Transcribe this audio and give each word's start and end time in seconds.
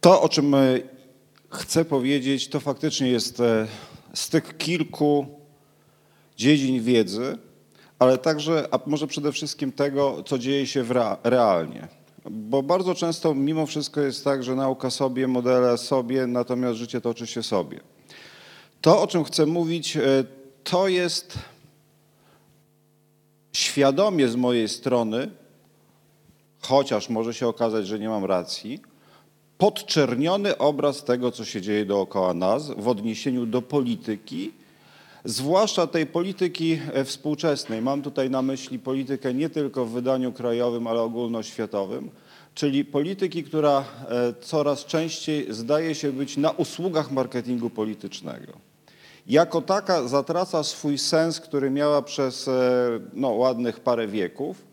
To, 0.00 0.22
o 0.22 0.28
czym 0.28 0.54
e, 0.54 0.78
chcę 1.50 1.84
powiedzieć, 1.84 2.48
to 2.48 2.60
faktycznie 2.60 3.08
jest 3.08 3.40
e, 3.40 3.66
z 4.14 4.28
tych 4.28 4.56
kilku 4.56 5.26
dziedzin 6.36 6.82
wiedzy, 6.82 7.38
ale 7.98 8.18
także, 8.18 8.68
a 8.70 8.78
może 8.86 9.06
przede 9.06 9.32
wszystkim 9.32 9.72
tego, 9.72 10.22
co 10.26 10.38
dzieje 10.38 10.66
się 10.66 10.84
realnie. 11.24 11.88
Bo 12.30 12.62
bardzo 12.62 12.94
często 12.94 13.34
mimo 13.34 13.66
wszystko 13.66 14.00
jest 14.00 14.24
tak, 14.24 14.44
że 14.44 14.54
nauka 14.54 14.90
sobie, 14.90 15.28
modele 15.28 15.78
sobie, 15.78 16.26
natomiast 16.26 16.78
życie 16.78 17.00
toczy 17.00 17.26
się 17.26 17.42
sobie. 17.42 17.80
To, 18.80 19.02
o 19.02 19.06
czym 19.06 19.24
chcę 19.24 19.46
mówić, 19.46 19.96
e, 19.96 20.00
to 20.64 20.88
jest 20.88 21.38
świadomie 23.52 24.28
z 24.28 24.36
mojej 24.36 24.68
strony, 24.68 25.30
chociaż 26.60 27.08
może 27.08 27.34
się 27.34 27.48
okazać, 27.48 27.86
że 27.86 27.98
nie 27.98 28.08
mam 28.08 28.24
racji, 28.24 28.89
podczerniony 29.60 30.58
obraz 30.58 31.04
tego, 31.04 31.32
co 31.32 31.44
się 31.44 31.60
dzieje 31.60 31.84
dookoła 31.84 32.34
nas 32.34 32.70
w 32.70 32.88
odniesieniu 32.88 33.46
do 33.46 33.62
polityki, 33.62 34.52
zwłaszcza 35.24 35.86
tej 35.86 36.06
polityki 36.06 36.78
e, 36.92 37.04
współczesnej. 37.04 37.82
Mam 37.82 38.02
tutaj 38.02 38.30
na 38.30 38.42
myśli 38.42 38.78
politykę 38.78 39.34
nie 39.34 39.50
tylko 39.50 39.86
w 39.86 39.90
wydaniu 39.90 40.32
krajowym, 40.32 40.86
ale 40.86 41.00
ogólnoświatowym, 41.00 42.10
czyli 42.54 42.84
polityki, 42.84 43.44
która 43.44 43.78
e, 43.78 43.84
coraz 44.40 44.84
częściej 44.84 45.46
zdaje 45.54 45.94
się 45.94 46.12
być 46.12 46.36
na 46.36 46.50
usługach 46.50 47.10
marketingu 47.10 47.70
politycznego. 47.70 48.52
Jako 49.26 49.62
taka 49.62 50.08
zatraca 50.08 50.62
swój 50.62 50.98
sens, 50.98 51.40
który 51.40 51.70
miała 51.70 52.02
przez 52.02 52.48
e, 52.48 52.52
no, 53.12 53.28
ładnych 53.28 53.80
parę 53.80 54.06
wieków, 54.06 54.64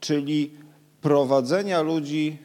czyli 0.00 0.50
prowadzenia 1.00 1.82
ludzi 1.82 2.38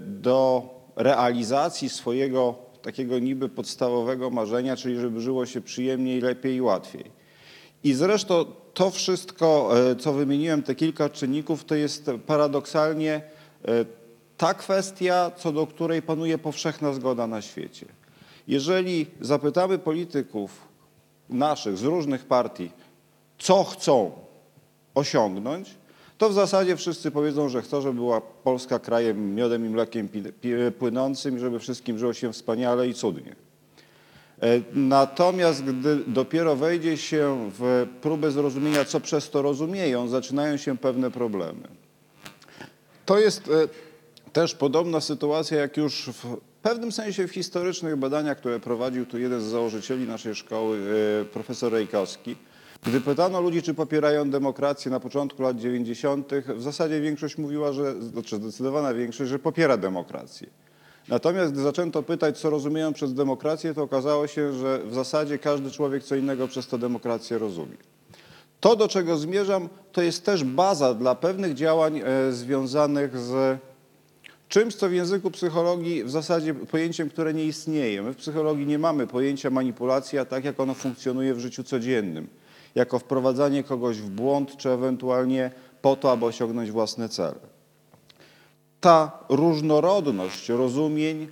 do 0.00 0.75
realizacji 0.96 1.88
swojego 1.88 2.54
takiego 2.82 3.18
niby 3.18 3.48
podstawowego 3.48 4.30
marzenia, 4.30 4.76
czyli 4.76 4.96
żeby 5.00 5.20
żyło 5.20 5.46
się 5.46 5.60
przyjemniej, 5.60 6.20
lepiej 6.20 6.54
i 6.54 6.60
łatwiej. 6.60 7.04
I 7.84 7.94
zresztą 7.94 8.44
to 8.74 8.90
wszystko, 8.90 9.70
e, 9.90 9.96
co 9.96 10.12
wymieniłem, 10.12 10.62
te 10.62 10.74
kilka 10.74 11.08
czynników, 11.08 11.64
to 11.64 11.74
jest 11.74 12.10
paradoksalnie 12.26 13.14
e, 13.14 13.84
ta 14.36 14.54
kwestia, 14.54 15.30
co 15.36 15.52
do 15.52 15.66
której 15.66 16.02
panuje 16.02 16.38
powszechna 16.38 16.92
zgoda 16.92 17.26
na 17.26 17.42
świecie. 17.42 17.86
Jeżeli 18.48 19.06
zapytamy 19.20 19.78
polityków 19.78 20.50
naszych 21.28 21.78
z 21.78 21.82
różnych 21.82 22.24
partii, 22.24 22.70
co 23.38 23.64
chcą 23.64 24.12
osiągnąć, 24.94 25.74
to 26.18 26.28
w 26.28 26.32
zasadzie 26.32 26.76
wszyscy 26.76 27.10
powiedzą, 27.10 27.48
że 27.48 27.62
chcą, 27.62 27.80
żeby 27.80 27.94
była 27.94 28.20
Polska 28.20 28.78
krajem 28.78 29.34
miodem 29.34 29.66
i 29.66 29.68
mlekiem 29.68 30.08
płynącym 30.78 31.36
i 31.36 31.40
żeby 31.40 31.58
wszystkim 31.58 31.98
żyło 31.98 32.12
się 32.12 32.32
wspaniale 32.32 32.88
i 32.88 32.94
cudnie. 32.94 33.36
E, 34.42 34.60
natomiast 34.72 35.64
gdy 35.64 35.96
dopiero 36.06 36.56
wejdzie 36.56 36.96
się 36.96 37.50
w 37.58 37.86
próbę 38.00 38.30
zrozumienia, 38.30 38.84
co 38.84 39.00
przez 39.00 39.30
to 39.30 39.42
rozumieją, 39.42 40.08
zaczynają 40.08 40.56
się 40.56 40.78
pewne 40.78 41.10
problemy. 41.10 41.68
To 43.06 43.18
jest 43.18 43.48
e, 43.48 43.68
też 44.32 44.54
podobna 44.54 45.00
sytuacja, 45.00 45.60
jak 45.60 45.76
już 45.76 46.10
w 46.12 46.36
pewnym 46.62 46.92
sensie 46.92 47.28
w 47.28 47.32
historycznych 47.32 47.96
badaniach, 47.96 48.38
które 48.38 48.60
prowadził 48.60 49.06
tu 49.06 49.18
jeden 49.18 49.40
z 49.40 49.44
założycieli 49.44 50.06
naszej 50.06 50.34
szkoły, 50.34 50.78
e, 51.20 51.24
profesor 51.24 51.72
Rejkowski, 51.72 52.36
gdy 52.86 53.00
pytano 53.00 53.40
ludzi, 53.40 53.62
czy 53.62 53.74
popierają 53.74 54.30
demokrację 54.30 54.90
na 54.90 55.00
początku 55.00 55.42
lat 55.42 55.56
90., 55.56 56.30
w 56.56 56.62
zasadzie 56.62 57.00
większość 57.00 57.38
mówiła, 57.38 57.72
że, 57.72 58.02
znaczy 58.02 58.36
zdecydowana 58.36 58.94
większość, 58.94 59.30
że 59.30 59.38
popiera 59.38 59.76
demokrację. 59.76 60.46
Natomiast 61.08 61.52
gdy 61.52 61.62
zaczęto 61.62 62.02
pytać, 62.02 62.38
co 62.38 62.50
rozumieją 62.50 62.92
przez 62.92 63.14
demokrację, 63.14 63.74
to 63.74 63.82
okazało 63.82 64.26
się, 64.26 64.52
że 64.52 64.80
w 64.84 64.94
zasadzie 64.94 65.38
każdy 65.38 65.70
człowiek 65.70 66.04
co 66.04 66.16
innego 66.16 66.48
przez 66.48 66.66
to 66.66 66.78
demokrację 66.78 67.38
rozumie. 67.38 67.76
To, 68.60 68.76
do 68.76 68.88
czego 68.88 69.16
zmierzam, 69.16 69.68
to 69.92 70.02
jest 70.02 70.24
też 70.24 70.44
baza 70.44 70.94
dla 70.94 71.14
pewnych 71.14 71.54
działań 71.54 72.00
e, 72.04 72.32
związanych 72.32 73.18
z 73.18 73.58
czymś, 74.48 74.74
co 74.74 74.88
w 74.88 74.92
języku 74.92 75.30
psychologii 75.30 76.04
w 76.04 76.10
zasadzie 76.10 76.54
pojęciem, 76.54 77.10
które 77.10 77.34
nie 77.34 77.44
istnieje. 77.44 78.02
My 78.02 78.12
w 78.12 78.16
psychologii 78.16 78.66
nie 78.66 78.78
mamy 78.78 79.06
pojęcia 79.06 79.50
manipulacja 79.50 80.24
tak, 80.24 80.44
jak 80.44 80.60
ono 80.60 80.74
funkcjonuje 80.74 81.34
w 81.34 81.40
życiu 81.40 81.64
codziennym 81.64 82.28
jako 82.76 82.98
wprowadzanie 82.98 83.62
kogoś 83.62 83.96
w 83.96 84.10
błąd, 84.10 84.56
czy 84.56 84.70
ewentualnie 84.70 85.50
po 85.82 85.96
to, 85.96 86.12
aby 86.12 86.24
osiągnąć 86.24 86.70
własne 86.70 87.08
cele. 87.08 87.40
Ta 88.80 89.18
różnorodność 89.28 90.48
rozumień 90.48 91.28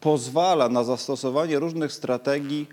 pozwala 0.00 0.68
na 0.68 0.84
zastosowanie 0.84 1.58
różnych 1.58 1.92
strategii, 1.92 2.66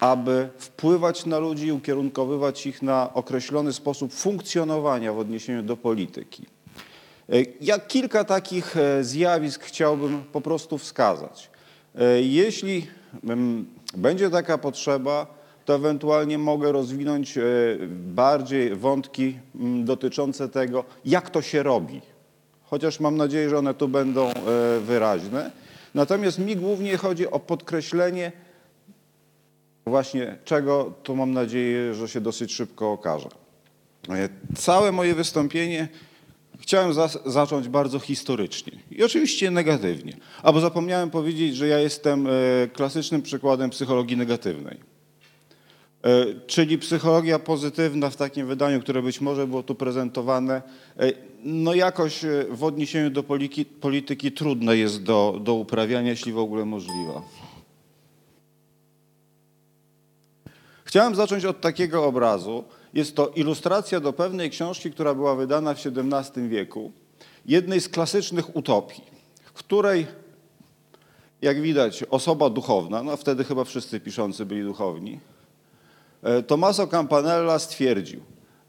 aby 0.00 0.48
wpływać 0.58 1.26
na 1.26 1.38
ludzi 1.38 1.66
i 1.66 1.72
ukierunkowywać 1.72 2.66
ich 2.66 2.82
na 2.82 3.14
określony 3.14 3.72
sposób 3.72 4.12
funkcjonowania 4.12 5.12
w 5.12 5.18
odniesieniu 5.18 5.62
do 5.62 5.76
polityki. 5.76 6.46
E, 7.28 7.36
ja 7.60 7.78
kilka 7.78 8.24
takich 8.24 8.76
e, 8.76 9.04
zjawisk 9.04 9.64
chciałbym 9.64 10.24
po 10.32 10.40
prostu 10.40 10.78
wskazać. 10.78 11.50
E, 11.94 12.22
jeśli 12.22 12.86
mm, 13.24 13.66
będzie 13.96 14.30
taka 14.30 14.58
potrzeba, 14.58 15.33
to 15.64 15.74
ewentualnie 15.74 16.38
mogę 16.38 16.72
rozwinąć 16.72 17.38
e, 17.38 17.42
bardziej 17.90 18.76
wątki 18.76 19.38
mm, 19.54 19.84
dotyczące 19.84 20.48
tego, 20.48 20.84
jak 21.04 21.30
to 21.30 21.42
się 21.42 21.62
robi. 21.62 22.00
Chociaż 22.64 23.00
mam 23.00 23.16
nadzieję, 23.16 23.50
że 23.50 23.58
one 23.58 23.74
tu 23.74 23.88
będą 23.88 24.28
e, 24.28 24.32
wyraźne. 24.80 25.50
Natomiast 25.94 26.38
mi 26.38 26.56
głównie 26.56 26.96
chodzi 26.96 27.30
o 27.30 27.40
podkreślenie 27.40 28.32
właśnie 29.86 30.38
czego, 30.44 30.92
to 31.02 31.14
mam 31.14 31.32
nadzieję, 31.32 31.94
że 31.94 32.08
się 32.08 32.20
dosyć 32.20 32.52
szybko 32.52 32.92
okaże. 32.92 33.28
E, 34.08 34.28
całe 34.56 34.92
moje 34.92 35.14
wystąpienie 35.14 35.88
chciałem 36.60 36.92
zacząć 37.26 37.68
bardzo 37.68 37.98
historycznie 37.98 38.72
i 38.90 39.04
oczywiście 39.04 39.50
negatywnie. 39.50 40.16
Albo 40.42 40.60
zapomniałem 40.60 41.10
powiedzieć, 41.10 41.56
że 41.56 41.68
ja 41.68 41.78
jestem 41.78 42.28
klasycznym 42.72 43.22
przykładem 43.22 43.70
psychologii 43.70 44.16
negatywnej. 44.16 44.93
E, 46.04 46.26
czyli 46.46 46.78
psychologia 46.78 47.38
pozytywna 47.38 48.10
w 48.10 48.16
takim 48.16 48.46
wydaniu, 48.46 48.80
które 48.80 49.02
być 49.02 49.20
może 49.20 49.46
było 49.46 49.62
tu 49.62 49.74
prezentowane, 49.74 50.62
e, 50.98 51.12
no 51.44 51.74
jakoś 51.74 52.24
e, 52.24 52.44
w 52.50 52.64
odniesieniu 52.64 53.10
do 53.10 53.22
polityki, 53.80 54.32
trudne 54.32 54.76
jest 54.76 55.02
do, 55.02 55.40
do 55.40 55.54
uprawiania, 55.54 56.10
jeśli 56.10 56.32
w 56.32 56.38
ogóle 56.38 56.64
możliwa. 56.64 57.22
Chciałem 60.84 61.14
zacząć 61.14 61.44
od 61.44 61.60
takiego 61.60 62.04
obrazu. 62.04 62.64
Jest 62.94 63.16
to 63.16 63.28
ilustracja 63.28 64.00
do 64.00 64.12
pewnej 64.12 64.50
książki, 64.50 64.90
która 64.90 65.14
była 65.14 65.34
wydana 65.34 65.74
w 65.74 65.86
XVII 65.86 66.48
wieku, 66.48 66.92
jednej 67.46 67.80
z 67.80 67.88
klasycznych 67.88 68.56
utopii, 68.56 69.04
w 69.44 69.52
której, 69.52 70.06
jak 71.42 71.60
widać, 71.60 72.04
osoba 72.10 72.50
duchowna, 72.50 73.02
no 73.02 73.16
wtedy 73.16 73.44
chyba 73.44 73.64
wszyscy 73.64 74.00
piszący 74.00 74.46
byli 74.46 74.62
duchowni, 74.62 75.20
Tommaso 76.46 76.86
Campanella 76.86 77.58
stwierdził, 77.58 78.20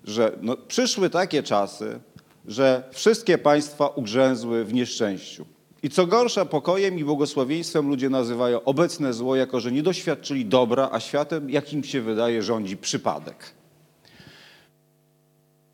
że 0.04 0.38
no, 0.42 0.58
przyszły 0.58 1.10
takie 1.10 1.44
czasy, 1.44 2.00
że 2.48 2.84
wszystkie 2.92 3.38
państwa 3.38 3.88
ugrzęzły 3.88 4.66
w 4.66 4.74
nieszczęściu. 4.74 5.46
I 5.84 5.90
co 5.90 6.08
gorsza, 6.08 6.46
pokojem 6.46 7.00
i 7.00 7.04
błogosławieństwem 7.04 7.90
ludzie 7.90 8.10
nazywają 8.10 8.64
obecne 8.64 9.14
zło, 9.14 9.36
jako 9.36 9.60
że 9.60 9.72
nie 9.72 9.84
doświadczyli 9.84 10.46
dobra, 10.46 10.90
a 10.92 11.00
światem, 11.00 11.50
jak 11.50 11.74
im 11.74 11.84
się 11.84 12.02
wydaje, 12.02 12.44
rządzi 12.44 12.78
przypadek. 12.78 13.54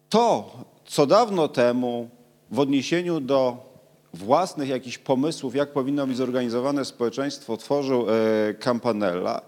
To, 0.10 0.52
co 0.86 1.06
dawno 1.06 1.48
temu 1.48 2.10
w 2.52 2.60
odniesieniu 2.60 3.20
do 3.20 3.58
własnych 4.14 4.70
jakichś 4.70 4.98
pomysłów, 4.98 5.56
jak 5.56 5.74
powinno 5.74 6.08
być 6.08 6.18
zorganizowane 6.18 6.86
społeczeństwo, 6.86 7.58
tworzył 7.58 8.06
e, 8.10 8.54
Campanella, 8.54 9.42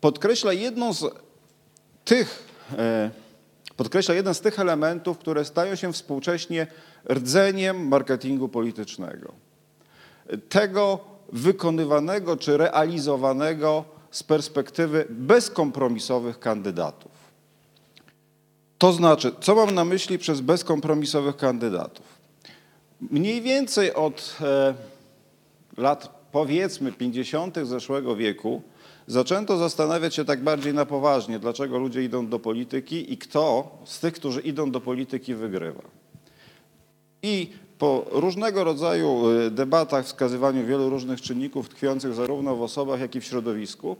podkreśla 0.00 0.52
jedną 0.52 0.92
z 0.92 1.04
tych, 2.04 2.48
e, 2.78 3.10
podkreśla 3.76 4.14
jeden 4.14 4.34
z 4.34 4.40
tych 4.40 4.60
elementów, 4.60 5.18
które 5.18 5.44
stają 5.44 5.74
się 5.74 5.92
współcześnie 5.92 6.66
rdzeniem 7.10 7.88
marketingu 7.88 8.48
politycznego. 8.48 9.32
Tego 10.48 10.98
wykonywanego 11.32 12.36
czy 12.36 12.56
realizowanego 12.56 13.84
z 14.10 14.22
perspektywy 14.22 15.06
bezkompromisowych 15.10 16.38
kandydatów. 16.38 17.12
To 18.78 18.92
znaczy, 18.92 19.32
co 19.40 19.54
mam 19.54 19.74
na 19.74 19.84
myśli 19.84 20.18
przez 20.18 20.40
bezkompromisowych 20.40 21.36
kandydatów? 21.36 22.06
Mniej 23.00 23.42
więcej 23.42 23.94
od 23.94 24.36
e, 24.40 24.74
lat 25.76 26.26
powiedzmy 26.32 26.92
50. 26.92 27.58
zeszłego 27.62 28.16
wieku 28.16 28.62
zaczęto 29.06 29.56
zastanawiać 29.56 30.14
się 30.14 30.24
tak 30.24 30.42
bardziej 30.42 30.74
na 30.74 30.86
poważnie, 30.86 31.38
dlaczego 31.38 31.78
ludzie 31.78 32.04
idą 32.04 32.26
do 32.26 32.38
polityki 32.38 33.12
i 33.12 33.18
kto 33.18 33.70
z 33.84 34.00
tych, 34.00 34.14
którzy 34.14 34.40
idą 34.40 34.70
do 34.70 34.80
polityki, 34.80 35.34
wygrywa. 35.34 35.82
I 37.22 37.50
po 37.78 38.04
różnego 38.10 38.64
rodzaju 38.64 39.30
y, 39.30 39.50
debatach, 39.50 40.04
wskazywaniu 40.04 40.66
wielu 40.66 40.90
różnych 40.90 41.20
czynników 41.20 41.68
tkwiących 41.68 42.14
zarówno 42.14 42.56
w 42.56 42.62
osobach, 42.62 43.00
jak 43.00 43.14
i 43.14 43.20
w 43.20 43.24
środowisku, 43.24 43.96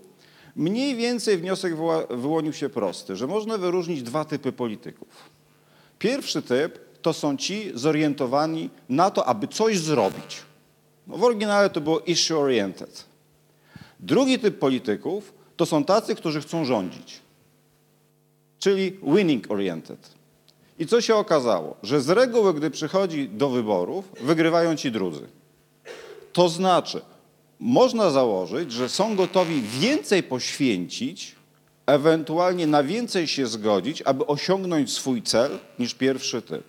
mniej 0.57 0.97
więcej 0.97 1.39
wniosek 1.39 1.75
wyłonił 2.11 2.53
się 2.53 2.69
prosty, 2.69 3.17
że 3.17 3.27
można 3.27 3.59
wyróżnić 3.59 4.03
dwa 4.03 4.25
typy 4.25 4.53
polityków. 4.53 5.09
Pierwszy 5.99 6.43
typ 6.43 6.79
to 7.03 7.13
są 7.13 7.37
ci 7.37 7.71
zorientowani 7.75 8.71
na 8.89 9.11
to, 9.11 9.27
aby 9.27 9.49
coś 9.49 9.79
zrobić. 9.79 10.43
No 11.07 11.17
w 11.17 11.25
oryginale 11.25 11.71
to 11.71 11.81
było 11.81 12.01
issue 12.01 12.41
oriented. 12.41 13.12
Drugi 14.03 14.39
typ 14.39 14.59
polityków 14.59 15.35
to 15.57 15.67
są 15.67 15.85
tacy, 15.85 16.15
którzy 16.15 16.41
chcą 16.41 16.65
rządzić, 16.65 17.21
czyli 18.59 18.99
winning 19.03 19.51
oriented. 19.51 20.15
I 20.79 20.87
co 20.87 21.01
się 21.01 21.15
okazało? 21.15 21.77
Że 21.83 22.01
z 22.01 22.09
reguły, 22.09 22.55
gdy 22.55 22.71
przychodzi 22.71 23.29
do 23.29 23.49
wyborów, 23.49 24.05
wygrywają 24.21 24.77
ci 24.77 24.93
drudzy. 24.93 25.29
To 26.33 26.49
znaczy, 26.49 27.01
można 27.61 28.11
założyć, 28.11 28.73
że 28.73 28.89
są 28.89 29.17
gotowi 29.17 29.63
więcej 29.63 30.23
poświęcić, 30.23 31.37
ewentualnie 31.87 32.67
na 32.67 32.83
więcej 32.83 33.27
się 33.27 33.47
zgodzić, 33.47 34.03
aby 34.03 34.27
osiągnąć 34.27 34.93
swój 34.93 35.23
cel 35.23 35.59
niż 35.79 35.95
pierwszy 35.95 36.43
typ. 36.43 36.65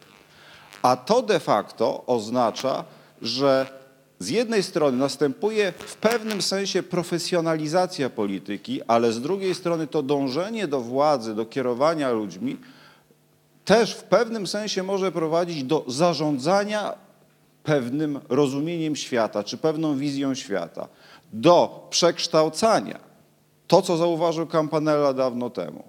A 0.82 0.96
to 0.96 1.22
de 1.22 1.40
facto 1.40 2.04
oznacza, 2.06 2.84
że 3.22 3.83
z 4.24 4.30
jednej 4.30 4.64
strony 4.64 4.98
następuje 4.98 5.74
w 5.78 5.96
pewnym 5.96 6.42
sensie 6.42 6.84
profesjonalizacja 6.84 8.10
polityki, 8.10 8.84
ale 8.88 9.14
z 9.14 9.22
drugiej 9.22 9.56
strony 9.56 9.88
to 9.88 10.04
dążenie 10.04 10.68
do 10.68 10.82
władzy, 10.82 11.36
do 11.36 11.46
kierowania 11.46 12.12
ludźmi 12.12 12.58
też 13.66 13.94
w 13.96 14.04
pewnym 14.04 14.48
sensie 14.48 14.84
może 14.84 15.12
prowadzić 15.12 15.64
do 15.64 15.86
zarządzania 15.88 16.94
pewnym 17.64 18.20
rozumieniem 18.30 18.96
świata, 18.96 19.44
czy 19.44 19.58
pewną 19.58 19.98
wizją 19.98 20.36
świata, 20.36 20.88
do 21.34 21.88
przekształcania, 21.90 23.00
to 23.68 23.82
co 23.82 23.98
zauważył 23.98 24.48
Campanella 24.48 25.14
dawno 25.14 25.50
temu, 25.50 25.84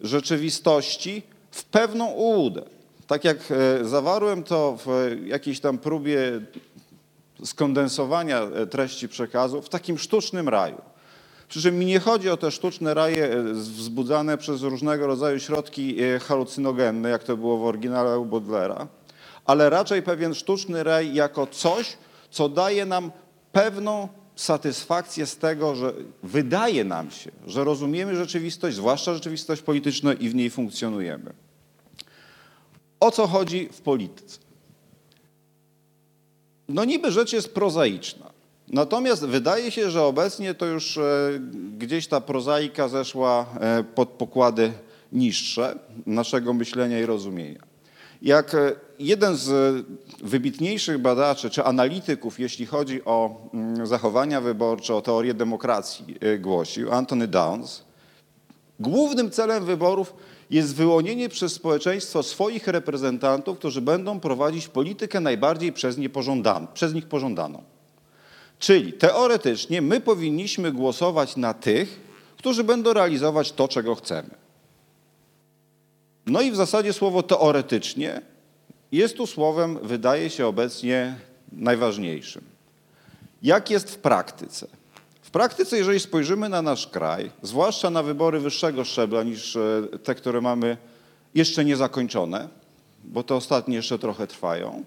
rzeczywistości 0.00 1.22
w 1.50 1.64
pewną 1.64 2.06
ułudę. 2.06 2.62
Tak 3.06 3.24
jak 3.24 3.36
e, 3.50 3.84
zawarłem 3.84 4.42
to 4.42 4.78
w 4.86 5.16
jakiejś 5.26 5.60
tam 5.60 5.78
próbie 5.78 6.40
skondensowania 7.44 8.40
e, 8.40 8.66
treści 8.66 9.08
przekazu, 9.08 9.62
w 9.62 9.68
takim 9.68 9.98
sztucznym 9.98 10.48
raju. 10.48 10.82
Przy 11.48 11.62
czym 11.62 11.78
mi 11.78 11.86
nie 11.86 12.00
chodzi 12.00 12.30
o 12.30 12.36
te 12.36 12.50
sztuczne 12.50 12.94
raje 12.94 13.24
e, 13.24 13.42
wzbudzane 13.52 14.38
przez 14.38 14.62
różnego 14.62 15.06
rodzaju 15.06 15.40
środki 15.40 15.96
halucynogenne, 16.20 17.08
jak 17.08 17.24
to 17.24 17.36
było 17.36 17.58
w 17.58 17.64
oryginale 17.64 18.18
u 18.18 18.24
Baudelaire, 18.24 18.86
ale 19.44 19.70
raczej 19.70 20.02
pewien 20.02 20.34
sztuczny 20.34 20.84
raj 20.84 21.14
jako 21.14 21.46
coś, 21.46 21.96
co 22.30 22.48
daje 22.48 22.86
nam 22.86 23.10
pewną 23.52 24.08
satysfakcję 24.36 25.26
z 25.26 25.36
tego, 25.36 25.74
że 25.74 25.92
wydaje 26.22 26.84
nam 26.84 27.10
się, 27.10 27.30
że 27.46 27.64
rozumiemy 27.64 28.16
rzeczywistość, 28.16 28.76
zwłaszcza 28.76 29.14
rzeczywistość 29.14 29.62
polityczną 29.62 30.12
i 30.12 30.28
w 30.28 30.34
niej 30.34 30.50
funkcjonujemy. 30.50 31.32
O 33.00 33.10
co 33.10 33.26
chodzi 33.26 33.68
w 33.72 33.80
polityce? 33.80 34.47
No 36.68 36.84
niby 36.84 37.12
rzecz 37.12 37.32
jest 37.32 37.54
prozaiczna. 37.54 38.30
Natomiast 38.68 39.24
wydaje 39.26 39.70
się, 39.70 39.90
że 39.90 40.02
obecnie 40.02 40.54
to 40.54 40.66
już 40.66 40.98
e, 40.98 41.02
gdzieś 41.78 42.06
ta 42.06 42.20
prozaika 42.20 42.88
zeszła 42.88 43.46
e, 43.60 43.84
pod 43.84 44.08
pokłady 44.08 44.72
niższe 45.12 45.78
naszego 46.06 46.52
myślenia 46.52 47.00
i 47.00 47.06
rozumienia. 47.06 47.60
Jak 48.22 48.54
e, 48.54 48.72
jeden 48.98 49.36
z 49.36 49.76
wybitniejszych 50.22 50.98
badaczy 50.98 51.50
czy 51.50 51.64
analityków, 51.64 52.40
jeśli 52.40 52.66
chodzi 52.66 53.04
o 53.04 53.48
mm, 53.54 53.86
zachowania 53.86 54.40
wyborcze, 54.40 54.94
o 54.94 55.02
teorię 55.02 55.34
demokracji, 55.34 56.16
głosił, 56.38 56.92
Anthony 56.92 57.28
Downs, 57.28 57.84
głównym 58.80 59.30
celem 59.30 59.64
wyborów 59.64 60.14
jest 60.50 60.74
wyłonienie 60.74 61.28
przez 61.28 61.52
społeczeństwo 61.52 62.22
swoich 62.22 62.68
reprezentantów, 62.68 63.58
którzy 63.58 63.80
będą 63.80 64.20
prowadzić 64.20 64.68
politykę 64.68 65.20
najbardziej 65.20 65.72
przez, 65.72 65.98
nie 65.98 66.08
pożądaną, 66.08 66.66
przez 66.74 66.94
nich 66.94 67.06
pożądaną. 67.06 67.62
Czyli 68.58 68.92
teoretycznie 68.92 69.82
my 69.82 70.00
powinniśmy 70.00 70.72
głosować 70.72 71.36
na 71.36 71.54
tych, 71.54 72.00
którzy 72.36 72.64
będą 72.64 72.92
realizować 72.92 73.52
to, 73.52 73.68
czego 73.68 73.94
chcemy. 73.94 74.30
No 76.26 76.40
i 76.40 76.50
w 76.50 76.56
zasadzie 76.56 76.92
słowo 76.92 77.22
teoretycznie 77.22 78.20
jest 78.92 79.16
tu 79.16 79.26
słowem, 79.26 79.78
wydaje 79.82 80.30
się 80.30 80.46
obecnie, 80.46 81.16
najważniejszym. 81.52 82.44
Jak 83.42 83.70
jest 83.70 83.90
w 83.90 83.98
praktyce? 83.98 84.77
W 85.28 85.30
praktyce, 85.30 85.78
jeżeli 85.78 86.00
spojrzymy 86.00 86.48
na 86.48 86.62
nasz 86.62 86.86
kraj, 86.86 87.30
zwłaszcza 87.42 87.90
na 87.90 88.02
wybory 88.02 88.40
wyższego 88.40 88.84
szczebla 88.84 89.22
niż 89.22 89.56
e, 89.56 89.82
te, 90.04 90.14
które 90.14 90.40
mamy 90.40 90.76
jeszcze 91.34 91.64
niezakończone, 91.64 92.48
bo 93.04 93.22
te 93.22 93.34
ostatnie 93.34 93.76
jeszcze 93.76 93.98
trochę 93.98 94.26
trwają, 94.26 94.84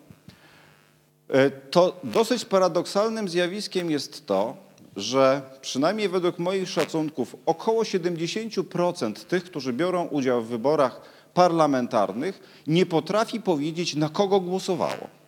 e, 1.30 1.50
to 1.50 2.00
dosyć 2.04 2.46
paradoksalnym 2.46 3.30
zjawiskiem 3.30 3.92
jest 3.92 4.26
to, 4.26 4.58
że 4.96 5.42
przynajmniej 5.62 6.10
według 6.10 6.40
moich 6.40 6.70
szacunków 6.70 7.36
około 7.46 7.84
70% 7.84 9.14
tych, 9.14 9.44
którzy 9.44 9.74
biorą 9.74 10.06
udział 10.06 10.42
w 10.42 10.48
wyborach 10.48 11.02
parlamentarnych, 11.34 12.64
nie 12.68 12.86
potrafi 12.86 13.42
powiedzieć, 13.42 13.96
na 13.96 14.10
kogo 14.10 14.40
głosowało. 14.40 15.21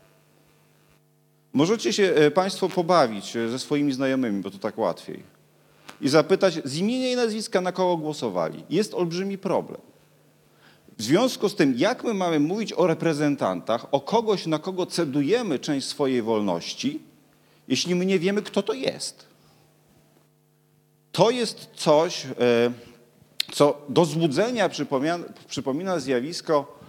Możecie 1.54 1.94
się 1.94 2.04
e, 2.04 2.32
Państwo 2.32 2.70
pobawić 2.70 3.36
e, 3.36 3.50
ze 3.50 3.60
swoimi 3.60 3.94
znajomymi, 3.94 4.42
bo 4.42 4.52
to 4.52 4.58
tak 4.58 4.78
łatwiej, 4.78 5.24
i 6.02 6.10
zapytać 6.10 6.60
z 6.66 6.78
imienia 6.78 7.12
i 7.12 7.16
nazwiska, 7.16 7.62
na 7.62 7.72
kogo 7.72 7.98
głosowali. 7.98 8.64
Jest 8.70 8.94
olbrzymi 8.94 9.38
problem. 9.38 9.82
W 10.98 11.04
związku 11.04 11.50
z 11.50 11.56
tym, 11.56 11.74
jak 11.78 12.04
my 12.04 12.14
mamy 12.14 12.40
mówić 12.40 12.74
o 12.74 12.88
reprezentantach, 12.88 13.86
o 13.92 14.02
kogoś, 14.02 14.46
na 14.46 14.60
kogo 14.60 14.86
cedujemy 14.86 15.60
część 15.60 15.88
swojej 15.88 16.22
wolności, 16.22 17.00
jeśli 17.68 17.96
my 17.96 18.06
nie 18.06 18.20
wiemy, 18.20 18.42
kto 18.42 18.64
to 18.64 18.74
jest? 18.74 19.26
To 21.12 21.30
jest 21.30 21.70
coś, 21.76 22.26
e, 22.26 22.30
co 23.52 23.82
do 23.90 24.06
złudzenia 24.06 24.70
przypomina, 24.70 25.20
przypomina 25.48 26.00
zjawisko 26.00 26.80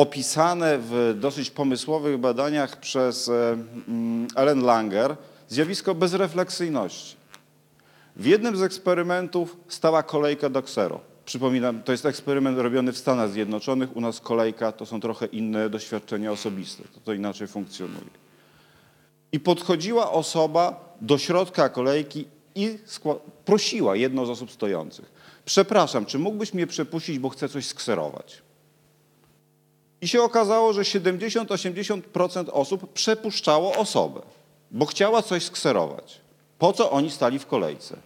opisane 0.00 0.78
w 0.78 1.16
dosyć 1.20 1.50
pomysłowych 1.50 2.18
badaniach 2.18 2.80
przez 2.80 3.28
e, 3.28 3.52
mm, 3.88 4.28
Ellen 4.36 4.62
Langer 4.62 5.16
zjawisko 5.48 5.94
bezrefleksyjności. 5.94 7.16
W 8.16 8.26
jednym 8.26 8.56
z 8.56 8.62
eksperymentów 8.62 9.56
stała 9.68 10.02
kolejka 10.02 10.48
do 10.48 10.62
ksero. 10.62 11.00
Przypominam, 11.24 11.82
to 11.82 11.92
jest 11.92 12.06
eksperyment 12.06 12.58
robiony 12.58 12.92
w 12.92 12.98
Stanach 12.98 13.30
Zjednoczonych, 13.30 13.96
u 13.96 14.00
nas 14.00 14.20
kolejka 14.20 14.72
to 14.72 14.86
są 14.86 15.00
trochę 15.00 15.26
inne 15.26 15.70
doświadczenia 15.70 16.32
osobiste, 16.32 16.82
to, 16.94 17.00
to 17.00 17.12
inaczej 17.12 17.48
funkcjonuje. 17.48 18.10
I 19.32 19.40
podchodziła 19.40 20.12
osoba 20.12 20.94
do 21.00 21.18
środka 21.18 21.68
kolejki 21.68 22.24
i 22.54 22.78
prosiła 23.44 23.96
jedną 23.96 24.26
z 24.26 24.30
osób 24.30 24.50
stojących. 24.50 25.12
Przepraszam, 25.44 26.06
czy 26.06 26.18
mógłbyś 26.18 26.54
mnie 26.54 26.66
przepuścić, 26.66 27.18
bo 27.18 27.28
chcę 27.28 27.48
coś 27.48 27.66
skserować? 27.66 28.42
I 30.02 30.08
się 30.08 30.22
okazało, 30.22 30.72
że 30.72 30.82
70-80% 30.82 32.44
osób 32.52 32.92
przepuszczało 32.92 33.76
osobę, 33.76 34.20
bo 34.70 34.86
chciała 34.86 35.22
coś 35.22 35.44
skserować. 35.44 36.20
Po 36.58 36.72
co 36.72 36.90
oni 36.90 37.10
stali 37.10 37.38
w 37.38 37.46
kolejce? 37.46 37.96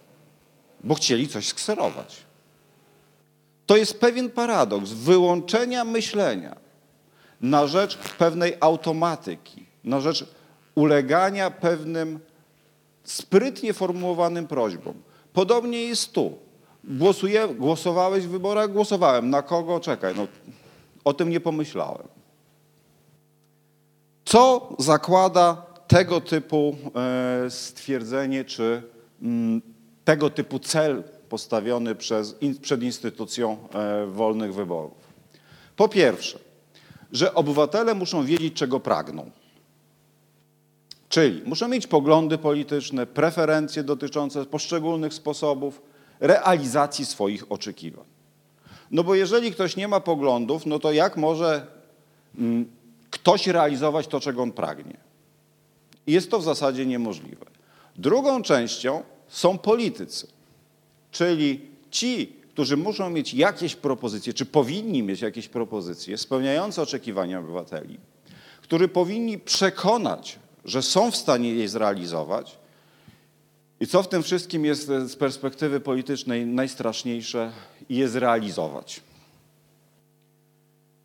Bo 0.83 0.95
chcieli 0.95 1.27
coś 1.27 1.47
skserować. 1.47 2.15
To 3.65 3.77
jest 3.77 3.99
pewien 3.99 4.29
paradoks 4.29 4.89
wyłączenia 4.89 5.83
myślenia 5.83 6.55
na 7.41 7.67
rzecz 7.67 7.97
pewnej 7.97 8.57
automatyki, 8.59 9.65
na 9.83 10.01
rzecz 10.01 10.25
ulegania 10.75 11.51
pewnym 11.51 12.19
sprytnie 13.03 13.73
formułowanym 13.73 14.47
prośbom. 14.47 14.93
Podobnie 15.33 15.83
jest 15.83 16.11
tu. 16.11 16.37
Głosuję, 16.83 17.47
głosowałeś 17.47 18.25
w 18.25 18.29
wyborach? 18.29 18.71
Głosowałem. 18.71 19.29
Na 19.29 19.41
kogo? 19.41 19.79
Czekaj. 19.79 20.13
No, 20.17 20.27
o 21.05 21.13
tym 21.13 21.29
nie 21.29 21.39
pomyślałem. 21.39 22.07
Co 24.25 24.69
zakłada 24.79 25.65
tego 25.87 26.21
typu 26.21 26.75
e, 26.95 27.49
stwierdzenie, 27.49 28.45
czy 28.45 28.83
mm, 29.21 29.61
tego 30.05 30.29
typu 30.29 30.59
cel 30.59 31.03
postawiony 31.29 31.95
przez, 31.95 32.35
przed 32.61 32.83
instytucją 32.83 33.57
e, 33.73 34.05
wolnych 34.05 34.53
wyborów? 34.53 35.05
Po 35.75 35.89
pierwsze, 35.89 36.39
że 37.11 37.33
obywatele 37.33 37.95
muszą 37.95 38.25
wiedzieć, 38.25 38.53
czego 38.53 38.79
pragną. 38.79 39.31
Czyli 41.09 41.41
muszą 41.45 41.67
mieć 41.67 41.87
poglądy 41.87 42.37
polityczne, 42.37 43.05
preferencje 43.05 43.83
dotyczące 43.83 44.45
poszczególnych 44.45 45.13
sposobów 45.13 45.81
realizacji 46.19 47.05
swoich 47.05 47.51
oczekiwań. 47.51 48.14
No 48.91 49.03
bo 49.03 49.15
jeżeli 49.15 49.51
ktoś 49.51 49.75
nie 49.75 49.87
ma 49.87 49.99
poglądów, 49.99 50.65
no 50.65 50.79
to 50.79 50.91
jak 50.91 51.17
może 51.17 51.67
mm, 52.37 52.65
ktoś 53.09 53.47
realizować 53.47 54.07
to, 54.07 54.19
czego 54.19 54.41
on 54.41 54.51
pragnie. 54.51 54.97
Jest 56.07 56.31
to 56.31 56.39
w 56.39 56.43
zasadzie 56.43 56.85
niemożliwe. 56.85 57.45
Drugą 57.95 58.41
częścią 58.41 59.03
są 59.27 59.57
politycy, 59.57 60.27
czyli 61.11 61.61
ci, 61.91 62.35
którzy 62.53 62.77
muszą 62.77 63.09
mieć 63.09 63.33
jakieś 63.33 63.75
propozycje, 63.75 64.33
czy 64.33 64.45
powinni 64.45 65.03
mieć 65.03 65.21
jakieś 65.21 65.47
propozycje 65.47 66.17
spełniające 66.17 66.81
oczekiwania 66.81 67.39
obywateli, 67.39 67.97
którzy 68.61 68.87
powinni 68.87 69.39
przekonać, 69.39 70.39
że 70.65 70.81
są 70.81 71.11
w 71.11 71.15
stanie 71.15 71.53
je 71.53 71.69
zrealizować. 71.69 72.57
I 73.79 73.87
co 73.87 74.03
w 74.03 74.07
tym 74.07 74.23
wszystkim 74.23 74.65
jest 74.65 74.87
z 74.87 75.15
perspektywy 75.15 75.79
politycznej 75.79 76.45
najstraszniejsze, 76.45 77.51
je 77.89 78.09
zrealizować. 78.09 79.01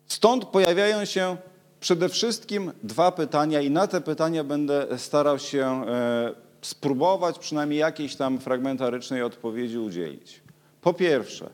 Stąd 0.07 0.45
pojawiają 0.45 1.05
się 1.05 1.37
przede 1.79 2.09
wszystkim 2.09 2.71
dwa 2.83 3.11
pytania, 3.11 3.61
i 3.61 3.69
na 3.69 3.87
te 3.87 4.01
pytania 4.01 4.43
będę 4.43 4.87
starał 4.97 5.39
się 5.39 5.85
e, 5.87 6.33
spróbować 6.61 7.39
przynajmniej 7.39 7.79
jakiejś 7.79 8.15
tam 8.15 8.39
fragmentarycznej 8.39 9.23
odpowiedzi 9.23 9.77
udzielić. 9.77 10.41
Po 10.81 10.93
pierwsze, 10.93 11.49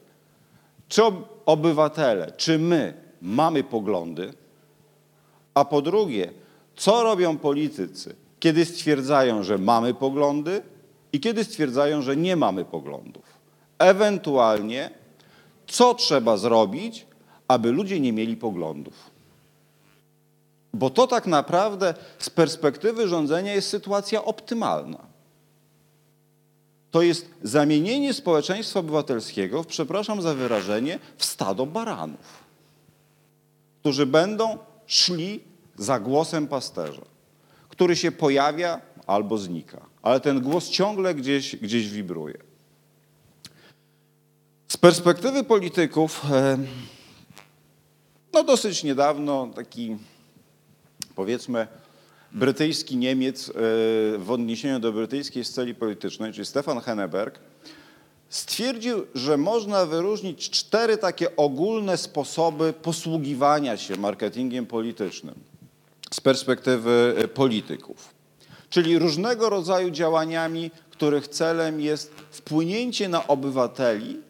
czy 0.88 1.02
obywatele, 1.46 2.32
czy 2.38 2.60
my 2.60 2.94
mamy 3.22 3.64
poglądy? 3.64 4.34
A 5.54 5.66
po 5.66 5.82
drugie, 5.82 6.32
co 6.76 7.04
robią 7.04 7.38
politycy, 7.38 8.16
kiedy 8.40 8.66
stwierdzają, 8.66 9.44
że 9.44 9.58
mamy 9.58 9.94
poglądy 9.94 10.62
i 11.14 11.20
kiedy 11.20 11.44
stwierdzają, 11.44 12.02
że 12.02 12.18
nie 12.18 12.36
mamy 12.36 12.66
poglądów? 12.66 13.24
Ewentualnie, 13.80 14.90
co 15.68 15.94
trzeba 15.94 16.38
zrobić, 16.38 17.06
aby 17.48 17.72
ludzie 17.72 18.00
nie 18.00 18.14
mieli 18.14 18.38
poglądów? 18.38 18.94
Bo 20.74 20.90
to 20.90 21.08
tak 21.08 21.28
naprawdę 21.28 21.94
z 22.20 22.30
perspektywy 22.30 23.08
rządzenia 23.08 23.54
jest 23.54 23.70
sytuacja 23.70 24.26
optymalna. 24.26 25.00
To 26.92 27.02
jest 27.02 27.30
zamienienie 27.44 28.14
społeczeństwa 28.14 28.80
obywatelskiego, 28.80 29.64
przepraszam 29.64 30.22
za 30.22 30.34
wyrażenie, 30.34 31.00
w 31.18 31.26
stado 31.26 31.66
baranów, 31.66 32.44
którzy 33.82 34.06
będą 34.06 34.58
szli 34.86 35.44
za 35.78 36.00
głosem 36.00 36.48
pasterza, 36.48 37.06
który 37.70 37.96
się 37.96 38.12
pojawia 38.12 38.82
albo 39.08 39.38
znika, 39.38 39.82
ale 40.02 40.20
ten 40.20 40.42
głos 40.42 40.70
ciągle 40.70 41.16
gdzieś, 41.16 41.56
gdzieś 41.56 41.90
wibruje. 41.90 42.38
Z 44.68 44.78
perspektywy 44.78 45.44
polityków, 45.44 46.22
no 48.34 48.44
dosyć 48.44 48.84
niedawno 48.84 49.48
taki 49.56 49.98
powiedzmy 51.16 51.68
brytyjski 52.32 52.98
Niemiec 52.98 53.50
e, 53.50 53.54
w 54.18 54.28
odniesieniu 54.28 54.80
do 54.80 54.94
brytyjskiej 54.94 55.46
sceny 55.46 55.74
politycznej, 55.74 56.34
czyli 56.34 56.46
Stefan 56.46 56.80
Henneberg, 56.80 57.40
stwierdził, 58.30 59.06
że 59.16 59.38
można 59.38 59.86
wyróżnić 59.86 60.50
cztery 60.50 60.98
takie 60.98 61.36
ogólne 61.36 61.98
sposoby 61.98 62.74
posługiwania 62.74 63.78
się 63.78 63.96
marketingiem 63.96 64.66
politycznym 64.66 65.36
z 66.12 66.22
perspektywy 66.22 67.16
e, 67.18 67.28
polityków. 67.28 68.17
Czyli 68.78 69.00
różnego 69.00 69.50
rodzaju 69.50 69.92
działaniami, 69.92 70.72
których 70.90 71.28
celem 71.28 71.82
jest 71.82 72.12
wpłynięcie 72.32 73.10
na 73.10 73.28
obywateli 73.28 74.22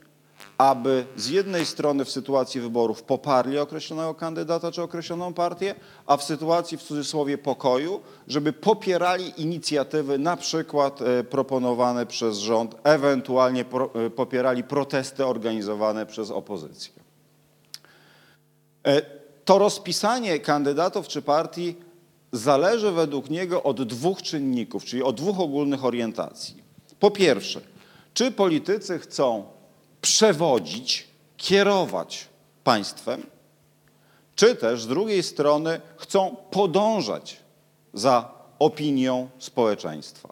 aby 0.58 1.06
z 1.16 1.30
jednej 1.30 1.66
strony 1.66 2.06
w 2.06 2.12
sytuacji 2.12 2.62
wyborów 2.62 3.04
poparli 3.04 3.60
określonego 3.60 4.14
kandydata 4.14 4.72
czy 4.72 4.82
określoną 4.82 5.34
partię, 5.34 5.76
a 6.06 6.18
w 6.18 6.24
sytuacji 6.24 6.78
w 6.78 6.84
cudzysłowie 6.84 7.38
pokoju, 7.38 8.02
żeby 8.28 8.54
popierali 8.54 9.42
inicjatywy 9.42 10.18
na 10.18 10.38
przykład 10.38 11.02
e, 11.02 11.24
proponowane 11.24 12.06
przez 12.06 12.38
rząd, 12.38 12.76
ewentualnie 12.84 13.66
e, 14.06 14.10
popierali 14.10 14.64
protesty 14.64 15.26
organizowane 15.26 16.06
przez 16.06 16.32
opozycję. 16.32 16.94
E, 18.86 19.02
to 19.46 19.58
rozpisanie 19.58 20.40
kandydatów 20.40 21.08
czy 21.08 21.22
partii 21.22 21.87
zależy 22.38 22.92
według 22.92 23.30
niego 23.30 23.64
od 23.64 23.84
dwóch 23.84 24.22
czynników, 24.22 24.86
czyli 24.86 25.04
od 25.04 25.16
dwóch 25.16 25.40
ogólnych 25.40 25.86
orientacji. 25.86 26.64
Po 27.00 27.12
pierwsze, 27.12 27.62
czy 28.14 28.32
politycy 28.32 29.00
chcą 29.00 29.46
przewodzić, 30.02 31.08
kierować 31.38 32.28
państwem, 32.64 33.24
czy 34.36 34.56
też 34.56 34.82
z 34.82 34.88
drugiej 34.88 35.24
strony 35.24 35.82
chcą 35.98 36.36
podążać 36.52 37.38
za 37.94 38.32
opinią 38.60 39.30
społeczeństwa. 39.40 40.30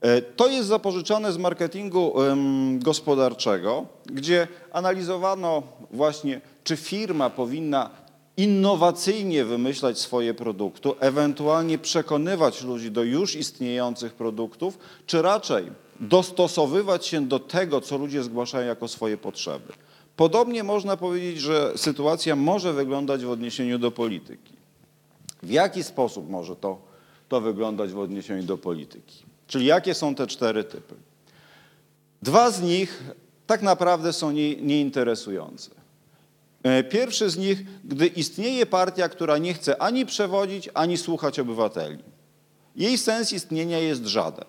E, 0.00 0.22
to 0.22 0.48
jest 0.48 0.68
zapożyczone 0.68 1.32
z 1.32 1.36
marketingu 1.36 2.14
gospodarczego, 2.78 3.86
gdzie 4.06 4.48
analizowano 4.72 5.62
właśnie, 5.90 6.40
czy 6.64 6.76
firma 6.76 7.30
powinna 7.30 7.90
innowacyjnie 8.38 9.44
wymyślać 9.44 9.98
swoje 9.98 10.34
produkty, 10.34 10.88
ewentualnie 11.00 11.78
przekonywać 11.78 12.62
ludzi 12.62 12.90
do 12.90 13.02
już 13.02 13.36
istniejących 13.36 14.14
produktów, 14.14 14.78
czy 15.06 15.22
raczej 15.22 15.70
dostosowywać 16.00 17.06
się 17.06 17.26
do 17.26 17.38
tego, 17.38 17.80
co 17.80 17.98
ludzie 17.98 18.22
zgłaszają 18.22 18.66
jako 18.66 18.88
swoje 18.88 19.16
potrzeby. 19.16 19.72
Podobnie 20.16 20.64
można 20.64 20.96
powiedzieć, 20.96 21.40
że 21.40 21.72
sytuacja 21.76 22.36
może 22.36 22.72
wyglądać 22.72 23.24
w 23.24 23.30
odniesieniu 23.30 23.78
do 23.78 23.90
polityki. 23.90 24.52
W 25.42 25.50
jaki 25.50 25.82
sposób 25.82 26.30
może 26.30 26.56
to, 26.56 26.78
to 27.28 27.40
wyglądać 27.40 27.90
w 27.90 27.98
odniesieniu 27.98 28.42
do 28.42 28.58
polityki? 28.58 29.24
Czyli 29.46 29.66
jakie 29.66 29.94
są 29.94 30.14
te 30.14 30.26
cztery 30.26 30.64
typy? 30.64 30.94
Dwa 32.22 32.50
z 32.50 32.62
nich 32.62 33.02
tak 33.46 33.62
naprawdę 33.62 34.12
są 34.12 34.30
nie, 34.30 34.56
nieinteresujące. 34.56 35.70
E, 36.62 36.84
pierwszy 36.84 37.30
z 37.30 37.36
nich, 37.36 37.64
gdy 37.84 38.06
istnieje 38.06 38.66
partia, 38.66 39.08
która 39.08 39.38
nie 39.38 39.54
chce 39.54 39.82
ani 39.82 40.06
przewodzić, 40.06 40.68
ani 40.74 40.96
słuchać 40.96 41.38
obywateli. 41.38 42.04
Jej 42.76 42.98
sens 42.98 43.32
istnienia 43.32 43.78
jest 43.78 44.06
żaden. 44.06 44.44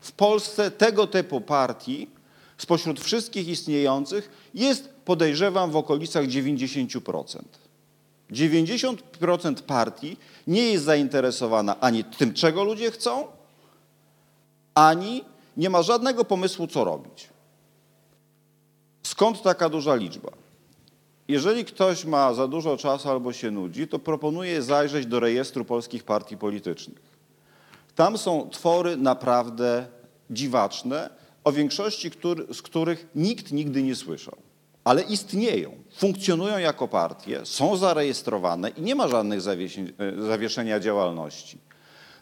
W 0.00 0.12
Polsce 0.12 0.70
tego 0.70 1.06
typu 1.06 1.40
partii 1.40 2.10
spośród 2.58 3.00
wszystkich 3.00 3.48
istniejących 3.48 4.30
jest, 4.54 4.88
podejrzewam, 5.04 5.70
w 5.70 5.76
okolicach 5.76 6.26
90%. 6.26 7.42
90% 8.30 9.54
partii 9.62 10.16
nie 10.46 10.62
jest 10.62 10.84
zainteresowana 10.84 11.80
ani 11.80 12.04
tym, 12.04 12.34
czego 12.34 12.64
ludzie 12.64 12.90
chcą, 12.90 13.26
ani 14.74 15.24
nie 15.56 15.70
ma 15.70 15.82
żadnego 15.82 16.24
pomysłu, 16.24 16.66
co 16.66 16.84
robić. 16.84 17.28
Skąd 19.02 19.42
taka 19.42 19.68
duża 19.68 19.94
liczba? 19.94 20.30
Jeżeli 21.30 21.64
ktoś 21.64 22.04
ma 22.04 22.34
za 22.34 22.48
dużo 22.48 22.76
czasu 22.76 23.10
albo 23.10 23.32
się 23.32 23.50
nudzi, 23.50 23.88
to 23.88 23.98
proponuję 23.98 24.62
zajrzeć 24.62 25.06
do 25.06 25.20
rejestru 25.20 25.64
polskich 25.64 26.04
partii 26.04 26.36
politycznych. 26.36 27.02
Tam 27.94 28.18
są 28.18 28.48
twory 28.50 28.96
naprawdę 28.96 29.86
dziwaczne, 30.30 31.10
o 31.44 31.52
większości 31.52 32.10
z 32.52 32.62
których 32.62 33.06
nikt 33.14 33.52
nigdy 33.52 33.82
nie 33.82 33.96
słyszał. 33.96 34.36
Ale 34.84 35.02
istnieją, 35.02 35.72
funkcjonują 35.96 36.58
jako 36.58 36.88
partie, 36.88 37.46
są 37.46 37.76
zarejestrowane 37.76 38.68
i 38.70 38.82
nie 38.82 38.94
ma 38.94 39.08
żadnych 39.08 39.40
e, 39.46 40.22
zawieszenia 40.22 40.80
działalności. 40.80 41.58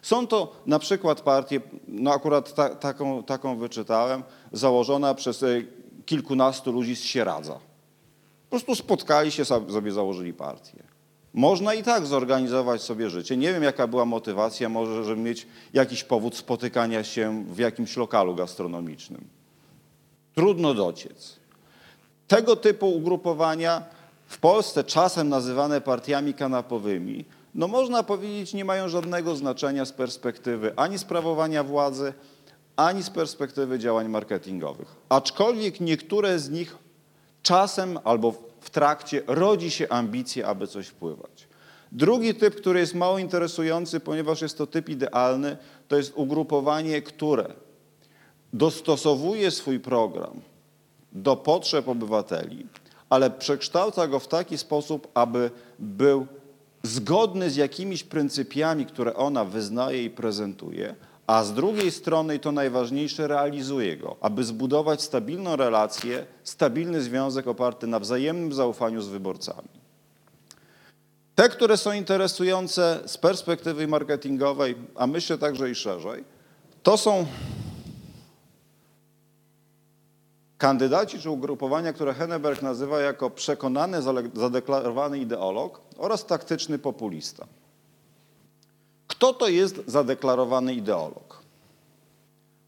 Są 0.01 0.27
to 0.27 0.55
na 0.65 0.79
przykład 0.79 1.21
partie, 1.21 1.61
no 1.87 2.13
akurat 2.13 2.53
ta, 2.53 2.75
taką, 2.75 3.23
taką 3.23 3.57
wyczytałem, 3.57 4.23
założona 4.51 5.13
przez 5.13 5.43
e, 5.43 5.47
kilkunastu 6.05 6.71
ludzi 6.71 6.95
z 6.95 7.03
Sieradza. 7.03 7.68
Po 8.49 8.57
prostu 8.59 8.75
spotkali 8.75 9.31
się, 9.31 9.45
sobie 9.45 9.91
założyli 9.91 10.33
partię. 10.33 10.83
Można 11.33 11.73
i 11.73 11.83
tak 11.83 12.05
zorganizować 12.05 12.81
sobie 12.81 13.09
życie. 13.09 13.37
Nie 13.37 13.53
wiem, 13.53 13.63
jaka 13.63 13.87
była 13.87 14.05
motywacja, 14.05 14.69
może, 14.69 15.03
żeby 15.03 15.21
mieć 15.21 15.47
jakiś 15.73 16.03
powód 16.03 16.35
spotykania 16.35 17.03
się 17.03 17.45
w 17.47 17.57
jakimś 17.57 17.97
lokalu 17.97 18.35
gastronomicznym. 18.35 19.27
Trudno 20.35 20.73
dociec. 20.73 21.39
Tego 22.27 22.55
typu 22.55 22.95
ugrupowania 22.95 23.83
w 24.25 24.37
Polsce 24.37 24.83
czasem 24.83 25.29
nazywane 25.29 25.81
partiami 25.81 26.33
kanapowymi, 26.33 27.25
no 27.55 27.67
można 27.67 28.03
powiedzieć, 28.03 28.53
nie 28.53 28.65
mają 28.65 28.89
żadnego 28.89 29.35
znaczenia 29.35 29.85
z 29.85 29.91
perspektywy 29.91 30.73
ani 30.75 30.97
sprawowania 30.97 31.63
władzy, 31.63 32.13
ani 32.75 33.03
z 33.03 33.09
perspektywy 33.09 33.79
działań 33.79 34.07
marketingowych. 34.07 34.95
Aczkolwiek 35.09 35.79
niektóre 35.79 36.39
z 36.39 36.49
nich 36.49 36.77
czasem 37.43 37.99
albo 38.03 38.33
w 38.61 38.69
trakcie 38.69 39.21
rodzi 39.27 39.71
się 39.71 39.89
ambicja, 39.89 40.47
aby 40.47 40.67
coś 40.67 40.87
wpływać. 40.87 41.47
Drugi 41.91 42.35
typ, 42.35 42.55
który 42.55 42.79
jest 42.79 42.95
mało 42.95 43.19
interesujący, 43.19 43.99
ponieważ 43.99 44.41
jest 44.41 44.57
to 44.57 44.67
typ 44.67 44.89
idealny, 44.89 45.57
to 45.87 45.97
jest 45.97 46.13
ugrupowanie, 46.15 47.01
które 47.01 47.53
dostosowuje 48.53 49.51
swój 49.51 49.79
program 49.79 50.41
do 51.11 51.35
potrzeb 51.35 51.87
obywateli, 51.87 52.65
ale 53.09 53.29
przekształca 53.29 54.07
go 54.07 54.19
w 54.19 54.27
taki 54.27 54.57
sposób, 54.57 55.07
aby 55.13 55.51
był 55.79 56.27
zgodny 56.83 57.49
z 57.49 57.55
jakimiś 57.55 58.03
pryncypiami, 58.03 58.85
które 58.85 59.15
ona 59.15 59.45
wyznaje 59.45 60.03
i 60.03 60.09
prezentuje, 60.09 60.95
a 61.29 61.43
z 61.43 61.53
drugiej 61.53 61.91
strony, 61.91 62.35
i 62.35 62.39
to 62.39 62.51
najważniejsze, 62.51 63.27
realizuje 63.27 63.97
go, 63.97 64.15
aby 64.21 64.43
zbudować 64.43 65.01
stabilną 65.01 65.55
relację, 65.55 66.25
stabilny 66.43 67.01
związek 67.01 67.47
oparty 67.47 67.87
na 67.87 67.99
wzajemnym 67.99 68.53
zaufaniu 68.53 69.01
z 69.01 69.07
wyborcami. 69.07 69.69
Te, 71.35 71.49
które 71.49 71.77
są 71.77 71.91
interesujące 71.91 72.99
z 73.05 73.17
perspektywy 73.17 73.87
marketingowej, 73.87 74.75
a 74.95 75.07
myślę 75.07 75.37
także 75.37 75.69
i 75.69 75.75
szerzej, 75.75 76.23
to 76.83 76.97
są 76.97 77.25
kandydaci 80.57 81.19
czy 81.19 81.29
ugrupowania, 81.29 81.93
które 81.93 82.13
Henneberg 82.13 82.61
nazywa 82.61 82.99
jako 82.99 83.29
przekonany, 83.29 83.97
zadeklarowany 84.33 85.19
ideolog 85.19 85.81
oraz 85.97 86.25
taktyczny 86.25 86.79
populista. 86.79 87.47
Kto 89.19 89.33
to 89.33 89.47
jest 89.47 89.81
zadeklarowany 89.87 90.73
ideolog? 90.73 91.43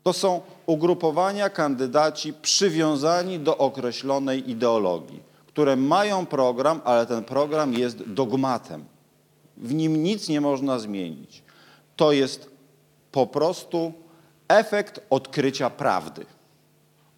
To 0.04 0.14
są 0.14 0.42
ugrupowania 0.66 1.50
kandydaci 1.50 2.34
przywiązani 2.34 3.40
do 3.40 3.58
określonej 3.58 4.50
ideologii, 4.50 5.20
które 5.48 5.76
mają 5.76 6.26
program, 6.26 6.82
ale 6.84 7.06
ten 7.06 7.24
program 7.24 7.74
jest 7.74 8.04
dogmatem. 8.04 8.86
W 9.58 9.74
nim 9.74 10.04
nic 10.04 10.30
nie 10.30 10.42
można 10.42 10.80
zmienić. 10.80 11.44
To 11.96 12.12
jest 12.12 12.50
po 13.12 13.28
prostu 13.28 13.94
efekt 14.48 15.02
odkrycia 15.10 15.70
prawdy. 15.70 16.26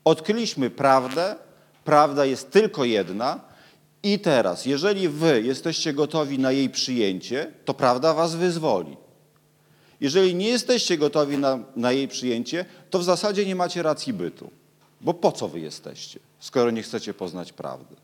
Odkryliśmy 0.05 0.69
prawdę, 0.69 1.35
prawda 1.83 2.25
jest 2.25 2.51
tylko 2.51 2.85
jedna 2.85 3.39
i 4.03 4.19
teraz, 4.19 4.65
jeżeli 4.65 5.09
wy 5.09 5.41
jesteście 5.41 5.93
gotowi 5.93 6.39
na 6.39 6.51
jej 6.51 6.69
przyjęcie, 6.69 7.51
to 7.65 7.73
prawda 7.73 8.13
was 8.13 8.35
wyzwoli. 8.35 9.02
Jeżeli 10.03 10.36
nie 10.36 10.48
jesteście 10.48 10.98
gotowi 10.98 11.38
na, 11.38 11.60
na 11.75 11.91
jej 11.91 12.07
przyjęcie, 12.07 12.65
to 12.89 13.00
w 13.00 13.03
zasadzie 13.03 13.45
nie 13.45 13.55
macie 13.55 13.83
racji 13.83 14.13
bytu. 14.13 14.51
Bo 15.01 15.13
po 15.13 15.31
co 15.31 15.48
wy 15.48 15.60
jesteście, 15.60 16.19
skoro 16.39 16.72
nie 16.72 16.83
chcecie 16.83 17.13
poznać 17.13 17.53
prawdy? 17.53 17.95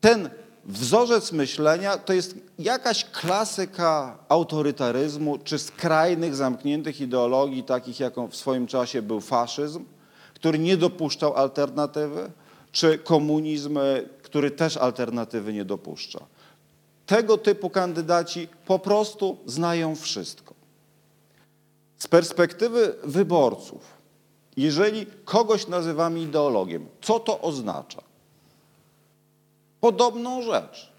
Ten 0.00 0.30
wzorzec 0.64 1.32
myślenia 1.32 1.96
to 1.96 2.12
jest 2.12 2.34
jakaś 2.58 3.04
klasyka 3.04 4.18
autorytaryzmu 4.28 5.38
czy 5.38 5.58
skrajnych, 5.58 6.34
zamkniętych 6.34 7.00
ideologii, 7.00 7.62
takich 7.62 8.00
jaką 8.00 8.28
w 8.28 8.36
swoim 8.36 8.66
czasie 8.66 9.02
był 9.02 9.20
faszyzm, 9.20 9.84
który 10.34 10.58
nie 10.58 10.76
dopuszczał 10.76 11.34
alternatywy, 11.34 12.30
czy 12.72 12.98
komunizm, 12.98 13.78
który 14.22 14.50
też 14.50 14.76
alternatywy 14.76 15.52
nie 15.52 15.64
dopuszcza. 15.64 16.20
Tego 17.08 17.38
typu 17.38 17.70
kandydaci 17.70 18.48
po 18.66 18.78
prostu 18.78 19.36
znają 19.46 19.96
wszystko. 19.96 20.54
Z 21.98 22.06
perspektywy 22.06 22.94
wyborców, 23.04 23.80
jeżeli 24.56 25.06
kogoś 25.24 25.66
nazywamy 25.66 26.20
ideologiem, 26.20 26.86
co 27.00 27.20
to 27.20 27.40
oznacza? 27.40 28.02
Podobną 29.80 30.42
rzecz, 30.42 30.92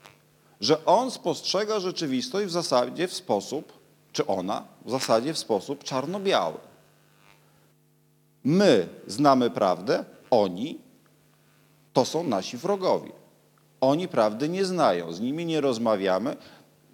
że 0.61 0.85
on 0.85 1.11
spostrzega 1.11 1.79
rzeczywistość 1.79 2.47
w 2.47 2.51
zasadzie 2.51 3.07
w 3.07 3.13
sposób, 3.13 3.73
czy 4.11 4.27
ona 4.27 4.63
w 4.85 4.91
zasadzie 4.91 5.33
w 5.33 5.37
sposób 5.37 5.83
czarno-biały. 5.83 6.57
My 8.43 8.87
znamy 9.07 9.49
prawdę, 9.49 10.05
oni 10.31 10.79
to 11.93 12.05
są 12.05 12.23
nasi 12.23 12.57
wrogowie. 12.57 13.18
Oni 13.81 14.07
prawdy 14.07 14.49
nie 14.49 14.65
znają, 14.65 15.13
z 15.13 15.19
nimi 15.19 15.45
nie 15.45 15.61
rozmawiamy. 15.61 16.37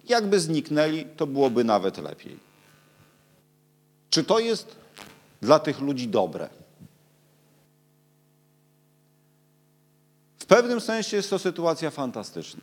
Jakby 0.08 0.40
zniknęli, 0.40 1.04
to 1.16 1.26
byłoby 1.26 1.64
nawet 1.64 1.98
lepiej. 1.98 2.38
Czy 4.10 4.24
to 4.24 4.38
jest 4.38 4.76
dla 5.42 5.58
tych 5.58 5.80
ludzi 5.80 6.08
dobre? 6.08 6.48
W 10.38 10.46
pewnym 10.46 10.80
sensie 10.80 11.16
jest 11.16 11.30
to 11.30 11.38
sytuacja 11.38 11.90
fantastyczna, 11.90 12.60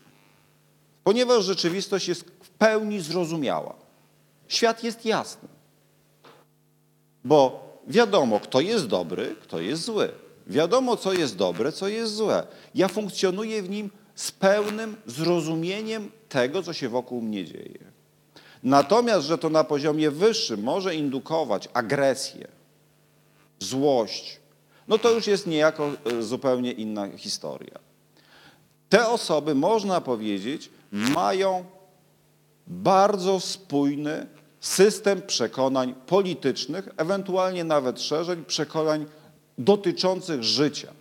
ponieważ 1.03 1.43
rzeczywistość 1.43 2.07
jest 2.07 2.23
w 2.41 2.49
pełni 2.49 3.01
zrozumiała. 3.01 3.75
Świat 4.47 4.83
jest 4.83 5.05
jasny, 5.05 5.49
bo 7.23 7.63
wiadomo, 7.87 8.39
kto 8.39 8.61
jest 8.61 8.87
dobry, 8.87 9.35
kto 9.41 9.59
jest 9.59 9.83
zły. 9.83 10.11
Wiadomo, 10.47 10.97
co 10.97 11.13
jest 11.13 11.37
dobre, 11.37 11.71
co 11.71 11.87
jest 11.87 12.15
złe. 12.15 12.47
Ja 12.75 12.87
funkcjonuję 12.87 13.63
w 13.63 13.69
nim 13.69 13.89
z 14.15 14.31
pełnym 14.31 14.95
zrozumieniem 15.05 16.11
tego, 16.29 16.63
co 16.63 16.73
się 16.73 16.89
wokół 16.89 17.21
mnie 17.21 17.45
dzieje. 17.45 17.93
Natomiast, 18.63 19.27
że 19.27 19.37
to 19.37 19.49
na 19.49 19.63
poziomie 19.63 20.11
wyższym 20.11 20.63
może 20.63 20.95
indukować 20.95 21.69
agresję, 21.73 22.47
złość, 23.59 24.39
no 24.87 24.97
to 24.97 25.11
już 25.11 25.27
jest 25.27 25.47
niejako 25.47 25.91
e, 26.05 26.21
zupełnie 26.21 26.71
inna 26.71 27.17
historia. 27.17 27.79
Te 28.89 29.07
osoby, 29.07 29.55
można 29.55 30.01
powiedzieć, 30.01 30.69
mają 30.91 31.65
bardzo 32.67 33.39
spójny 33.39 34.27
system 34.59 35.21
przekonań 35.21 35.95
politycznych, 36.07 36.89
ewentualnie 36.97 37.63
nawet 37.63 38.01
szerzej 38.01 38.37
przekonań 38.37 39.05
dotyczących 39.57 40.43
życia. 40.43 40.93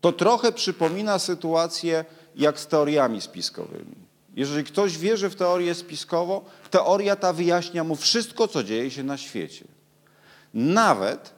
To 0.00 0.12
trochę 0.12 0.52
przypomina 0.52 1.18
sytuację 1.18 2.04
jak 2.36 2.60
z 2.60 2.66
teoriami 2.66 3.20
spiskowymi. 3.20 3.94
Jeżeli 4.36 4.64
ktoś 4.64 4.98
wierzy 4.98 5.28
w 5.28 5.34
teorię 5.34 5.74
spiskową, 5.74 6.40
teoria 6.70 7.16
ta 7.16 7.32
wyjaśnia 7.32 7.84
mu 7.84 7.96
wszystko, 7.96 8.48
co 8.48 8.64
dzieje 8.64 8.90
się 8.90 9.02
na 9.02 9.16
świecie. 9.16 9.64
Nawet 10.54 11.34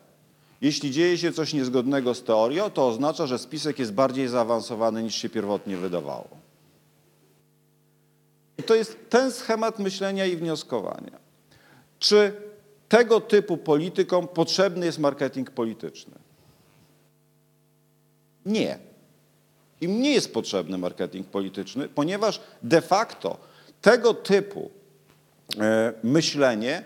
jeśli 0.60 0.90
dzieje 0.90 1.18
się 1.18 1.32
coś 1.32 1.52
niezgodnego 1.52 2.14
z 2.14 2.22
teorią, 2.22 2.70
to 2.70 2.88
oznacza, 2.88 3.26
że 3.26 3.38
spisek 3.38 3.78
jest 3.78 3.92
bardziej 3.92 4.28
zaawansowany 4.28 5.02
niż 5.02 5.14
się 5.14 5.28
pierwotnie 5.28 5.76
wydawało. 5.76 6.28
I 8.58 8.62
to 8.62 8.74
jest 8.74 8.96
ten 9.08 9.32
schemat 9.32 9.78
myślenia 9.78 10.26
i 10.26 10.36
wnioskowania. 10.36 11.18
Czy 11.98 12.32
tego 12.88 13.20
typu 13.20 13.56
politykom 13.56 14.28
potrzebny 14.28 14.86
jest 14.86 14.98
marketing 14.98 15.50
polityczny? 15.50 16.19
Nie. 18.46 18.78
Im 19.80 20.02
nie 20.02 20.12
jest 20.12 20.34
potrzebny 20.34 20.78
marketing 20.78 21.26
polityczny, 21.26 21.88
ponieważ 21.88 22.40
de 22.62 22.80
facto 22.80 23.36
tego 23.80 24.14
typu 24.14 24.70
e, 25.58 25.92
myślenie 26.02 26.84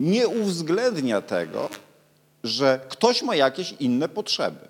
nie 0.00 0.28
uwzględnia 0.28 1.20
tego, 1.20 1.68
że 2.44 2.80
ktoś 2.88 3.22
ma 3.22 3.36
jakieś 3.36 3.72
inne 3.72 4.08
potrzeby. 4.08 4.68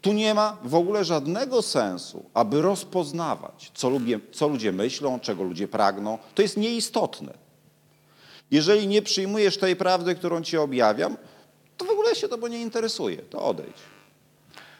Tu 0.00 0.12
nie 0.12 0.34
ma 0.34 0.56
w 0.64 0.74
ogóle 0.74 1.04
żadnego 1.04 1.62
sensu, 1.62 2.24
aby 2.34 2.62
rozpoznawać, 2.62 3.70
co, 3.74 3.90
lubię, 3.90 4.20
co 4.32 4.48
ludzie 4.48 4.72
myślą, 4.72 5.20
czego 5.20 5.42
ludzie 5.42 5.68
pragną. 5.68 6.18
To 6.34 6.42
jest 6.42 6.56
nieistotne. 6.56 7.34
Jeżeli 8.50 8.86
nie 8.86 9.02
przyjmujesz 9.02 9.58
tej 9.58 9.76
prawdy, 9.76 10.14
którą 10.14 10.42
ci 10.42 10.56
objawiam, 10.56 11.16
to 11.78 11.84
w 11.84 11.90
ogóle 11.90 12.14
się 12.14 12.28
to 12.28 12.48
nie 12.48 12.60
interesuje, 12.60 13.16
to 13.16 13.42
odejdź. 13.42 13.76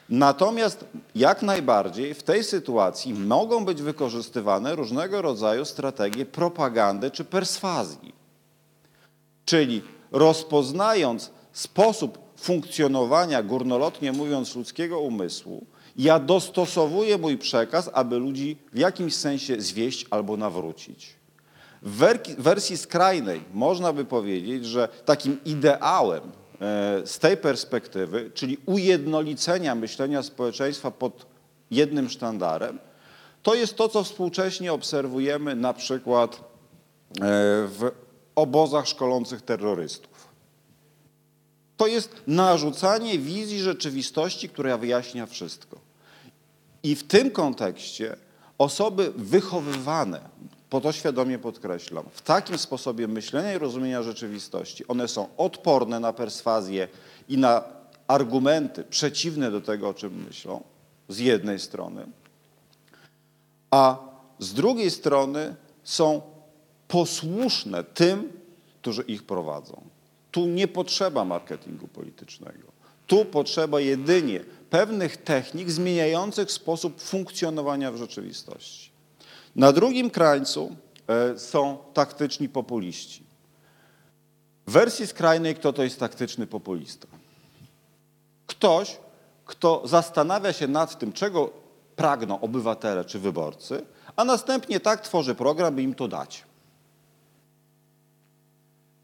Natomiast 0.09 0.85
jak 1.15 1.41
najbardziej 1.41 2.13
w 2.13 2.23
tej 2.23 2.43
sytuacji 2.43 3.13
mogą 3.13 3.65
być 3.65 3.81
wykorzystywane 3.81 4.75
różnego 4.75 5.21
rodzaju 5.21 5.65
strategie 5.65 6.25
propagandy 6.25 7.11
czy 7.11 7.25
perswazji. 7.25 8.13
Czyli 9.45 9.81
rozpoznając 10.11 11.31
sposób 11.53 12.17
funkcjonowania, 12.37 13.43
górnolotnie 13.43 14.11
mówiąc, 14.11 14.55
ludzkiego 14.55 14.99
umysłu, 14.99 15.65
ja 15.97 16.19
dostosowuję 16.19 17.17
mój 17.17 17.37
przekaz, 17.37 17.89
aby 17.93 18.19
ludzi 18.19 18.57
w 18.73 18.77
jakimś 18.77 19.15
sensie 19.15 19.61
zwieść 19.61 20.05
albo 20.09 20.37
nawrócić. 20.37 21.15
W 21.81 22.05
wersji 22.37 22.77
skrajnej 22.77 23.41
można 23.53 23.93
by 23.93 24.05
powiedzieć, 24.05 24.65
że 24.65 24.87
takim 25.05 25.43
ideałem 25.45 26.21
z 27.05 27.19
tej 27.19 27.37
perspektywy, 27.37 28.31
czyli 28.33 28.57
ujednolicenia 28.65 29.75
myślenia 29.75 30.23
społeczeństwa 30.23 30.91
pod 30.91 31.25
jednym 31.71 32.09
sztandarem, 32.09 32.79
to 33.43 33.55
jest 33.55 33.75
to, 33.75 33.89
co 33.89 34.03
współcześnie 34.03 34.73
obserwujemy 34.73 35.55
na 35.55 35.73
przykład 35.73 36.35
e, 36.35 36.41
w 37.67 37.91
obozach 38.35 38.87
szkolących 38.87 39.41
terrorystów. 39.41 40.29
To 41.77 41.87
jest 41.87 42.21
narzucanie 42.27 43.19
wizji 43.19 43.59
rzeczywistości, 43.59 44.49
która 44.49 44.77
wyjaśnia 44.77 45.25
wszystko. 45.25 45.79
I 46.83 46.95
w 46.95 47.07
tym 47.07 47.31
kontekście 47.31 48.15
osoby 48.57 49.11
wychowywane, 49.15 50.19
po 50.69 50.81
to 50.81 50.91
świadomie 50.91 51.39
podkreślam, 51.39 52.05
w 52.11 52.21
takim 52.21 52.57
sposobie 52.57 53.07
myślenia 53.07 53.53
i 53.53 53.57
rozumienia 53.57 54.03
rzeczywistości, 54.03 54.87
one 54.87 55.07
są 55.07 55.27
odporne 55.37 55.99
na 55.99 56.13
perswazję 56.13 56.87
i 57.29 57.37
na 57.37 57.63
argumenty 58.07 58.83
przeciwne 58.83 59.51
do 59.51 59.61
tego, 59.61 59.89
o 59.89 59.93
czym 59.93 60.25
myślą, 60.27 60.63
z 61.07 61.19
jednej 61.19 61.59
strony, 61.59 62.05
a 63.71 63.97
z 64.39 64.53
drugiej 64.53 64.91
strony 64.91 65.55
są 65.83 66.21
posłuszne 66.87 67.83
tym, 67.83 68.31
którzy 68.81 69.01
ich 69.01 69.23
prowadzą. 69.23 69.81
Tu 70.31 70.45
nie 70.45 70.67
potrzeba 70.67 71.25
marketingu 71.25 71.87
politycznego. 71.87 72.71
Tu 73.07 73.25
potrzeba 73.25 73.79
jedynie 73.79 74.39
pewnych 74.69 75.17
technik 75.17 75.71
zmieniających 75.71 76.51
sposób 76.51 77.01
funkcjonowania 77.01 77.91
w 77.91 77.97
rzeczywistości. 77.97 78.88
Na 79.55 79.71
drugim 79.71 80.09
krańcu 80.09 80.75
e, 81.07 81.39
są 81.39 81.77
taktyczni 81.93 82.49
populiści. 82.49 83.23
W 84.67 84.71
wersji 84.71 85.07
skrajnej 85.07 85.55
kto 85.55 85.73
to 85.73 85.83
jest 85.83 85.99
taktyczny 85.99 86.47
populista? 86.47 87.07
Ktoś, 88.47 88.97
kto 89.45 89.81
zastanawia 89.85 90.53
się 90.53 90.67
nad 90.67 90.99
tym, 90.99 91.13
czego 91.13 91.49
pragną 91.95 92.41
obywatele 92.41 93.05
czy 93.05 93.19
wyborcy, 93.19 93.85
a 94.15 94.25
następnie 94.25 94.79
tak 94.79 95.01
tworzy 95.01 95.35
program, 95.35 95.75
by 95.75 95.81
im 95.81 95.95
to 95.95 96.07
dać. 96.07 96.43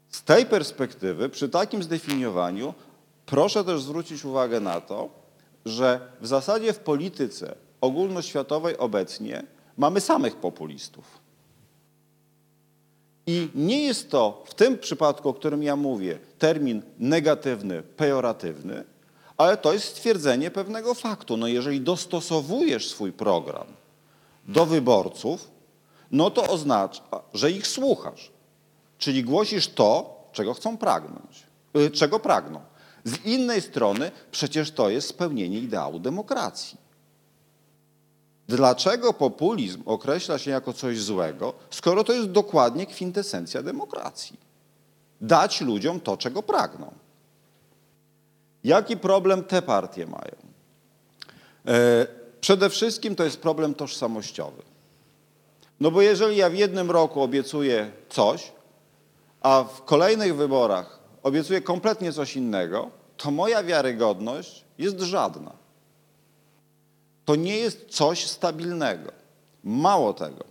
Z 0.08 0.22
tej 0.22 0.46
perspektywy, 0.46 1.28
przy 1.28 1.48
takim 1.48 1.82
zdefiniowaniu, 1.82 2.74
proszę 3.26 3.64
też 3.64 3.82
zwrócić 3.82 4.24
uwagę 4.24 4.60
na 4.60 4.80
to, 4.80 5.08
że 5.64 6.00
w 6.20 6.26
zasadzie 6.26 6.72
w 6.72 6.78
polityce 6.78 7.54
ogólnoświatowej 7.80 8.78
obecnie 8.78 9.42
mamy 9.76 10.00
samych 10.00 10.36
populistów. 10.36 11.26
I 13.26 13.48
nie 13.54 13.82
jest 13.82 14.10
to 14.10 14.44
w 14.46 14.54
tym 14.54 14.78
przypadku, 14.78 15.28
o 15.28 15.34
którym 15.34 15.62
ja 15.62 15.76
mówię, 15.76 16.18
termin 16.38 16.82
negatywny, 16.98 17.82
pejoratywny, 17.82 18.84
ale 19.36 19.56
to 19.56 19.72
jest 19.72 19.86
stwierdzenie 19.86 20.50
pewnego 20.50 20.94
faktu. 20.94 21.36
No 21.36 21.46
jeżeli 21.46 21.80
dostosowujesz 21.80 22.88
swój 22.88 23.12
program 23.12 23.66
do 24.48 24.66
wyborców, 24.66 25.50
no 26.10 26.30
to 26.30 26.48
oznacza, 26.48 27.02
że 27.34 27.50
ich 27.50 27.66
słuchasz. 27.66 28.30
Czyli 28.98 29.24
głosisz 29.24 29.68
to, 29.68 30.20
czego 30.32 30.54
chcą 30.54 30.76
pragnąć, 30.76 31.46
y, 31.76 31.90
czego 31.90 32.20
pragną. 32.20 32.60
Z 33.04 33.24
innej 33.24 33.62
strony 33.62 34.10
przecież 34.30 34.70
to 34.70 34.90
jest 34.90 35.08
spełnienie 35.08 35.58
ideału 35.58 35.98
demokracji. 35.98 36.85
Dlaczego 38.48 39.12
populizm 39.12 39.82
określa 39.86 40.38
się 40.38 40.50
jako 40.50 40.72
coś 40.72 41.00
złego, 41.00 41.52
skoro 41.70 42.04
to 42.04 42.12
jest 42.12 42.30
dokładnie 42.30 42.86
kwintesencja 42.86 43.62
demokracji? 43.62 44.36
Dać 45.20 45.60
ludziom 45.60 46.00
to, 46.00 46.16
czego 46.16 46.42
pragną. 46.42 46.92
Jaki 48.64 48.96
problem 48.96 49.44
te 49.44 49.62
partie 49.62 50.06
mają? 50.06 50.36
E, 51.66 52.06
przede 52.40 52.70
wszystkim 52.70 53.16
to 53.16 53.24
jest 53.24 53.40
problem 53.40 53.74
tożsamościowy. 53.74 54.62
No 55.80 55.90
bo 55.90 56.02
jeżeli 56.02 56.36
ja 56.36 56.50
w 56.50 56.54
jednym 56.54 56.90
roku 56.90 57.22
obiecuję 57.22 57.90
coś, 58.08 58.52
a 59.40 59.64
w 59.64 59.84
kolejnych 59.84 60.36
wyborach 60.36 60.98
obiecuję 61.22 61.60
kompletnie 61.60 62.12
coś 62.12 62.36
innego, 62.36 62.90
to 63.16 63.30
moja 63.30 63.62
wiarygodność 63.62 64.64
jest 64.78 65.00
żadna. 65.00 65.65
To 67.26 67.36
nie 67.36 67.56
jest 67.56 67.86
coś 67.88 68.26
stabilnego. 68.26 69.12
Mało 69.64 70.12
tego. 70.12 70.44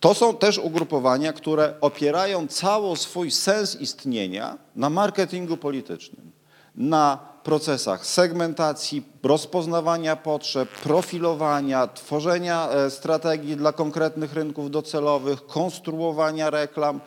To 0.00 0.14
są 0.14 0.36
też 0.36 0.58
ugrupowania, 0.58 1.32
które 1.32 1.74
opierają 1.80 2.48
cały 2.48 2.96
swój 2.96 3.30
sens 3.30 3.80
istnienia 3.80 4.58
na 4.76 4.90
marketingu 4.90 5.56
politycznym, 5.56 6.32
na 6.74 7.18
procesach 7.42 8.06
segmentacji, 8.06 9.02
rozpoznawania 9.22 10.16
potrzeb, 10.16 10.68
profilowania, 10.68 11.86
tworzenia 11.86 12.68
e, 12.68 12.90
strategii 12.90 13.56
dla 13.56 13.72
konkretnych 13.72 14.32
rynków 14.32 14.70
docelowych, 14.70 15.46
konstruowania 15.46 16.50
reklam, 16.50 17.00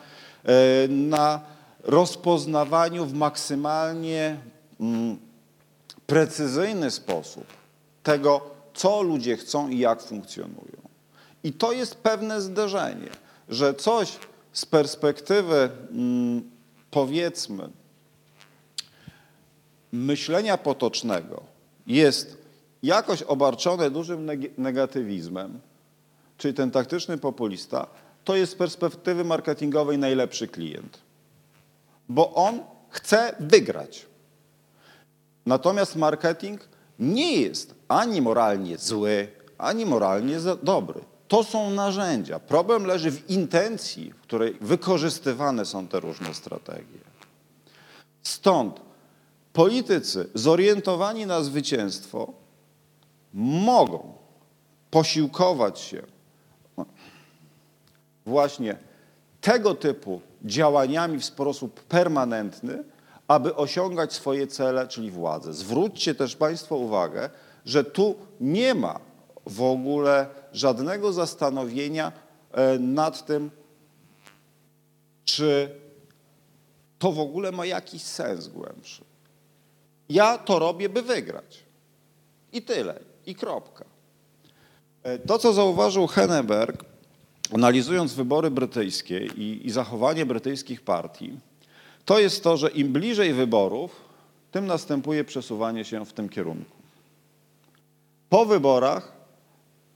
e, 0.44 0.54
na 0.88 1.40
rozpoznawaniu 1.84 3.06
w 3.06 3.14
maksymalnie 3.14 4.36
mm, 4.80 5.18
precyzyjny 6.06 6.90
sposób 6.90 7.44
tego, 8.02 8.51
co 8.74 9.02
ludzie 9.02 9.36
chcą 9.36 9.68
i 9.68 9.78
jak 9.78 10.02
funkcjonują. 10.02 10.82
I 11.44 11.52
to 11.52 11.72
jest 11.72 11.94
pewne 11.94 12.40
zderzenie, 12.40 13.10
że 13.48 13.74
coś 13.74 14.18
z 14.52 14.66
perspektywy, 14.66 15.70
mm, 15.90 16.50
powiedzmy, 16.90 17.68
myślenia 19.92 20.58
potocznego 20.58 21.42
jest 21.86 22.38
jakoś 22.82 23.22
obarczone 23.22 23.90
dużym 23.90 24.30
negatywizmem, 24.58 25.60
czyli 26.38 26.54
ten 26.54 26.70
taktyczny 26.70 27.18
populista, 27.18 27.86
to 28.24 28.36
jest 28.36 28.52
z 28.52 28.54
perspektywy 28.54 29.24
marketingowej 29.24 29.98
najlepszy 29.98 30.48
klient. 30.48 30.98
Bo 32.08 32.34
on 32.34 32.60
chce 32.88 33.34
wygrać. 33.40 34.06
Natomiast 35.46 35.96
marketing 35.96 36.68
nie 37.02 37.32
jest 37.32 37.74
ani 37.88 38.22
moralnie 38.22 38.78
zły, 38.78 39.28
ani 39.58 39.86
moralnie 39.86 40.36
dobry. 40.62 41.00
To 41.28 41.44
są 41.44 41.70
narzędzia. 41.70 42.38
Problem 42.38 42.84
leży 42.84 43.10
w 43.10 43.30
intencji, 43.30 44.12
w 44.12 44.20
której 44.20 44.56
wykorzystywane 44.60 45.66
są 45.66 45.88
te 45.88 46.00
różne 46.00 46.34
strategie. 46.34 46.98
Stąd 48.22 48.80
politycy 49.52 50.28
zorientowani 50.34 51.26
na 51.26 51.42
zwycięstwo 51.42 52.32
mogą 53.34 54.12
posiłkować 54.90 55.80
się 55.80 56.02
właśnie 58.26 58.76
tego 59.40 59.74
typu 59.74 60.20
działaniami 60.44 61.18
w 61.18 61.24
sposób 61.24 61.80
permanentny, 61.80 62.84
aby 63.32 63.56
osiągać 63.56 64.12
swoje 64.12 64.46
cele, 64.46 64.88
czyli 64.88 65.10
władzę. 65.10 65.52
Zwróćcie 65.52 66.14
też 66.14 66.36
Państwo 66.36 66.76
uwagę, 66.76 67.30
że 67.64 67.84
tu 67.84 68.16
nie 68.40 68.74
ma 68.74 69.00
w 69.46 69.62
ogóle 69.62 70.26
żadnego 70.52 71.12
zastanowienia 71.12 72.12
e, 72.52 72.78
nad 72.78 73.26
tym, 73.26 73.50
czy 75.24 75.70
to 76.98 77.12
w 77.12 77.20
ogóle 77.20 77.52
ma 77.52 77.66
jakiś 77.66 78.02
sens 78.02 78.48
głębszy. 78.48 79.04
Ja 80.08 80.38
to 80.38 80.58
robię, 80.58 80.88
by 80.88 81.02
wygrać. 81.02 81.64
I 82.52 82.62
tyle. 82.62 83.00
I 83.26 83.34
kropka. 83.34 83.84
E, 85.02 85.18
to, 85.18 85.38
co 85.38 85.52
zauważył 85.52 86.06
Henneberg, 86.06 86.84
analizując 87.54 88.14
wybory 88.14 88.50
brytyjskie 88.50 89.26
i, 89.26 89.66
i 89.66 89.70
zachowanie 89.70 90.26
brytyjskich 90.26 90.80
partii, 90.80 91.38
to 92.04 92.18
jest 92.18 92.44
to, 92.44 92.56
że 92.56 92.68
im 92.68 92.92
bliżej 92.92 93.34
wyborów, 93.34 94.00
tym 94.50 94.66
następuje 94.66 95.24
przesuwanie 95.24 95.84
się 95.84 96.06
w 96.06 96.12
tym 96.12 96.28
kierunku. 96.28 96.76
Po 98.28 98.46
wyborach, 98.46 99.12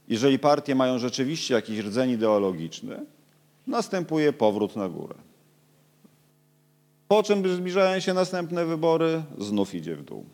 jeżeli 0.09 0.39
partie 0.39 0.75
mają 0.75 0.99
rzeczywiście 0.99 1.55
jakiś 1.55 1.79
rdzeń 1.79 2.11
ideologiczny, 2.11 3.07
następuje 3.67 4.33
powrót 4.33 4.77
na 4.77 4.89
górę. 4.89 5.15
Po 7.09 7.23
czym 7.23 7.57
zbliżają 7.57 8.01
się 8.01 8.15
następne 8.15 8.65
wybory, 8.65 9.23
znów 9.39 9.75
idzie 9.75 9.97
w 9.97 10.03
dół. 10.03 10.25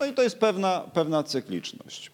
No 0.00 0.06
i 0.06 0.14
to 0.14 0.22
jest 0.22 0.38
pewna, 0.38 0.80
pewna 0.94 1.22
cykliczność. 1.22 2.10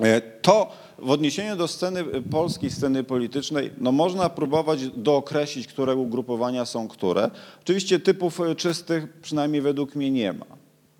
E, 0.00 0.20
to 0.20 0.72
w 0.98 1.10
odniesieniu 1.10 1.56
do 1.56 1.68
sceny 1.68 2.04
polskiej, 2.30 2.70
sceny 2.70 3.04
politycznej, 3.04 3.70
no 3.78 3.92
można 3.92 4.30
próbować 4.30 4.88
dookreślić, 4.88 5.66
które 5.66 5.96
ugrupowania 5.96 6.64
są 6.64 6.88
które. 6.88 7.30
Oczywiście 7.62 8.00
typów 8.00 8.40
czystych 8.56 9.20
przynajmniej 9.20 9.62
według 9.62 9.94
mnie 9.94 10.10
nie 10.10 10.32
ma. 10.32 10.46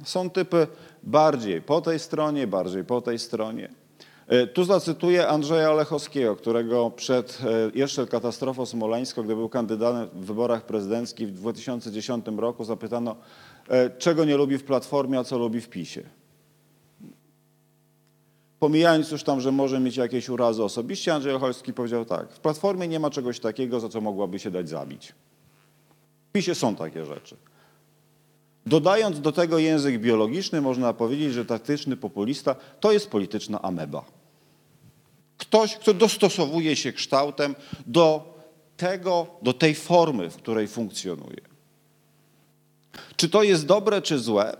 Są 0.04 0.30
typy 0.30 0.66
bardziej 1.02 1.62
po 1.62 1.80
tej 1.80 1.98
stronie, 1.98 2.46
bardziej 2.46 2.84
po 2.84 3.00
tej 3.00 3.18
stronie. 3.18 3.68
E, 4.26 4.46
tu 4.46 4.64
zacytuję 4.64 5.28
Andrzeja 5.28 5.70
Olechowskiego, 5.70 6.36
którego 6.36 6.90
przed 6.90 7.38
e, 7.44 7.78
jeszcze 7.78 8.06
katastrofą 8.06 8.66
smoleńską, 8.66 9.22
gdy 9.22 9.34
był 9.34 9.48
kandydatem 9.48 10.08
w 10.08 10.24
wyborach 10.24 10.66
prezydenckich 10.66 11.28
w 11.28 11.32
2010 11.32 12.26
roku, 12.36 12.64
zapytano, 12.64 13.16
czego 13.98 14.24
nie 14.24 14.36
lubi 14.36 14.58
w 14.58 14.64
Platformie, 14.64 15.18
a 15.18 15.24
co 15.24 15.38
lubi 15.38 15.60
w 15.60 15.68
PiSie. 15.68 16.02
Pomijając 18.62 19.10
już 19.10 19.22
tam, 19.22 19.40
że 19.40 19.52
może 19.52 19.80
mieć 19.80 19.96
jakieś 19.96 20.28
urazy 20.28 20.64
osobiście, 20.64 21.14
Andrzej 21.14 21.34
Ocholski 21.34 21.72
powiedział 21.72 22.04
tak, 22.04 22.32
w 22.32 22.40
Platformie 22.40 22.88
nie 22.88 23.00
ma 23.00 23.10
czegoś 23.10 23.40
takiego, 23.40 23.80
za 23.80 23.88
co 23.88 24.00
mogłaby 24.00 24.38
się 24.38 24.50
dać 24.50 24.68
zabić. 24.68 25.12
W 26.28 26.32
PiSie 26.32 26.54
są 26.54 26.76
takie 26.76 27.04
rzeczy. 27.04 27.36
Dodając 28.66 29.20
do 29.20 29.32
tego 29.32 29.58
język 29.58 30.00
biologiczny, 30.00 30.60
można 30.60 30.92
powiedzieć, 30.92 31.32
że 31.32 31.44
taktyczny 31.44 31.96
populista 31.96 32.54
to 32.80 32.92
jest 32.92 33.10
polityczna 33.10 33.62
ameba. 33.62 34.04
Ktoś, 35.38 35.76
kto 35.76 35.94
dostosowuje 35.94 36.76
się 36.76 36.92
kształtem 36.92 37.54
do 37.86 38.34
tego, 38.76 39.26
do 39.42 39.52
tej 39.52 39.74
formy, 39.74 40.30
w 40.30 40.36
której 40.36 40.68
funkcjonuje. 40.68 41.40
Czy 43.16 43.28
to 43.28 43.42
jest 43.42 43.66
dobre, 43.66 44.02
czy 44.02 44.18
złe? 44.18 44.56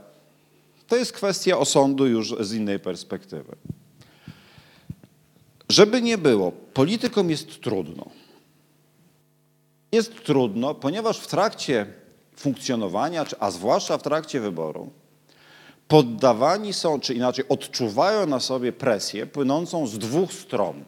To 0.86 0.96
jest 0.96 1.12
kwestia 1.12 1.58
osądu 1.58 2.06
już 2.06 2.34
z 2.40 2.52
innej 2.52 2.78
perspektywy. 2.78 3.56
Żeby 5.72 6.02
nie 6.02 6.18
było, 6.18 6.52
politykom 6.52 7.30
jest 7.30 7.60
trudno. 7.60 8.06
Jest 9.92 10.24
trudno, 10.24 10.74
ponieważ 10.74 11.18
w 11.18 11.26
trakcie 11.26 11.86
funkcjonowania, 12.36 13.24
a 13.38 13.50
zwłaszcza 13.50 13.98
w 13.98 14.02
trakcie 14.02 14.40
wyboru, 14.40 14.90
poddawani 15.88 16.72
są, 16.72 17.00
czy 17.00 17.14
inaczej 17.14 17.44
odczuwają 17.48 18.26
na 18.26 18.40
sobie 18.40 18.72
presję 18.72 19.26
płynącą 19.26 19.86
z 19.86 19.98
dwóch 19.98 20.32
stron, 20.32 20.84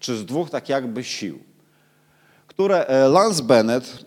czy 0.00 0.16
z 0.16 0.24
dwóch 0.24 0.50
tak 0.50 0.68
jakby 0.68 1.04
sił, 1.04 1.38
które 2.46 2.86
e, 2.86 3.08
Lance 3.08 3.42
Bennett 3.42 4.06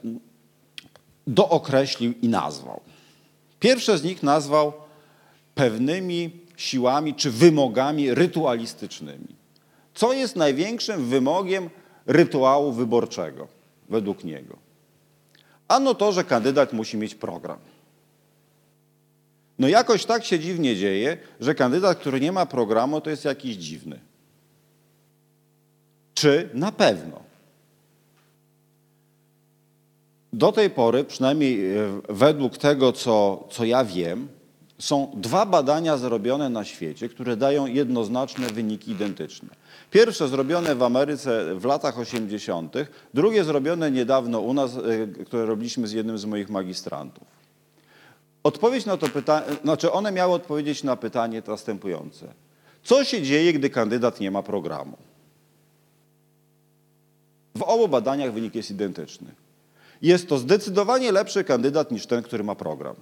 dookreślił 1.28 2.13
i 2.22 2.28
nazwał. 2.28 2.82
Pierwsze 3.60 3.98
z 3.98 4.04
nich 4.04 4.24
nazwał 4.24 4.74
pewnymi 5.56 6.32
siłami 6.58 7.15
czy 7.15 7.32
wymogami 7.32 8.13
rytualistycznymi. 8.13 9.38
Co 9.93 10.13
jest 10.13 10.36
największym 10.36 11.06
wymogiem 11.06 11.69
rytuału 12.06 12.71
wyborczego 12.71 13.47
według 13.89 14.23
niego? 14.23 14.58
Ano 15.67 15.95
to, 15.95 16.12
że 16.12 16.23
kandydat 16.23 16.73
musi 16.73 16.97
mieć 16.97 17.15
program. 17.15 17.58
No 19.60 19.67
jakoś 19.67 20.06
tak 20.06 20.25
się 20.25 20.39
dziwnie 20.39 20.75
dzieje, 20.75 21.17
że 21.39 21.56
kandydat, 21.56 21.97
który 21.97 22.19
nie 22.19 22.32
ma 22.32 22.45
programu, 22.45 23.02
to 23.02 23.10
jest 23.10 23.25
jakiś 23.25 23.56
dziwny. 23.56 23.99
Czy 26.13 26.49
na 26.54 26.71
pewno? 26.71 27.19
Do 30.34 30.52
tej 30.52 30.69
pory, 30.69 31.04
przynajmniej 31.04 31.78
e, 31.78 32.02
według 32.10 32.58
tego, 32.58 32.91
co, 32.91 33.47
co 33.52 33.65
ja 33.65 33.86
wiem, 33.86 34.28
są 34.80 35.12
dwa 35.15 35.45
badania 35.45 35.97
zrobione 35.97 36.49
na 36.49 36.63
świecie, 36.63 37.10
które 37.10 37.38
dają 37.38 37.65
jednoznaczne 37.65 38.47
wyniki 38.47 38.91
identyczne. 38.91 39.49
Pierwsze 39.91 40.28
zrobione 40.28 40.75
w 40.75 40.84
Ameryce 40.84 41.56
w 41.56 41.65
latach 41.65 41.99
80., 41.99 42.73
drugie 43.13 43.43
zrobione 43.43 43.91
niedawno 43.91 44.39
u 44.39 44.54
nas, 44.54 44.71
e, 44.75 45.25
które 45.25 45.45
robiliśmy 45.45 45.88
z 45.88 45.91
jednym 45.91 46.17
z 46.17 46.25
moich 46.25 46.49
magistrantów. 46.49 47.28
Odpowiedź 48.43 48.86
na 48.86 48.97
to 48.97 49.10
pytanie, 49.10 49.45
znaczy 49.63 49.91
one 49.91 50.12
miały 50.12 50.34
odpowiedzieć 50.34 50.84
na 50.84 50.95
pytanie 50.95 51.43
następujące. 51.47 52.34
Co 52.84 53.04
się 53.04 53.21
dzieje, 53.21 53.54
gdy 53.54 53.69
kandydat 53.69 54.19
nie 54.19 54.32
ma 54.32 54.43
programu? 54.43 54.97
W 57.56 57.62
obu 57.62 57.88
badaniach 57.88 58.34
wynik 58.34 58.56
jest 58.56 58.71
identyczny. 58.71 59.32
Jest 60.02 60.30
to 60.30 60.38
zdecydowanie 60.38 61.12
lepszy 61.12 61.43
kandydat 61.43 61.91
niż 61.91 62.06
ten, 62.06 62.23
który 62.23 62.43
ma 62.43 62.56
program. 62.56 62.95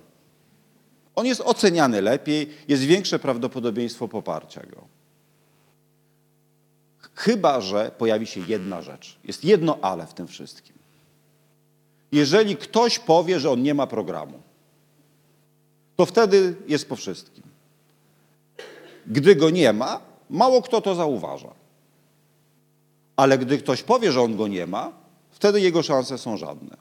On 1.15 1.25
jest 1.25 1.41
oceniany 1.41 2.01
lepiej, 2.01 2.49
jest 2.67 2.83
większe 2.83 3.19
prawdopodobieństwo 3.19 4.07
poparcia 4.07 4.61
go. 4.61 4.96
Chyba, 7.17 7.61
że 7.61 7.91
pojawi 7.97 8.27
się 8.27 8.41
jedna 8.47 8.81
rzecz. 8.81 9.17
Jest 9.23 9.43
jedno 9.43 9.77
ale 9.81 10.07
w 10.07 10.13
tym 10.13 10.27
wszystkim. 10.27 10.75
Jeżeli 12.11 12.57
ktoś 12.57 12.99
powie, 12.99 13.39
że 13.39 13.51
on 13.51 13.61
nie 13.61 13.73
ma 13.73 13.87
programu, 13.87 14.41
to 15.95 16.05
wtedy 16.05 16.55
jest 16.67 16.89
po 16.89 16.95
wszystkim. 16.95 17.43
Gdy 19.07 19.35
go 19.35 19.49
nie 19.49 19.73
ma, 19.73 20.01
mało 20.29 20.61
kto 20.61 20.81
to 20.81 20.95
zauważa. 20.95 21.53
Ale 23.15 23.37
gdy 23.37 23.57
ktoś 23.57 23.83
powie, 23.83 24.11
że 24.11 24.21
on 24.21 24.37
go 24.37 24.47
nie 24.47 24.67
ma, 24.67 24.91
wtedy 25.31 25.61
jego 25.61 25.83
szanse 25.83 26.17
są 26.17 26.37
żadne. 26.37 26.77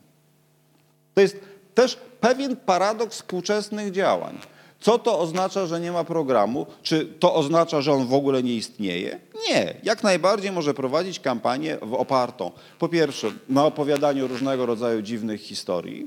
To 1.14 1.20
jest 1.20 1.36
też 1.74 1.96
pewien 2.20 2.56
paradoks 2.56 3.16
współczesnych 3.16 3.92
działań. 3.92 4.38
Co 4.86 4.98
to 4.98 5.18
oznacza, 5.18 5.66
że 5.66 5.80
nie 5.80 5.92
ma 5.92 6.04
programu? 6.04 6.66
Czy 6.82 7.06
to 7.06 7.34
oznacza, 7.34 7.80
że 7.80 7.92
on 7.92 8.06
w 8.06 8.14
ogóle 8.14 8.42
nie 8.42 8.54
istnieje? 8.54 9.20
Nie. 9.48 9.74
Jak 9.82 10.02
najbardziej 10.02 10.52
może 10.52 10.74
prowadzić 10.74 11.20
kampanię 11.20 11.80
opartą 11.80 12.50
po 12.78 12.88
pierwsze 12.88 13.30
na 13.48 13.64
opowiadaniu 13.64 14.28
różnego 14.28 14.66
rodzaju 14.66 15.02
dziwnych 15.02 15.40
historii, 15.40 16.06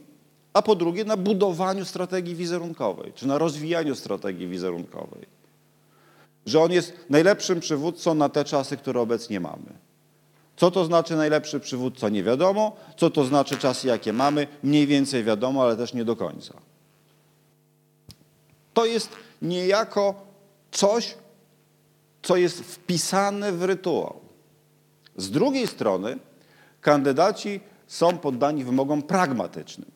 a 0.54 0.62
po 0.62 0.76
drugie 0.76 1.06
na 1.06 1.18
budowaniu 1.18 1.86
strategii 1.86 2.36
wizerunkowej, 2.36 3.14
czy 3.16 3.28
na 3.28 3.38
rozwijaniu 3.38 3.96
strategii 3.96 4.48
wizerunkowej. 4.48 5.26
Że 6.46 6.60
on 6.60 6.72
jest 6.72 6.94
najlepszym 7.10 7.60
przywódcą 7.60 8.14
na 8.14 8.30
te 8.30 8.46
czasy, 8.46 8.78
które 8.78 9.02
obecnie 9.02 9.40
mamy. 9.40 9.74
Co 10.58 10.72
to 10.72 10.86
znaczy 10.86 11.16
najlepszy 11.16 11.60
przywódca? 11.60 12.10
Nie 12.10 12.24
wiadomo. 12.24 12.76
Co 12.98 13.10
to 13.10 13.24
znaczy 13.24 13.58
czasy, 13.58 13.88
jakie 13.88 14.14
mamy? 14.14 14.48
Mniej 14.64 14.88
więcej 14.88 15.24
wiadomo, 15.24 15.64
ale 15.64 15.78
też 15.78 15.94
nie 15.94 16.06
do 16.06 16.16
końca. 16.16 16.69
To 18.80 18.86
jest 18.86 19.10
niejako 19.42 20.16
coś, 20.72 21.16
co 22.22 22.36
jest 22.36 22.60
wpisane 22.60 23.52
w 23.52 23.64
rytuał. 23.64 24.20
Z 25.18 25.32
drugiej 25.32 25.68
strony 25.68 26.20
kandydaci 26.82 27.60
są 27.88 28.18
poddani 28.18 28.64
wymogom 28.64 29.02
pragmatycznym. 29.02 29.92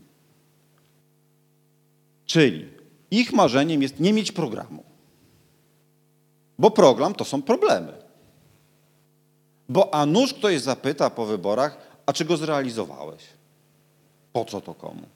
Czyli 2.25 2.69
ich 3.11 3.33
marzeniem 3.33 3.81
jest 3.81 3.99
nie 3.99 4.13
mieć 4.13 4.31
programu. 4.31 4.83
Bo 6.59 6.71
program 6.71 7.15
to 7.15 7.25
są 7.25 7.41
problemy. 7.41 7.93
Bo 9.69 9.93
a 9.93 10.05
nuż 10.05 10.33
ktoś 10.33 10.61
zapyta 10.61 11.09
po 11.09 11.25
wyborach, 11.25 11.77
a 12.05 12.13
czy 12.13 12.25
go 12.25 12.37
zrealizowałeś? 12.37 13.23
Po 14.33 14.45
co 14.45 14.61
to 14.61 14.73
komu? 14.73 15.07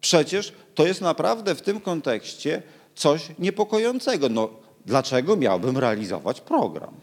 Przecież 0.00 0.52
to 0.74 0.86
jest 0.86 1.00
naprawdę 1.00 1.54
w 1.54 1.62
tym 1.62 1.80
kontekście 1.80 2.62
coś 2.94 3.28
niepokojącego. 3.38 4.28
No, 4.28 4.50
dlaczego 4.86 5.36
miałbym 5.36 5.78
realizować 5.78 6.40
program? 6.40 6.94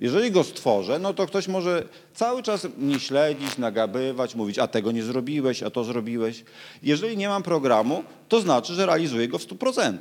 Jeżeli 0.00 0.30
go 0.30 0.44
stworzę, 0.44 0.98
no 0.98 1.14
to 1.14 1.26
ktoś 1.26 1.48
może 1.48 1.88
cały 2.14 2.42
czas 2.42 2.66
mnie 2.78 3.00
śledzić, 3.00 3.58
nagabywać, 3.58 4.34
mówić, 4.34 4.58
a 4.58 4.66
tego 4.66 4.92
nie 4.92 5.02
zrobiłeś, 5.02 5.62
a 5.62 5.70
to 5.70 5.84
zrobiłeś. 5.84 6.44
Jeżeli 6.82 7.16
nie 7.16 7.28
mam 7.28 7.42
programu, 7.42 8.04
to 8.28 8.40
znaczy, 8.40 8.74
że 8.74 8.86
realizuję 8.86 9.28
go 9.28 9.38
w 9.38 9.46
100%. 9.46 9.98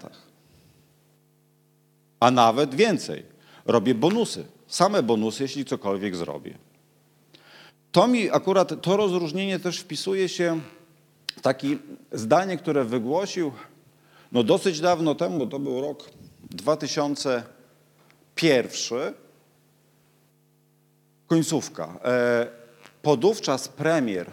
A 2.19 2.31
nawet 2.31 2.75
więcej. 2.75 3.23
Robię 3.65 3.95
bonusy. 3.95 4.45
Same 4.67 5.03
bonusy, 5.03 5.43
jeśli 5.43 5.65
cokolwiek 5.65 6.15
zrobię. 6.15 6.57
To 7.91 8.07
mi 8.07 8.29
akurat, 8.29 8.81
to 8.81 8.97
rozróżnienie 8.97 9.59
też 9.59 9.79
wpisuje 9.79 10.29
się 10.29 10.59
takie 11.45 11.77
zdanie, 12.11 12.57
które 12.57 12.83
wygłosił 12.83 13.51
no 14.31 14.43
dosyć 14.43 14.81
dawno 14.81 15.15
temu, 15.15 15.47
to 15.47 15.59
był 15.59 15.81
rok 15.81 16.09
2001, 16.49 19.13
Końcówka. 21.27 21.99
E, 22.03 22.47
podówczas 23.01 23.67
premier 23.67 24.31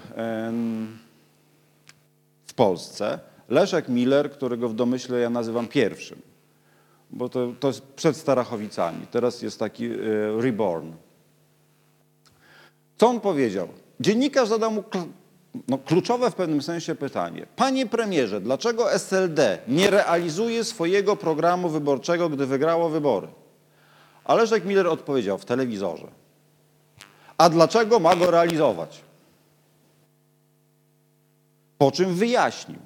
w 2.46 2.54
Polsce, 2.54 3.18
Leszek 3.48 3.88
Miller, 3.88 4.30
którego 4.30 4.68
w 4.68 4.74
domyśle 4.74 5.20
ja 5.20 5.30
nazywam 5.30 5.68
pierwszym, 5.68 6.22
bo 7.10 7.28
to, 7.28 7.52
to 7.60 7.68
jest 7.68 7.82
przed 7.82 8.16
Starachowicami, 8.16 9.06
teraz 9.06 9.42
jest 9.42 9.58
taki 9.58 9.86
e, 9.86 9.92
reborn. 10.40 10.92
Co 12.96 13.08
on 13.08 13.20
powiedział? 13.20 13.68
Dziennikarz 14.00 14.48
zadał 14.48 14.70
mu 14.70 14.84
no, 15.68 15.78
kluczowe 15.78 16.30
w 16.30 16.34
pewnym 16.34 16.62
sensie 16.62 16.94
pytanie. 16.94 17.46
Panie 17.56 17.86
premierze, 17.86 18.40
dlaczego 18.40 18.92
SLD 18.92 19.58
nie 19.68 19.90
realizuje 19.90 20.64
swojego 20.64 21.16
programu 21.16 21.68
wyborczego, 21.68 22.28
gdy 22.28 22.46
wygrało 22.46 22.88
wybory? 22.88 23.28
A 24.24 24.34
Leszek 24.34 24.64
Miller 24.64 24.86
odpowiedział 24.86 25.38
w 25.38 25.44
telewizorze. 25.44 26.06
A 27.38 27.48
dlaczego 27.48 28.00
ma 28.00 28.16
go 28.16 28.30
realizować? 28.30 29.00
Po 31.78 31.90
czym 31.90 32.14
wyjaśnił. 32.14 32.78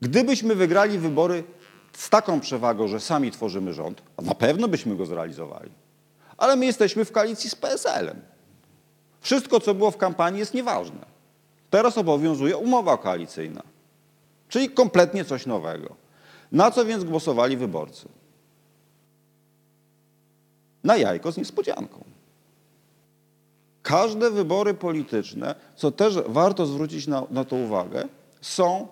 Gdybyśmy 0.00 0.54
wygrali 0.54 0.98
wybory 0.98 1.44
z 1.92 2.10
taką 2.10 2.40
przewagą, 2.40 2.88
że 2.88 3.00
sami 3.00 3.30
tworzymy 3.30 3.72
rząd, 3.72 4.02
na 4.22 4.34
pewno 4.34 4.68
byśmy 4.68 4.96
go 4.96 5.06
zrealizowali. 5.06 5.70
Ale 6.36 6.56
my 6.56 6.66
jesteśmy 6.66 7.04
w 7.04 7.12
koalicji 7.12 7.50
z 7.50 7.54
PSL-em. 7.54 8.33
Wszystko, 9.24 9.60
co 9.60 9.74
było 9.74 9.90
w 9.90 9.96
kampanii, 9.96 10.38
jest 10.38 10.54
nieważne. 10.54 11.06
Teraz 11.70 11.98
obowiązuje 11.98 12.56
umowa 12.56 12.96
koalicyjna, 12.98 13.62
czyli 14.48 14.70
kompletnie 14.70 15.24
coś 15.24 15.46
nowego. 15.46 15.94
Na 16.52 16.70
co 16.70 16.84
więc 16.84 17.04
głosowali 17.04 17.56
wyborcy? 17.56 18.08
Na 20.84 20.96
jajko 20.96 21.32
z 21.32 21.36
niespodzianką. 21.36 22.04
Każde 23.82 24.30
wybory 24.30 24.74
polityczne, 24.74 25.54
co 25.76 25.90
też 25.90 26.14
warto 26.26 26.66
zwrócić 26.66 27.06
na, 27.06 27.22
na 27.30 27.44
to 27.44 27.56
uwagę, 27.56 28.08
są 28.40 28.88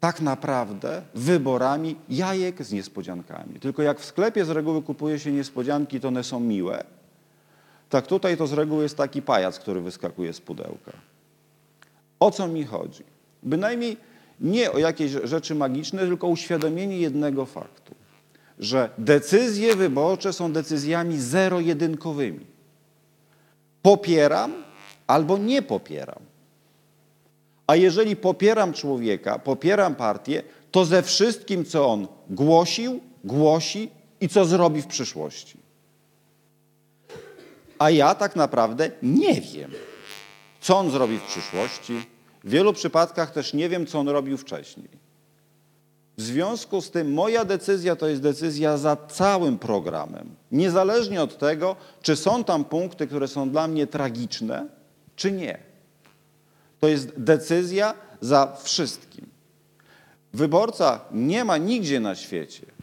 tak 0.00 0.20
naprawdę 0.20 1.02
wyborami 1.14 1.96
jajek 2.08 2.64
z 2.64 2.72
niespodziankami. 2.72 3.60
Tylko 3.60 3.82
jak 3.82 4.00
w 4.00 4.04
sklepie 4.04 4.44
z 4.44 4.50
reguły 4.50 4.82
kupuje 4.82 5.18
się 5.18 5.32
niespodzianki, 5.32 6.00
to 6.00 6.08
one 6.08 6.24
są 6.24 6.40
miłe, 6.40 6.84
tak 7.94 8.06
tutaj 8.06 8.36
to 8.36 8.46
z 8.46 8.52
reguły 8.52 8.82
jest 8.82 8.96
taki 8.96 9.22
pajac, 9.22 9.58
który 9.58 9.80
wyskakuje 9.80 10.32
z 10.32 10.40
pudełka. 10.40 10.92
O 12.20 12.30
co 12.30 12.48
mi 12.48 12.64
chodzi? 12.64 13.02
Bynajmniej 13.42 13.96
nie 14.40 14.72
o 14.72 14.78
jakieś 14.78 15.10
rzeczy 15.10 15.54
magiczne, 15.54 15.98
tylko 15.98 16.26
uświadomienie 16.26 16.98
jednego 16.98 17.46
faktu, 17.46 17.94
że 18.58 18.90
decyzje 18.98 19.76
wyborcze 19.76 20.32
są 20.32 20.52
decyzjami 20.52 21.18
zero-jedynkowymi. 21.18 22.46
Popieram 23.82 24.52
albo 25.06 25.38
nie 25.38 25.62
popieram. 25.62 26.22
A 27.66 27.76
jeżeli 27.76 28.16
popieram 28.16 28.72
człowieka, 28.72 29.38
popieram 29.38 29.94
partię, 29.94 30.42
to 30.70 30.84
ze 30.84 31.02
wszystkim, 31.02 31.64
co 31.64 31.86
on 31.86 32.08
głosił, 32.30 33.00
głosi 33.24 33.90
i 34.20 34.28
co 34.28 34.44
zrobi 34.44 34.82
w 34.82 34.86
przyszłości. 34.86 35.63
A 37.84 37.90
ja 37.90 38.14
tak 38.14 38.36
naprawdę 38.36 38.90
nie 39.02 39.40
wiem, 39.40 39.70
co 40.60 40.78
on 40.78 40.90
zrobi 40.90 41.18
w 41.18 41.22
przyszłości. 41.22 42.06
W 42.44 42.50
wielu 42.50 42.72
przypadkach 42.72 43.30
też 43.30 43.54
nie 43.54 43.68
wiem, 43.68 43.86
co 43.86 43.98
on 43.98 44.08
robił 44.08 44.38
wcześniej. 44.38 44.88
W 46.18 46.22
związku 46.22 46.80
z 46.80 46.90
tym 46.90 47.12
moja 47.12 47.44
decyzja 47.44 47.96
to 47.96 48.08
jest 48.08 48.22
decyzja 48.22 48.76
za 48.76 48.96
całym 48.96 49.58
programem. 49.58 50.34
Niezależnie 50.52 51.22
od 51.22 51.38
tego, 51.38 51.76
czy 52.02 52.16
są 52.16 52.44
tam 52.44 52.64
punkty, 52.64 53.06
które 53.06 53.28
są 53.28 53.50
dla 53.50 53.68
mnie 53.68 53.86
tragiczne, 53.86 54.66
czy 55.16 55.32
nie. 55.32 55.58
To 56.80 56.88
jest 56.88 57.20
decyzja 57.20 57.94
za 58.20 58.56
wszystkim. 58.62 59.26
Wyborca 60.32 61.00
nie 61.12 61.44
ma 61.44 61.56
nigdzie 61.56 62.00
na 62.00 62.14
świecie 62.14 62.73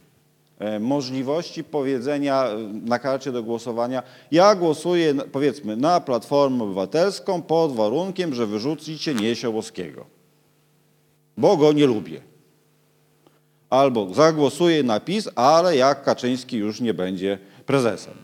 możliwości 0.80 1.64
powiedzenia 1.64 2.44
e, 2.44 2.56
na 2.84 2.98
karcie 2.98 3.32
do 3.32 3.42
głosowania, 3.42 4.02
ja 4.30 4.54
głosuję 4.54 5.14
powiedzmy 5.14 5.76
na 5.76 6.00
Platformę 6.00 6.64
Obywatelską 6.64 7.42
pod 7.42 7.72
warunkiem, 7.72 8.34
że 8.34 8.46
wyrzucicie 8.46 9.14
Niesiołowskiego, 9.14 10.06
bo 11.36 11.56
go 11.56 11.72
nie 11.72 11.86
lubię. 11.86 12.20
Albo 13.70 14.14
zagłosuję 14.14 14.82
na 14.82 15.00
PiS, 15.00 15.28
ale 15.34 15.76
jak 15.76 16.02
Kaczyński 16.02 16.56
już 16.56 16.80
nie 16.80 16.94
będzie 16.94 17.38
prezesem. 17.66 18.14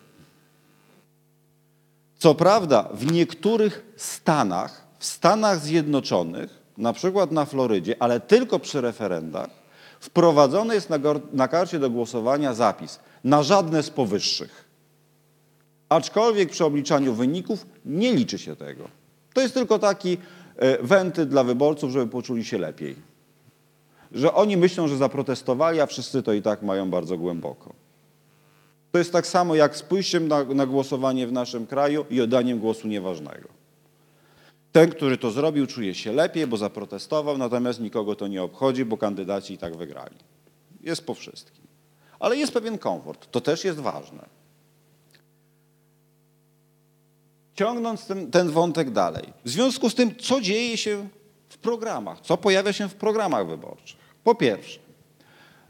Co 2.18 2.34
prawda 2.34 2.88
w 2.94 3.12
niektórych 3.12 3.92
stanach, 3.96 4.86
w 4.98 5.04
Stanach 5.04 5.60
Zjednoczonych, 5.60 6.58
na 6.78 6.92
przykład 6.92 7.32
na 7.32 7.44
Florydzie, 7.44 7.96
ale 8.02 8.20
tylko 8.20 8.58
przy 8.58 8.80
referendach, 8.80 9.57
wprowadzony 10.00 10.74
jest 10.74 10.90
na, 10.90 10.98
na 11.32 11.48
karcie 11.48 11.78
do 11.78 11.90
głosowania 11.90 12.54
zapis 12.54 13.00
na 13.24 13.42
żadne 13.42 13.82
z 13.82 13.90
powyższych. 13.90 14.64
Aczkolwiek 15.88 16.50
przy 16.50 16.64
obliczaniu 16.64 17.14
wyników 17.14 17.66
nie 17.84 18.14
liczy 18.14 18.38
się 18.38 18.56
tego. 18.56 18.88
To 19.34 19.40
jest 19.40 19.54
tylko 19.54 19.78
taki 19.78 20.18
e, 20.56 20.82
wenty 20.82 21.26
dla 21.26 21.44
wyborców, 21.44 21.90
żeby 21.90 22.06
poczuli 22.06 22.44
się 22.44 22.58
lepiej. 22.58 22.96
Że 24.12 24.34
oni 24.34 24.56
myślą, 24.56 24.88
że 24.88 24.96
zaprotestowali, 24.96 25.80
a 25.80 25.86
wszyscy 25.86 26.22
to 26.22 26.32
i 26.32 26.42
tak 26.42 26.62
mają 26.62 26.90
bardzo 26.90 27.18
głęboko. 27.18 27.72
To 28.92 28.98
jest 28.98 29.12
tak 29.12 29.26
samo 29.26 29.54
jak 29.54 29.76
z 29.76 29.82
pójściem 29.82 30.28
na, 30.28 30.44
na 30.44 30.66
głosowanie 30.66 31.26
w 31.26 31.32
naszym 31.32 31.66
kraju 31.66 32.04
i 32.10 32.20
oddaniem 32.20 32.58
głosu 32.58 32.88
nieważnego. 32.88 33.57
Ten, 34.72 34.90
który 34.90 35.18
to 35.18 35.30
zrobił, 35.30 35.66
czuje 35.66 35.94
się 35.94 36.12
lepiej, 36.12 36.46
bo 36.46 36.56
zaprotestował, 36.56 37.38
natomiast 37.38 37.80
nikogo 37.80 38.16
to 38.16 38.26
nie 38.26 38.42
obchodzi, 38.42 38.84
bo 38.84 38.96
kandydaci 38.96 39.54
i 39.54 39.58
tak 39.58 39.76
wygrali. 39.76 40.16
Jest 40.80 41.06
po 41.06 41.14
wszystkim. 41.14 41.64
Ale 42.18 42.36
jest 42.36 42.52
pewien 42.52 42.78
komfort. 42.78 43.30
To 43.30 43.40
też 43.40 43.64
jest 43.64 43.78
ważne. 43.78 44.28
Ciągnąc 47.54 48.06
ten, 48.06 48.30
ten 48.30 48.50
wątek 48.50 48.90
dalej. 48.90 49.32
W 49.44 49.48
związku 49.48 49.90
z 49.90 49.94
tym, 49.94 50.16
co 50.16 50.40
dzieje 50.40 50.76
się 50.76 51.08
w 51.48 51.58
programach, 51.58 52.20
co 52.20 52.36
pojawia 52.36 52.72
się 52.72 52.88
w 52.88 52.94
programach 52.94 53.48
wyborczych. 53.48 53.98
Po 54.24 54.34
pierwsze, 54.34 54.78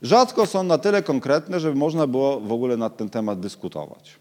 rzadko 0.03 0.47
są 0.47 0.63
na 0.63 0.79
tyle 0.79 1.03
konkretne, 1.03 1.61
żeby 1.61 1.75
można 1.75 2.07
było 2.07 2.41
w 2.41 2.53
ogóle 2.53 2.77
na 2.77 2.91
ten 2.91 3.11
temat 3.11 3.41
dyskutować. 3.41 4.17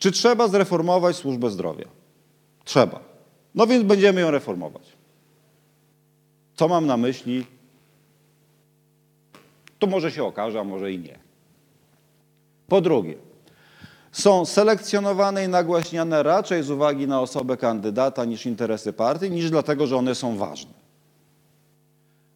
Czy 0.00 0.12
trzeba 0.12 0.48
zreformować 0.48 1.16
służbę 1.16 1.50
zdrowia? 1.50 1.88
Trzeba. 2.64 3.00
No 3.54 3.66
więc 3.66 3.84
będziemy 3.84 4.20
ją 4.20 4.30
reformować. 4.30 4.82
Co 6.54 6.68
mam 6.68 6.86
na 6.86 6.96
myśli? 6.96 7.46
To 9.78 9.86
może 9.86 10.12
się 10.12 10.24
okaże, 10.24 10.60
a 10.60 10.64
może 10.64 10.92
i 10.92 10.98
nie. 10.98 11.18
Po 12.68 12.80
drugie, 12.80 13.14
są 14.12 14.44
selekcjonowane 14.44 15.44
i 15.44 15.48
nagłaśniane 15.48 16.22
raczej 16.22 16.62
z 16.62 16.70
uwagi 16.70 17.08
na 17.08 17.20
osobę 17.20 17.56
kandydata 17.56 18.24
niż 18.24 18.46
interesy 18.46 18.92
partii, 18.92 19.30
niż 19.30 19.50
dlatego, 19.50 19.86
że 19.86 19.96
one 19.96 20.14
są 20.14 20.36
ważne. 20.36 20.72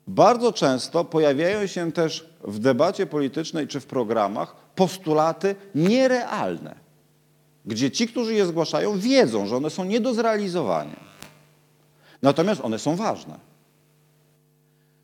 Bardzo 0.06 0.52
często 0.52 1.04
pojawiają 1.04 1.66
się 1.66 1.92
też 1.92 2.28
w 2.44 2.58
debacie 2.58 3.06
politycznej 3.06 3.68
czy 3.68 3.80
w 3.80 3.86
programach 3.86 4.56
postulaty 4.74 5.54
nierealne 5.74 6.83
gdzie 7.66 7.90
ci, 7.90 8.08
którzy 8.08 8.34
je 8.34 8.46
zgłaszają, 8.46 8.98
wiedzą, 8.98 9.46
że 9.46 9.56
one 9.56 9.70
są 9.70 9.84
nie 9.84 10.00
do 10.00 10.14
zrealizowania. 10.14 11.00
Natomiast 12.22 12.60
one 12.60 12.78
są 12.78 12.96
ważne. 12.96 13.38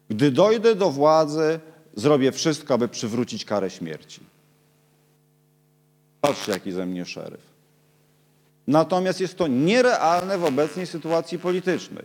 Gdy 0.09 0.31
dojdę 0.31 0.75
do 0.75 0.91
władzy, 0.91 1.61
zrobię 1.97 2.33
wszystko, 2.33 2.75
aby 2.75 2.89
przywrócić 2.89 3.45
karę 3.45 3.71
śmierci. 3.71 4.21
Patrzcie, 6.21 6.53
jaki 6.53 6.73
ze 6.73 6.87
mnie 6.87 7.05
szeryf. 7.05 7.41
Natomiast 8.67 9.21
jest 9.21 9.39
to 9.39 9.47
nierealne 9.47 10.39
w 10.39 10.45
obecnej 10.45 10.87
sytuacji 10.87 11.39
politycznej. 11.39 12.05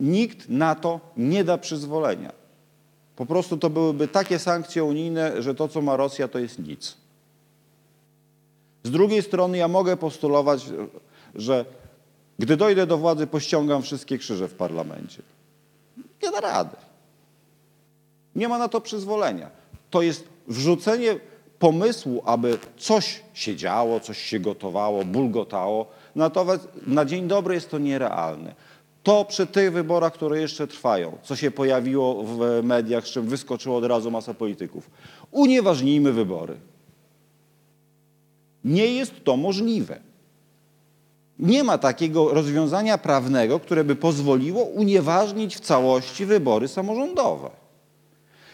Nikt 0.00 0.48
na 0.48 0.74
to 0.74 1.00
nie 1.16 1.44
da 1.44 1.58
przyzwolenia. 1.58 2.32
Po 3.16 3.26
prostu 3.26 3.56
to 3.56 3.70
byłyby 3.70 4.08
takie 4.08 4.38
sankcje 4.38 4.84
unijne, 4.84 5.42
że 5.42 5.54
to, 5.54 5.68
co 5.68 5.82
ma 5.82 5.96
Rosja, 5.96 6.28
to 6.28 6.38
jest 6.38 6.58
nic. 6.58 6.96
Z 8.86 8.90
drugiej 8.90 9.22
strony 9.22 9.58
ja 9.58 9.68
mogę 9.68 9.96
postulować, 9.96 10.66
że 11.34 11.64
gdy 12.38 12.56
dojdę 12.56 12.86
do 12.86 12.98
władzy, 12.98 13.26
pościągam 13.26 13.82
wszystkie 13.82 14.18
krzyże 14.18 14.48
w 14.48 14.54
parlamencie. 14.54 15.22
Nie 16.22 16.30
da 16.30 16.40
rady. 16.40 16.76
Nie 18.34 18.48
ma 18.48 18.58
na 18.58 18.68
to 18.68 18.80
przyzwolenia. 18.80 19.50
To 19.90 20.02
jest 20.02 20.28
wrzucenie 20.48 21.20
pomysłu, 21.58 22.22
aby 22.24 22.58
coś 22.76 23.22
się 23.34 23.56
działo, 23.56 24.00
coś 24.00 24.18
się 24.18 24.40
gotowało, 24.40 25.04
bulgotało. 25.04 25.86
Natomiast 26.14 26.68
na 26.86 27.04
dzień 27.04 27.28
dobry 27.28 27.54
jest 27.54 27.70
to 27.70 27.78
nierealne. 27.78 28.54
To 29.02 29.24
przy 29.24 29.46
tych 29.46 29.72
wyborach, 29.72 30.12
które 30.12 30.40
jeszcze 30.40 30.66
trwają, 30.66 31.18
co 31.22 31.36
się 31.36 31.50
pojawiło 31.50 32.22
w 32.22 32.60
mediach, 32.62 33.06
z 33.06 33.10
czym 33.10 33.26
wyskoczyło 33.26 33.76
od 33.76 33.84
razu 33.84 34.10
masa 34.10 34.34
polityków. 34.34 34.90
Unieważnijmy 35.30 36.12
wybory. 36.12 36.56
Nie 38.66 38.86
jest 38.86 39.24
to 39.24 39.36
możliwe. 39.36 40.00
Nie 41.38 41.64
ma 41.64 41.78
takiego 41.78 42.34
rozwiązania 42.34 42.98
prawnego, 42.98 43.60
które 43.60 43.84
by 43.84 43.96
pozwoliło 43.96 44.64
unieważnić 44.64 45.56
w 45.56 45.60
całości 45.60 46.26
wybory 46.26 46.68
samorządowe. 46.68 47.50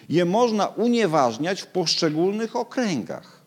Je 0.09 0.25
można 0.25 0.67
unieważniać 0.67 1.63
w 1.63 1.67
poszczególnych 1.67 2.57
okręgach. 2.57 3.43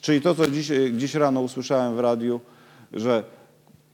Czyli 0.00 0.20
to, 0.20 0.34
co 0.34 0.50
dziś, 0.50 0.70
dziś 0.92 1.14
rano 1.14 1.40
usłyszałem 1.40 1.96
w 1.96 2.00
radiu, 2.00 2.40
że 2.92 3.24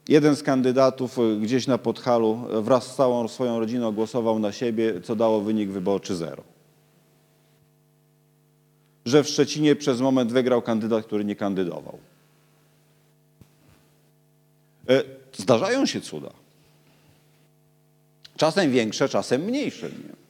jeden 0.09 0.37
z 0.37 0.43
kandydatów 0.43 1.19
gdzieś 1.41 1.67
na 1.67 1.79
Podhalu 1.79 2.39
wraz 2.63 2.87
z 2.87 2.95
całą 2.95 3.29
swoją 3.29 3.61
rodziną 3.61 3.93
głosował 3.93 4.39
na 4.39 4.53
siebie, 4.53 5.01
co 5.01 5.17
dało 5.17 5.41
wynik 5.41 5.71
wyborczy 5.71 6.17
zero 6.17 6.52
że 9.05 9.25
w 9.25 9.29
Szczecinie 9.29 9.77
przez 9.77 10.01
moment 10.01 10.33
wygrał 10.33 10.63
kandydat, 10.63 11.07
który 11.07 11.25
nie 11.25 11.37
kandydował. 11.37 11.99
E, 14.89 15.03
zdarzają 15.33 15.87
się 15.87 16.01
cuda. 16.01 16.31
Czasem 18.37 18.73
większe, 18.73 19.09
czasem 19.09 19.43
mniejsze. 19.43 19.89
Nie? 19.89 20.23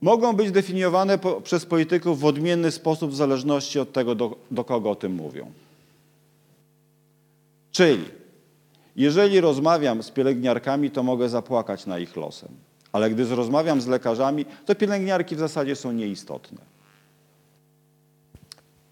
Mogą 0.00 0.32
być 0.32 0.50
definiowane 0.50 1.18
po, 1.18 1.40
przez 1.40 1.66
polityków 1.66 2.20
w 2.20 2.24
odmienny 2.24 2.70
sposób 2.70 3.10
w 3.10 3.16
zależności 3.16 3.78
od 3.78 3.92
tego, 3.92 4.14
do, 4.14 4.36
do 4.50 4.64
kogo 4.64 4.90
o 4.90 4.94
tym 4.94 5.12
mówią. 5.12 5.52
Czyli, 7.72 8.04
jeżeli 8.96 9.40
rozmawiam 9.40 10.02
z 10.02 10.10
pielęgniarkami, 10.10 10.90
to 10.90 11.02
mogę 11.02 11.28
zapłakać 11.28 11.86
na 11.86 11.98
ich 11.98 12.16
losem. 12.16 12.48
Ale 12.92 13.10
gdy 13.10 13.34
rozmawiam 13.34 13.80
z 13.80 13.86
lekarzami, 13.86 14.44
to 14.66 14.74
pielęgniarki 14.74 15.36
w 15.36 15.38
zasadzie 15.38 15.76
są 15.76 15.92
nieistotne. 15.92 16.58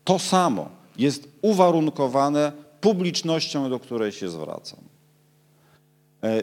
To 0.04 0.18
samo 0.18 0.68
jest 0.98 1.28
uwarunkowane 1.42 2.52
publicznością, 2.80 3.70
do 3.70 3.80
której 3.80 4.12
się 4.12 4.28
zwracam. 4.28 4.80
E, 6.22 6.42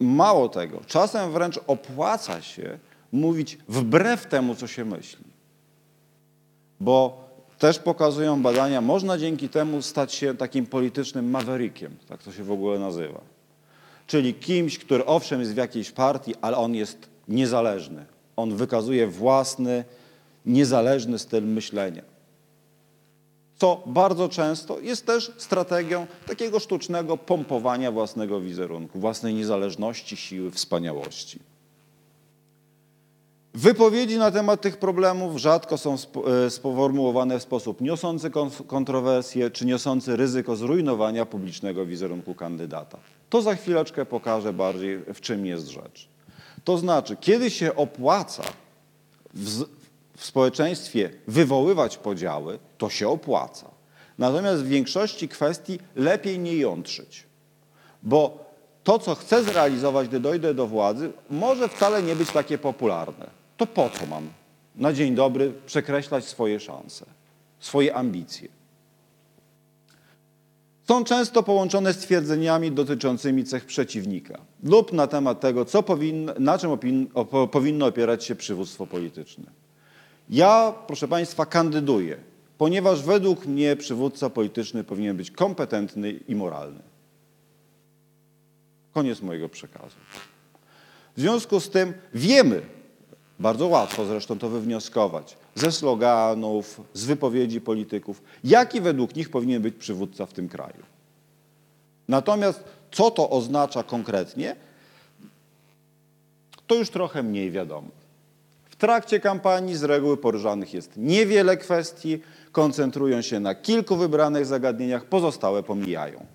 mało 0.00 0.48
tego, 0.48 0.80
czasem 0.86 1.32
wręcz 1.32 1.60
opłaca 1.66 2.42
się 2.42 2.78
mówić 3.12 3.58
wbrew 3.68 4.26
temu, 4.26 4.54
co 4.54 4.66
się 4.66 4.84
myśli. 4.84 5.24
Bo 6.80 7.24
też 7.58 7.78
pokazują 7.78 8.42
badania, 8.42 8.80
można 8.80 9.18
dzięki 9.18 9.48
temu 9.48 9.82
stać 9.82 10.14
się 10.14 10.34
takim 10.34 10.66
politycznym 10.66 11.30
maverickiem, 11.30 11.96
tak 12.08 12.22
to 12.22 12.32
się 12.32 12.44
w 12.44 12.52
ogóle 12.52 12.78
nazywa. 12.78 13.33
Czyli 14.06 14.34
kimś, 14.34 14.78
który 14.78 15.04
owszem 15.04 15.40
jest 15.40 15.54
w 15.54 15.56
jakiejś 15.56 15.90
partii, 15.90 16.34
ale 16.40 16.56
on 16.56 16.74
jest 16.74 16.98
niezależny. 17.28 18.06
On 18.36 18.56
wykazuje 18.56 19.06
własny, 19.06 19.84
niezależny 20.46 21.18
styl 21.18 21.44
myślenia. 21.44 22.02
Co 23.56 23.82
bardzo 23.86 24.28
często 24.28 24.80
jest 24.80 25.06
też 25.06 25.32
strategią 25.38 26.06
takiego 26.26 26.60
sztucznego 26.60 27.16
pompowania 27.16 27.92
własnego 27.92 28.40
wizerunku, 28.40 28.98
własnej 28.98 29.34
niezależności, 29.34 30.16
siły, 30.16 30.50
wspaniałości. 30.50 31.38
Wypowiedzi 33.54 34.18
na 34.18 34.30
temat 34.30 34.60
tych 34.60 34.76
problemów 34.76 35.36
rzadko 35.36 35.78
są 35.78 35.96
e, 36.44 36.50
sformułowane 36.50 37.38
w 37.38 37.42
sposób 37.42 37.80
niosący 37.80 38.30
kontrowersje 38.66 39.50
czy 39.50 39.66
niosący 39.66 40.16
ryzyko 40.16 40.56
zrujnowania 40.56 41.26
publicznego 41.26 41.86
wizerunku 41.86 42.34
kandydata. 42.34 42.98
To 43.34 43.42
za 43.42 43.54
chwileczkę 43.54 44.06
pokażę 44.06 44.52
bardziej, 44.52 44.98
w 45.14 45.20
czym 45.20 45.46
jest 45.46 45.68
rzecz. 45.68 46.08
To 46.64 46.78
znaczy, 46.78 47.16
kiedy 47.20 47.50
się 47.50 47.74
opłaca 47.74 48.42
w, 49.34 49.64
w 50.16 50.24
społeczeństwie 50.24 51.10
wywoływać 51.28 51.96
podziały, 51.96 52.58
to 52.78 52.90
się 52.90 53.08
opłaca. 53.08 53.70
Natomiast 54.18 54.62
w 54.62 54.68
większości 54.68 55.28
kwestii 55.28 55.78
lepiej 55.96 56.38
nie 56.38 56.56
jątrzyć, 56.56 57.26
bo 58.02 58.44
to, 58.84 58.98
co 58.98 59.14
chcę 59.14 59.44
zrealizować, 59.44 60.08
gdy 60.08 60.20
dojdę 60.20 60.54
do 60.54 60.66
władzy, 60.66 61.12
może 61.30 61.68
wcale 61.68 62.02
nie 62.02 62.16
być 62.16 62.30
takie 62.30 62.58
popularne 62.58 63.30
to 63.56 63.66
po 63.66 63.90
co 63.90 64.06
mam 64.06 64.28
na 64.76 64.92
dzień 64.92 65.14
dobry 65.14 65.52
przekreślać 65.66 66.24
swoje 66.24 66.60
szanse, 66.60 67.06
swoje 67.58 67.94
ambicje? 67.94 68.48
Są 70.88 71.04
często 71.04 71.42
połączone 71.42 71.92
z 71.92 71.98
twierdzeniami 71.98 72.72
dotyczącymi 72.72 73.44
cech 73.44 73.64
przeciwnika 73.64 74.40
lub 74.62 74.92
na 74.92 75.06
temat 75.06 75.40
tego, 75.40 75.64
co 75.64 75.82
powinno, 75.82 76.32
na 76.38 76.58
czym 76.58 76.70
op, 77.14 77.50
powinno 77.50 77.86
opierać 77.86 78.24
się 78.24 78.34
przywództwo 78.34 78.86
polityczne. 78.86 79.44
Ja, 80.30 80.74
proszę 80.86 81.08
Państwa, 81.08 81.46
kandyduję, 81.46 82.16
ponieważ 82.58 83.02
według 83.02 83.46
mnie 83.46 83.76
przywódca 83.76 84.30
polityczny 84.30 84.84
powinien 84.84 85.16
być 85.16 85.30
kompetentny 85.30 86.12
i 86.12 86.34
moralny. 86.34 86.80
Koniec 88.92 89.22
mojego 89.22 89.48
przekazu. 89.48 89.96
W 91.16 91.20
związku 91.20 91.60
z 91.60 91.70
tym 91.70 91.92
wiemy, 92.14 92.62
bardzo 93.38 93.66
łatwo 93.66 94.06
zresztą 94.06 94.38
to 94.38 94.48
wywnioskować 94.48 95.36
ze 95.54 95.72
sloganów, 95.72 96.80
z 96.94 97.04
wypowiedzi 97.04 97.60
polityków, 97.60 98.22
jaki 98.44 98.80
według 98.80 99.16
nich 99.16 99.30
powinien 99.30 99.62
być 99.62 99.74
przywódca 99.74 100.26
w 100.26 100.32
tym 100.32 100.48
kraju. 100.48 100.82
Natomiast 102.08 102.64
co 102.92 103.10
to 103.10 103.30
oznacza 103.30 103.82
konkretnie, 103.82 104.56
to 106.66 106.74
już 106.74 106.90
trochę 106.90 107.22
mniej 107.22 107.50
wiadomo. 107.50 107.88
W 108.70 108.76
trakcie 108.76 109.20
kampanii 109.20 109.76
z 109.76 109.82
reguły 109.82 110.16
poruszanych 110.16 110.74
jest 110.74 110.92
niewiele 110.96 111.56
kwestii, 111.56 112.20
koncentrują 112.52 113.22
się 113.22 113.40
na 113.40 113.54
kilku 113.54 113.96
wybranych 113.96 114.46
zagadnieniach, 114.46 115.04
pozostałe 115.04 115.62
pomijają. 115.62 116.26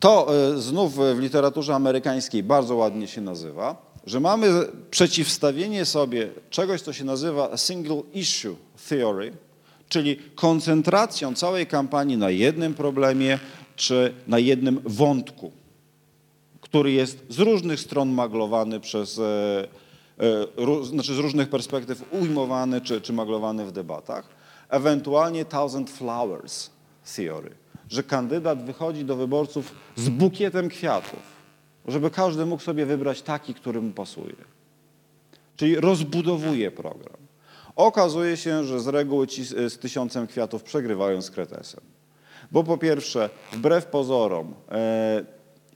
To 0.00 0.26
y, 0.54 0.60
znów 0.60 0.96
w 0.96 1.18
literaturze 1.18 1.74
amerykańskiej 1.74 2.42
bardzo 2.42 2.76
ładnie 2.76 3.06
się 3.06 3.20
nazywa 3.20 3.95
że 4.06 4.20
mamy 4.20 4.48
przeciwstawienie 4.90 5.84
sobie 5.84 6.30
czegoś, 6.50 6.80
co 6.80 6.92
się 6.92 7.04
nazywa 7.04 7.56
single 7.56 8.02
issue 8.14 8.56
theory, 8.88 9.32
czyli 9.88 10.16
koncentracją 10.16 11.34
całej 11.34 11.66
kampanii 11.66 12.16
na 12.16 12.30
jednym 12.30 12.74
problemie 12.74 13.38
czy 13.76 14.14
na 14.26 14.38
jednym 14.38 14.80
wątku, 14.84 15.52
który 16.60 16.92
jest 16.92 17.24
z 17.28 17.38
różnych 17.38 17.80
stron 17.80 18.08
maglowany 18.08 18.80
przez, 18.80 19.18
e, 19.18 19.68
e, 20.18 20.84
znaczy 20.84 21.14
z 21.14 21.18
różnych 21.18 21.48
perspektyw 21.48 22.02
ujmowany 22.10 22.80
czy, 22.80 23.00
czy 23.00 23.12
maglowany 23.12 23.66
w 23.66 23.72
debatach, 23.72 24.28
ewentualnie 24.68 25.44
thousand 25.44 25.90
flowers 25.90 26.70
theory, 27.16 27.50
że 27.88 28.02
kandydat 28.02 28.64
wychodzi 28.64 29.04
do 29.04 29.16
wyborców 29.16 29.74
z 29.96 30.08
bukietem 30.08 30.68
kwiatów 30.68 31.35
żeby 31.86 32.10
każdy 32.10 32.46
mógł 32.46 32.62
sobie 32.62 32.86
wybrać 32.86 33.22
taki, 33.22 33.54
który 33.54 33.80
mu 33.80 33.92
pasuje. 33.92 34.36
Czyli 35.56 35.76
rozbudowuje 35.76 36.70
program. 36.70 37.16
Okazuje 37.76 38.36
się, 38.36 38.64
że 38.64 38.80
z 38.80 38.86
reguły 38.86 39.26
ci 39.26 39.44
z 39.44 39.78
tysiącem 39.78 40.26
kwiatów 40.26 40.62
przegrywają 40.62 41.22
z 41.22 41.30
kretesem. 41.30 41.80
Bo 42.52 42.64
po 42.64 42.78
pierwsze, 42.78 43.30
wbrew 43.52 43.86
pozorom, 43.86 44.54
e, 44.70 45.24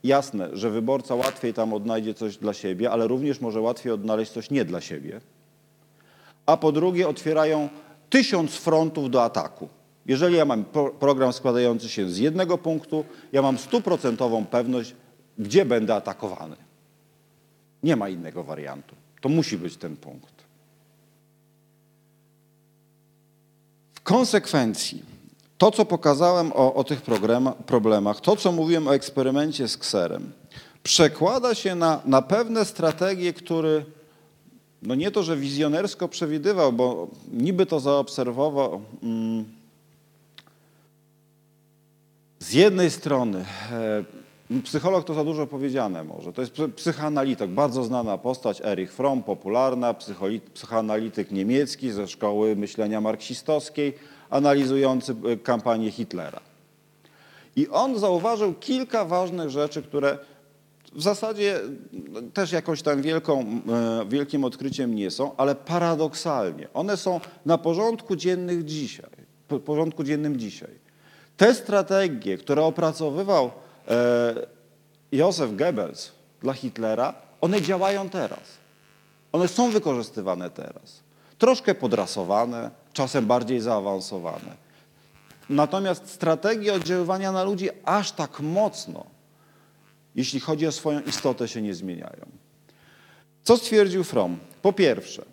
jasne, 0.04 0.48
że 0.52 0.70
wyborca 0.70 1.14
łatwiej 1.14 1.54
tam 1.54 1.72
odnajdzie 1.72 2.14
coś 2.14 2.36
dla 2.36 2.54
siebie, 2.54 2.90
ale 2.90 3.08
również 3.08 3.40
może 3.40 3.60
łatwiej 3.60 3.92
odnaleźć 3.92 4.32
coś 4.32 4.50
nie 4.50 4.64
dla 4.64 4.80
siebie. 4.80 5.20
A 6.46 6.56
po 6.56 6.72
drugie, 6.72 7.08
otwierają 7.08 7.68
tysiąc 8.10 8.56
frontów 8.56 9.10
do 9.10 9.24
ataku. 9.24 9.68
Jeżeli 10.06 10.36
ja 10.36 10.44
mam 10.44 10.64
pro 10.64 10.90
program 10.90 11.32
składający 11.32 11.88
się 11.88 12.10
z 12.10 12.18
jednego 12.18 12.58
punktu, 12.58 13.04
ja 13.32 13.42
mam 13.42 13.58
stuprocentową 13.58 14.44
pewność, 14.46 14.94
gdzie 15.40 15.64
będę 15.64 15.94
atakowany. 15.94 16.56
Nie 17.82 17.96
ma 17.96 18.08
innego 18.08 18.44
wariantu. 18.44 18.96
To 19.20 19.28
musi 19.28 19.58
być 19.58 19.76
ten 19.76 19.96
punkt. 19.96 20.34
W 23.94 24.00
konsekwencji 24.00 25.02
to, 25.58 25.70
co 25.70 25.84
pokazałem 25.84 26.52
o, 26.52 26.74
o 26.74 26.84
tych 26.84 27.02
problemach, 27.66 28.20
to, 28.20 28.36
co 28.36 28.52
mówiłem 28.52 28.88
o 28.88 28.94
eksperymencie 28.94 29.68
z 29.68 29.76
kserem, 29.76 30.32
przekłada 30.82 31.54
się 31.54 31.74
na, 31.74 32.00
na 32.04 32.22
pewne 32.22 32.64
strategie, 32.64 33.32
które 33.32 33.84
no 34.82 34.94
nie 34.94 35.10
to, 35.10 35.22
że 35.22 35.36
wizjonersko 35.36 36.08
przewidywał, 36.08 36.72
bo 36.72 37.08
niby 37.32 37.66
to 37.66 37.80
zaobserwował. 37.80 38.80
Mm, 39.02 39.44
z 42.38 42.52
jednej 42.52 42.90
strony 42.90 43.44
e, 43.72 44.04
Psycholog 44.64 45.04
to 45.04 45.14
za 45.14 45.24
dużo 45.24 45.46
powiedziane 45.46 46.04
może. 46.04 46.32
To 46.32 46.40
jest 46.40 46.54
psychoanalityk, 46.76 47.50
bardzo 47.50 47.84
znana 47.84 48.18
postać, 48.18 48.60
Erich 48.64 48.92
Fromm, 48.92 49.22
popularna, 49.22 49.94
psychoanalityk 50.54 51.30
niemiecki 51.30 51.90
ze 51.90 52.08
szkoły 52.08 52.56
myślenia 52.56 53.00
marksistowskiej, 53.00 53.94
analizujący 54.30 55.14
e, 55.24 55.36
kampanię 55.36 55.90
Hitlera. 55.90 56.40
I 57.56 57.68
on 57.68 57.98
zauważył 57.98 58.54
kilka 58.54 59.04
ważnych 59.04 59.50
rzeczy, 59.50 59.82
które 59.82 60.18
w 60.92 61.02
zasadzie 61.02 61.60
no, 61.92 62.22
też 62.34 62.52
jakąś 62.52 62.82
tam 62.82 63.02
wielką, 63.02 63.40
e, 63.40 64.08
wielkim 64.08 64.44
odkryciem 64.44 64.94
nie 64.94 65.10
są, 65.10 65.36
ale 65.36 65.54
paradoksalnie 65.54 66.68
one 66.74 66.96
są 66.96 67.20
na 67.46 67.58
porządku 67.58 68.16
dziennych 68.16 68.64
dzisiaj, 68.64 69.10
porządku 69.64 70.04
dziennym 70.04 70.38
dzisiaj. 70.38 70.90
Te 71.36 71.54
strategie, 71.54 72.38
które 72.38 72.62
opracowywał 72.62 73.50
Józef 75.12 75.56
Goebbels 75.56 76.12
dla 76.42 76.52
Hitlera, 76.52 77.14
one 77.40 77.62
działają 77.62 78.08
teraz. 78.08 78.58
One 79.32 79.48
są 79.48 79.70
wykorzystywane 79.70 80.50
teraz. 80.50 81.00
Troszkę 81.38 81.74
podrasowane, 81.74 82.70
czasem 82.92 83.26
bardziej 83.26 83.60
zaawansowane. 83.60 84.56
Natomiast 85.50 86.10
strategie 86.10 86.74
oddziaływania 86.74 87.32
na 87.32 87.44
ludzi 87.44 87.68
aż 87.84 88.12
tak 88.12 88.40
mocno, 88.40 89.06
jeśli 90.14 90.40
chodzi 90.40 90.66
o 90.66 90.72
swoją 90.72 91.00
istotę, 91.00 91.48
się 91.48 91.62
nie 91.62 91.74
zmieniają. 91.74 92.26
Co 93.42 93.56
stwierdził 93.56 94.04
Fromm? 94.04 94.38
Po 94.62 94.72
pierwsze, 94.72 95.24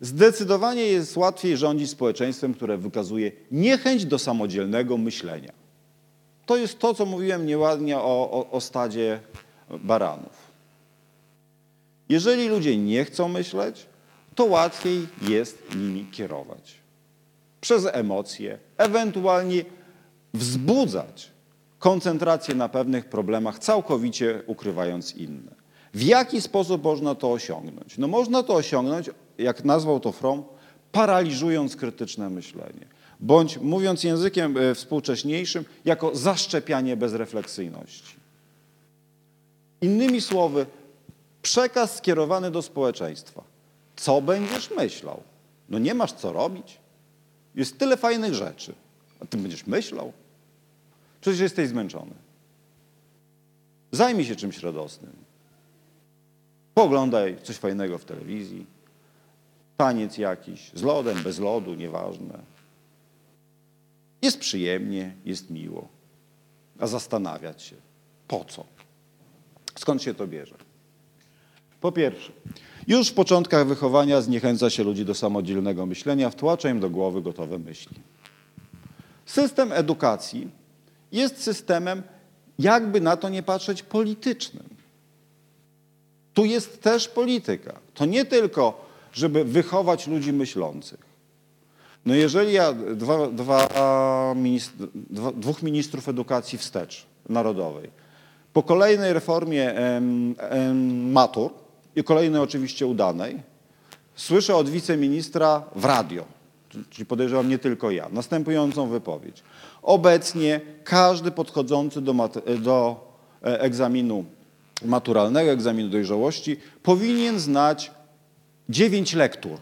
zdecydowanie 0.00 0.86
jest 0.86 1.16
łatwiej 1.16 1.56
rządzić 1.56 1.90
społeczeństwem, 1.90 2.54
które 2.54 2.78
wykazuje 2.78 3.32
niechęć 3.50 4.04
do 4.04 4.18
samodzielnego 4.18 4.98
myślenia. 4.98 5.59
To 6.50 6.56
jest 6.56 6.78
to, 6.78 6.94
co 6.94 7.06
mówiłem 7.06 7.46
nieładnie 7.46 7.98
o, 7.98 8.30
o, 8.30 8.50
o 8.50 8.60
stadzie 8.60 9.20
baranów. 9.70 10.50
Jeżeli 12.08 12.48
ludzie 12.48 12.76
nie 12.76 13.04
chcą 13.04 13.28
myśleć, 13.28 13.86
to 14.34 14.44
łatwiej 14.44 15.06
jest 15.22 15.62
nimi 15.76 16.06
kierować. 16.06 16.74
Przez 17.60 17.86
emocje, 17.92 18.58
ewentualnie 18.76 19.64
wzbudzać 20.34 21.30
koncentrację 21.78 22.54
na 22.54 22.68
pewnych 22.68 23.04
problemach, 23.04 23.58
całkowicie 23.58 24.42
ukrywając 24.46 25.14
inne. 25.16 25.52
W 25.94 26.02
jaki 26.02 26.40
sposób 26.40 26.84
można 26.84 27.14
to 27.14 27.32
osiągnąć? 27.32 27.98
No 27.98 28.08
można 28.08 28.42
to 28.42 28.54
osiągnąć, 28.54 29.10
jak 29.38 29.64
nazwał 29.64 30.00
to 30.00 30.12
Fromm, 30.12 30.42
paraliżując 30.92 31.76
krytyczne 31.76 32.30
myślenie 32.30 32.99
bądź 33.20 33.58
mówiąc 33.58 34.04
językiem 34.04 34.56
e, 34.56 34.74
współcześniejszym, 34.74 35.64
jako 35.84 36.16
zaszczepianie 36.16 36.96
bezrefleksyjności. 36.96 38.14
Innymi 39.80 40.20
słowy, 40.20 40.66
przekaz 41.42 41.96
skierowany 41.96 42.50
do 42.50 42.62
społeczeństwa. 42.62 43.42
Co 43.96 44.22
będziesz 44.22 44.70
myślał? 44.70 45.22
No 45.68 45.78
nie 45.78 45.94
masz 45.94 46.12
co 46.12 46.32
robić. 46.32 46.78
Jest 47.54 47.78
tyle 47.78 47.96
fajnych 47.96 48.34
rzeczy. 48.34 48.74
A 49.20 49.26
ty 49.26 49.36
będziesz 49.36 49.66
myślał? 49.66 50.12
Przecież 51.20 51.40
jesteś 51.40 51.68
zmęczony. 51.68 52.14
Zajmij 53.92 54.24
się 54.24 54.36
czymś 54.36 54.58
radosnym. 54.58 55.12
Pooglądaj 56.74 57.36
coś 57.42 57.56
fajnego 57.56 57.98
w 57.98 58.04
telewizji. 58.04 58.66
Taniec 59.76 60.18
jakiś, 60.18 60.70
z 60.74 60.82
lodem, 60.82 61.22
bez 61.22 61.38
lodu, 61.38 61.74
nieważne. 61.74 62.38
Jest 64.22 64.38
przyjemnie, 64.38 65.14
jest 65.24 65.50
miło. 65.50 65.88
A 66.78 66.86
zastanawiać 66.86 67.62
się, 67.62 67.76
po 68.28 68.44
co? 68.44 68.64
Skąd 69.78 70.02
się 70.02 70.14
to 70.14 70.26
bierze? 70.26 70.54
Po 71.80 71.92
pierwsze, 71.92 72.32
już 72.86 73.08
w 73.08 73.14
początkach 73.14 73.66
wychowania 73.66 74.20
zniechęca 74.20 74.70
się 74.70 74.84
ludzi 74.84 75.04
do 75.04 75.14
samodzielnego 75.14 75.86
myślenia, 75.86 76.30
wtłacza 76.30 76.70
im 76.70 76.80
do 76.80 76.90
głowy 76.90 77.22
gotowe 77.22 77.58
myśli. 77.58 77.96
System 79.26 79.72
edukacji 79.72 80.50
jest 81.12 81.42
systemem, 81.42 82.02
jakby 82.58 83.00
na 83.00 83.16
to 83.16 83.28
nie 83.28 83.42
patrzeć, 83.42 83.82
politycznym. 83.82 84.68
Tu 86.34 86.44
jest 86.44 86.82
też 86.82 87.08
polityka. 87.08 87.80
To 87.94 88.04
nie 88.04 88.24
tylko, 88.24 88.86
żeby 89.12 89.44
wychować 89.44 90.06
ludzi 90.06 90.32
myślących. 90.32 91.09
No 92.06 92.14
jeżeli 92.14 92.52
ja 92.52 92.72
dwa, 92.72 93.26
dwa 93.26 93.68
dwóch 95.34 95.62
ministrów 95.62 96.08
edukacji 96.08 96.58
wstecz 96.58 97.06
narodowej, 97.28 97.90
po 98.52 98.62
kolejnej 98.62 99.12
reformie 99.12 99.74
em, 99.74 100.34
em, 100.38 101.12
matur 101.12 101.50
i 101.96 102.04
kolejnej 102.04 102.40
oczywiście 102.40 102.86
udanej, 102.86 103.42
słyszę 104.14 104.56
od 104.56 104.68
wiceministra 104.68 105.62
w 105.76 105.84
radio, 105.84 106.24
czyli 106.90 107.06
podejrzewam 107.06 107.48
nie 107.48 107.58
tylko 107.58 107.90
ja, 107.90 108.08
następującą 108.12 108.88
wypowiedź. 108.88 109.42
Obecnie 109.82 110.60
każdy 110.84 111.30
podchodzący 111.30 112.00
do, 112.00 112.14
do 112.58 112.96
e, 113.42 113.60
egzaminu 113.60 114.24
maturalnego, 114.84 115.50
egzaminu 115.50 115.88
dojrzałości 115.88 116.56
powinien 116.82 117.40
znać 117.40 117.90
dziewięć 118.68 119.14
lektur 119.14 119.58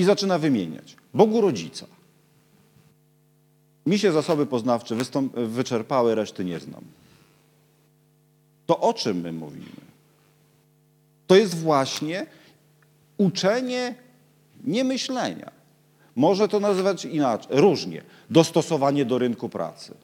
i 0.00 0.04
zaczyna 0.04 0.38
wymieniać. 0.38 0.96
Bogu 1.14 1.40
rodzica. 1.40 1.86
Mi 3.86 3.98
się 3.98 4.12
zasoby 4.12 4.46
poznawcze 4.46 4.96
wyczerpały, 5.34 6.14
reszty 6.14 6.44
nie 6.44 6.60
znam. 6.60 6.84
To 8.66 8.80
o 8.80 8.94
czym 8.94 9.20
my 9.20 9.32
mówimy? 9.32 9.80
To 11.26 11.36
jest 11.36 11.54
właśnie 11.54 12.26
uczenie 13.16 13.94
niemyślenia. 14.64 15.50
Może 16.16 16.48
to 16.48 16.60
nazywać 16.60 17.04
inaczej, 17.04 17.60
różnie. 17.60 18.02
Dostosowanie 18.30 19.04
do 19.04 19.18
rynku 19.18 19.48
pracy. 19.48 19.94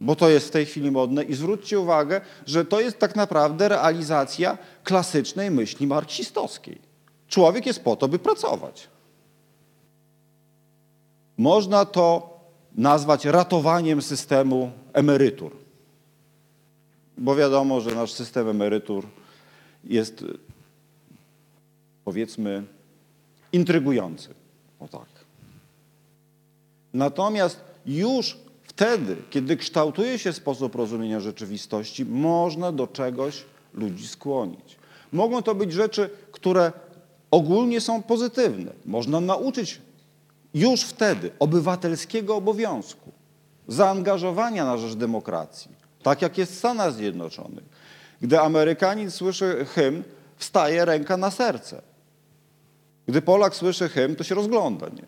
Bo 0.00 0.16
to 0.16 0.28
jest 0.28 0.48
w 0.48 0.50
tej 0.50 0.66
chwili 0.66 0.90
modne 0.90 1.24
i 1.24 1.34
zwróćcie 1.34 1.80
uwagę, 1.80 2.20
że 2.46 2.64
to 2.64 2.80
jest 2.80 2.98
tak 2.98 3.16
naprawdę 3.16 3.68
realizacja 3.68 4.58
klasycznej 4.84 5.50
myśli 5.50 5.86
marksistowskiej. 5.86 6.93
Człowiek 7.34 7.66
jest 7.66 7.84
po 7.84 7.96
to, 7.96 8.08
by 8.08 8.18
pracować. 8.18 8.88
Można 11.38 11.84
to 11.84 12.30
nazwać 12.74 13.24
ratowaniem 13.24 14.02
systemu 14.02 14.70
emerytur. 14.92 15.52
Bo 17.18 17.36
wiadomo, 17.36 17.80
że 17.80 17.94
nasz 17.94 18.12
system 18.12 18.48
emerytur 18.48 19.06
jest 19.84 20.24
powiedzmy 22.04 22.62
intrygujący. 23.52 24.34
O 24.80 24.88
tak. 24.88 25.08
Natomiast 26.92 27.60
już 27.86 28.38
wtedy, 28.62 29.16
kiedy 29.30 29.56
kształtuje 29.56 30.18
się 30.18 30.32
sposób 30.32 30.74
rozumienia 30.74 31.20
rzeczywistości, 31.20 32.04
można 32.04 32.72
do 32.72 32.86
czegoś 32.86 33.44
ludzi 33.72 34.08
skłonić. 34.08 34.76
Mogą 35.12 35.42
to 35.42 35.54
być 35.54 35.72
rzeczy, 35.72 36.10
które 36.32 36.72
ogólnie 37.34 37.80
są 37.80 38.02
pozytywne. 38.02 38.72
Można 38.84 39.20
nauczyć 39.20 39.80
już 40.54 40.82
wtedy 40.82 41.30
obywatelskiego 41.38 42.36
obowiązku, 42.36 43.12
zaangażowania 43.68 44.64
na 44.64 44.76
rzecz 44.78 44.94
demokracji, 44.94 45.70
tak 46.02 46.22
jak 46.22 46.38
jest 46.38 46.52
w 46.52 46.58
Stanach 46.58 46.92
Zjednoczonych. 46.92 47.64
Gdy 48.20 48.40
Amerykanin 48.40 49.10
słyszy 49.10 49.66
hymn, 49.74 50.02
wstaje 50.36 50.84
ręka 50.84 51.16
na 51.16 51.30
serce. 51.30 51.82
Gdy 53.06 53.22
Polak 53.22 53.56
słyszy 53.56 53.88
hymn, 53.88 54.16
to 54.16 54.24
się 54.24 54.34
rozgląda. 54.34 54.88
Nie? 54.88 55.04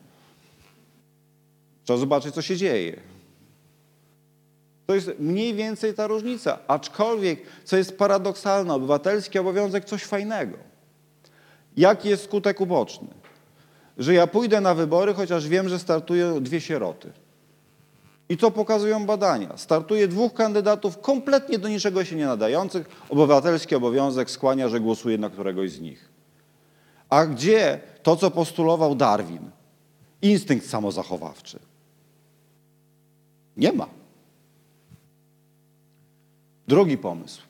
Trzeba 1.85 1.99
zobaczyć, 1.99 2.35
co 2.35 2.43
się 2.43 2.57
dzieje. 2.57 3.01
To 4.87 4.95
jest 4.95 5.11
mniej 5.19 5.55
więcej 5.55 5.95
ta 5.95 6.07
różnica. 6.07 6.59
Aczkolwiek, 6.69 7.41
co 7.65 7.77
jest 7.77 7.99
paradoksalne, 7.99 8.75
obywatelski 8.75 9.39
obowiązek 9.39 9.85
coś 9.85 10.05
fajnego. 10.05 10.57
Jaki 11.77 12.09
jest 12.09 12.25
skutek 12.25 12.61
uboczny? 12.61 13.09
Że 13.99 14.15
ja 14.15 14.27
pójdę 14.27 14.61
na 14.61 14.75
wybory, 14.75 15.15
chociaż 15.15 15.49
wiem, 15.49 15.69
że 15.69 15.79
startują 15.79 16.43
dwie 16.43 16.61
sieroty. 16.61 17.13
I 18.29 18.37
co 18.37 18.51
pokazują 18.51 19.07
badania? 19.07 19.57
Startuje 19.57 20.09
dwóch 20.09 20.35
kandydatów 20.35 20.99
kompletnie 21.01 21.59
do 21.59 21.69
niczego 21.69 22.05
się 22.05 22.17
nie 22.17 22.27
nadających. 22.27 22.89
Obywatelski 23.09 23.75
obowiązek 23.75 24.31
skłania, 24.31 24.69
że 24.69 24.81
głosuje 24.81 25.19
na 25.19 25.31
któregoś 25.31 25.71
z 25.71 25.81
nich. 25.81 26.09
A 27.09 27.27
gdzie 27.27 27.81
to, 28.03 28.17
co 28.17 28.31
postulował 28.31 28.95
Darwin? 28.95 29.51
Instynkt 30.23 30.67
samozachowawczy. 30.67 31.59
Nie 33.57 33.73
ma. 33.73 33.87
Drugi 36.69 36.99
pomysł. 36.99 37.46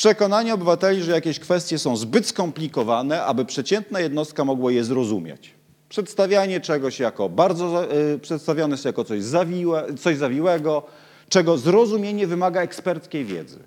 Przekonanie 0.00 0.54
obywateli, 0.54 1.02
że 1.02 1.12
jakieś 1.12 1.38
kwestie 1.38 1.78
są 1.78 1.96
zbyt 1.96 2.26
skomplikowane, 2.26 3.24
aby 3.24 3.44
przeciętna 3.44 4.00
jednostka 4.00 4.44
mogła 4.44 4.72
je 4.72 4.84
zrozumieć. 4.84 5.54
Przedstawianie 5.88 6.60
czegoś 6.60 7.00
jako 7.00 7.28
bardzo, 7.28 7.94
y, 7.94 8.18
przedstawione 8.18 8.74
jest 8.74 8.84
jako 8.84 9.04
coś, 9.04 9.22
zawiłe, 9.22 9.94
coś 9.94 10.16
zawiłego, 10.16 10.82
czego 11.28 11.58
zrozumienie 11.58 12.26
wymaga 12.26 12.62
eksperckiej 12.62 13.24
wiedzy. 13.24 13.58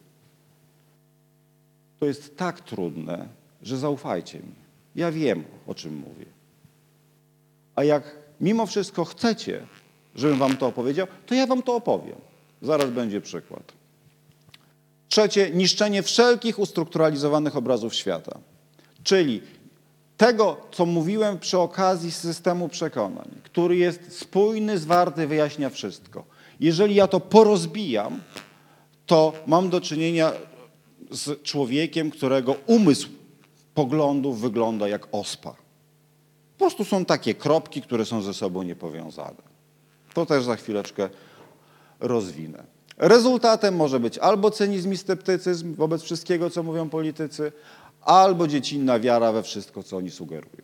To 2.00 2.06
jest 2.06 2.38
tak 2.38 2.62
trudne, 2.62 3.28
że 3.64 3.78
zaufajcie 3.78 4.40
mi. 4.40 4.56
Ja 4.96 5.12
wiem, 5.12 5.44
o 5.68 5.76
czym 5.76 5.96
mówię. 5.96 6.26
A 7.76 7.84
jak 7.84 8.16
mimo 8.42 8.66
wszystko 8.66 9.06
chcecie, 9.06 9.68
żebym 10.16 10.40
wam 10.40 10.58
to 10.58 10.68
opowiedział, 10.68 11.08
to 11.26 11.36
ja 11.36 11.48
wam 11.48 11.62
to 11.62 11.76
opowiem. 11.76 12.16
Zaraz 12.62 12.90
będzie 12.90 13.22
przykład. 13.22 13.83
Trzecie, 15.14 15.52
niszczenie 15.52 16.04
wszelkich 16.04 16.60
ustrukturalizowanych 16.60 17.56
obrazów 17.58 17.96
świata. 17.96 18.40
Czyli 19.04 19.42
tego, 20.18 20.58
co 20.72 20.86
mówiłem 20.86 21.40
przy 21.40 21.60
okazji 21.60 22.12
systemu 22.12 22.70
przekonań, 22.70 23.30
który 23.44 23.76
jest 23.76 24.20
spójny, 24.20 24.78
zwarty, 24.78 25.28
wyjaśnia 25.28 25.70
wszystko. 25.70 26.26
Jeżeli 26.60 26.96
ja 26.96 27.08
to 27.08 27.20
porozbijam, 27.20 28.22
to 29.06 29.34
mam 29.48 29.70
do 29.70 29.82
czynienia 29.82 30.32
z 31.12 31.44
człowiekiem, 31.44 32.12
którego 32.12 32.56
umysł 32.66 33.10
poglądów 33.74 34.42
wygląda 34.42 34.88
jak 34.88 35.08
ospa. 35.12 35.52
Po 36.58 36.66
prostu 36.66 36.86
są 36.86 37.06
takie 37.06 37.34
kropki, 37.34 37.82
które 37.82 38.06
są 38.06 38.22
ze 38.22 38.34
sobą 38.34 38.64
niepowiązane. 38.64 39.42
To 40.14 40.26
też 40.26 40.44
za 40.44 40.56
chwileczkę 40.56 41.10
rozwinę. 42.00 42.73
Rezultatem 42.98 43.76
może 43.76 44.00
być 44.00 44.18
albo 44.18 44.52
cynizm 44.52 44.92
i 44.92 44.98
sceptycyzm 44.98 45.76
wobec 45.76 46.02
wszystkiego, 46.02 46.50
co 46.50 46.64
mówią 46.64 46.90
politycy, 46.90 47.52
albo 48.02 48.48
dziecinna 48.48 49.00
wiara 49.00 49.32
we 49.32 49.44
wszystko, 49.44 49.84
co 49.84 49.98
oni 49.98 50.12
sugerują. 50.12 50.64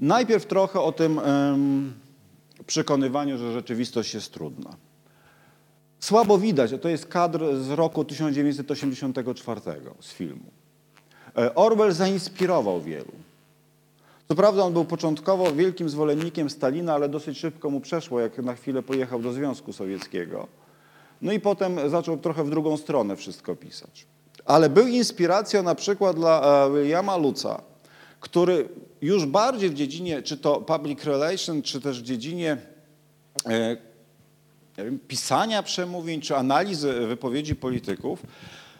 Najpierw 0.00 0.46
trochę 0.46 0.80
o 0.80 0.92
tym 0.92 1.18
um, 1.18 1.92
przekonywaniu, 2.66 3.38
że 3.38 3.52
rzeczywistość 3.52 4.14
jest 4.14 4.32
trudna. 4.32 4.76
Słabo 6.00 6.38
widać, 6.38 6.70
to 6.82 6.88
jest 6.88 7.06
kadr 7.06 7.56
z 7.56 7.70
roku 7.70 8.04
1984 8.04 9.60
z 10.00 10.12
filmu. 10.12 10.44
E, 11.38 11.54
Orwell 11.54 11.92
zainspirował 11.92 12.80
wielu. 12.80 13.12
Co 14.28 14.34
prawda 14.34 14.62
on 14.62 14.72
był 14.72 14.84
początkowo 14.84 15.52
wielkim 15.52 15.88
zwolennikiem 15.88 16.50
Stalina, 16.50 16.94
ale 16.94 17.08
dosyć 17.08 17.38
szybko 17.38 17.70
mu 17.70 17.80
przeszło, 17.80 18.20
jak 18.20 18.38
na 18.38 18.54
chwilę 18.54 18.82
pojechał 18.82 19.22
do 19.22 19.32
Związku 19.32 19.72
Sowieckiego. 19.72 20.46
No 21.22 21.32
i 21.32 21.40
potem 21.40 21.90
zaczął 21.90 22.18
trochę 22.18 22.44
w 22.44 22.50
drugą 22.50 22.76
stronę 22.76 23.16
wszystko 23.16 23.56
pisać. 23.56 24.06
Ale 24.44 24.70
był 24.70 24.86
inspiracją 24.86 25.62
na 25.62 25.74
przykład 25.74 26.16
dla 26.16 26.66
e, 26.66 26.72
Williama 26.72 27.16
Luca, 27.16 27.62
który 28.20 28.68
już 29.02 29.26
bardziej 29.26 29.70
w 29.70 29.74
dziedzinie, 29.74 30.22
czy 30.22 30.36
to 30.36 30.60
public 30.60 31.04
relation, 31.04 31.62
czy 31.62 31.80
też 31.80 32.00
w 32.00 32.04
dziedzinie 32.04 32.56
e, 33.46 33.76
wiem, 34.78 34.98
pisania 35.08 35.62
przemówień, 35.62 36.20
czy 36.20 36.36
analizy 36.36 36.92
wypowiedzi 36.92 37.56
polityków, 37.56 38.22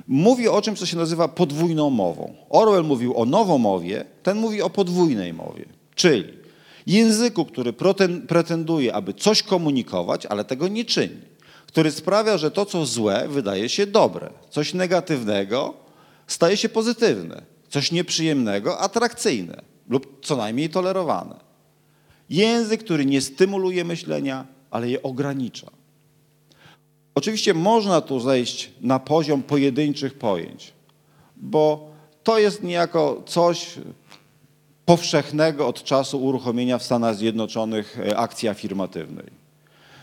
mówi 0.08 0.48
o 0.48 0.62
czymś, 0.62 0.78
co 0.78 0.86
się 0.86 0.96
nazywa 0.96 1.28
podwójną 1.28 1.90
mową. 1.90 2.34
Orwell 2.48 2.84
mówił 2.84 3.16
o 3.16 3.24
nowomowie, 3.24 4.04
ten 4.22 4.38
mówi 4.38 4.62
o 4.62 4.70
podwójnej 4.70 5.32
mowie, 5.32 5.64
czyli 5.94 6.24
języku, 6.86 7.44
który 7.44 7.72
pretenduje, 8.28 8.94
aby 8.94 9.14
coś 9.14 9.42
komunikować, 9.42 10.26
ale 10.26 10.44
tego 10.44 10.68
nie 10.68 10.84
czyni. 10.84 11.29
Który 11.70 11.90
sprawia, 11.90 12.38
że 12.38 12.50
to, 12.50 12.66
co 12.66 12.86
złe, 12.86 13.28
wydaje 13.28 13.68
się 13.68 13.86
dobre, 13.86 14.30
coś 14.50 14.74
negatywnego 14.74 15.74
staje 16.26 16.56
się 16.56 16.68
pozytywne, 16.68 17.42
coś 17.68 17.92
nieprzyjemnego 17.92 18.78
atrakcyjne 18.78 19.62
lub 19.88 20.26
co 20.26 20.36
najmniej 20.36 20.70
tolerowane. 20.70 21.40
Język, 22.30 22.84
który 22.84 23.06
nie 23.06 23.20
stymuluje 23.20 23.84
myślenia, 23.84 24.46
ale 24.70 24.90
je 24.90 25.02
ogranicza. 25.02 25.70
Oczywiście 27.14 27.54
można 27.54 28.00
tu 28.00 28.20
zejść 28.20 28.70
na 28.80 28.98
poziom 28.98 29.42
pojedynczych 29.42 30.18
pojęć, 30.18 30.72
bo 31.36 31.90
to 32.22 32.38
jest 32.38 32.62
niejako 32.62 33.22
coś 33.26 33.78
powszechnego 34.84 35.68
od 35.68 35.84
czasu 35.84 36.24
uruchomienia 36.24 36.78
w 36.78 36.82
Stanach 36.82 37.16
Zjednoczonych 37.16 37.98
e, 37.98 38.16
akcji 38.16 38.48
afirmatywnej. 38.48 39.39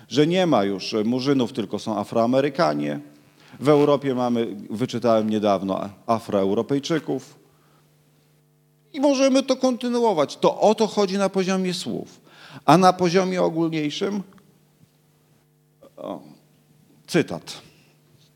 Że 0.08 0.28
nie 0.28 0.48
ma 0.48 0.64
już 0.64 0.96
murzynów, 1.06 1.54
tylko 1.54 1.80
są 1.80 1.98
Afroamerykanie. 1.98 3.00
W 3.60 3.70
Europie 3.70 4.16
mamy, 4.16 4.56
wyczytałem 4.70 5.30
niedawno, 5.30 5.90
Afroeuropejczyków. 6.08 7.40
I 8.94 9.00
możemy 9.00 9.44
to 9.44 9.56
kontynuować. 9.56 10.38
To 10.38 10.60
o 10.60 10.76
to 10.76 10.88
chodzi 10.88 11.18
na 11.18 11.30
poziomie 11.30 11.74
słów. 11.74 12.22
A 12.66 12.78
na 12.78 12.94
poziomie 12.94 13.42
ogólniejszym 13.42 14.24
o, 15.98 16.22
cytat. 17.08 17.62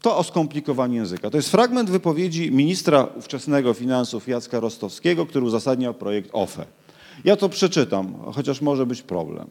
To 0.01 0.17
o 0.17 0.24
skomplikowaniu 0.24 0.95
języka. 0.95 1.30
To 1.30 1.38
jest 1.38 1.49
fragment 1.49 1.89
wypowiedzi 1.89 2.51
ministra 2.51 3.03
ówczesnego 3.03 3.74
finansów 3.74 4.28
Jacka 4.28 4.59
Rostowskiego, 4.59 5.26
który 5.26 5.45
uzasadniał 5.45 5.93
projekt 5.93 6.30
OFE. 6.34 6.65
Ja 7.24 7.36
to 7.36 7.49
przeczytam, 7.49 8.13
chociaż 8.34 8.61
może 8.61 8.86
być 8.86 9.01
problem. 9.01 9.47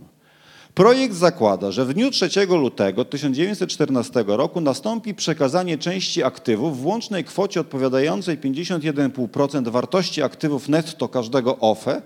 Projekt 0.75 1.14
zakłada, 1.14 1.73
że 1.73 1.85
w 1.85 1.95
dniu 1.95 2.11
3 2.11 2.29
lutego 2.47 3.05
1914 3.05 4.25
roku 4.27 4.61
nastąpi 4.61 5.14
przekazanie 5.14 5.79
części 5.79 6.23
aktywów 6.23 6.81
w 6.81 6.87
łącznej 6.87 7.25
kwocie 7.25 7.61
odpowiadającej 7.61 8.39
51,5% 8.39 9.68
wartości 9.68 10.23
aktywów 10.23 10.68
netto 10.68 11.09
każdego 11.09 11.59
OFE 11.59 12.03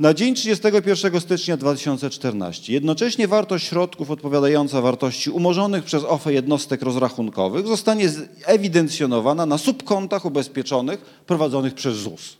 na 0.00 0.14
dzień 0.14 0.34
31 0.34 1.20
stycznia 1.20 1.56
2014 1.56 2.72
jednocześnie 2.72 3.28
wartość 3.28 3.66
środków 3.66 4.10
odpowiadająca 4.10 4.80
wartości 4.80 5.30
umorzonych 5.30 5.84
przez 5.84 6.04
OFE 6.04 6.32
jednostek 6.32 6.82
rozrachunkowych 6.82 7.66
zostanie 7.66 8.10
ewidencjonowana 8.44 9.46
na 9.46 9.58
subkontach 9.58 10.24
ubezpieczonych 10.24 11.00
prowadzonych 11.26 11.74
przez 11.74 11.96
ZUS. 11.96 12.36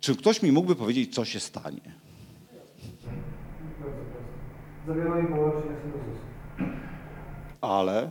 Czy 0.00 0.16
ktoś 0.16 0.42
mi 0.42 0.52
mógłby 0.52 0.76
powiedzieć, 0.76 1.14
co 1.14 1.24
się 1.24 1.40
stanie? 1.40 2.02
Zawiadomienie 4.86 5.28
połączenie 5.28 5.74
z 5.74 5.92
ZUS. 5.92 6.18
Ale 7.60 8.10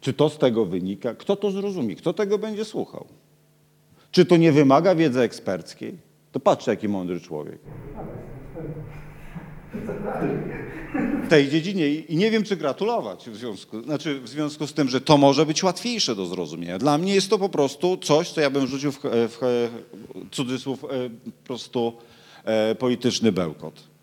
czy 0.00 0.12
to 0.12 0.28
z 0.28 0.38
tego 0.38 0.64
wynika? 0.64 1.14
Kto 1.14 1.36
to 1.36 1.50
zrozumie? 1.50 1.96
Kto 1.96 2.12
tego 2.12 2.38
będzie 2.38 2.64
słuchał? 2.64 3.06
Czy 4.10 4.26
to 4.26 4.36
nie 4.36 4.52
wymaga 4.52 4.94
wiedzy 4.94 5.20
eksperckiej? 5.20 5.98
To 6.32 6.40
patrzcie, 6.40 6.70
jaki 6.70 6.88
mądry 6.88 7.20
człowiek. 7.20 7.58
W 11.24 11.28
tej 11.28 11.48
dziedzinie 11.48 11.88
i 11.88 12.16
nie 12.16 12.30
wiem, 12.30 12.42
czy 12.42 12.56
gratulować 12.56 13.30
w 13.30 13.36
związku, 13.36 13.82
znaczy 13.82 14.20
w 14.20 14.28
związku 14.28 14.66
z 14.66 14.74
tym, 14.74 14.88
że 14.88 15.00
to 15.00 15.18
może 15.18 15.46
być 15.46 15.62
łatwiejsze 15.62 16.14
do 16.14 16.26
zrozumienia. 16.26 16.78
Dla 16.78 16.98
mnie 16.98 17.14
jest 17.14 17.30
to 17.30 17.38
po 17.38 17.48
prostu 17.48 17.96
coś, 17.96 18.30
co 18.30 18.40
ja 18.40 18.50
bym 18.50 18.66
rzucił 18.66 18.92
w, 18.92 19.00
w 19.02 19.68
cudzysłów 20.30 20.84
e, 20.84 20.88
po 21.24 21.46
prostu 21.46 21.92
e, 22.44 22.74
polityczny 22.74 23.32
bełkot. 23.32 23.93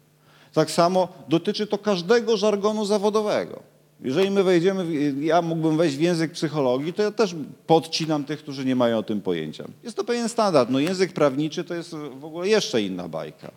Tak 0.53 0.71
samo 0.71 1.07
dotyczy 1.27 1.67
to 1.67 1.77
każdego 1.77 2.37
żargonu 2.37 2.85
zawodowego. 2.85 3.63
Jeżeli 4.01 4.31
my 4.31 4.43
wejdziemy, 4.43 4.85
ja 5.21 5.41
mógłbym 5.41 5.77
wejść 5.77 5.97
w 5.97 6.01
język 6.01 6.31
psychologii, 6.31 6.93
to 6.93 7.03
ja 7.03 7.11
też 7.11 7.35
podcinam 7.67 8.23
tych, 8.23 8.39
którzy 8.39 8.65
nie 8.65 8.75
mają 8.75 8.97
o 8.97 9.03
tym 9.03 9.21
pojęcia. 9.21 9.63
Jest 9.83 9.97
to 9.97 10.03
pewien 10.03 10.29
standard. 10.29 10.69
No 10.69 10.79
język 10.79 11.13
prawniczy 11.13 11.63
to 11.63 11.73
jest 11.73 11.95
w 12.19 12.25
ogóle 12.25 12.47
jeszcze 12.47 12.81
inna 12.81 13.07
bajka. 13.07 13.51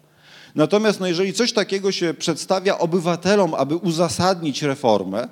Natomiast 0.55 1.01
no 1.01 1.07
jeżeli 1.07 1.33
coś 1.33 1.53
takiego 1.53 1.93
się 1.93 2.15
przedstawia 2.15 2.79
obywatelom, 2.79 3.55
aby 3.55 3.77
uzasadnić 3.77 4.63
reformę, 4.63 5.29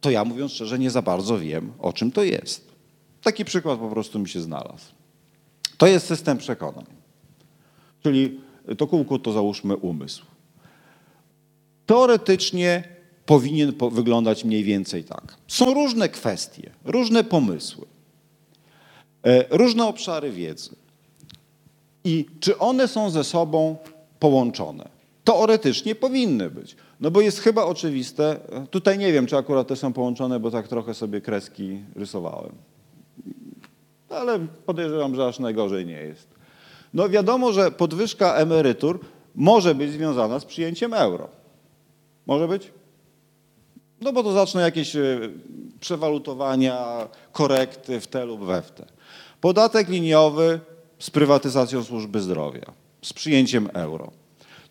to 0.00 0.10
ja 0.10 0.24
mówiąc 0.24 0.52
szczerze 0.52 0.78
nie 0.78 0.90
za 0.90 1.02
bardzo 1.02 1.38
wiem, 1.38 1.72
o 1.78 1.92
czym 1.92 2.12
to 2.12 2.22
jest. 2.24 2.70
Taki 3.22 3.44
przykład 3.44 3.78
po 3.78 3.88
prostu 3.88 4.18
mi 4.18 4.28
się 4.28 4.40
znalazł. 4.40 4.84
To 5.76 5.86
jest 5.86 6.06
system 6.06 6.38
przekonań. 6.38 6.99
Czyli 8.02 8.40
to 8.78 8.86
kółko 8.86 9.18
to 9.18 9.32
załóżmy 9.32 9.76
umysł 9.76 10.24
teoretycznie 11.90 12.84
powinien 13.26 13.72
wyglądać 13.90 14.44
mniej 14.44 14.64
więcej 14.64 15.04
tak. 15.04 15.36
Są 15.48 15.74
różne 15.74 16.08
kwestie, 16.08 16.70
różne 16.84 17.24
pomysły, 17.24 17.86
e, 19.22 19.44
różne 19.58 19.86
obszary 19.86 20.30
wiedzy. 20.30 20.70
I 22.04 22.26
czy 22.40 22.58
one 22.58 22.88
są 22.88 23.10
ze 23.10 23.24
sobą 23.24 23.76
połączone? 24.18 24.88
Teoretycznie 25.24 25.94
powinny 25.94 26.50
być. 26.50 26.76
No 27.00 27.10
bo 27.10 27.20
jest 27.20 27.38
chyba 27.40 27.64
oczywiste, 27.64 28.40
tutaj 28.70 28.98
nie 28.98 29.12
wiem, 29.12 29.26
czy 29.26 29.36
akurat 29.36 29.68
te 29.68 29.76
są 29.76 29.92
połączone, 29.92 30.40
bo 30.40 30.50
tak 30.50 30.68
trochę 30.68 30.94
sobie 30.94 31.20
kreski 31.20 31.78
rysowałem. 31.96 32.52
Ale 34.08 34.38
podejrzewam, 34.66 35.14
że 35.14 35.26
aż 35.26 35.38
najgorzej 35.38 35.86
nie 35.86 36.02
jest. 36.02 36.39
No 36.94 37.08
wiadomo, 37.08 37.52
że 37.52 37.70
podwyżka 37.70 38.34
emerytur 38.34 39.00
może 39.34 39.74
być 39.74 39.92
związana 39.92 40.40
z 40.40 40.44
przyjęciem 40.44 40.94
euro. 40.94 41.28
Może 42.26 42.48
być? 42.48 42.72
No 44.00 44.12
bo 44.12 44.22
to 44.22 44.32
zaczną 44.32 44.60
jakieś 44.60 44.96
e, 44.96 45.20
przewalutowania, 45.80 47.08
korekty 47.32 48.00
w 48.00 48.06
te 48.06 48.24
lub 48.24 48.44
we 48.44 48.62
w 48.62 48.70
te. 48.70 48.86
Podatek 49.40 49.88
liniowy 49.88 50.60
z 50.98 51.10
prywatyzacją 51.10 51.84
służby 51.84 52.20
zdrowia, 52.20 52.72
z 53.02 53.12
przyjęciem 53.12 53.68
euro. 53.72 54.10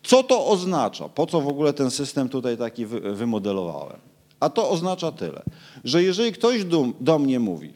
Co 0.02 0.22
to 0.22 0.46
oznacza? 0.46 1.08
Po 1.08 1.26
co 1.26 1.40
w 1.40 1.48
ogóle 1.48 1.72
ten 1.72 1.90
system 1.90 2.28
tutaj 2.28 2.56
taki 2.56 2.86
wymodelowałem? 2.86 3.98
A 4.40 4.50
to 4.50 4.70
oznacza 4.70 5.12
tyle, 5.12 5.42
że 5.84 6.02
jeżeli 6.02 6.32
ktoś 6.32 6.64
do, 6.64 6.86
do 7.00 7.18
mnie 7.18 7.40
mówi, 7.40 7.72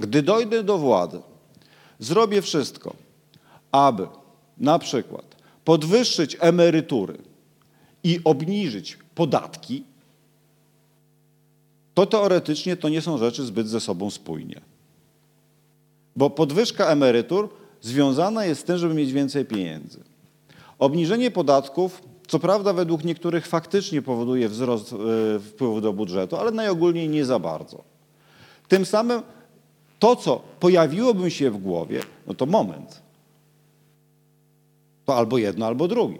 gdy 0.00 0.22
dojdę 0.22 0.62
do 0.62 0.78
władzy, 0.78 1.20
zrobię 1.98 2.42
wszystko, 2.42 2.94
aby 3.72 4.06
na 4.58 4.78
przykład 4.78 5.36
podwyższyć 5.64 6.36
emerytury 6.40 7.18
i 8.04 8.20
obniżyć 8.24 8.98
podatki, 9.14 9.84
to 11.94 12.06
teoretycznie 12.06 12.76
to 12.76 12.88
nie 12.88 13.00
są 13.00 13.18
rzeczy 13.18 13.44
zbyt 13.44 13.68
ze 13.68 13.80
sobą 13.80 14.10
spójnie. 14.10 14.60
Bo 16.16 16.30
podwyżka 16.30 16.86
emerytur 16.86 17.48
związana 17.80 18.44
jest 18.44 18.60
z 18.60 18.64
tym, 18.64 18.78
żeby 18.78 18.94
mieć 18.94 19.12
więcej 19.12 19.44
pieniędzy. 19.44 20.00
Obniżenie 20.78 21.30
podatków, 21.30 22.02
co 22.28 22.38
prawda 22.38 22.72
według 22.72 23.04
niektórych 23.04 23.46
faktycznie 23.46 24.02
powoduje 24.02 24.48
wzrost 24.48 24.92
e, 24.92 24.96
wpływu 25.40 25.80
do 25.80 25.92
budżetu, 25.92 26.36
ale 26.36 26.50
najogólniej 26.50 27.08
nie 27.08 27.24
za 27.24 27.38
bardzo. 27.38 27.84
Tym 28.68 28.86
samym 28.86 29.22
to, 29.98 30.16
co 30.16 30.40
pojawiłoby 30.60 31.30
się 31.30 31.50
w 31.50 31.58
głowie, 31.58 32.00
no 32.26 32.34
to 32.34 32.46
moment. 32.46 33.07
To 35.08 35.16
albo 35.16 35.38
jedno, 35.38 35.66
albo 35.66 35.88
drugie. 35.88 36.18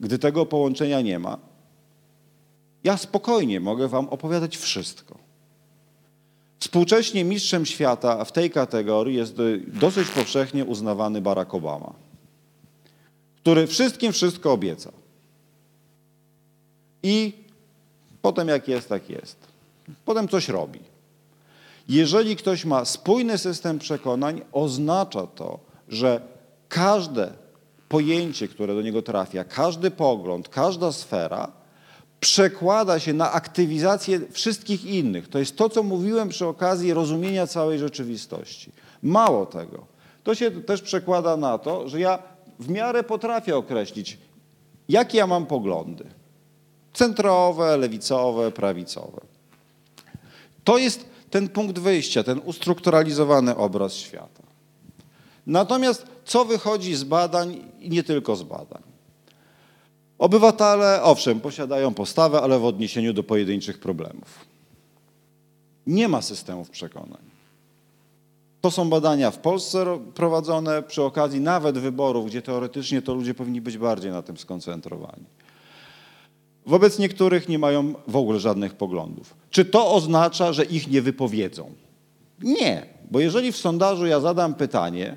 Gdy 0.00 0.18
tego 0.18 0.46
połączenia 0.46 1.00
nie 1.00 1.18
ma, 1.18 1.38
ja 2.84 2.96
spokojnie 2.96 3.60
mogę 3.60 3.88
wam 3.88 4.08
opowiadać 4.08 4.56
wszystko. 4.56 5.18
Współcześnie 6.58 7.24
mistrzem 7.24 7.66
świata 7.66 8.24
w 8.24 8.32
tej 8.32 8.50
kategorii 8.50 9.16
jest 9.16 9.36
dosyć 9.66 10.08
powszechnie 10.08 10.64
uznawany 10.64 11.20
Barack 11.20 11.54
Obama, 11.54 11.92
który 13.36 13.66
wszystkim 13.66 14.12
wszystko 14.12 14.52
obieca. 14.52 14.92
I 17.02 17.32
potem 18.22 18.48
jak 18.48 18.68
jest, 18.68 18.88
tak 18.88 19.10
jest. 19.10 19.36
Potem 20.04 20.28
coś 20.28 20.48
robi. 20.48 20.80
Jeżeli 21.88 22.36
ktoś 22.36 22.64
ma 22.64 22.84
spójny 22.84 23.38
system 23.38 23.78
przekonań, 23.78 24.40
oznacza 24.52 25.26
to, 25.26 25.58
że 25.88 26.20
każde 26.68 27.41
pojęcie, 27.92 28.48
które 28.48 28.74
do 28.74 28.82
niego 28.82 29.02
trafia, 29.02 29.44
każdy 29.44 29.90
pogląd, 29.90 30.48
każda 30.48 30.92
sfera 30.92 31.52
przekłada 32.20 32.98
się 32.98 33.12
na 33.12 33.32
aktywizację 33.32 34.20
wszystkich 34.30 34.84
innych. 34.84 35.28
To 35.28 35.38
jest 35.38 35.56
to, 35.56 35.68
co 35.68 35.82
mówiłem 35.82 36.28
przy 36.28 36.46
okazji 36.46 36.94
rozumienia 36.94 37.46
całej 37.46 37.78
rzeczywistości. 37.78 38.72
Mało 39.02 39.46
tego. 39.46 39.86
To 40.24 40.34
się 40.34 40.50
też 40.50 40.82
przekłada 40.82 41.36
na 41.36 41.58
to, 41.58 41.88
że 41.88 42.00
ja 42.00 42.18
w 42.58 42.68
miarę 42.68 43.02
potrafię 43.02 43.56
określić, 43.56 44.18
jakie 44.88 45.18
ja 45.18 45.26
mam 45.26 45.46
poglądy. 45.46 46.04
Centrowe, 46.92 47.76
lewicowe, 47.76 48.50
prawicowe. 48.50 49.20
To 50.64 50.78
jest 50.78 51.04
ten 51.30 51.48
punkt 51.48 51.78
wyjścia, 51.78 52.22
ten 52.22 52.40
ustrukturalizowany 52.44 53.56
obraz 53.56 53.92
świata. 53.94 54.41
Natomiast 55.46 56.06
co 56.24 56.44
wychodzi 56.44 56.94
z 56.94 57.04
badań 57.04 57.56
i 57.80 57.90
nie 57.90 58.02
tylko 58.02 58.36
z 58.36 58.42
badań? 58.42 58.82
Obywatele, 60.18 61.02
owszem, 61.02 61.40
posiadają 61.40 61.94
postawę, 61.94 62.40
ale 62.42 62.58
w 62.58 62.64
odniesieniu 62.64 63.12
do 63.12 63.22
pojedynczych 63.22 63.80
problemów. 63.80 64.46
Nie 65.86 66.08
ma 66.08 66.22
systemów 66.22 66.70
przekonań. 66.70 67.32
To 68.60 68.70
są 68.70 68.90
badania 68.90 69.30
w 69.30 69.38
Polsce 69.38 69.84
ro- 69.84 69.98
prowadzone 70.14 70.82
przy 70.82 71.02
okazji 71.02 71.40
nawet 71.40 71.78
wyborów, 71.78 72.26
gdzie 72.26 72.42
teoretycznie 72.42 73.02
to 73.02 73.14
ludzie 73.14 73.34
powinni 73.34 73.60
być 73.60 73.78
bardziej 73.78 74.10
na 74.10 74.22
tym 74.22 74.36
skoncentrowani. 74.36 75.24
Wobec 76.66 76.98
niektórych 76.98 77.48
nie 77.48 77.58
mają 77.58 77.94
w 78.08 78.16
ogóle 78.16 78.40
żadnych 78.40 78.74
poglądów. 78.74 79.34
Czy 79.50 79.64
to 79.64 79.92
oznacza, 79.94 80.52
że 80.52 80.64
ich 80.64 80.88
nie 80.90 81.02
wypowiedzą? 81.02 81.70
Nie, 82.42 82.86
bo 83.10 83.20
jeżeli 83.20 83.52
w 83.52 83.56
sondażu 83.56 84.06
ja 84.06 84.20
zadam 84.20 84.54
pytanie, 84.54 85.16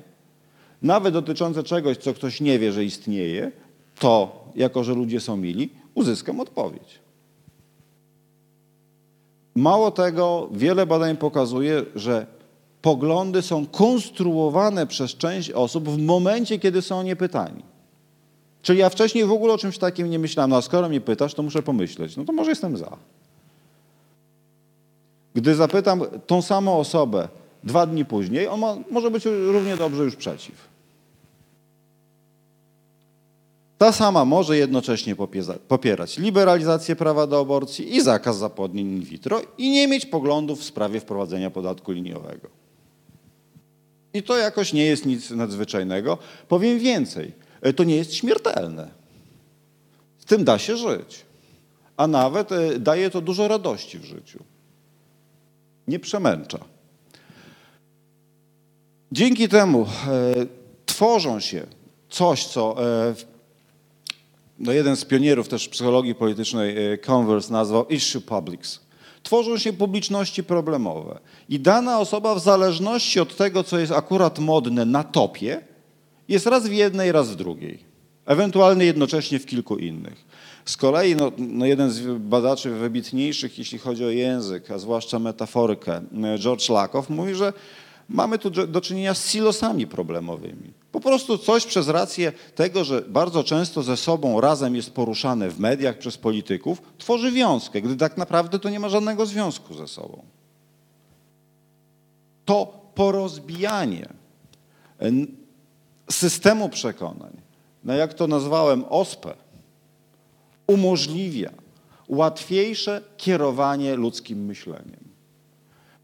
nawet 0.86 1.14
dotyczące 1.14 1.62
czegoś, 1.62 1.96
co 1.96 2.14
ktoś 2.14 2.40
nie 2.40 2.58
wie, 2.58 2.72
że 2.72 2.84
istnieje, 2.84 3.52
to, 3.98 4.44
jako 4.54 4.84
że 4.84 4.94
ludzie 4.94 5.20
są 5.20 5.36
mili, 5.36 5.70
uzyskam 5.94 6.40
odpowiedź. 6.40 6.98
Mało 9.54 9.90
tego, 9.90 10.48
wiele 10.52 10.86
badań 10.86 11.16
pokazuje, 11.16 11.84
że 11.94 12.26
poglądy 12.82 13.42
są 13.42 13.66
konstruowane 13.66 14.86
przez 14.86 15.14
część 15.14 15.50
osób 15.50 15.88
w 15.88 15.98
momencie, 15.98 16.58
kiedy 16.58 16.82
są 16.82 16.98
o 16.98 17.02
nie 17.02 17.16
pytani. 17.16 17.62
Czyli 18.62 18.78
ja 18.78 18.88
wcześniej 18.88 19.24
w 19.24 19.32
ogóle 19.32 19.54
o 19.54 19.58
czymś 19.58 19.78
takim 19.78 20.10
nie 20.10 20.18
myślałem, 20.18 20.50
no 20.50 20.56
a 20.56 20.62
skoro 20.62 20.88
mnie 20.88 21.00
pytasz, 21.00 21.34
to 21.34 21.42
muszę 21.42 21.62
pomyśleć. 21.62 22.16
No 22.16 22.24
to 22.24 22.32
może 22.32 22.50
jestem 22.50 22.76
za. 22.76 22.96
Gdy 25.34 25.54
zapytam 25.54 26.02
tą 26.26 26.42
samą 26.42 26.78
osobę 26.78 27.28
dwa 27.64 27.86
dni 27.86 28.04
później, 28.04 28.48
on 28.48 28.60
ma, 28.60 28.76
może 28.90 29.10
być 29.10 29.24
równie 29.24 29.76
dobrze 29.76 30.04
już 30.04 30.16
przeciw. 30.16 30.75
Ta 33.78 33.92
sama 33.92 34.24
może 34.24 34.56
jednocześnie 34.56 35.16
popierać 35.68 36.18
liberalizację 36.18 36.96
prawa 36.96 37.26
do 37.26 37.40
aborcji 37.40 37.96
i 37.96 38.00
zakaz 38.00 38.38
zapłodnień 38.38 38.86
in 38.86 39.00
vitro 39.00 39.40
i 39.58 39.70
nie 39.70 39.88
mieć 39.88 40.06
poglądów 40.06 40.60
w 40.60 40.64
sprawie 40.64 41.00
wprowadzenia 41.00 41.50
podatku 41.50 41.92
liniowego. 41.92 42.48
I 44.14 44.22
to 44.22 44.36
jakoś 44.36 44.72
nie 44.72 44.84
jest 44.84 45.06
nic 45.06 45.30
nadzwyczajnego. 45.30 46.18
Powiem 46.48 46.78
więcej, 46.78 47.32
e, 47.60 47.72
to 47.72 47.84
nie 47.84 47.96
jest 47.96 48.14
śmiertelne. 48.14 48.88
Z 50.18 50.24
tym 50.24 50.44
da 50.44 50.58
się 50.58 50.76
żyć. 50.76 51.24
A 51.96 52.06
nawet 52.06 52.52
e, 52.52 52.78
daje 52.78 53.10
to 53.10 53.20
dużo 53.20 53.48
radości 53.48 53.98
w 53.98 54.04
życiu. 54.04 54.38
Nie 55.88 55.98
przemęcza. 55.98 56.58
Dzięki 59.12 59.48
temu 59.48 59.82
e, 59.82 59.86
tworzą 60.86 61.40
się 61.40 61.66
coś, 62.10 62.46
co 62.46 62.76
w- 62.78 63.35
no 64.58 64.72
jeden 64.72 64.96
z 64.96 65.04
pionierów 65.04 65.48
też 65.48 65.68
psychologii 65.68 66.14
politycznej, 66.14 66.92
e, 66.92 66.98
Converse, 66.98 67.52
nazwał 67.52 67.86
issue 67.88 68.20
publics. 68.20 68.80
Tworzą 69.22 69.58
się 69.58 69.72
publiczności 69.72 70.44
problemowe 70.44 71.18
i 71.48 71.60
dana 71.60 72.00
osoba 72.00 72.34
w 72.34 72.40
zależności 72.40 73.20
od 73.20 73.36
tego, 73.36 73.64
co 73.64 73.78
jest 73.78 73.92
akurat 73.92 74.38
modne 74.38 74.84
na 74.84 75.04
topie, 75.04 75.60
jest 76.28 76.46
raz 76.46 76.68
w 76.68 76.72
jednej, 76.72 77.12
raz 77.12 77.30
w 77.30 77.36
drugiej. 77.36 77.78
Ewentualnie 78.26 78.84
jednocześnie 78.84 79.38
w 79.38 79.46
kilku 79.46 79.76
innych. 79.76 80.24
Z 80.64 80.76
kolei 80.76 81.16
no, 81.16 81.32
no 81.38 81.66
jeden 81.66 81.90
z 81.90 82.18
badaczy 82.18 82.70
wybitniejszych, 82.70 83.58
jeśli 83.58 83.78
chodzi 83.78 84.04
o 84.04 84.10
język, 84.10 84.70
a 84.70 84.78
zwłaszcza 84.78 85.18
metaforykę, 85.18 86.00
e, 86.24 86.38
George 86.38 86.68
Lakoff, 86.68 87.10
mówi, 87.10 87.34
że 87.34 87.52
mamy 88.08 88.38
tu 88.38 88.50
do 88.50 88.80
czynienia 88.80 89.14
z 89.14 89.30
silosami 89.30 89.86
problemowymi. 89.86 90.72
Po 90.96 91.00
prostu 91.00 91.38
coś 91.38 91.66
przez 91.66 91.88
rację 91.88 92.32
tego, 92.54 92.84
że 92.84 93.02
bardzo 93.02 93.44
często 93.44 93.82
ze 93.82 93.96
sobą 93.96 94.40
razem 94.40 94.76
jest 94.76 94.90
poruszane 94.90 95.50
w 95.50 95.60
mediach 95.60 95.98
przez 95.98 96.18
polityków, 96.18 96.82
tworzy 96.98 97.32
wiązkę, 97.32 97.82
gdy 97.82 97.96
tak 97.96 98.16
naprawdę 98.16 98.58
to 98.58 98.70
nie 98.70 98.80
ma 98.80 98.88
żadnego 98.88 99.26
związku 99.26 99.74
ze 99.74 99.88
sobą. 99.88 100.24
To 102.44 102.80
porozbijanie 102.94 104.08
systemu 106.10 106.68
przekonań, 106.68 107.36
no 107.84 107.94
jak 107.94 108.14
to 108.14 108.26
nazwałem, 108.26 108.84
ospę, 108.88 109.34
umożliwia 110.66 111.50
łatwiejsze 112.08 113.02
kierowanie 113.16 113.96
ludzkim 113.96 114.44
myśleniem. 114.44 115.04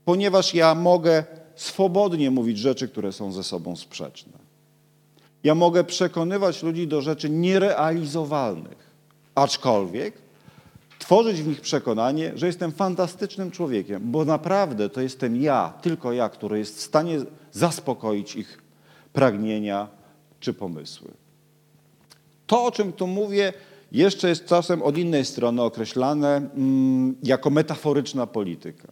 Ponieważ 0.04 0.54
ja 0.54 0.74
mogę 0.74 1.24
swobodnie 1.54 2.30
mówić 2.30 2.58
rzeczy, 2.58 2.88
które 2.88 3.12
są 3.12 3.32
ze 3.32 3.42
sobą 3.42 3.76
sprzeczne. 3.76 4.41
Ja 5.44 5.54
mogę 5.54 5.84
przekonywać 5.84 6.62
ludzi 6.62 6.88
do 6.88 7.02
rzeczy 7.02 7.30
nierealizowalnych, 7.30 8.90
aczkolwiek 9.34 10.14
tworzyć 10.98 11.42
w 11.42 11.46
nich 11.46 11.60
przekonanie, 11.60 12.32
że 12.34 12.46
jestem 12.46 12.72
fantastycznym 12.72 13.50
człowiekiem, 13.50 14.02
bo 14.04 14.24
naprawdę 14.24 14.88
to 14.88 15.00
jestem 15.00 15.42
ja, 15.42 15.72
tylko 15.82 16.12
ja, 16.12 16.28
który 16.28 16.58
jest 16.58 16.78
w 16.78 16.82
stanie 16.82 17.18
zaspokoić 17.52 18.36
ich 18.36 18.62
pragnienia 19.12 19.88
czy 20.40 20.54
pomysły. 20.54 21.10
To, 22.46 22.64
o 22.64 22.70
czym 22.70 22.92
tu 22.92 23.06
mówię, 23.06 23.52
jeszcze 23.92 24.28
jest 24.28 24.46
czasem 24.46 24.82
od 24.82 24.98
innej 24.98 25.24
strony 25.24 25.62
określane 25.62 26.36
mm, 26.36 27.14
jako 27.22 27.50
metaforyczna 27.50 28.26
polityka. 28.26 28.88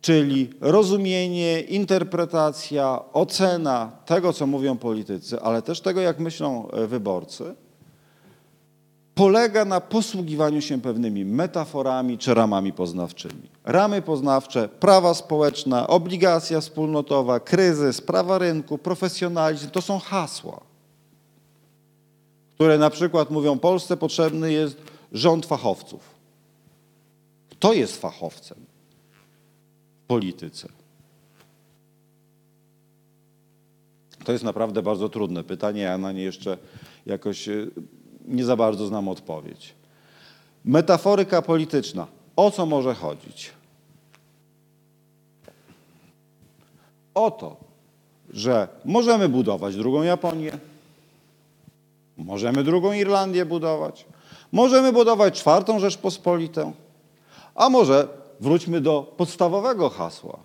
Czyli 0.00 0.50
rozumienie, 0.60 1.60
interpretacja, 1.60 3.00
ocena 3.12 3.92
tego, 4.06 4.32
co 4.32 4.46
mówią 4.46 4.76
politycy, 4.76 5.40
ale 5.40 5.62
też 5.62 5.80
tego, 5.80 6.00
jak 6.00 6.18
myślą 6.18 6.70
e, 6.70 6.86
wyborcy, 6.86 7.54
polega 9.14 9.64
na 9.64 9.80
posługiwaniu 9.80 10.60
się 10.60 10.80
pewnymi 10.80 11.24
metaforami 11.24 12.18
czy 12.18 12.34
ramami 12.34 12.72
poznawczymi. 12.72 13.50
Ramy 13.64 14.02
poznawcze, 14.02 14.68
prawa 14.68 15.14
społeczne, 15.14 15.86
obligacja 15.86 16.60
wspólnotowa, 16.60 17.40
kryzys, 17.40 18.00
prawa 18.00 18.38
rynku, 18.38 18.78
profesjonalizm 18.78 19.70
to 19.70 19.82
są 19.82 19.98
hasła, 19.98 20.60
które 22.54 22.78
na 22.78 22.90
przykład 22.90 23.30
mówią 23.30 23.58
Polsce 23.58 23.96
potrzebny 23.96 24.52
jest 24.52 24.76
rząd 25.12 25.46
fachowców. 25.46 26.00
Kto 27.50 27.72
jest 27.72 28.00
fachowcem 28.00 28.67
polityce? 30.08 30.68
To 34.24 34.32
jest 34.32 34.44
naprawdę 34.44 34.82
bardzo 34.82 35.08
trudne 35.08 35.44
pytanie, 35.44 35.82
ja 35.82 35.98
na 35.98 36.12
nie 36.12 36.22
jeszcze 36.22 36.58
jakoś 37.06 37.48
e, 37.48 37.66
nie 38.26 38.44
za 38.44 38.56
bardzo 38.56 38.86
znam 38.86 39.08
odpowiedź. 39.08 39.74
Metaforyka 40.64 41.42
polityczna. 41.42 42.06
O 42.36 42.50
co 42.50 42.66
może 42.66 42.94
chodzić? 42.94 43.50
O 47.14 47.30
to, 47.30 47.56
że 48.30 48.68
możemy 48.84 49.28
budować 49.28 49.76
drugą 49.76 50.02
Japonię, 50.02 50.52
możemy 52.16 52.64
drugą 52.64 52.92
Irlandię 52.92 53.46
budować, 53.46 54.06
możemy 54.52 54.92
budować 54.92 55.38
czwartą 55.38 55.78
Rzeczpospolitą, 55.78 56.72
a 57.54 57.68
może 57.68 58.08
wróćmy 58.40 58.80
do 58.80 59.14
podstawowego 59.16 59.88
hasła 59.88 60.38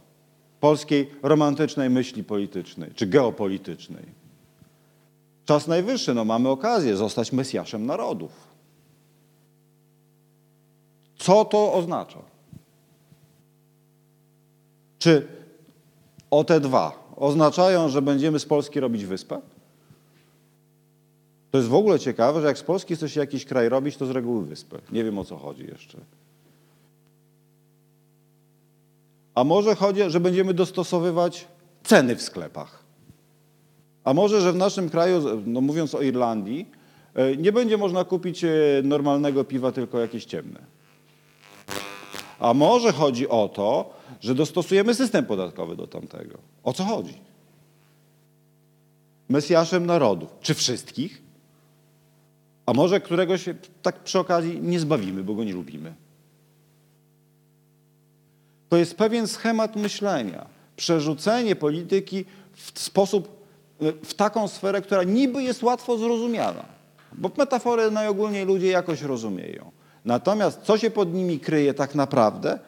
polskiej 0.60 1.12
romantycznej 1.24 1.90
myśli 1.90 2.24
politycznej 2.24 2.92
czy 2.96 3.08
geopolitycznej. 3.08 4.06
Czas 5.46 5.68
najwyższy, 5.68 6.14
no 6.14 6.26
mamy 6.26 6.50
okazję 6.50 6.98
zostać 6.98 7.32
Mesjaszem 7.32 7.86
narodów. 7.86 8.32
Co 11.18 11.46
to 11.46 11.74
oznacza? 11.74 12.20
Czy 15.00 15.28
o 16.32 16.44
te 16.44 16.60
dwa 16.60 17.14
oznaczają, 17.16 17.90
że 17.90 18.02
będziemy 18.02 18.40
z 18.40 18.46
Polski 18.46 18.80
robić 18.80 19.06
wyspę? 19.06 19.42
To 21.52 21.58
jest 21.58 21.70
w 21.70 21.74
ogóle 21.74 22.00
ciekawe, 22.00 22.42
że 22.42 22.48
jak 22.48 22.58
z 22.58 22.64
Polski 22.64 22.96
chce 22.96 23.10
się 23.10 23.20
jakiś 23.20 23.46
kraj 23.46 23.70
robić, 23.70 23.98
to 23.98 24.06
z 24.06 24.10
reguły 24.10 24.46
wyspę. 24.46 24.80
Nie 24.92 25.04
wiem 25.04 25.20
o 25.20 25.26
co 25.26 25.38
chodzi 25.38 25.66
jeszcze. 25.66 25.98
A 29.36 29.44
może 29.44 29.76
chodzi, 29.76 30.02
że 30.08 30.20
będziemy 30.20 30.54
dostosowywać 30.54 31.48
ceny 31.84 32.16
w 32.16 32.22
sklepach. 32.22 32.84
A 34.04 34.14
może, 34.14 34.42
że 34.42 34.54
w 34.54 34.56
naszym 34.56 34.90
kraju, 34.90 35.42
no 35.46 35.62
mówiąc 35.62 35.96
o 35.96 36.02
Irlandii, 36.02 36.70
e, 37.16 37.38
nie 37.38 37.52
będzie 37.52 37.78
można 37.78 38.04
kupić 38.04 38.44
e, 38.44 38.50
normalnego 38.84 39.44
piwa, 39.44 39.72
tylko 39.72 40.00
jakieś 40.00 40.26
ciemne. 40.26 40.60
A 42.40 42.54
może 42.54 42.92
chodzi 42.92 43.30
o 43.30 43.50
to, 43.50 43.94
że 44.22 44.36
dostosujemy 44.36 44.96
system 44.96 45.26
podatkowy 45.26 45.76
do 45.76 45.88
tamtego. 45.88 46.38
O 46.64 46.74
co 46.74 46.84
chodzi? 46.84 47.14
Mesjaszem 49.30 49.86
narodów. 49.86 50.30
Czy 50.42 50.54
wszystkich? 50.54 51.22
A 52.66 52.74
może 52.74 53.00
któregoś 53.00 53.46
tak 53.82 54.04
przy 54.04 54.20
okazji 54.20 54.60
nie 54.62 54.80
zbawimy, 54.80 55.24
bo 55.24 55.34
go 55.34 55.44
nie 55.44 55.54
lubimy? 55.54 55.94
To 58.74 58.78
jest 58.78 58.96
pewien 58.96 59.28
schemat 59.28 59.76
myślenia. 59.76 60.46
Przerzucenie 60.76 61.56
polityki 61.56 62.26
w 62.54 62.80
sposób, 62.80 63.46
w 64.04 64.14
taką 64.14 64.48
sferę, 64.48 64.82
która 64.82 65.04
niby 65.04 65.44
jest 65.44 65.64
łatwo 65.64 65.98
zrozumiana, 65.98 66.66
Bo 67.12 67.32
metafory 67.38 67.92
najogólniej 67.92 68.46
ludzie 68.46 68.68
jakoś 68.68 69.02
rozumieją. 69.02 69.72
Natomiast 70.06 70.62
co 70.62 70.78
się 70.78 70.92
pod 70.92 71.14
nimi 71.14 71.40
kryje 71.40 71.74
tak 71.74 71.96
naprawdę, 71.96 72.60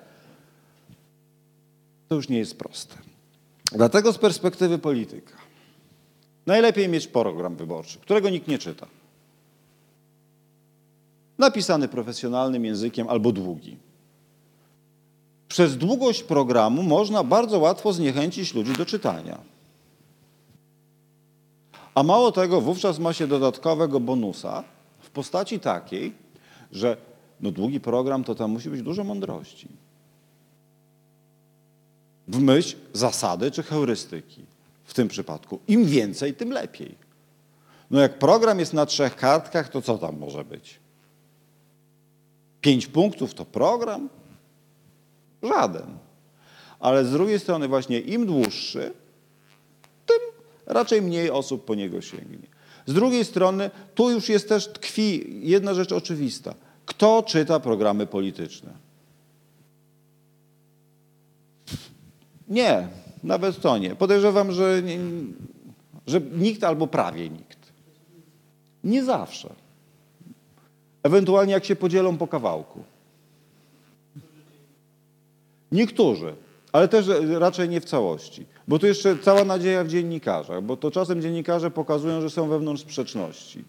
to 2.07 2.15
już 2.15 2.29
nie 2.29 2.37
jest 2.37 2.57
proste. 2.57 2.95
Dlatego 3.71 4.13
z 4.13 4.17
perspektywy 4.17 4.77
polityka 4.77 5.33
najlepiej 6.45 6.89
mieć 6.89 7.07
program 7.07 7.55
wyborczy, 7.55 7.99
którego 7.99 8.29
nikt 8.29 8.47
nie 8.47 8.57
czyta. 8.57 8.87
Napisany 11.37 11.87
profesjonalnym 11.87 12.65
językiem 12.65 13.09
albo 13.09 13.31
długi. 13.31 13.84
Przez 15.47 15.77
długość 15.77 16.23
programu 16.23 16.83
można 16.83 17.23
bardzo 17.23 17.59
łatwo 17.59 17.93
zniechęcić 17.93 18.53
ludzi 18.53 18.73
do 18.73 18.85
czytania. 18.85 19.37
A 21.95 22.03
mało 22.03 22.31
tego, 22.31 22.61
wówczas 22.61 22.99
ma 22.99 23.13
się 23.13 23.27
dodatkowego 23.27 23.99
bonusa 23.99 24.63
w 24.99 25.09
postaci 25.09 25.59
takiej, 25.59 26.13
że 26.71 26.97
no 27.41 27.51
długi 27.51 27.79
program 27.79 28.23
to 28.23 28.35
tam 28.35 28.51
musi 28.51 28.69
być 28.69 28.81
dużo 28.81 29.03
mądrości. 29.03 29.67
W 32.27 32.39
myśl 32.39 32.77
zasady 32.93 33.51
czy 33.51 33.63
heurystyki 33.63 34.41
w 34.83 34.93
tym 34.93 35.07
przypadku. 35.07 35.59
Im 35.67 35.85
więcej, 35.85 36.33
tym 36.33 36.51
lepiej. 36.51 36.95
No 37.91 37.99
jak 37.99 38.19
program 38.19 38.59
jest 38.59 38.73
na 38.73 38.85
trzech 38.85 39.15
kartkach, 39.15 39.69
to 39.69 39.81
co 39.81 39.97
tam 39.97 40.17
może 40.17 40.43
być? 40.43 40.79
Pięć 42.61 42.87
punktów 42.87 43.33
to 43.33 43.45
program? 43.45 44.09
Żaden. 45.47 45.97
Ale 46.79 47.05
z 47.05 47.11
drugiej 47.11 47.39
strony 47.39 47.67
właśnie 47.67 47.99
im 47.99 48.25
dłuższy, 48.25 48.93
tym 50.05 50.19
raczej 50.65 51.01
mniej 51.01 51.29
osób 51.29 51.65
po 51.65 51.75
niego 51.75 52.01
sięgnie. 52.01 52.47
Z 52.85 52.93
drugiej 52.93 53.25
strony 53.25 53.71
tu 53.95 54.09
już 54.09 54.29
jest 54.29 54.49
też 54.49 54.67
tkwi 54.67 55.25
jedna 55.49 55.73
rzecz 55.73 55.91
oczywista. 55.91 56.53
Kto 56.85 57.23
czyta 57.23 57.59
programy 57.59 58.07
polityczne? 58.07 58.73
Nie, 62.47 62.87
nawet 63.23 63.61
to 63.61 63.77
nie. 63.77 63.95
Podejrzewam, 63.95 64.51
że, 64.51 64.81
że 66.07 66.21
nikt 66.21 66.63
albo 66.63 66.87
prawie 66.87 67.29
nikt. 67.29 67.59
Nie 68.83 69.03
zawsze. 69.03 69.49
Ewentualnie 71.03 71.53
jak 71.53 71.65
się 71.65 71.75
podzielą 71.75 72.17
po 72.17 72.27
kawałku. 72.27 72.83
Niektórzy, 75.75 76.35
ale 76.71 76.87
też 76.87 77.05
raczej 77.39 77.69
nie 77.69 77.81
w 77.81 77.85
całości. 77.85 78.45
Bo 78.67 78.79
tu 78.79 78.87
jeszcze 78.87 79.17
cała 79.17 79.43
nadzieja 79.43 79.83
w 79.83 79.87
dziennikarzach, 79.87 80.63
bo 80.63 80.77
to 80.77 80.91
czasem 80.91 81.21
dziennikarze 81.21 81.71
pokazują, 81.71 82.21
że 82.21 82.29
są 82.29 82.47
wewnątrz 82.47 82.81
sprzeczności. 82.81 83.63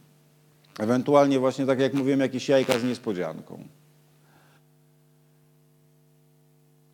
Ewentualnie 0.78 1.38
właśnie 1.38 1.66
tak 1.66 1.80
jak 1.80 1.94
mówiłem, 1.94 2.20
jakieś 2.20 2.48
jajka 2.48 2.78
z 2.78 2.84
niespodzianką. 2.84 3.64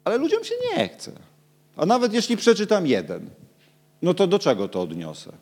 Ale 0.05 0.19
ludziom 0.19 0.45
się 0.45 0.55
nie 0.77 0.89
chce. 0.89 1.13
A 1.77 1.87
nawet 1.87 2.15
jeśli 2.15 2.37
przeczytam 2.37 2.87
jeden, 2.87 3.31
no 4.03 4.15
to 4.15 4.27
do 4.27 4.39
czego 4.39 4.69
to 4.69 4.81
odniosę? 4.81 5.33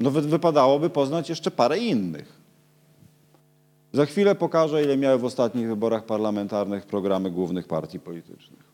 No 0.00 0.10
wypadałoby 0.10 0.90
poznać 0.90 1.28
jeszcze 1.28 1.50
parę 1.50 1.78
innych. 1.78 2.39
Za 3.92 4.06
chwilę 4.06 4.34
pokażę, 4.34 4.84
ile 4.84 4.96
miały 4.96 5.18
w 5.18 5.24
ostatnich 5.24 5.68
wyborach 5.68 6.04
parlamentarnych 6.04 6.86
programy 6.86 7.30
głównych 7.30 7.66
partii 7.66 8.00
politycznych. 8.00 8.70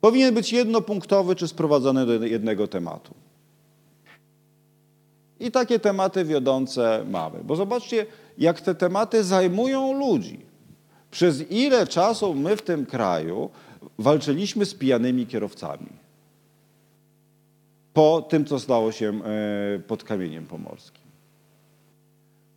Powinien 0.00 0.34
być 0.34 0.52
jednopunktowy 0.52 1.36
czy 1.36 1.48
sprowadzony 1.48 2.06
do 2.06 2.12
jednego 2.24 2.68
tematu. 2.68 3.14
I 5.40 5.50
takie 5.50 5.78
tematy 5.78 6.24
wiodące 6.24 7.04
mamy. 7.10 7.38
Bo 7.44 7.56
zobaczcie, 7.56 8.06
jak 8.38 8.60
te 8.60 8.74
tematy 8.74 9.24
zajmują 9.24 9.98
ludzi. 9.98 10.40
Przez 11.10 11.50
ile 11.50 11.86
czasu 11.86 12.34
my 12.34 12.56
w 12.56 12.62
tym 12.62 12.86
kraju 12.86 13.50
walczyliśmy 13.98 14.66
z 14.66 14.74
pijanymi 14.74 15.26
kierowcami. 15.26 15.86
Po 17.92 18.22
tym, 18.22 18.44
co 18.44 18.58
stało 18.58 18.92
się 18.92 19.20
e, 19.24 19.78
pod 19.78 20.04
kamieniem 20.04 20.46
pomorskim. 20.46 20.99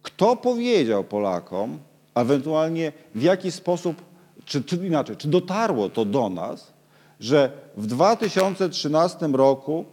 Kto 0.03 0.35
powiedział 0.35 1.03
Polakom, 1.03 1.79
ewentualnie 2.15 2.91
w 3.15 3.21
jaki 3.21 3.51
sposób, 3.51 4.01
czy, 4.45 4.63
czy 4.63 4.75
inaczej, 4.75 5.17
czy 5.17 5.27
dotarło 5.27 5.89
to 5.89 6.05
do 6.05 6.29
nas, 6.29 6.73
że 7.19 7.51
w 7.77 7.85
2013 7.87 9.27
roku 9.27 9.85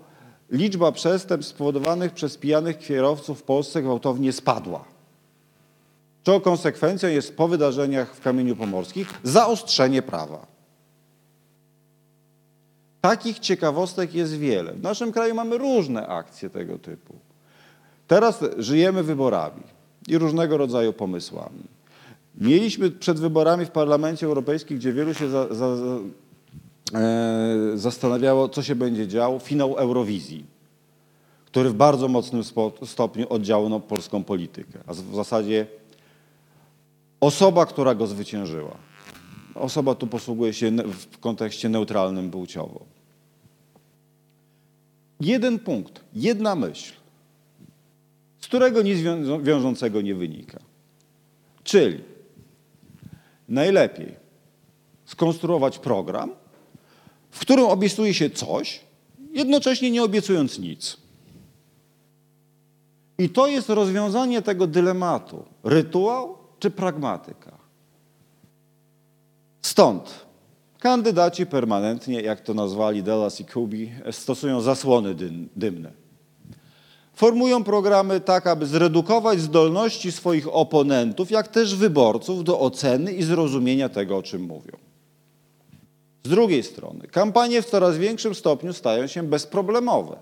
liczba 0.50 0.92
przestępstw 0.92 1.54
spowodowanych 1.54 2.12
przez 2.12 2.36
pijanych 2.36 2.78
kierowców 2.78 3.40
w 3.40 3.42
Polsce 3.42 3.82
gwałtownie 3.82 4.32
spadła. 4.32 4.84
Czego 6.22 6.40
konsekwencją 6.40 7.08
jest 7.08 7.36
po 7.36 7.48
wydarzeniach 7.48 8.14
w 8.14 8.20
Kamieniu 8.20 8.56
Pomorskich 8.56 9.20
zaostrzenie 9.22 10.02
prawa. 10.02 10.46
Takich 13.00 13.38
ciekawostek 13.38 14.14
jest 14.14 14.36
wiele. 14.36 14.72
W 14.72 14.82
naszym 14.82 15.12
kraju 15.12 15.34
mamy 15.34 15.58
różne 15.58 16.06
akcje 16.06 16.50
tego 16.50 16.78
typu. 16.78 17.14
Teraz 18.06 18.44
żyjemy 18.58 19.02
wyborami 19.02 19.62
i 20.10 20.18
różnego 20.18 20.56
rodzaju 20.56 20.92
pomysłami. 20.92 21.62
Mieliśmy 22.34 22.90
przed 22.90 23.20
wyborami 23.20 23.66
w 23.66 23.70
Parlamencie 23.70 24.26
Europejskim, 24.26 24.76
gdzie 24.76 24.92
wielu 24.92 25.14
się 25.14 25.28
za, 25.28 25.54
za, 25.54 25.76
e, 26.94 27.72
zastanawiało, 27.74 28.48
co 28.48 28.62
się 28.62 28.74
będzie 28.74 29.08
działo, 29.08 29.38
finał 29.38 29.76
Eurowizji, 29.76 30.44
który 31.46 31.70
w 31.70 31.74
bardzo 31.74 32.08
mocnym 32.08 32.42
stopniu 32.84 33.26
oddziałał 33.28 33.80
polską 33.80 34.24
politykę, 34.24 34.78
a 34.86 34.92
w 34.92 35.14
zasadzie 35.14 35.66
osoba, 37.20 37.66
która 37.66 37.94
go 37.94 38.06
zwyciężyła. 38.06 38.76
Osoba 39.54 39.94
tu 39.94 40.06
posługuje 40.06 40.52
się 40.52 40.70
w 41.10 41.18
kontekście 41.18 41.68
neutralnym 41.68 42.30
płciowo. 42.30 42.80
Jeden 45.20 45.58
punkt, 45.58 46.04
jedna 46.14 46.54
myśl, 46.54 46.99
z 48.40 48.46
którego 48.46 48.82
nic 48.82 48.98
wiążącego 49.42 50.00
nie 50.00 50.14
wynika. 50.14 50.58
Czyli 51.64 52.00
najlepiej 53.48 54.14
skonstruować 55.04 55.78
program, 55.78 56.30
w 57.30 57.40
którym 57.40 57.64
obiecuje 57.64 58.14
się 58.14 58.30
coś, 58.30 58.80
jednocześnie 59.32 59.90
nie 59.90 60.02
obiecując 60.02 60.58
nic. 60.58 60.96
I 63.18 63.28
to 63.28 63.46
jest 63.46 63.68
rozwiązanie 63.68 64.42
tego 64.42 64.66
dylematu: 64.66 65.44
rytuał 65.64 66.38
czy 66.58 66.70
pragmatyka. 66.70 67.58
Stąd 69.62 70.26
kandydaci 70.78 71.46
permanentnie, 71.46 72.20
jak 72.20 72.40
to 72.40 72.54
nazwali 72.54 73.02
Dallas 73.02 73.40
i 73.40 73.44
Kubi, 73.44 73.92
stosują 74.10 74.60
zasłony 74.60 75.14
dymne. 75.56 75.99
Formują 77.20 77.64
programy 77.64 78.20
tak, 78.20 78.46
aby 78.46 78.66
zredukować 78.66 79.40
zdolności 79.40 80.12
swoich 80.12 80.54
oponentów, 80.54 81.30
jak 81.30 81.48
też 81.48 81.74
wyborców 81.74 82.44
do 82.44 82.60
oceny 82.60 83.12
i 83.12 83.22
zrozumienia 83.22 83.88
tego, 83.88 84.16
o 84.16 84.22
czym 84.22 84.42
mówią. 84.42 84.76
Z 86.24 86.28
drugiej 86.28 86.62
strony, 86.62 87.08
kampanie 87.08 87.62
w 87.62 87.66
coraz 87.66 87.98
większym 87.98 88.34
stopniu 88.34 88.72
stają 88.72 89.06
się 89.06 89.22
bezproblemowe. 89.22 90.16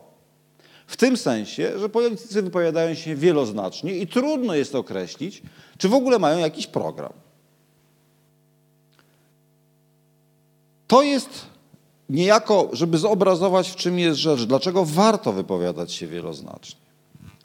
W 0.87 0.97
tym 0.97 1.17
sensie, 1.17 1.79
że 1.79 1.89
politycy 1.89 2.43
wypowiadają 2.43 2.95
się 2.95 3.17
wieloznacznie 3.17 3.97
i 3.97 4.07
trudno 4.07 4.55
jest 4.55 4.75
określić, 4.75 5.43
czy 5.77 5.89
w 5.89 5.95
ogóle 5.95 6.19
mają 6.19 6.39
jakiś 6.39 6.67
program. 6.67 7.13
To 10.87 11.03
jest 11.03 11.47
niejako, 12.09 12.69
żeby 12.73 12.99
zobrazować, 12.99 13.71
w 13.71 13.77
czym 13.77 13.99
jest 13.99 14.19
rzecz, 14.19 14.45
dlaczego 14.45 14.85
warto 14.85 15.33
wypowiadać 15.33 15.93
się 15.93 16.07
wieloznacznie. 16.07 16.88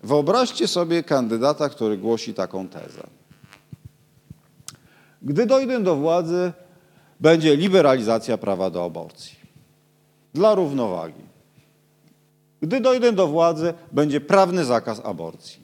Wyobraźcie 0.04 0.68
sobie 0.68 1.04
kandydata, 1.04 1.70
który 1.70 1.98
głosi 1.98 2.34
taką 2.34 2.68
tezę. 2.68 3.08
Gdy 5.22 5.46
dojdę 5.46 5.84
do 5.84 5.96
władzy, 5.96 6.52
będzie 7.20 7.56
liberalizacja 7.56 8.38
prawa 8.38 8.70
do 8.70 8.86
aborcji. 8.86 9.36
Dla 10.34 10.56
równowagi. 10.56 11.24
Gdy 12.62 12.80
dojdę 12.80 13.12
do 13.12 13.28
władzy, 13.28 13.74
będzie 13.92 14.22
prawny 14.22 14.66
zakaz 14.66 15.02
aborcji. 15.06 15.64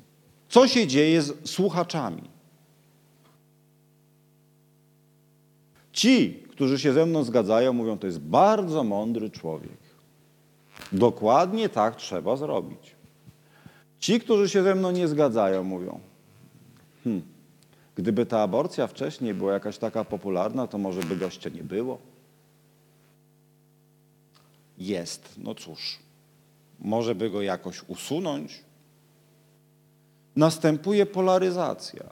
Co 0.49 0.67
się 0.67 0.87
dzieje 0.87 1.21
z 1.21 1.49
słuchaczami? 1.49 2.29
Ci, 5.91 6.43
którzy 6.49 6.79
się 6.79 6.93
ze 6.93 7.05
mną 7.05 7.23
zgadzają, 7.23 7.73
mówią, 7.73 7.97
to 7.97 8.07
jest 8.07 8.19
bardzo 8.19 8.83
mądry 8.83 9.29
człowiek. 9.29 9.77
Dokładnie 10.91 11.69
tak 11.69 11.95
trzeba 11.95 12.35
zrobić. 12.35 12.98
Ci, 13.99 14.19
którzy 14.19 14.49
się 14.49 14.63
ze 14.63 14.75
mną 14.75 14.91
nie 14.91 15.07
zgadzają, 15.07 15.63
mówią, 15.63 15.99
hmm, 17.03 17.21
gdyby 17.95 18.25
ta 18.25 18.41
aborcja 18.41 18.87
wcześniej 18.87 19.33
była 19.33 19.53
jakaś 19.53 19.77
taka 19.77 20.05
popularna, 20.05 20.67
to 20.67 20.77
może 20.77 21.01
by 21.01 21.15
gościa 21.15 21.49
nie 21.49 21.63
było. 21.63 21.97
Jest, 24.77 25.29
no 25.37 25.55
cóż, 25.55 25.99
może 26.79 27.15
by 27.15 27.29
go 27.29 27.41
jakoś 27.41 27.83
usunąć. 27.87 28.63
następuje 30.35 31.05
polaryzacja. 31.05 32.03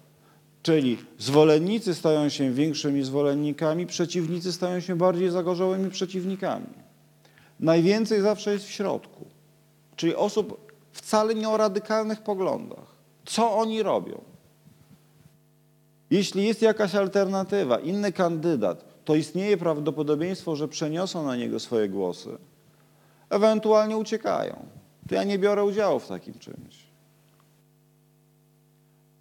Czyli 0.64 0.98
zwolennicy 1.18 1.96
stają 1.96 2.30
się 2.30 2.52
większymi 2.52 3.04
zwolennikami, 3.04 3.86
przeciwnicy 3.86 4.54
stają 4.54 4.80
się 4.80 4.96
bardziej 4.96 5.30
zagorzałymi 5.30 5.90
przeciwnikami. 5.90 6.68
Najwięcej 7.60 8.22
zawsze 8.22 8.54
jest 8.54 8.66
w 8.66 8.72
środku, 8.72 9.26
czyli 9.96 10.16
osób 10.16 10.67
wcale 10.98 11.36
nie 11.36 11.50
o 11.50 11.58
radykalnych 11.58 12.22
poglądach. 12.22 12.86
Co 13.26 13.58
oni 13.58 13.84
robią? 13.84 14.22
Jeśli 16.10 16.44
jest 16.44 16.62
jakaś 16.62 16.96
alternatywa, 16.96 17.80
inny 17.80 18.12
kandydat, 18.12 18.86
to 19.06 19.16
istnieje 19.16 19.58
prawdopodobieństwo, 19.58 20.56
że 20.56 20.68
przeniosą 20.68 21.26
na 21.26 21.36
niego 21.36 21.60
swoje 21.60 21.90
głosy. 21.90 22.38
Ewentualnie 23.30 23.98
uciekają. 23.98 24.66
To 25.10 25.16
ja 25.16 25.24
nie 25.24 25.40
biorę 25.40 25.64
udziału 25.64 26.00
w 26.00 26.08
takim 26.08 26.34
czymś. 26.34 26.88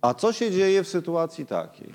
A 0.01 0.15
co 0.15 0.33
się 0.33 0.51
dzieje 0.51 0.83
w 0.83 0.89
sytuacji 0.89 1.47
takiej? 1.47 1.93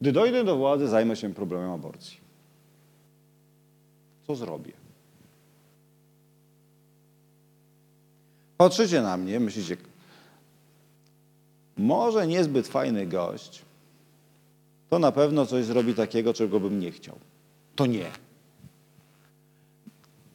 Gdy 0.00 0.12
dojdę 0.12 0.44
do 0.44 0.56
władzy, 0.56 0.88
zajmę 0.88 1.16
się 1.16 1.34
problemem 1.34 1.70
aborcji. 1.70 2.16
Co 4.26 4.34
zrobię? 4.34 4.83
Patrzycie 8.64 9.02
na 9.02 9.16
mnie, 9.16 9.40
myślicie, 9.40 9.76
może 11.76 12.26
niezbyt 12.26 12.68
fajny 12.68 13.06
gość, 13.06 13.62
to 14.90 14.98
na 14.98 15.12
pewno 15.12 15.46
coś 15.46 15.64
zrobi 15.64 15.94
takiego, 15.94 16.34
czego 16.34 16.60
bym 16.60 16.80
nie 16.80 16.90
chciał. 16.90 17.16
To 17.76 17.86
nie. 17.86 18.10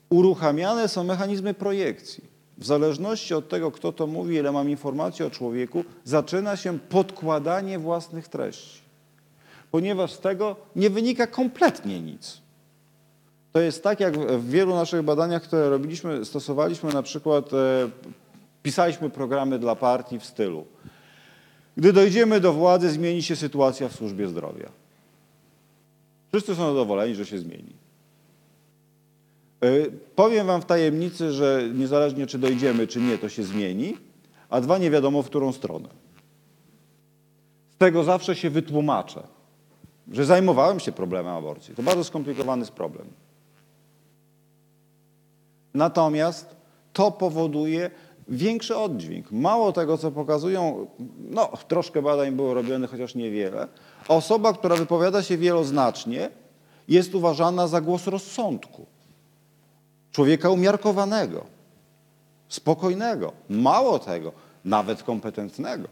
Uruchamiane 0.10 0.88
są 0.88 1.04
mechanizmy 1.04 1.54
projekcji. 1.54 2.24
W 2.58 2.66
zależności 2.66 3.34
od 3.34 3.50
tego, 3.50 3.72
kto 3.72 3.92
to 3.92 4.08
mówi, 4.08 4.36
ile 4.36 4.52
mam 4.52 4.70
informacji 4.70 5.26
o 5.26 5.30
człowieku, 5.30 5.84
zaczyna 6.04 6.56
się 6.56 6.80
podkładanie 6.80 7.80
własnych 7.80 8.28
treści. 8.28 8.82
Ponieważ 9.72 10.12
z 10.12 10.20
tego 10.20 10.56
nie 10.76 10.90
wynika 10.90 11.28
kompletnie 11.28 12.02
nic. 12.02 12.42
To 13.52 13.60
jest 13.60 13.84
tak, 13.84 14.00
jak 14.00 14.18
w 14.18 14.50
wielu 14.50 14.76
naszych 14.76 15.02
badaniach, 15.02 15.44
które 15.44 15.70
robiliśmy, 15.70 16.26
stosowaliśmy 16.26 16.94
na 16.94 17.04
przykład, 17.04 17.54
e, 17.54 17.90
pisaliśmy 18.70 19.10
programy 19.10 19.60
dla 19.60 19.76
partii 19.76 20.20
w 20.20 20.26
stylu. 20.26 20.66
Gdy 21.78 21.94
dojdziemy 21.94 22.40
do 22.40 22.54
władzy, 22.54 22.90
zmieni 22.90 23.24
się 23.24 23.36
sytuacja 23.36 23.90
w 23.90 23.96
służbie 23.96 24.28
zdrowia. 24.28 24.70
Wszyscy 26.32 26.56
są 26.56 26.68
zadowoleni, 26.68 27.16
że 27.16 27.26
się 27.26 27.40
zmieni. 27.40 27.74
E, 29.62 29.70
Powiem 30.16 30.48
wam 30.48 30.62
w 30.62 30.66
tajemnicy, 30.66 31.32
że 31.32 31.70
niezależnie 31.74 32.28
czy 32.28 32.38
dojdziemy, 32.40 32.88
czy 32.88 33.02
nie, 33.02 33.18
to 33.18 33.30
się 33.30 33.44
zmieni, 33.44 33.98
a 34.50 34.62
dwa 34.62 34.78
nie 34.78 34.92
wiadomo 34.92 35.24
w 35.24 35.26
którą 35.26 35.52
stronę. 35.52 35.90
Z 37.74 37.78
tego 37.78 38.04
zawsze 38.04 38.36
się 38.36 38.50
wytłumaczę, 38.50 39.24
że 40.12 40.26
zajmowałem 40.26 40.80
się 40.80 40.92
problemem 40.92 41.34
aborcji. 41.36 41.76
To 41.76 41.84
bardzo 41.84 42.04
skomplikowany 42.04 42.66
problem. 42.66 43.08
Natomiast 45.74 46.56
to 46.94 47.12
powoduje 47.12 47.92
większy 48.30 48.78
oddźwięk. 48.78 49.32
Mało 49.32 49.72
tego, 49.72 49.98
co 49.98 50.12
pokazują, 50.12 50.88
no 51.18 51.50
troszkę 51.68 52.02
badań 52.02 52.32
było 52.32 52.54
robionych, 52.54 52.92
chociaż 52.92 53.16
niewiele. 53.16 53.68
Osoba, 54.08 54.54
która 54.54 54.76
wypowiada 54.76 55.24
się 55.24 55.38
wieloznacznie, 55.38 56.30
jest 56.88 57.16
uważana 57.16 57.68
za 57.68 57.82
głos 57.82 58.08
rozsądku. 58.08 58.86
Człowieka 60.12 60.50
umiarkowanego, 60.50 61.46
spokojnego, 62.48 63.32
mało 63.50 64.00
tego, 64.00 64.32
nawet 64.66 65.04
kompetentnego. 65.04 65.88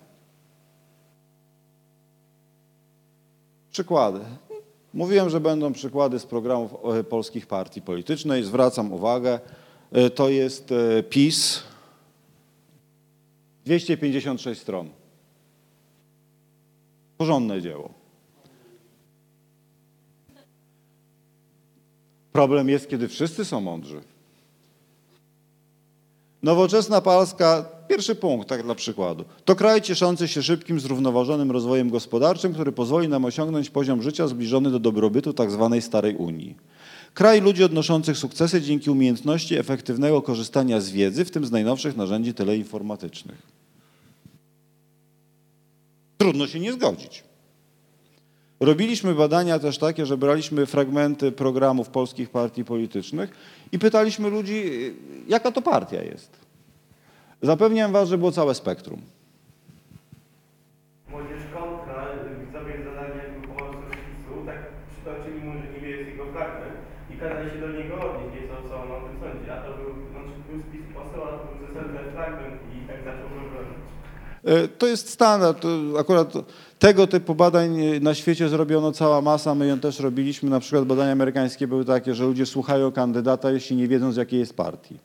Przykłady. 3.71 4.19
Mówiłem, 4.93 5.29
że 5.29 5.39
będą 5.39 5.73
przykłady 5.73 6.19
z 6.19 6.25
programów 6.25 6.73
e, 6.99 7.03
polskich 7.03 7.47
partii 7.47 7.81
politycznych. 7.81 8.45
Zwracam 8.45 8.93
uwagę, 8.93 9.39
e, 9.91 10.09
to 10.09 10.29
jest 10.29 10.71
e, 10.71 11.03
PiS, 11.03 11.63
256 13.67 14.61
stron. 14.61 14.89
Porządne 17.17 17.61
dzieło. 17.61 17.93
Problem 22.31 22.69
jest, 22.69 22.89
kiedy 22.89 23.07
wszyscy 23.07 23.45
są 23.45 23.61
mądrzy. 23.61 24.01
Nowoczesna 26.43 27.01
Polska, 27.01 27.69
pierwszy 27.87 28.15
punkt, 28.15 28.49
tak 28.49 28.63
dla 28.63 28.75
przykładu. 28.75 29.25
To 29.45 29.55
kraj 29.55 29.81
cieszący 29.81 30.27
się 30.27 30.43
szybkim, 30.43 30.79
zrównoważonym 30.79 31.51
rozwojem 31.51 31.89
gospodarczym, 31.89 32.53
który 32.53 32.71
pozwoli 32.71 33.07
nam 33.07 33.25
osiągnąć 33.25 33.69
poziom 33.69 34.01
życia 34.01 34.27
zbliżony 34.27 34.71
do 34.71 34.79
dobrobytu 34.79 35.33
tzw. 35.33 35.77
starej 35.81 36.15
Unii. 36.15 36.55
Kraj 37.13 37.41
ludzi 37.41 37.63
odnoszących 37.63 38.17
sukcesy 38.17 38.61
dzięki 38.61 38.89
umiejętności 38.89 39.55
efektywnego 39.55 40.21
korzystania 40.21 40.81
z 40.81 40.89
wiedzy, 40.89 41.25
w 41.25 41.31
tym 41.31 41.45
z 41.45 41.51
najnowszych 41.51 41.97
narzędzi 41.97 42.33
teleinformatycznych. 42.33 43.56
Trudno 46.17 46.47
się 46.47 46.59
nie 46.59 46.73
zgodzić. 46.73 47.23
Robiliśmy 48.59 49.15
badania 49.15 49.59
też 49.59 49.77
takie, 49.77 50.05
że 50.05 50.17
braliśmy 50.17 50.65
fragmenty 50.65 51.31
programów 51.31 51.89
polskich 51.89 52.29
partii 52.29 52.65
politycznych 52.65 53.29
i 53.71 53.79
pytaliśmy 53.79 54.29
ludzi, 54.29 54.63
jaka 55.27 55.51
to 55.51 55.61
partia 55.61 56.03
jest. 56.03 56.31
Zapewniam 57.41 57.91
was, 57.91 58.09
że 58.09 58.17
było 58.17 58.31
całe 58.31 58.53
spektrum. 58.55 59.01
Młodzież 61.09 61.43
kontra, 61.53 62.07
widzowie 62.45 62.73
zadali 62.87 63.17
jakby 63.23 63.47
pomoc 63.47 63.75
z 63.75 63.89
PiSu, 64.03 64.33
tak 64.45 64.59
przytoczyli 64.91 65.39
mu, 65.45 65.51
że 65.59 65.65
niby 65.73 65.87
jest 65.95 66.09
jego 66.09 66.25
fragment 66.33 66.77
i 67.11 67.13
kazali 67.21 67.49
się 67.51 67.59
do 67.65 67.69
niego 67.77 67.93
odnieść, 68.05 68.31
nieco 68.35 68.55
co 68.69 68.73
on 68.83 68.89
o 68.91 68.99
tym 69.05 69.15
sądzi. 69.21 69.49
A 69.55 69.57
to 69.65 69.69
był, 69.79 69.91
znaczy 70.11 70.33
był 70.47 70.59
spis 70.67 70.85
poseł, 70.95 71.21
a 71.27 71.29
to 71.33 71.39
był 71.47 71.57
zasadny 71.67 71.99
fragment 72.15 72.57
i 72.75 72.77
tak 72.89 72.99
zaczął 73.07 73.27
go 73.33 73.39
bronić. 73.51 73.81
E, 74.36 74.36
To 74.77 74.87
jest 74.87 75.09
standard. 75.09 75.63
Akurat 75.99 76.33
tego 76.79 77.07
typu 77.07 77.35
badań 77.35 77.81
e, 77.81 77.99
na 77.99 78.13
świecie 78.13 78.49
zrobiono 78.49 78.91
cała 78.91 79.21
masa. 79.21 79.55
My 79.55 79.67
ją 79.67 79.79
też 79.79 79.99
robiliśmy. 79.99 80.49
Na 80.49 80.59
przykład 80.59 80.85
badania 80.85 81.11
amerykańskie 81.11 81.67
były 81.67 81.85
takie, 81.85 82.15
że 82.15 82.23
ludzie 82.23 82.45
słuchają 82.45 82.91
kandydata, 82.91 83.51
jeśli 83.51 83.75
nie 83.75 83.87
wiedzą 83.87 84.11
z 84.11 84.15
jakiej 84.15 84.39
jest 84.39 84.55
partii. 84.55 84.97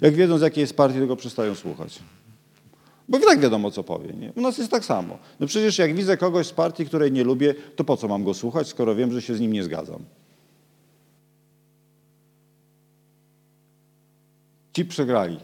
Jak 0.00 0.14
wiedzą 0.14 0.38
z 0.38 0.40
jakiej 0.40 0.60
jest 0.60 0.76
partii, 0.76 0.98
to 0.98 1.06
go 1.06 1.16
przestają 1.16 1.54
słuchać. 1.54 1.98
Bo 3.08 3.18
i 3.18 3.22
tak 3.22 3.40
wiadomo, 3.40 3.70
co 3.70 3.84
powie. 3.84 4.12
Nie? 4.12 4.32
U 4.36 4.40
nas 4.40 4.58
jest 4.58 4.70
tak 4.70 4.84
samo. 4.84 5.18
No 5.40 5.46
przecież 5.46 5.78
jak 5.78 5.94
widzę 5.94 6.16
kogoś 6.16 6.46
z 6.46 6.52
partii, 6.52 6.86
której 6.86 7.12
nie 7.12 7.24
lubię, 7.24 7.54
to 7.76 7.84
po 7.84 7.96
co 7.96 8.08
mam 8.08 8.24
go 8.24 8.34
słuchać, 8.34 8.68
skoro 8.68 8.94
wiem, 8.94 9.12
że 9.12 9.22
się 9.22 9.34
z 9.34 9.40
nim 9.40 9.52
nie 9.52 9.64
zgadzam? 9.64 10.04
Ci 14.72 14.84
przegrali. 14.84 15.38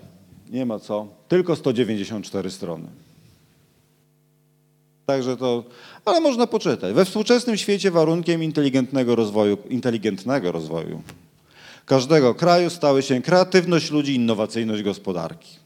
Nie 0.50 0.66
ma 0.66 0.78
co. 0.78 1.06
Tylko 1.28 1.56
194 1.56 2.50
strony. 2.50 3.01
Także 5.06 5.36
to, 5.36 5.64
ale 6.04 6.20
można 6.20 6.46
poczytać. 6.46 6.94
We 6.94 7.04
współczesnym 7.04 7.56
świecie 7.56 7.90
warunkiem 7.90 8.42
inteligentnego 8.42 9.16
rozwoju, 9.16 9.58
inteligentnego 9.70 10.52
rozwoju 10.52 11.02
każdego 11.86 12.34
kraju 12.34 12.70
stały 12.70 13.02
się 13.02 13.22
kreatywność 13.22 13.90
ludzi 13.90 14.14
innowacyjność 14.14 14.82
gospodarki. 14.82 15.62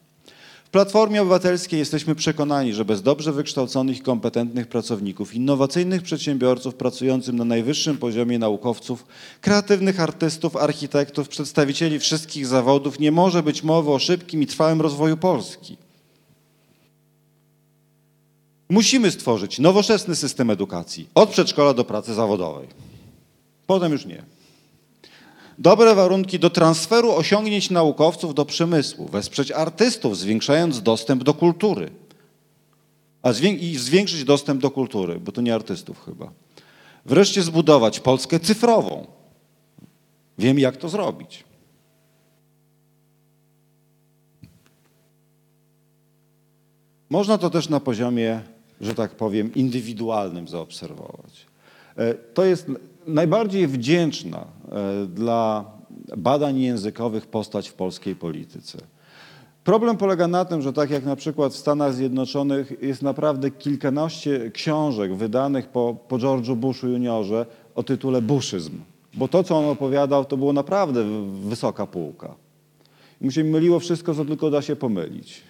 W 0.64 0.70
Platformie 0.70 1.22
Obywatelskiej 1.22 1.78
jesteśmy 1.78 2.14
przekonani, 2.14 2.74
że 2.74 2.84
bez 2.84 3.02
dobrze 3.02 3.32
wykształconych 3.32 3.98
i 3.98 4.00
kompetentnych 4.00 4.66
pracowników, 4.66 5.34
innowacyjnych 5.34 6.02
przedsiębiorców 6.02 6.74
pracujących 6.74 7.34
na 7.34 7.44
najwyższym 7.44 7.98
poziomie 7.98 8.38
naukowców, 8.38 9.06
kreatywnych 9.40 10.00
artystów, 10.00 10.56
architektów, 10.56 11.28
przedstawicieli 11.28 11.98
wszystkich 11.98 12.46
zawodów 12.46 12.98
nie 13.00 13.12
może 13.12 13.42
być 13.42 13.62
mowy 13.62 13.90
o 13.90 13.98
szybkim 13.98 14.42
i 14.42 14.46
trwałym 14.46 14.80
rozwoju 14.80 15.16
Polski. 15.16 15.76
Musimy 18.68 19.10
stworzyć 19.10 19.58
nowoczesny 19.58 20.16
system 20.16 20.50
edukacji, 20.50 21.08
od 21.14 21.30
przedszkola 21.30 21.74
do 21.74 21.84
pracy 21.84 22.14
zawodowej. 22.14 22.68
Potem 23.66 23.92
już 23.92 24.06
nie. 24.06 24.22
Dobre 25.58 25.94
warunki 25.94 26.38
do 26.38 26.50
transferu 26.50 27.12
osiągnięć 27.12 27.70
naukowców 27.70 28.34
do 28.34 28.44
przemysłu, 28.44 29.08
wesprzeć 29.08 29.50
artystów, 29.50 30.18
zwiększając 30.18 30.82
dostęp 30.82 31.24
do 31.24 31.34
kultury. 31.34 31.90
A 33.22 33.32
i 33.60 33.76
zwiększyć 33.76 34.24
dostęp 34.24 34.62
do 34.62 34.70
kultury, 34.70 35.20
bo 35.20 35.32
to 35.32 35.40
nie 35.40 35.54
artystów 35.54 36.04
chyba. 36.04 36.32
Wreszcie 37.06 37.42
zbudować 37.42 38.00
Polskę 38.00 38.40
cyfrową. 38.40 39.06
Wiem, 40.38 40.58
jak 40.58 40.76
to 40.76 40.88
zrobić. 40.88 41.44
Można 47.10 47.38
to 47.38 47.50
też 47.50 47.68
na 47.68 47.80
poziomie, 47.80 48.42
że 48.80 48.94
tak 48.94 49.10
powiem, 49.10 49.54
indywidualnym 49.54 50.48
zaobserwować. 50.48 51.46
E, 51.96 52.14
To 52.14 52.44
jest 52.44 52.66
najbardziej 53.06 53.66
wdzięczna 53.66 54.44
e, 54.72 55.06
dla 55.06 55.64
badań 56.16 56.60
językowych 56.60 57.26
postać 57.26 57.68
w 57.68 57.74
polskiej 57.74 58.16
polityce. 58.16 58.78
Problem 59.64 59.96
polega 59.96 60.28
na 60.28 60.44
tym, 60.44 60.62
że 60.62 60.72
tak 60.72 60.90
jak 60.90 61.04
na 61.04 61.16
przykład 61.16 61.52
w 61.52 61.56
Stanach 61.56 61.94
Zjednoczonych 61.94 62.72
jest 62.82 63.02
naprawdę 63.02 63.50
kilkanaście 63.50 64.50
książek 64.50 65.14
wydanych 65.14 65.68
po, 65.68 65.96
po 66.08 66.18
George'u 66.18 66.56
Bushu 66.56 66.88
juniorze 66.88 67.46
o 67.74 67.82
tytule 67.82 68.22
Buszyzm. 68.22 68.72
Bo 69.14 69.28
to, 69.28 69.44
co 69.44 69.58
on 69.58 69.64
opowiadał, 69.64 70.24
to 70.24 70.36
było 70.36 70.52
naprawdę 70.52 71.04
wysoka 71.48 71.86
półka. 71.86 72.34
I 73.20 73.24
mu 73.24 73.30
się 73.30 73.44
myliło 73.44 73.80
wszystko, 73.80 74.14
co 74.14 74.24
tylko 74.24 74.50
da 74.50 74.62
się 74.62 74.76
pomylić. 74.76 75.42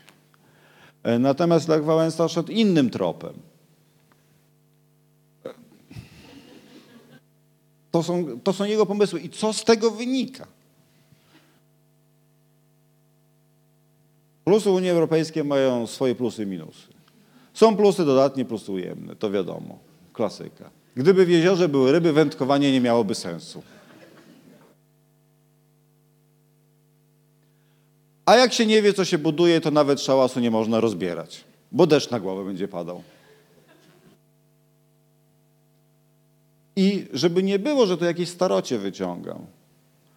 E, 1.07 1.19
Natomiast 1.19 1.69
Lech 1.69 1.85
Wałęsa 1.85 2.29
szedł 2.29 2.53
innym 2.53 2.91
tropem. 2.91 3.33
To 7.91 8.03
są, 8.03 8.41
to 8.41 8.53
są 8.53 8.65
jego 8.65 8.87
pomysły. 8.87 9.21
I 9.21 9.31
co 9.31 9.53
z 9.53 9.65
tego 9.65 9.91
wynika? 9.91 10.47
Plusy 14.45 14.71
Unii 14.71 14.91
Europejskiej 14.91 15.45
mają 15.45 15.87
swoje 15.87 16.15
plusy 16.15 16.43
i 16.43 16.47
minusy. 16.47 16.89
Są 17.55 17.77
plusy 17.77 18.05
dodatnie, 18.05 18.45
plusy 18.45 18.73
ujemne, 18.73 19.17
to 19.17 19.31
wiadomo, 19.31 19.79
klasyka. 20.13 20.71
Gdyby 20.95 21.27
w 21.27 21.31
jeziorze 21.31 21.69
były 21.69 21.93
ryby, 21.93 22.13
wędkowanie 22.13 22.73
nie 22.73 22.81
miałoby 22.81 23.15
sensu. 23.15 23.63
A 28.27 28.37
jak 28.37 28.53
się 28.53 28.67
nie 28.67 28.83
wie, 28.83 28.95
co 28.95 29.05
się 29.05 29.19
buduje, 29.19 29.61
to 29.61 29.71
nawet 29.71 30.01
szałasu 30.01 30.41
nie 30.41 30.51
można 30.51 30.81
rozbierać, 30.81 31.45
bo 31.73 31.87
deszcz 31.87 32.11
na 32.11 32.21
głowę 32.21 32.45
będzie 32.45 32.69
padał. 32.69 33.03
I 36.77 37.07
żeby 37.13 37.43
nie 37.43 37.59
było, 37.59 37.87
że 37.87 37.99
to 37.99 38.05
jakieś 38.05 38.29
starocie 38.29 38.79
wyciągam. 38.79 39.47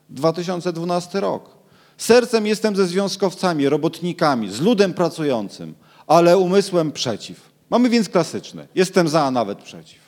2012 0.10 1.20
rok. 1.20 1.49
Sercem 1.97 2.47
jestem 2.47 2.76
ze 2.76 2.88
związkowcami, 2.88 3.70
robotnikami, 3.70 4.51
z 4.51 4.62
ludem 4.62 4.93
pracującym, 4.93 5.76
ale 6.07 6.38
umysłem 6.38 6.91
przeciw. 6.91 7.49
Mamy 7.70 7.89
więc 7.89 8.10
klasyczne. 8.10 8.68
Jestem 8.76 9.07
za, 9.07 9.24
a 9.24 9.32
nawet 9.32 9.60
przeciw. 9.60 9.99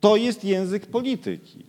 To 0.00 0.16
jest 0.16 0.44
język 0.44 0.86
polityki. 0.86 1.64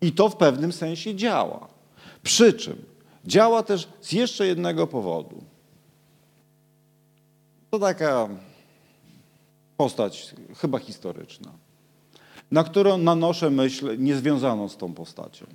I 0.00 0.12
to 0.12 0.28
w 0.28 0.36
pewnym 0.36 0.72
sensie 0.72 1.14
działa. 1.14 1.71
Przy 2.22 2.52
czym 2.52 2.84
działa 3.26 3.62
też 3.62 3.88
z 4.00 4.12
jeszcze 4.12 4.46
jednego 4.46 4.86
powodu. 4.86 5.44
To 7.70 7.78
taka 7.78 8.28
postać 9.76 10.34
chyba 10.56 10.78
historyczna, 10.78 11.52
na 12.50 12.64
którą 12.64 12.98
nanoszę 12.98 13.50
myśl 13.50 13.98
niezwiązaną 13.98 14.68
z 14.68 14.76
tą 14.76 14.94
postacią. 14.94 15.46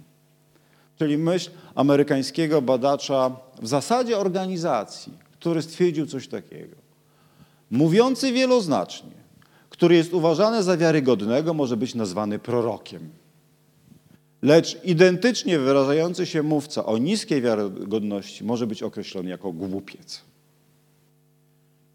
Czyli 0.96 1.18
myśl 1.18 1.52
amerykańskiego 1.76 2.62
badacza 2.62 3.32
w 3.62 3.68
zasadzie 3.68 4.18
organizacji, 4.18 5.14
który 5.32 5.62
stwierdził 5.62 6.06
coś 6.06 6.28
takiego. 6.28 6.76
Mówiący 7.72 8.32
wieloznacznie, 8.32 9.12
który 9.70 9.96
jest 9.96 10.14
uważany 10.14 10.64
za 10.64 10.78
wiarygodnego, 10.78 11.54
może 11.54 11.78
być 11.78 11.96
nazwany 11.96 12.40
prorokiem. 12.40 13.10
Lecz 14.48 14.84
identycznie 14.84 15.60
wyrażający 15.60 16.26
się 16.26 16.44
mówca 16.44 16.86
o 16.86 16.98
niskiej 16.98 17.42
wiarygodności 17.42 18.44
może 18.44 18.68
być 18.68 18.84
określony 18.84 19.30
jako 19.30 19.52
głupiec. 19.52 20.22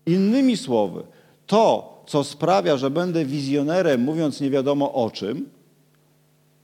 Innymi 0.07 0.57
słowy, 0.57 1.03
to, 1.46 2.03
co 2.07 2.24
sprawia, 2.24 2.76
że 2.76 2.90
będę 2.90 3.24
wizjonerem, 3.24 4.00
mówiąc 4.00 4.40
nie 4.40 4.50
wiadomo 4.50 4.92
o 4.92 5.11
czym, 5.11 5.48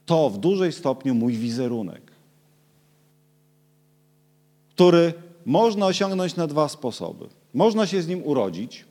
to 0.06 0.30
w 0.30 0.38
dużej 0.38 0.72
stopniu 0.72 1.14
mój 1.14 1.32
wizerunek, 1.32 2.02
który 4.74 5.12
można 5.46 5.86
osiągnąć 5.86 6.36
na 6.36 6.46
dwa 6.46 6.68
sposoby. 6.68 7.26
Można 7.54 7.86
się 7.86 8.02
z 8.02 8.08
nim 8.08 8.22
urodzić. 8.24 8.84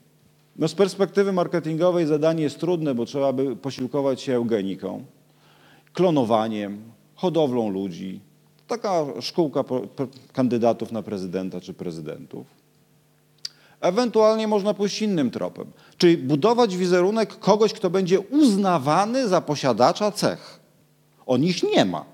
No 0.56 0.68
z 0.68 0.74
perspektywy 0.74 1.32
marketingowej 1.32 2.06
zadanie 2.06 2.42
jest 2.42 2.60
trudne, 2.60 2.94
bo 2.94 3.04
trzeba 3.04 3.32
by 3.32 3.56
posiłkować 3.56 4.20
się 4.20 4.34
eugeniką, 4.34 5.04
klonowaniem, 5.92 6.82
hodowlą 7.14 7.68
ludzi. 7.68 8.20
Taka 8.66 9.04
szkółka 9.20 9.64
kandydatów 10.32 10.92
na 10.92 11.02
prezydenta 11.02 11.60
czy 11.60 11.74
prezydentów. 11.74 12.46
Ewentualnie 13.80 14.48
można 14.48 14.74
pójść 14.74 15.02
innym 15.02 15.30
tropem, 15.30 15.66
czyli 15.98 16.16
budować 16.16 16.76
wizerunek 16.76 17.38
kogoś, 17.38 17.72
kto 17.72 17.90
będzie 17.90 18.20
uznawany 18.20 19.28
za 19.28 19.40
posiadacza 19.40 20.12
cech. 20.12 20.60
On 21.26 21.44
ich 21.44 21.62
nie 21.62 21.84
ma, 21.84 22.04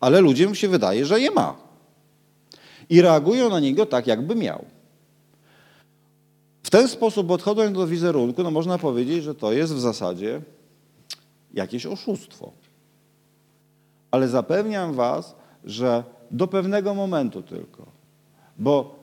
ale 0.00 0.20
ludziom 0.20 0.54
się 0.54 0.68
wydaje, 0.68 1.06
że 1.06 1.20
je 1.20 1.30
ma. 1.30 1.56
I 2.90 3.02
reagują 3.02 3.50
na 3.50 3.60
niego 3.60 3.86
tak, 3.86 4.06
jakby 4.06 4.34
miał. 4.34 4.64
W 6.62 6.70
ten 6.70 6.88
sposób, 6.88 7.30
odchodząc 7.30 7.76
do 7.76 7.86
wizerunku, 7.86 8.42
no 8.42 8.50
można 8.50 8.78
powiedzieć, 8.78 9.24
że 9.24 9.34
to 9.34 9.52
jest 9.52 9.74
w 9.74 9.80
zasadzie 9.80 10.40
jakieś 11.54 11.86
oszustwo. 11.86 12.52
Ale 14.10 14.28
zapewniam 14.28 14.92
Was, 14.92 15.34
że 15.64 16.04
do 16.30 16.46
pewnego 16.46 16.94
momentu 16.94 17.42
tylko. 17.42 17.86
Bo 18.58 18.94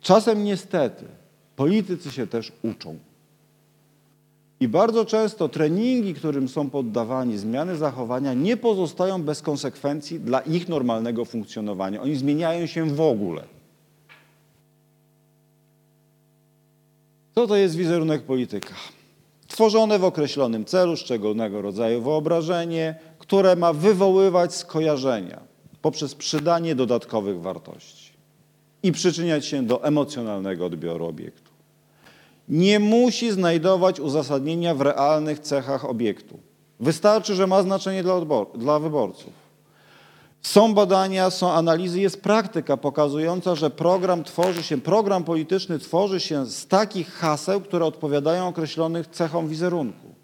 czasem 0.00 0.44
niestety 0.44 1.04
politycy 1.56 2.10
się 2.10 2.26
też 2.26 2.52
uczą. 2.62 2.98
I 4.60 4.68
bardzo 4.68 5.04
często 5.04 5.48
treningi, 5.48 6.14
którym 6.14 6.48
są 6.48 6.70
poddawani, 6.70 7.38
zmiany 7.38 7.76
zachowania 7.76 8.34
nie 8.34 8.56
pozostają 8.56 9.22
bez 9.22 9.42
konsekwencji 9.42 10.20
dla 10.20 10.40
ich 10.40 10.68
normalnego 10.68 11.24
funkcjonowania. 11.24 12.02
Oni 12.02 12.16
zmieniają 12.16 12.66
się 12.66 12.86
w 12.86 13.00
ogóle. 13.00 13.44
Co 17.34 17.46
to 17.46 17.56
jest 17.56 17.76
wizerunek 17.76 18.22
polityka? 18.22 18.74
Tworzone 19.48 19.98
w 19.98 20.04
określonym 20.04 20.64
celu, 20.64 20.96
szczególnego 20.96 21.62
rodzaju 21.62 22.02
wyobrażenie, 22.02 22.94
które 23.22 23.56
ma 23.56 23.72
wywoływać 23.72 24.54
skojarzenia 24.54 25.40
poprzez 25.82 26.14
przydanie 26.14 26.74
dodatkowych 26.74 27.40
wartości 27.40 28.12
i 28.82 28.92
przyczyniać 28.92 29.46
się 29.46 29.62
do 29.62 29.84
emocjonalnego 29.84 30.66
odbioru 30.66 31.06
obiektu. 31.06 31.50
Nie 32.48 32.78
musi 32.78 33.32
znajdować 33.32 34.00
uzasadnienia 34.00 34.74
w 34.74 34.80
realnych 34.80 35.38
cechach 35.38 35.84
obiektu. 35.84 36.38
Wystarczy, 36.80 37.34
że 37.34 37.46
ma 37.46 37.62
znaczenie 37.62 38.02
dla, 38.02 38.20
dla 38.54 38.78
wyborców. 38.78 39.32
Są 40.42 40.74
badania, 40.74 41.30
są 41.30 41.52
analizy, 41.52 42.00
jest 42.00 42.22
praktyka 42.22 42.76
pokazująca, 42.76 43.54
że 43.54 43.70
program 43.70 44.24
tworzy 44.24 44.62
się, 44.62 44.80
program 44.80 45.24
polityczny 45.24 45.78
tworzy 45.78 46.20
się 46.20 46.46
z 46.46 46.66
takich 46.66 47.12
haseł, 47.12 47.60
które 47.60 47.84
odpowiadają 47.84 48.48
określonych 48.48 49.06
cechom 49.06 49.48
wizerunku. 49.48 50.21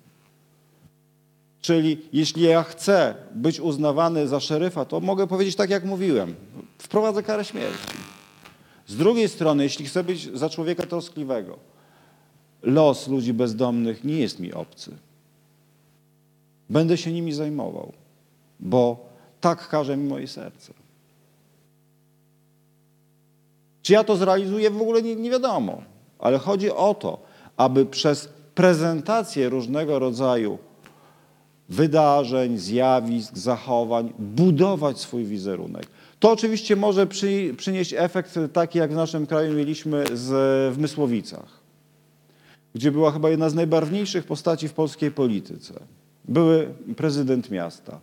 Czyli 1.68 2.08
jeśli 2.12 2.42
ja 2.42 2.62
chcę 2.62 3.14
być 3.34 3.60
uznawany 3.60 4.28
za 4.28 4.40
szeryfa, 4.40 4.84
to 4.84 5.00
mogę 5.00 5.26
powiedzieć 5.26 5.56
tak, 5.56 5.70
jak 5.70 5.84
mówiłem. 5.84 6.34
Wprowadzę 6.78 7.22
karę 7.22 7.44
śmierci. 7.44 7.96
Z 8.86 8.96
drugiej 8.96 9.28
strony, 9.28 9.62
jeśli 9.62 9.86
chcę 9.86 10.04
być 10.04 10.38
za 10.38 10.48
człowieka 10.48 10.86
troskliwego, 10.86 11.58
los 12.62 13.08
ludzi 13.08 13.34
bezdomnych 13.34 14.04
nie 14.04 14.18
jest 14.18 14.40
mi 14.40 14.52
obcy. 14.52 14.96
Będę 16.70 16.96
się 16.96 17.12
nimi 17.12 17.32
zajmował, 17.32 17.92
bo 18.60 19.06
tak 19.40 19.68
każe 19.68 19.96
mi 19.96 20.08
moje 20.08 20.28
serce. 20.28 20.72
Czy 23.82 23.92
ja 23.92 24.04
to 24.04 24.16
zrealizuję, 24.16 24.70
w 24.70 24.82
ogóle 24.82 25.02
nie, 25.02 25.16
nie 25.16 25.30
wiadomo, 25.30 25.82
ale 26.18 26.38
chodzi 26.38 26.70
o 26.70 26.94
to, 26.94 27.18
aby 27.56 27.86
przez 27.86 28.28
prezentację 28.54 29.48
różnego 29.48 29.98
rodzaju 29.98 30.58
wydarzeń, 31.68 32.58
zjawisk, 32.58 33.36
zachowań, 33.36 34.12
budować 34.18 34.98
swój 34.98 35.24
wizerunek. 35.24 35.86
To 36.18 36.30
oczywiście 36.32 36.76
może 36.76 37.06
przy, 37.06 37.54
przynieść 37.56 37.94
efekt 37.96 38.38
taki, 38.52 38.78
jak 38.78 38.92
w 38.92 38.96
naszym 38.96 39.26
kraju 39.26 39.54
mieliśmy 39.54 40.04
z, 40.14 40.26
w 40.74 40.78
Mysłowicach, 40.78 41.60
gdzie 42.74 42.92
była 42.92 43.10
chyba 43.10 43.30
jedna 43.30 43.50
z 43.50 43.54
najbarwniejszych 43.54 44.24
postaci 44.24 44.68
w 44.68 44.72
polskiej 44.72 45.10
polityce. 45.10 45.74
Były 46.24 46.68
prezydent 46.96 47.50
miasta, 47.50 48.00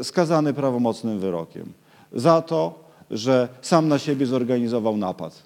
y, 0.00 0.04
skazany 0.04 0.54
prawomocnym 0.54 1.18
wyrokiem 1.18 1.72
za 2.12 2.42
to, 2.42 2.84
że 3.10 3.48
sam 3.62 3.88
na 3.88 3.98
siebie 3.98 4.26
zorganizował 4.26 4.96
napad. 4.96 5.42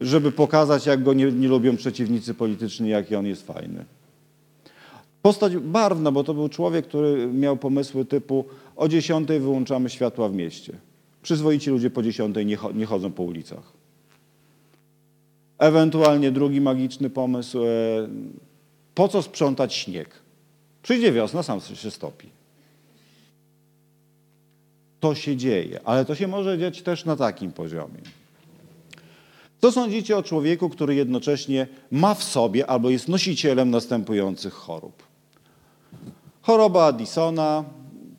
Żeby 0.00 0.32
pokazać, 0.32 0.86
jak 0.86 1.02
go 1.02 1.12
nie, 1.12 1.32
nie 1.32 1.48
lubią 1.48 1.76
przeciwnicy 1.76 2.34
polityczni, 2.34 2.88
jaki 2.88 3.16
on 3.16 3.26
jest 3.26 3.46
fajny. 3.46 3.84
Postać 5.26 5.56
barwna, 5.56 6.12
bo 6.12 6.24
to 6.24 6.34
był 6.34 6.48
człowiek, 6.48 6.86
który 6.86 7.26
miał 7.26 7.56
pomysły 7.56 8.04
typu 8.04 8.44
o 8.76 8.88
10 8.88 9.28
wyłączamy 9.28 9.90
światła 9.90 10.28
w 10.28 10.34
mieście. 10.34 10.72
Przyzwoici 11.22 11.70
ludzie 11.70 11.90
po 11.90 12.02
10 12.02 12.36
nie, 12.44 12.56
cho- 12.56 12.74
nie 12.74 12.86
chodzą 12.86 13.12
po 13.12 13.22
ulicach. 13.22 13.72
Ewentualnie 15.58 16.30
drugi 16.32 16.60
magiczny 16.60 17.10
pomysł, 17.10 17.58
e, 17.64 17.68
po 18.94 19.08
co 19.08 19.22
sprzątać 19.22 19.74
śnieg? 19.74 20.08
Przyjdzie 20.82 21.12
wiosna, 21.12 21.42
sam 21.42 21.60
się 21.60 21.90
stopi. 21.90 22.28
To 25.00 25.14
się 25.14 25.36
dzieje, 25.36 25.80
ale 25.84 26.04
to 26.04 26.14
się 26.14 26.28
może 26.28 26.58
dziać 26.58 26.82
też 26.82 27.04
na 27.04 27.16
takim 27.16 27.52
poziomie. 27.52 28.00
Co 29.60 29.72
sądzicie 29.72 30.16
o 30.16 30.22
człowieku, 30.22 30.68
który 30.68 30.94
jednocześnie 30.94 31.66
ma 31.90 32.14
w 32.14 32.24
sobie 32.24 32.66
albo 32.66 32.90
jest 32.90 33.08
nosicielem 33.08 33.70
następujących 33.70 34.52
chorób? 34.52 35.05
Choroba 36.46 36.86
Addisona, 36.86 37.64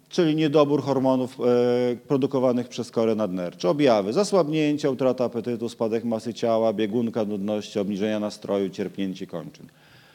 czyli 0.09 0.35
niedobór 0.35 0.83
hormonów 0.83 1.37
e, 1.39 1.95
produkowanych 1.95 2.67
przez 2.67 2.91
korę 2.91 3.15
nadnerczą. 3.15 3.69
Objawy 3.69 4.13
zasłabnięcia, 4.13 4.89
utrata 4.89 5.25
apetytu, 5.25 5.69
spadek 5.69 6.03
masy 6.03 6.33
ciała, 6.33 6.73
biegunka, 6.73 7.25
nudności, 7.25 7.79
obniżenia 7.79 8.19
nastroju, 8.19 8.69
cierpnięcie 8.69 9.27
kończyn. 9.27 9.65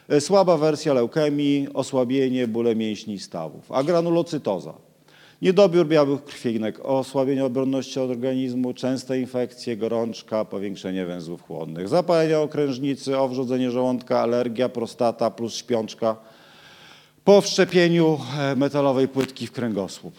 E, 0.09 0.21
słaba 0.21 0.57
wersja 0.57 0.95
leukemii, 0.95 1.69
osłabienie, 1.75 2.49
bóle 2.49 2.77
mięśni 2.77 3.15
i 3.15 3.19
stawów. 3.19 3.73
A 3.73 3.83
granulocytoza. 3.83 4.75
Niedobór 5.43 5.87
białych 5.87 6.25
krwinek, 6.25 6.81
osłabienie 6.85 7.45
obronności 7.45 8.01
organizmu, 8.01 8.75
częste 8.75 9.21
infekcje, 9.21 9.77
gorączka, 9.77 10.45
powiększenie 10.45 11.07
węzłów 11.07 11.43
chłonnych, 11.43 11.89
zapalenie 11.89 12.39
okrężnicy, 12.39 13.19
owrzodzenie 13.19 13.71
żołądka, 13.71 14.21
alergia, 14.21 14.69
prostata 14.69 15.31
plus 15.31 15.55
śpiączka, 15.55 16.17
po 17.25 17.41
wszczepieniu 17.41 18.19
e, 18.39 18.57
metalowej 18.57 19.09
płytki 19.09 19.47
w 19.47 19.53
kręgosłup. 19.53 20.15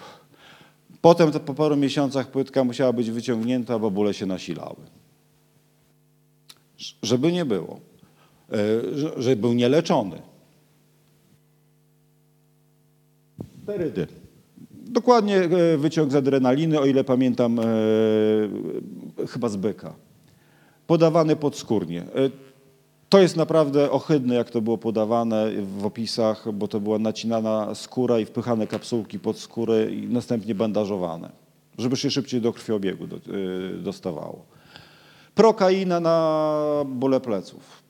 Potem 1.01 1.31
to 1.31 1.39
po 1.39 1.53
paru 1.53 1.75
miesiącach 1.75 2.31
płytka 2.31 2.63
musiała 2.63 2.93
być 2.93 3.11
wyciągnięta, 3.11 3.79
bo 3.79 3.91
bóle 3.91 4.13
się 4.13 4.25
nasilały. 4.25 4.75
Żeby 7.03 7.31
nie 7.31 7.45
było, 7.45 7.79
e, 8.51 9.21
że- 9.21 9.35
był 9.35 9.53
nieleczony. 9.53 10.21
Sterydy. 13.63 14.07
Dokładnie 14.71 15.37
e, 15.37 15.77
wyciąg 15.77 16.11
z 16.11 16.15
adrenaliny, 16.15 16.79
o 16.79 16.85
ile 16.85 17.03
pamiętam, 17.03 17.59
chyba 19.29 19.49
z 19.49 19.55
byka. 19.55 19.93
Podawany 20.87 21.35
podskórnie. 21.35 22.03
To 23.13 23.21
jest 23.21 23.35
naprawdę 23.35 23.91
ohydne, 23.91 24.35
jak 24.35 24.49
to 24.49 24.61
było 24.61 24.77
podawane 24.77 25.51
w 25.79 25.85
opisach, 25.85 26.51
bo 26.53 26.67
to 26.67 26.79
była 26.79 26.99
nacinana 26.99 27.75
skóra 27.75 28.19
i 28.19 28.25
wpychane 28.25 28.67
kapsułki 28.67 29.19
pod 29.19 29.39
skórę 29.39 29.91
i 29.91 30.07
następnie 30.07 30.55
bandażowane, 30.55 31.29
żeby 31.77 31.97
się 31.97 32.11
szybciej 32.11 32.41
do 32.41 32.53
krwiobiegu 32.53 33.03
e, 33.03 33.07
dostawało. 33.77 34.45
Prokaina 35.35 35.99
na 35.99 36.57
bóle 36.85 37.19
pleców. 37.19 37.83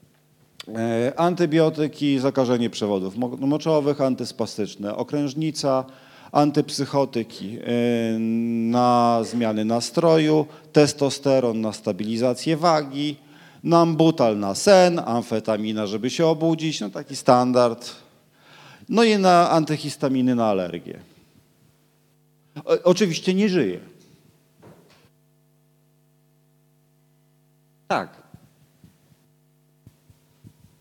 E, 0.75 1.13
Antybiotyki, 1.19 2.19
zakażenie 2.19 2.69
przewodów 2.69 3.17
mo- 3.17 3.37
moczowych, 3.37 4.01
antyspastyczne, 4.01 4.95
okrężnica, 4.95 5.85
antypsychotyki 6.31 7.57
e, 7.57 7.63
na 8.69 9.19
zmiany 9.23 9.65
nastroju, 9.65 10.45
testosteron 10.73 11.61
na 11.61 11.73
stabilizację 11.73 12.57
wagi, 12.57 13.15
nambutal 13.63 14.39
na 14.39 14.55
sen, 14.55 14.99
amfetamina, 15.05 15.87
żeby 15.87 16.09
się 16.09 16.25
obudzić, 16.27 16.81
no 16.81 16.89
taki 16.89 17.15
standard. 17.15 17.91
No 18.89 19.03
i 19.03 19.17
na 19.17 19.49
antyhistaminy 19.49 20.35
na 20.35 20.45
alergię. 20.45 20.99
O, 22.65 22.83
oczywiście 22.83 23.33
nie 23.33 23.49
żyje. 23.49 23.79
Tak. 27.87 28.23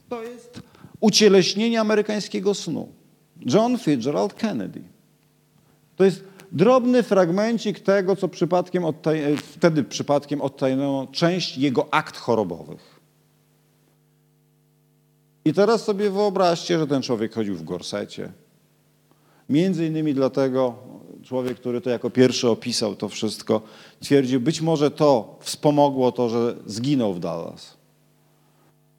To 0.08 0.22
jest 0.22 0.62
ucieleśnienie 1.00 1.80
amerykańskiego 1.80 2.54
snu. 2.54 2.88
John 3.46 3.78
Fitzgerald 3.78 4.34
Kennedy. 4.34 4.82
To 5.96 6.04
jest 6.04 6.31
drobny 6.52 7.02
fragmencik 7.02 7.80
tego, 7.80 8.16
co 8.16 8.28
przypadkiem 8.28 8.82
odtaj- 8.82 9.36
wtedy 9.36 9.84
przypadkiem 9.84 10.40
odtajniono 10.40 11.06
część 11.12 11.58
jego 11.58 11.94
akt 11.94 12.16
chorobowych. 12.16 13.00
I 15.44 15.52
teraz 15.52 15.84
sobie 15.84 16.10
wyobraźcie, 16.10 16.78
że 16.78 16.86
ten 16.86 17.02
człowiek 17.02 17.34
chodził 17.34 17.54
w 17.54 17.64
gorsecie. 17.64 18.32
Między 19.48 19.86
innymi 19.86 20.14
dlatego 20.14 20.74
człowiek, 21.22 21.56
który 21.56 21.80
to 21.80 21.90
jako 21.90 22.10
pierwszy 22.10 22.48
opisał 22.48 22.96
to 22.96 23.08
wszystko, 23.08 23.60
twierdził, 24.00 24.40
być 24.40 24.60
może 24.60 24.90
to 24.90 25.38
wspomogło 25.40 26.12
to, 26.12 26.28
że 26.28 26.56
zginął 26.66 27.14
w 27.14 27.20
Dallas. 27.20 27.76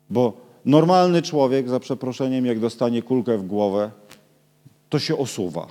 Bo 0.10 0.34
normalny 0.66 1.22
człowiek, 1.22 1.70
za 1.70 1.80
przeproszeniem, 1.80 2.46
jak 2.46 2.60
dostanie 2.60 3.02
kulkę 3.02 3.38
w 3.38 3.48
głowę, 3.48 3.92
to 4.90 5.00
się 5.00 5.18
osuwa. 5.18 5.68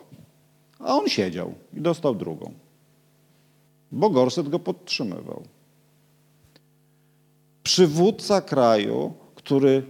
A 0.82 0.96
on 0.98 1.08
siedział 1.08 1.54
i 1.74 1.80
dostał 1.80 2.14
drugą. 2.14 2.52
Bo 3.92 4.10
gorset 4.10 4.48
go 4.48 4.58
podtrzymywał. 4.58 5.42
Przywódca 7.62 8.40
kraju, 8.40 9.12
który 9.34 9.82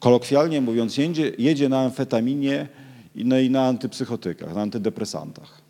kolokwialnie 0.00 0.60
mówiąc 0.60 0.98
jedzie, 0.98 1.32
jedzie 1.38 1.68
na 1.68 1.80
amfetaminie 1.80 2.68
i 3.14 3.24
no 3.24 3.38
i 3.38 3.50
na 3.50 3.66
antypsychotykach, 3.66 4.54
na 4.54 4.62
antydepresantach. 4.62 5.60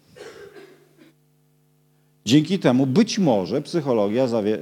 Dzięki 2.24 2.58
temu 2.58 2.86
być 2.86 3.18
może 3.18 3.62
psychologia 3.62 4.28
zawie, 4.28 4.54
e, 4.54 4.58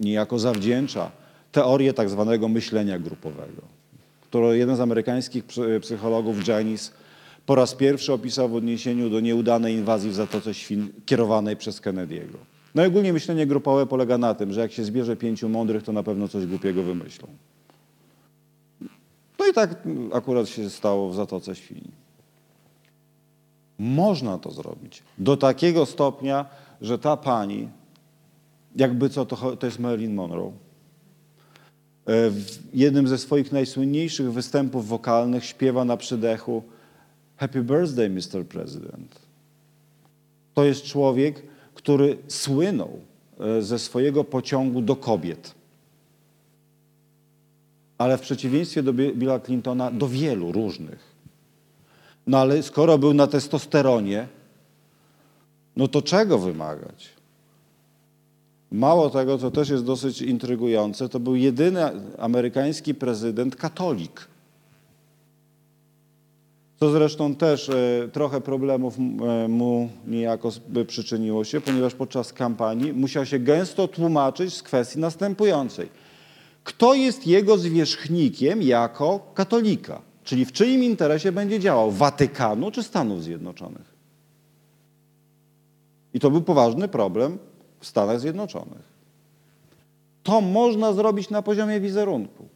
niejako 0.00 0.38
zawdzięcza 0.38 1.10
teorię 1.52 1.92
tak 1.92 2.10
zwanego 2.10 2.48
myślenia 2.48 2.98
grupowego, 2.98 3.62
którą 4.22 4.52
jeden 4.52 4.76
z 4.76 4.80
amerykańskich 4.80 5.44
psy- 5.46 5.80
psychologów, 5.80 6.48
Janis, 6.48 6.92
po 7.46 7.54
raz 7.54 7.74
pierwszy 7.74 8.12
opisał 8.12 8.48
w 8.48 8.54
odniesieniu 8.54 9.10
do 9.10 9.20
nieudanej 9.20 9.74
inwazji 9.74 10.10
w 10.10 10.14
Zatoce 10.14 10.54
Świn 10.54 10.88
kierowanej 11.06 11.56
przez 11.56 11.80
Kennedy'ego. 11.80 12.36
No 12.74 12.84
i 12.84 12.86
ogólnie 12.86 13.12
myślenie 13.12 13.46
grupowe 13.46 13.86
polega 13.86 14.18
na 14.18 14.34
tym, 14.34 14.52
że 14.52 14.60
jak 14.60 14.72
się 14.72 14.84
zbierze 14.84 15.16
pięciu 15.16 15.48
mądrych, 15.48 15.82
to 15.82 15.92
na 15.92 16.02
pewno 16.02 16.28
coś 16.28 16.46
głupiego 16.46 16.82
wymyślą. 16.82 17.28
No 19.38 19.46
i 19.46 19.52
tak 19.52 19.82
akurat 20.12 20.48
się 20.48 20.70
stało 20.70 21.10
w 21.10 21.14
Zatoce 21.14 21.54
Świni. 21.54 21.90
Można 23.78 24.38
to 24.38 24.50
zrobić 24.50 25.02
do 25.18 25.36
takiego 25.36 25.86
stopnia, 25.86 26.46
że 26.80 26.98
ta 26.98 27.16
pani, 27.16 27.68
jakby 28.76 29.10
co, 29.10 29.26
to, 29.26 29.56
to 29.56 29.66
jest 29.66 29.78
Marilyn 29.78 30.14
Monroe, 30.14 30.46
e, 30.46 30.52
w 32.30 32.58
jednym 32.74 33.08
ze 33.08 33.18
swoich 33.18 33.52
najsłynniejszych 33.52 34.32
występów 34.32 34.88
wokalnych 34.88 35.44
śpiewa 35.44 35.84
na 35.84 35.96
przydechu 35.96 36.62
Happy 37.40 37.62
Birthday, 37.62 38.10
Mr. 38.10 38.46
President. 38.48 39.18
To 40.54 40.64
jest 40.64 40.84
człowiek, 40.84 41.42
który 41.74 42.18
słynął 42.28 43.00
e, 43.40 43.62
ze 43.62 43.78
swojego 43.78 44.24
pociągu 44.24 44.82
do 44.82 44.96
kobiet. 44.96 45.54
Ale 47.98 48.18
w 48.18 48.20
przeciwieństwie 48.20 48.82
do 48.82 48.92
Bi- 48.92 49.14
Billa 49.14 49.40
Clintona, 49.40 49.90
do 49.90 50.08
wielu 50.08 50.52
różnych. 50.52 50.98
No 52.26 52.38
ale 52.38 52.62
skoro 52.62 52.98
był 52.98 53.14
na 53.14 53.26
testosteronie, 53.26 54.28
no 55.76 55.88
to 55.88 56.02
czego 56.02 56.38
wymagać? 56.38 57.08
Mało 58.72 59.10
tego, 59.10 59.38
co 59.38 59.50
też 59.50 59.68
jest 59.68 59.84
dosyć 59.84 60.22
intrygujące, 60.22 61.08
to 61.08 61.20
był 61.20 61.36
jedyny 61.36 61.80
amerykański 62.18 62.94
prezydent 62.94 63.56
katolik. 63.56 64.29
Co 66.80 66.90
zresztą 66.90 67.34
też 67.34 67.68
e, 67.68 68.08
trochę 68.12 68.40
problemów 68.40 68.98
e, 68.98 69.48
mu 69.48 69.88
niejako 70.06 70.50
przyczyniło 70.86 71.44
się, 71.44 71.60
ponieważ 71.60 71.94
podczas 71.94 72.32
kampanii 72.32 72.92
musiał 72.92 73.26
się 73.26 73.38
gęsto 73.38 73.88
tłumaczyć 73.88 74.54
z 74.54 74.62
kwestii 74.62 74.98
następującej. 74.98 75.88
Kto 76.64 76.94
jest 76.94 77.26
jego 77.26 77.58
zwierzchnikiem 77.58 78.62
jako 78.62 79.32
katolika? 79.34 80.00
Czyli 80.24 80.44
w 80.44 80.52
czyim 80.52 80.84
interesie 80.84 81.32
będzie 81.32 81.60
działał? 81.60 81.90
Watykanu 81.90 82.70
czy 82.70 82.82
Stanów 82.82 83.22
Zjednoczonych? 83.22 83.94
I 86.14 86.20
to 86.20 86.30
był 86.30 86.42
poważny 86.42 86.88
problem 86.88 87.38
w 87.80 87.86
Stanach 87.86 88.20
Zjednoczonych. 88.20 88.90
To 90.22 90.40
można 90.40 90.92
zrobić 90.92 91.30
na 91.30 91.42
poziomie 91.42 91.80
wizerunku. 91.80 92.48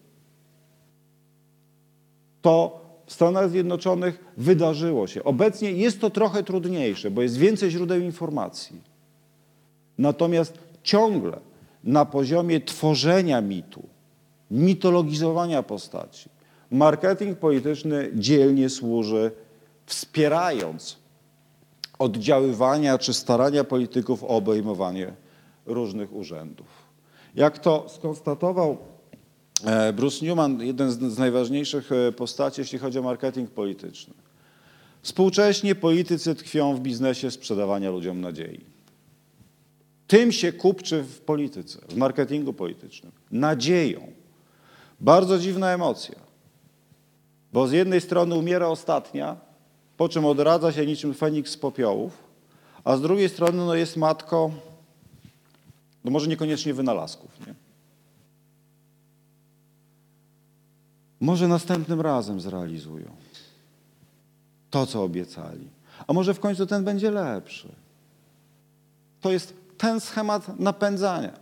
To 2.43 2.84
w 3.07 3.13
Stanach 3.13 3.51
Zjednoczonych 3.51 4.25
wydarzyło 4.37 5.07
się. 5.07 5.25
Obecnie 5.25 5.73
jest 5.73 6.01
to 6.01 6.11
trochę 6.11 6.43
trudniejsze, 6.43 7.11
bo 7.11 7.23
jest 7.23 7.37
więcej 7.37 7.71
źródeł 7.71 8.01
informacji. 8.01 8.81
Natomiast 9.99 10.59
ciągle 10.83 11.41
na 11.85 12.05
poziomie 12.05 12.61
tworzenia 12.61 13.41
mitu, 13.41 13.83
mitologizowania 14.51 15.63
postaci, 15.63 16.29
marketing 16.71 17.39
polityczny 17.39 18.11
dzielnie 18.15 18.69
służy, 18.69 19.31
wspierając 19.87 20.97
oddziaływania 21.99 22.99
czy 22.99 23.15
starania 23.15 23.65
polityków 23.65 24.25
o 24.25 24.29
obejmowanie 24.29 25.13
różnych 25.67 26.13
urzędów. 26.13 26.67
Jak 27.35 27.59
to 27.59 27.85
skonstatował 27.89 28.79
Bruce 29.93 30.27
Newman, 30.27 30.61
jeden 30.61 30.91
z, 30.91 31.19
najważniejszych 31.19 31.93
e, 31.93 32.13
postaci, 32.13 32.61
jeśli 32.61 32.79
chodzi 32.79 32.99
o 32.99 33.03
marketing 33.03 33.51
polityczny. 33.51 34.15
Współcześnie 35.03 35.75
politycy 35.75 36.35
tkwią 36.35 36.77
w 36.77 36.81
biznesie 36.81 37.31
sprzedawania 37.31 37.91
ludziom 37.91 38.21
nadziei. 38.21 38.61
Tym 40.07 40.33
się 40.33 40.53
kupczy 40.53 41.03
w 41.03 41.21
polityce, 41.21 41.79
w 41.89 41.97
marketingu 41.97 42.53
politycznym. 42.53 43.13
Nadzieją. 43.31 44.13
Bardzo 45.01 45.39
dziwna 45.39 45.71
emocja. 45.71 46.19
Bo 47.53 47.69
z 47.69 47.73
jednej 47.73 48.01
strony 48.01 48.35
umiera 48.35 48.69
ostatnia, 48.69 49.37
po 49.97 50.09
czym 50.09 50.25
odradza 50.25 50.73
się 50.73 50.87
niczym 50.87 51.15
Feniks 51.15 51.51
z 51.51 51.57
popiołów, 51.57 52.13
a 52.85 52.97
z 52.97 53.01
drugiej 53.01 53.29
strony 53.29 53.59
no, 53.59 53.75
jest 53.75 53.97
matką, 53.97 54.53
no 56.05 56.11
może 56.11 56.27
niekoniecznie 56.27 56.75
wynalazków. 56.75 57.47
Nie? 57.47 57.55
Może 61.25 61.49
następnym 61.49 62.01
razem 62.01 62.41
zrealizują 62.41 63.07
to, 64.71 64.87
co 64.87 65.03
obiecali. 65.03 65.69
A 66.07 66.13
może 66.13 66.35
w 66.35 66.41
końcu 66.41 66.67
ten 66.67 66.85
będzie 66.85 67.11
lepszy. 67.11 67.69
To 69.21 69.33
jest 69.33 69.55
ten 69.79 70.01
schemat 70.01 70.61
napędzania, 70.61 71.33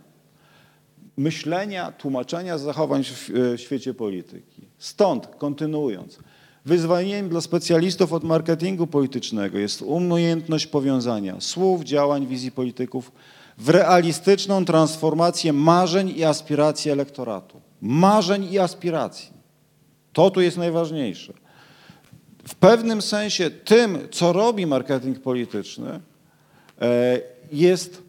myślenia, 1.17 1.91
tłumaczenia 1.91 2.57
zachowań 2.57 3.03
w 3.03 3.55
świecie 3.57 3.93
polityki. 3.93 4.61
Stąd, 4.77 5.27
kontynuując, 5.37 6.19
wyzwaniem 6.65 7.29
dla 7.29 7.41
specjalistów 7.41 8.13
od 8.13 8.23
marketingu 8.23 8.87
politycznego 8.87 9.57
jest 9.57 9.81
umiejętność 9.81 10.67
powiązania 10.67 11.41
słów, 11.41 11.83
działań, 11.83 12.27
wizji 12.27 12.51
polityków 12.51 13.11
w 13.57 13.69
realistyczną 13.69 14.65
transformację 14.65 15.53
marzeń 15.53 16.09
i 16.09 16.23
aspiracji 16.23 16.91
elektoratu. 16.91 17.61
Marzeń 17.81 18.43
i 18.51 18.59
aspiracji. 18.59 19.42
To 20.13 20.31
tu 20.31 20.41
jest 20.41 20.57
najważniejsze. 20.57 21.33
W 22.47 22.55
pewnym 22.55 23.01
sensie 23.01 23.49
tym, 23.49 24.07
co 24.11 24.33
robi 24.33 24.65
marketing 24.65 25.19
polityczny, 25.19 25.99
e, 26.81 27.19
jest 27.51 28.03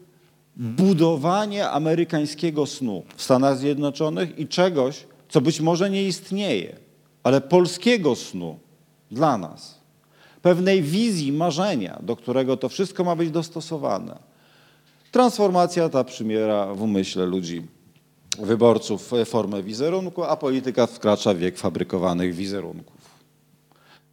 budowanie 0.56 1.70
amerykańskiego 1.70 2.66
snu 2.66 3.02
w 3.16 3.22
Stanach 3.22 3.58
Zjednoczonych 3.58 4.38
i 4.38 4.48
czegoś, 4.48 5.06
co 5.28 5.40
być 5.40 5.60
może 5.60 5.90
nie 5.90 6.04
istnieje, 6.04 6.76
ale 7.22 7.40
polskiego 7.40 8.16
snu 8.16 8.58
dla 9.10 9.38
nas. 9.38 9.80
Pewnej 10.42 10.82
wizji, 10.82 11.32
marzenia, 11.32 11.98
do 12.02 12.16
którego 12.16 12.56
to 12.56 12.68
wszystko 12.68 13.04
ma 13.04 13.16
być 13.16 13.30
dostosowane. 13.30 14.18
Transformacja 15.10 15.88
ta 15.88 16.04
przymiera 16.04 16.74
w 16.74 16.82
umyśle 16.82 17.26
ludzi, 17.26 17.62
wyborców 18.42 19.10
formę 19.24 19.62
wizerunku, 19.62 20.24
a 20.24 20.36
polityka 20.36 20.86
wkracza 20.86 21.34
w 21.34 21.38
wiek 21.38 21.58
fabrykowanych 21.58 22.34
wizerunków. 22.34 23.04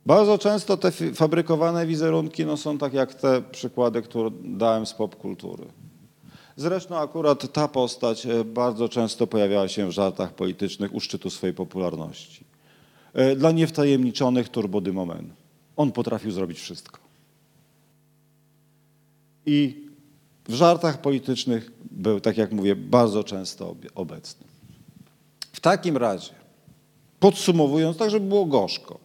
Bardzo 0.06 0.38
często 0.38 0.78
te 0.78 0.92
fabrykowane 0.92 1.86
wizerunki 1.86 2.46
no, 2.46 2.58
są 2.58 2.78
tak 2.78 2.94
jak 2.94 3.14
te 3.14 3.42
przykłady, 3.42 4.02
które 4.02 4.30
dałem 4.44 4.86
z 4.86 4.94
popkultury. 4.94 5.66
Zresztą 6.56 6.98
akurat 6.98 7.54
ta 7.54 7.68
postać 7.68 8.26
e, 8.26 8.44
bardzo 8.44 8.90
często 8.90 9.28
pojawiała 9.28 9.68
się 9.68 9.88
w 9.88 9.92
żartach 9.92 10.34
politycznych 10.34 10.94
u 10.94 11.00
szczytu 11.00 11.30
swojej 11.30 11.54
popularności. 11.54 12.46
E, 13.14 13.36
Dla 13.36 13.52
niewtajemniczonych 13.52 14.50
turbodymomen. 14.50 15.30
On 15.76 15.92
potrafił 15.92 16.32
zrobić 16.32 16.60
wszystko. 16.60 17.00
I 19.46 19.91
w 20.52 20.54
żartach 20.54 21.02
politycznych 21.02 21.72
był, 21.92 22.20
tak 22.20 22.38
jak 22.38 22.52
mówię, 22.52 22.76
bardzo 22.76 23.24
często 23.24 23.76
obecny. 23.96 24.48
W 25.54 25.60
takim 25.60 25.98
razie, 25.98 26.34
podsumowując, 27.20 27.98
tak 27.98 28.10
żeby 28.12 28.26
było 28.26 28.46
gorzko, 28.46 29.00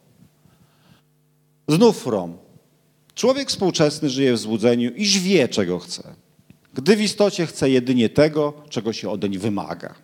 znów 1.68 1.98
From. 1.98 2.36
Człowiek 3.14 3.48
współczesny 3.48 4.10
żyje 4.10 4.32
w 4.32 4.38
złudzeniu, 4.38 4.90
iż 4.90 5.18
wie, 5.18 5.48
czego 5.48 5.78
chce, 5.78 6.14
gdy 6.74 6.96
w 6.96 7.00
istocie 7.00 7.46
chce 7.46 7.70
jedynie 7.70 8.08
tego, 8.08 8.52
czego 8.68 8.92
się 8.92 9.10
odeń 9.10 9.38
wymaga. 9.38 9.94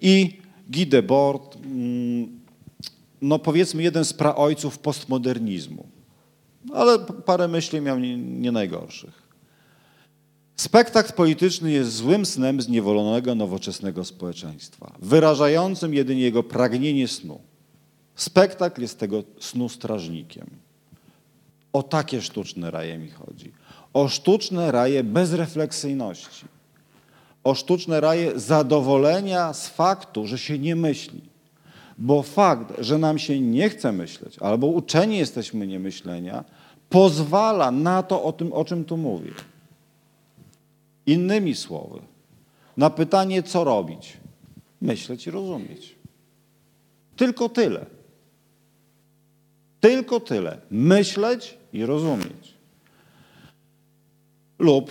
I 0.00 0.38
Guy 0.68 0.86
Debord, 0.86 1.56
mm, 1.56 2.40
no 3.22 3.38
powiedzmy 3.38 3.82
jeden 3.82 4.04
z 4.04 4.12
praojców 4.12 4.78
postmodernizmu, 4.78 5.86
ale 6.74 6.98
parę 6.98 7.48
myśli 7.48 7.80
miał 7.80 7.98
nie, 7.98 8.16
nie 8.16 8.52
najgorszych. 8.52 9.28
Spektakl 10.56 11.12
polityczny 11.12 11.70
jest 11.70 11.92
złym 11.92 12.26
snem 12.26 12.60
zniewolonego 12.60 13.34
nowoczesnego 13.34 14.04
społeczeństwa, 14.04 14.92
wyrażającym 15.02 15.94
jedynie 15.94 16.22
jego 16.22 16.42
pragnienie 16.42 17.08
snu. 17.08 17.40
Spektakl 18.16 18.82
jest 18.82 18.98
tego 18.98 19.22
snu 19.40 19.68
strażnikiem. 19.68 20.46
O 21.72 21.82
takie 21.82 22.22
sztuczne 22.22 22.70
raje 22.70 22.98
mi 22.98 23.10
chodzi. 23.10 23.52
O 23.92 24.08
sztuczne 24.08 24.72
raje 24.72 25.04
bezrefleksyjności. 25.04 26.46
O 27.44 27.54
sztuczne 27.54 28.00
raje 28.00 28.40
zadowolenia 28.40 29.52
z 29.52 29.68
faktu, 29.68 30.26
że 30.26 30.38
się 30.38 30.58
nie 30.58 30.76
myśli. 30.76 31.20
Bo 31.98 32.22
fakt, 32.22 32.74
że 32.78 32.98
nam 32.98 33.18
się 33.18 33.40
nie 33.40 33.68
chce 33.68 33.92
myśleć, 33.92 34.38
albo 34.38 34.66
uczeni 34.66 35.18
jesteśmy 35.18 35.66
niemyślenia, 35.66 36.44
pozwala 36.88 37.70
na 37.70 38.02
to, 38.02 38.22
o 38.22 38.32
tym, 38.32 38.52
o 38.52 38.64
czym 38.64 38.84
tu 38.84 38.96
mówię. 38.96 39.32
Innymi 41.06 41.54
słowy, 41.54 42.00
na 42.76 42.90
pytanie, 42.90 43.42
co 43.42 43.64
robić, 43.64 44.16
myśleć 44.80 45.26
i 45.26 45.30
rozumieć. 45.30 45.96
Tylko 47.16 47.48
tyle. 47.48 47.86
Tylko 49.80 50.20
tyle. 50.20 50.60
Myśleć 50.70 51.58
i 51.72 51.86
rozumieć. 51.86 52.54
Lub 54.58 54.90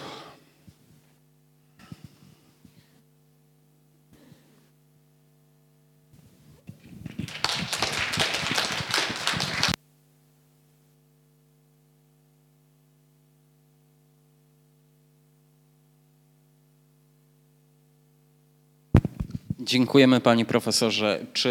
Dziękujemy 19.68 20.20
panie 20.20 20.46
profesorze. 20.46 21.20
Czy 21.34 21.50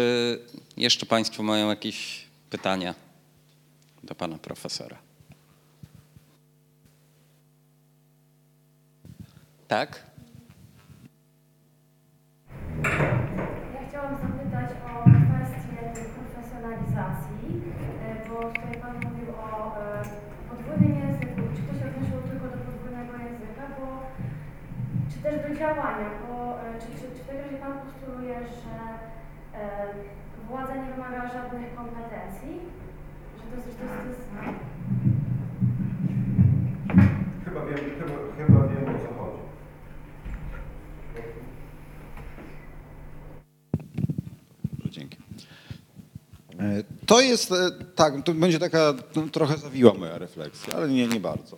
jeszcze 0.77 1.05
państwo 1.05 1.43
mają 1.43 1.69
jakieś 1.69 2.25
pytania 2.49 2.95
do 4.03 4.15
pana 4.15 4.37
profesora? 4.37 4.97
Tak? 9.67 10.03
Ja 13.73 13.89
chciałam 13.89 14.17
zapytać 14.17 14.69
o 14.87 15.03
kwestię 15.03 16.05
profesjonalizacji, 16.15 17.61
e, 18.01 18.29
bo 18.29 18.35
tutaj 18.35 18.81
Pan 18.81 18.95
mówił 18.95 19.29
o 19.35 19.77
e, 19.81 20.03
podwójnym 20.49 20.99
języku. 20.99 21.41
Czy 21.55 21.61
to 21.61 21.79
się 21.79 21.85
odnosiło 21.89 22.21
tylko 22.21 22.47
do 22.47 22.57
podwójnego 22.65 23.13
języka, 23.13 23.63
bo, 23.79 23.87
czy 25.11 25.17
też 25.23 25.49
do 25.49 25.59
działania, 25.59 26.09
bo 26.27 26.61
e, 26.61 26.79
czy, 26.81 26.87
czy, 26.87 27.05
czy 27.17 27.23
w 27.23 27.27
takim 27.27 27.41
razie 27.41 27.57
Pan 27.57 27.79
postuluje, 27.79 28.39
że 28.39 28.75
e, 29.59 29.93
władza 30.47 30.75
nie 30.75 30.91
wymaga 30.93 31.29
żadnych 31.33 31.73
Że 32.37 33.55
to 33.55 33.61
to 33.61 33.67
jest, 33.67 33.77
to 33.79 34.09
jest 34.09 34.21
Chyba 37.45 37.65
wiem, 37.65 37.77
chyba, 37.77 38.15
chyba 38.37 38.67
wiem 38.67 38.95
o 38.95 38.99
co 38.99 39.13
chodzi. 39.13 39.41
Dobrze, 44.73 44.89
Dzięki. 44.89 45.17
E, 46.59 46.83
To 47.05 47.21
jest, 47.21 47.51
e, 47.51 47.55
tak, 47.95 48.23
to 48.23 48.33
będzie 48.33 48.59
taka 48.59 48.93
no, 49.15 49.27
trochę 49.31 49.57
zawiła 49.57 49.93
moja 49.93 50.17
refleksja, 50.17 50.73
ale 50.73 50.89
nie, 50.89 51.07
nie 51.07 51.19
bardzo. 51.19 51.57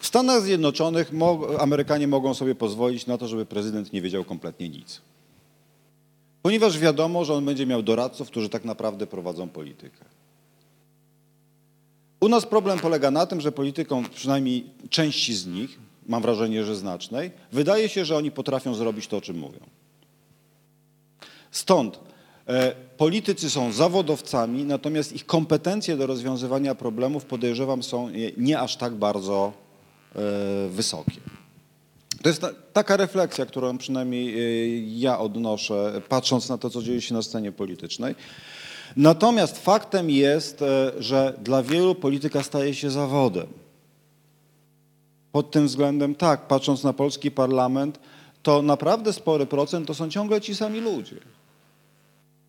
W 0.00 0.06
Stanach 0.06 0.42
Zjednoczonych 0.42 1.12
mo 1.12 1.40
Amerykanie 1.58 2.08
mogą 2.08 2.34
sobie 2.34 2.54
pozwolić 2.54 3.06
na 3.06 3.18
to, 3.18 3.28
żeby 3.28 3.46
prezydent 3.46 3.92
nie 3.92 4.02
wiedział 4.02 4.24
kompletnie 4.24 4.68
nic. 4.68 5.00
Ponieważ 6.42 6.78
wiadomo, 6.78 7.24
że 7.24 7.34
on 7.34 7.44
będzie 7.44 7.66
miał 7.66 7.82
doradców, 7.82 8.28
którzy 8.28 8.48
tak 8.48 8.64
naprawdę 8.64 9.06
prowadzą 9.06 9.48
politykę. 9.48 10.04
U 12.20 12.28
nas 12.28 12.46
problem 12.46 12.78
polega 12.78 13.10
na 13.10 13.26
tym, 13.26 13.40
że 13.40 13.52
polityką, 13.52 14.04
przynajmniej 14.04 14.64
części 14.90 15.34
z 15.34 15.46
nich, 15.46 15.78
mam 16.06 16.22
wrażenie, 16.22 16.64
że 16.64 16.76
znacznej, 16.76 17.30
wydaje 17.52 17.88
się, 17.88 18.04
że 18.04 18.16
oni 18.16 18.30
potrafią 18.30 18.74
zrobić 18.74 19.06
to, 19.06 19.16
o 19.16 19.20
czym 19.20 19.38
mówią. 19.38 19.60
Stąd 21.50 22.00
e, 22.46 22.74
politycy 22.96 23.50
są 23.50 23.72
zawodowcami, 23.72 24.64
natomiast 24.64 25.12
ich 25.12 25.26
kompetencje 25.26 25.96
do 25.96 26.06
rozwiązywania 26.06 26.74
problemów, 26.74 27.24
podejrzewam, 27.24 27.82
są 27.82 28.08
nie 28.36 28.60
aż 28.60 28.76
tak 28.76 28.94
bardzo 28.94 29.52
e, 30.14 30.68
wysokie. 30.68 31.20
To 32.22 32.28
jest 32.28 32.40
ta, 32.40 32.50
taka 32.72 32.96
refleksja, 32.96 33.46
którą 33.46 33.78
przynajmniej 33.78 34.28
e, 34.28 34.42
ja 34.98 35.18
odnoszę, 35.18 36.02
patrząc 36.08 36.48
na 36.48 36.58
to, 36.58 36.70
co 36.70 36.82
dzieje 36.82 37.00
się 37.00 37.14
na 37.14 37.22
scenie 37.22 37.52
politycznej. 37.52 38.14
Natomiast 38.96 39.58
faktem 39.58 40.10
jest, 40.10 40.62
e, 40.62 40.92
że 40.98 41.34
dla 41.42 41.62
wielu 41.62 41.94
polityka 41.94 42.42
staje 42.42 42.74
się 42.74 42.90
zawodem. 42.90 43.46
Pod 45.32 45.50
tym 45.50 45.66
względem 45.66 46.14
tak, 46.14 46.46
patrząc 46.46 46.84
na 46.84 46.92
polski 46.92 47.30
parlament, 47.30 47.98
to 48.42 48.62
naprawdę 48.62 49.12
spory 49.12 49.46
procent 49.46 49.86
to 49.86 49.94
są 49.94 50.10
ciągle 50.10 50.40
ci 50.40 50.54
sami 50.54 50.80
ludzie. 50.80 51.16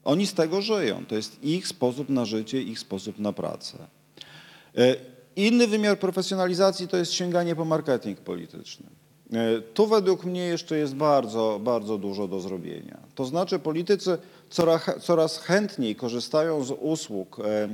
Oni 0.03 0.27
z 0.27 0.34
tego 0.34 0.61
żyją. 0.61 1.05
To 1.05 1.15
jest 1.15 1.43
ich 1.43 1.68
sposób 1.68 2.09
na 2.09 2.26
życie, 2.26 2.61
ich 2.61 2.80
sposób 2.80 3.19
na 3.19 3.34
pracę. 3.34 3.77
E, 4.77 4.95
Inny 5.35 5.68
wymiar 5.68 5.99
profesjonalizacji 5.99 6.88
to 6.88 6.97
jest 6.97 7.13
sięganie 7.13 7.55
po 7.55 7.65
marketing 7.65 8.19
polityczny. 8.19 8.85
E, 9.34 9.61
Tu 9.61 9.88
według 9.88 10.26
mnie 10.26 10.41
jeszcze 10.41 10.77
jest 10.77 10.95
bardzo, 10.95 11.59
bardzo 11.63 11.97
dużo 11.97 12.27
do 12.27 12.39
zrobienia. 12.39 12.97
To 13.15 13.26
znaczy 13.26 13.59
politycy 13.59 14.18
coraz, 15.01 15.37
chętniej 15.37 15.95
korzystają 15.95 16.63
z 16.63 16.71
usług 16.71 17.39
e, 17.39 17.69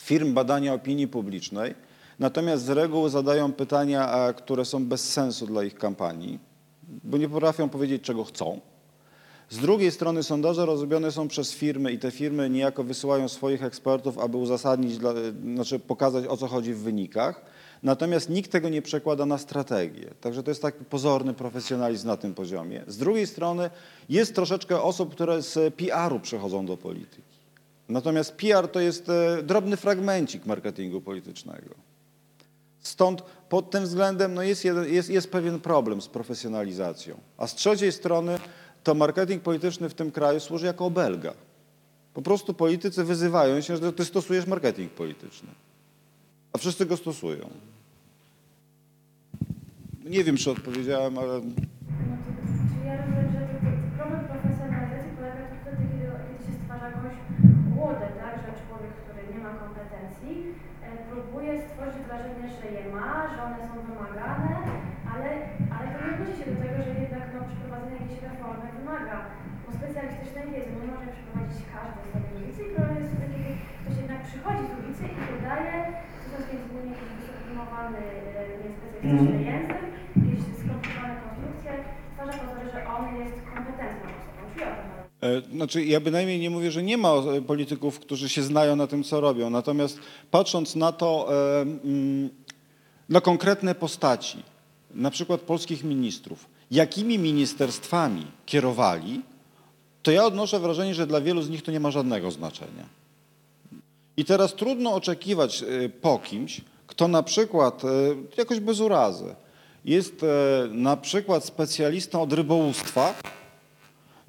firm 0.00 0.34
badania 0.34 0.74
opinii 0.74 1.08
publicznej, 1.08 1.74
natomiast 2.18 2.64
z 2.64 2.68
reguły 2.68 3.10
zadają 3.10 3.52
pytania, 3.52 4.28
e, 4.28 4.34
które 4.34 4.64
są 4.64 4.84
bez 4.84 5.12
sensu 5.12 5.46
dla 5.46 5.64
ich 5.64 5.74
kampanii, 5.74 6.38
bo 7.04 7.18
nie 7.18 7.28
potrafią 7.28 7.68
powiedzieć, 7.68 8.02
czego 8.02 8.24
chcą. 8.24 8.60
Z 9.50 9.58
drugiej 9.58 9.90
strony 9.90 10.22
sondaże 10.22 10.66
robione 10.66 11.12
są 11.12 11.28
przez 11.28 11.52
firmy 11.52 11.92
i 11.92 11.98
te 11.98 12.10
firmy 12.10 12.50
niejako 12.50 12.84
wysyłają 12.84 13.28
swoich 13.28 13.62
ekspertów, 13.64 14.18
aby 14.18 14.36
uzasadnić, 14.36 14.98
dla, 14.98 15.12
znaczy 15.54 15.78
pokazać 15.78 16.26
o 16.26 16.36
co 16.36 16.46
chodzi 16.46 16.74
w 16.74 16.78
wynikach. 16.78 17.44
Natomiast 17.82 18.30
nikt 18.30 18.52
tego 18.52 18.68
nie 18.68 18.82
przekłada 18.82 19.26
na 19.26 19.38
strategię. 19.38 20.14
Także 20.20 20.42
to 20.42 20.50
jest 20.50 20.62
taki 20.62 20.84
pozorny 20.84 21.34
profesjonalizm 21.34 22.06
na 22.06 22.16
tym 22.16 22.34
poziomie. 22.34 22.84
Z 22.86 22.96
drugiej 22.96 23.26
strony 23.26 23.70
jest 24.08 24.34
troszeczkę 24.34 24.82
osób, 24.82 25.12
które 25.12 25.42
z 25.42 25.74
PR-u 25.74 26.20
przechodzą 26.20 26.66
do 26.66 26.76
polityki. 26.76 27.22
Natomiast 27.88 28.36
PR 28.36 28.68
to 28.68 28.80
jest 28.80 29.08
e, 29.08 29.42
drobny 29.42 29.76
fragmencik 29.76 30.46
marketingu 30.46 31.00
politycznego. 31.00 31.74
Stąd 32.80 33.22
pod 33.48 33.70
tym 33.70 33.84
względem 33.84 34.34
no 34.34 34.42
jest, 34.42 34.64
jeden, 34.64 34.92
jest, 34.92 35.10
jest 35.10 35.30
pewien 35.30 35.60
problem 35.60 36.02
z 36.02 36.08
profesjonalizacją. 36.08 37.20
A 37.36 37.46
z 37.46 37.54
trzeciej 37.54 37.92
strony 37.92 38.38
to 38.82 38.94
marketing 38.94 39.42
polityczny 39.42 39.88
w 39.88 39.94
tym 39.94 40.10
kraju 40.10 40.40
służy 40.40 40.66
jako 40.66 40.86
obelga. 40.86 41.34
Po 42.14 42.22
prostu 42.22 42.54
politycy 42.54 43.04
wyzywają 43.04 43.60
się, 43.60 43.76
że 43.76 43.92
ty 43.92 44.04
stosujesz 44.04 44.46
marketing 44.46 44.92
polityczny. 44.92 45.48
A 46.52 46.58
wszyscy 46.58 46.86
go 46.86 46.96
stosują. 46.96 47.50
Nie 50.04 50.24
wiem, 50.24 50.36
czy 50.36 50.50
odpowiedziałem, 50.50 51.18
ale 51.18 51.34
No 52.10 52.14
czyli 52.70 52.86
ja 52.88 52.94
rozumiem, 53.00 53.28
że 53.34 53.40
to, 53.48 53.54
to 53.64 53.70
problem 53.98 54.24
profesjonalizacji 54.32 55.10
polega 55.18 55.42
tu 55.50 55.56
wtedy, 55.62 55.82
kiedy, 55.90 56.06
kiedy 56.26 56.40
się 56.46 56.52
stwarza 56.60 56.86
jakąś 56.92 57.16
łodę, 57.78 58.08
tak? 58.22 58.34
Że 58.44 58.50
człowiek, 58.62 58.92
który 59.02 59.20
nie 59.32 59.40
ma 59.44 59.52
kompetencji, 59.64 60.34
e, 60.86 60.88
próbuje 61.10 61.52
stworzyć 61.66 62.02
wrażenie, 62.06 62.46
że 62.56 62.66
je 62.76 62.84
ma, 62.96 63.10
że 63.32 63.38
one 63.48 63.60
są 63.68 63.74
wymagane, 63.88 64.52
ale, 65.12 65.28
ale 65.74 65.84
to 65.92 65.96
nie 66.00 66.10
odnosi 66.14 66.34
się 66.38 66.46
do 66.52 66.56
tego, 66.62 66.76
że 66.86 66.92
jednak 67.04 67.24
no, 67.34 67.38
przeprowadzenie 67.48 67.96
jakiejś 68.00 68.20
reformy 68.30 68.66
wymaga 68.78 69.16
no, 69.64 69.68
specjalistycznej 69.78 70.44
wiedzy. 70.52 70.70
Nie 70.78 70.86
może 70.92 71.06
przeprowadzić 71.14 71.60
każdy 71.74 72.00
z 72.06 72.10
tej 72.12 72.22
ulicy 72.38 72.60
i 72.66 72.72
problem 72.74 72.98
jest 73.02 73.14
wtedy, 73.16 73.34
kiedy 73.36 73.52
ktoś 73.80 73.94
jednak 74.02 74.20
przychodzi 74.28 74.64
z 74.70 74.74
ulicy 74.80 75.04
i 75.12 75.16
dodaje, 75.32 75.76
między 76.32 76.52
innymi 76.52 76.94
wysokoprimowany 77.20 77.98
e, 77.98 78.58
niespecjalistyczny 78.64 79.44
język, 79.44 79.80
jakieś 80.16 80.40
skomplikowane 80.64 81.20
konstrukcje, 81.24 81.84
stwarza 82.12 82.32
pozory, 82.38 82.70
że 82.72 82.86
on 82.86 83.16
jest 83.20 83.34
kompetentną 83.54 84.08
osobą. 84.18 84.42
Czyli 84.54 84.66
o. 84.66 85.26
E, 85.26 85.56
Znaczy, 85.56 85.84
ja 85.84 86.00
bynajmniej 86.00 86.40
nie 86.40 86.50
mówię, 86.50 86.70
że 86.70 86.82
nie 86.82 86.96
ma 86.98 87.12
e, 87.12 87.42
polityków, 87.42 88.00
którzy 88.00 88.28
się 88.28 88.42
znają 88.42 88.76
na 88.76 88.86
tym, 88.86 89.04
co 89.04 89.20
robią. 89.20 89.50
Natomiast 89.50 89.98
patrząc 90.30 90.76
na 90.76 90.92
to, 90.92 91.28
mm, 91.62 92.30
na 93.08 93.20
konkretne 93.20 93.74
postaci, 93.74 94.42
na 94.94 95.10
przykład 95.10 95.40
polskich 95.40 95.84
ministrów, 95.84 96.46
jakimi 96.70 97.18
ministerstwami 97.18 98.26
kierowali, 98.46 99.20
to 100.02 100.10
ja 100.10 100.24
odnoszę 100.24 100.60
wrażenie, 100.60 100.94
że 100.94 101.06
dla 101.06 101.20
wielu 101.20 101.42
z 101.42 101.50
nich 101.50 101.62
to 101.62 101.72
nie 101.72 101.80
ma 101.80 101.90
żadnego 101.90 102.30
znaczenia. 102.30 103.01
I 104.16 104.24
teraz 104.24 104.54
trudno 104.54 104.94
oczekiwać 104.94 105.62
e, 105.62 105.88
po 105.88 106.18
kimś, 106.18 106.60
kto 106.86 107.08
na 107.08 107.22
przykład, 107.22 107.84
e, 107.84 107.88
jakoś 108.36 108.60
bez 108.60 108.80
urazy, 108.80 109.34
jest 109.84 110.22
e, 110.22 110.26
na 110.70 110.96
przykład 110.96 111.44
specjalistą 111.44 112.22
od 112.22 112.32
rybołówstwa, 112.32 113.14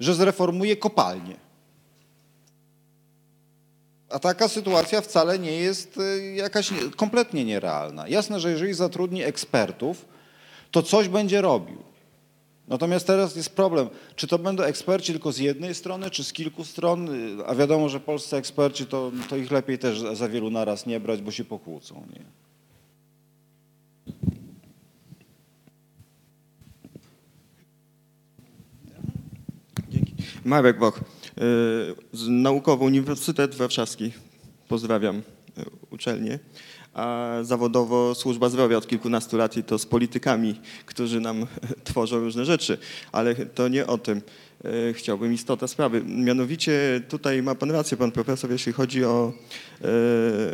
że 0.00 0.14
zreformuje 0.14 0.76
kopalnię. 0.76 1.36
A 4.10 4.18
taka 4.18 4.48
sytuacja 4.48 5.00
wcale 5.00 5.38
nie 5.38 5.52
jest 5.52 6.00
jakaś 6.34 6.70
nie- 6.70 6.90
kompletnie 6.96 7.44
nierealna. 7.44 8.08
Jasne, 8.08 8.40
że 8.40 8.50
jeżeli 8.50 8.74
zatrudni 8.74 9.22
ekspertów, 9.22 10.04
to 10.70 10.82
coś 10.82 11.08
będzie 11.08 11.40
robił. 11.40 11.82
Natomiast 12.68 13.06
teraz 13.06 13.36
jest 13.36 13.56
problem, 13.56 13.88
czy 14.16 14.26
to 14.26 14.38
będą 14.38 14.62
eksperci 14.62 15.12
tylko 15.12 15.32
z 15.32 15.38
jednej 15.38 15.74
strony, 15.74 16.10
czy 16.10 16.24
z 16.24 16.32
kilku 16.32 16.64
stron, 16.64 17.08
a 17.46 17.54
wiadomo, 17.54 17.88
że 17.88 18.00
polscy 18.00 18.36
eksperci 18.36 18.86
to, 18.86 19.12
to 19.28 19.36
ich 19.36 19.50
lepiej 19.50 19.78
też 19.78 20.00
za- 20.14 20.28
wielu 20.28 20.50
naraz 20.50 20.86
nie 20.86 21.00
brać, 21.00 21.22
bo 21.22 21.30
się 21.30 21.44
pokłócą. 21.44 22.06
Nie? 22.12 22.24
Marek 30.44 30.78
Boch, 30.78 31.00
y, 32.18 32.30
Naukowy 32.30 32.84
Uniwersytet 32.84 33.54
Warszawski. 33.54 34.12
Pozdrawiam 34.68 35.16
y, 35.18 35.22
uczelnię. 35.90 36.38
A 36.94 37.32
zawodowo 37.42 38.14
służba 38.14 38.48
zdrowia 38.48 38.76
od 38.76 38.86
kilkunastu 38.86 39.36
lat 39.36 39.56
i 39.56 39.64
to 39.64 39.78
z 39.78 39.86
politykami, 39.86 40.60
którzy 40.86 41.20
nam 41.20 41.46
tworzą 41.84 42.18
różne 42.18 42.44
rzeczy. 42.44 42.78
Ale 43.12 43.34
to 43.34 43.68
nie 43.68 43.86
o 43.86 43.98
tym 43.98 44.22
y, 44.64 44.92
chciałbym 44.92 45.32
istota 45.32 45.68
sprawy. 45.68 46.02
Mianowicie 46.04 47.02
tutaj 47.08 47.42
ma 47.42 47.54
pan 47.54 47.70
rację, 47.70 47.96
pan 47.96 48.12
profesor, 48.12 48.50
jeśli 48.50 48.72
chodzi 48.72 49.04
o 49.04 49.32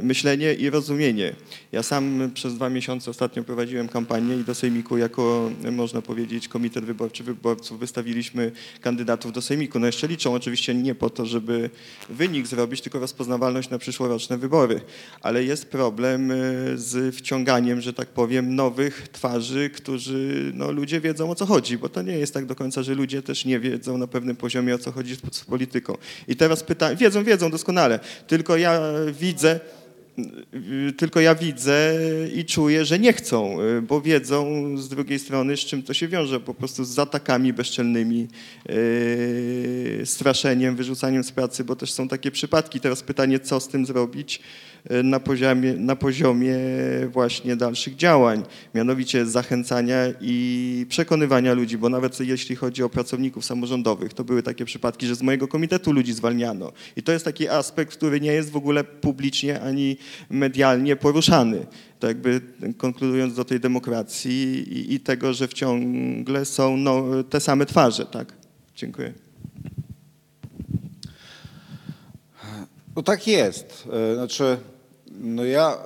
myślenie 0.02 0.54
i 0.54 0.70
rozumienie. 0.70 1.34
Ja 1.72 1.82
sam 1.82 2.30
przez 2.34 2.54
dwa 2.54 2.70
miesiące 2.70 3.10
ostatnio 3.10 3.44
prowadziłem 3.44 3.88
kampanię 3.88 4.36
i 4.36 4.44
do 4.44 4.54
Sejmiku 4.54 4.98
jako, 4.98 5.50
można 5.72 6.02
powiedzieć, 6.02 6.48
komitet 6.48 6.84
wyborczy 6.84 7.24
wyborców 7.24 7.80
wystawiliśmy 7.80 8.52
kandydatów 8.80 9.32
do 9.32 9.42
Sejmiku. 9.42 9.78
No 9.78 9.86
jeszcze 9.86 10.06
liczą 10.06 10.34
oczywiście 10.34 10.74
nie 10.74 10.94
po 10.94 11.10
to, 11.10 11.26
żeby 11.26 11.70
wynik 12.08 12.46
zrobić, 12.46 12.80
tylko 12.80 12.98
rozpoznawalność 12.98 13.70
na 13.70 13.78
przyszłoroczne 13.78 14.38
wybory. 14.38 14.80
Ale 15.20 15.44
jest 15.44 15.66
problem 15.68 16.30
y, 16.30 16.34
z 16.78 17.16
wciąganiem, 17.16 17.80
że 17.80 17.92
tak 17.92 18.08
powiem, 18.08 18.54
nowych 18.54 19.08
twarzy, 19.08 19.70
którzy, 19.70 20.52
no 20.54 20.72
ludzie 20.72 21.00
wiedzą 21.00 21.30
o 21.30 21.34
co 21.34 21.46
chodzi, 21.46 21.78
bo 21.78 21.88
to 21.88 22.02
nie 22.02 22.18
jest 22.18 22.34
tak 22.34 22.46
do 22.46 22.54
końca, 22.54 22.82
że 22.82 22.94
ludzie 22.94 23.22
też 23.22 23.44
nie 23.44 23.60
wiedzą 23.60 23.98
na 23.98 24.06
pewnym 24.06 24.36
poziomie 24.36 24.74
o 24.74 24.78
co 24.78 24.92
chodzi 24.92 25.14
z, 25.14 25.20
z 25.32 25.44
polityką. 25.44 25.96
I 26.28 26.36
teraz 26.36 26.62
pytanie, 26.62 26.96
wiedzą, 26.96 27.24
wiedzą 27.24 27.50
doskonale, 27.50 28.00
tylko 28.26 28.56
ja 28.56 28.80
widzę, 29.20 29.60
tylko 30.96 31.20
ja 31.20 31.34
widzę 31.34 31.98
i 32.34 32.44
czuję, 32.44 32.84
że 32.84 32.98
nie 32.98 33.12
chcą, 33.12 33.56
bo 33.82 34.00
wiedzą 34.00 34.76
z 34.78 34.88
drugiej 34.88 35.18
strony, 35.18 35.56
z 35.56 35.60
czym 35.60 35.82
to 35.82 35.94
się 35.94 36.08
wiąże, 36.08 36.40
po 36.40 36.54
prostu 36.54 36.84
z 36.84 36.98
atakami 36.98 37.52
bezczelnymi, 37.52 38.28
yy, 38.68 40.06
straszeniem, 40.06 40.76
wyrzucaniem 40.76 41.24
z 41.24 41.32
pracy, 41.32 41.64
bo 41.64 41.76
też 41.76 41.92
są 41.92 42.08
takie 42.08 42.30
przypadki. 42.30 42.80
Teraz 42.80 43.02
pytanie, 43.02 43.40
co 43.40 43.60
z 43.60 43.68
tym 43.68 43.86
zrobić 43.86 44.40
na 45.04 45.20
poziomie, 45.20 45.72
na 45.72 45.96
poziomie 45.96 46.56
właśnie 47.08 47.56
dalszych 47.56 47.96
działań, 47.96 48.42
mianowicie 48.74 49.26
zachęcania 49.26 49.96
i 50.20 50.86
przekonywania 50.88 51.54
ludzi, 51.54 51.78
bo 51.78 51.88
nawet 51.88 52.20
jeśli 52.20 52.56
chodzi 52.56 52.82
o 52.82 52.88
pracowników 52.88 53.44
samorządowych, 53.44 54.14
to 54.14 54.24
były 54.24 54.42
takie 54.42 54.64
przypadki, 54.64 55.06
że 55.06 55.14
z 55.14 55.22
mojego 55.22 55.48
komitetu 55.48 55.92
ludzi 55.92 56.12
zwalniano. 56.12 56.72
I 56.96 57.02
to 57.02 57.12
jest 57.12 57.24
taki 57.24 57.48
aspekt, 57.48 57.92
który 57.92 58.20
nie 58.20 58.32
jest 58.32 58.50
w 58.50 58.56
ogóle 58.56 58.84
publicznie 58.84 59.60
ani 59.60 59.96
medialnie 60.30 60.96
poruszany. 60.96 61.66
To 61.98 62.06
jakby 62.06 62.40
konkludując 62.76 63.34
do 63.34 63.44
tej 63.44 63.60
demokracji 63.60 64.32
i, 64.78 64.94
i 64.94 65.00
tego, 65.00 65.32
że 65.32 65.48
wciągle 65.48 66.44
są 66.44 66.76
no, 66.76 67.04
te 67.30 67.40
same 67.40 67.66
twarze, 67.66 68.06
tak? 68.06 68.32
Dziękuję. 68.76 69.29
No 72.96 73.02
tak 73.02 73.26
jest. 73.26 73.88
E, 73.92 74.14
Znaczy, 74.14 74.58
no 75.20 75.44
ja 75.44 75.78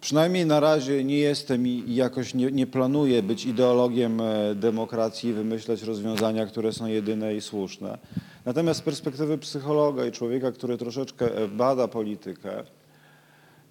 przynajmniej 0.00 0.46
na 0.46 0.60
razie 0.60 1.04
nie 1.04 1.18
jestem 1.18 1.66
i 1.66 1.94
jakoś 1.94 2.34
nie, 2.34 2.52
nie 2.52 2.66
planuję 2.66 3.22
być 3.22 3.46
ideologiem 3.46 4.20
e, 4.20 4.54
demokracji 4.54 5.30
i 5.30 5.32
wymyślać 5.32 5.82
rozwiązania, 5.82 6.46
które 6.46 6.72
są 6.72 6.86
jedyne 6.86 7.34
i 7.34 7.40
słuszne. 7.40 7.98
Natomiast 8.44 8.80
z 8.80 8.82
perspektywy 8.82 9.38
psychologa 9.38 10.06
i 10.06 10.12
człowieka, 10.12 10.52
który 10.52 10.78
troszeczkę 10.78 11.36
e, 11.36 11.48
bada 11.48 11.88
politykę, 11.88 12.64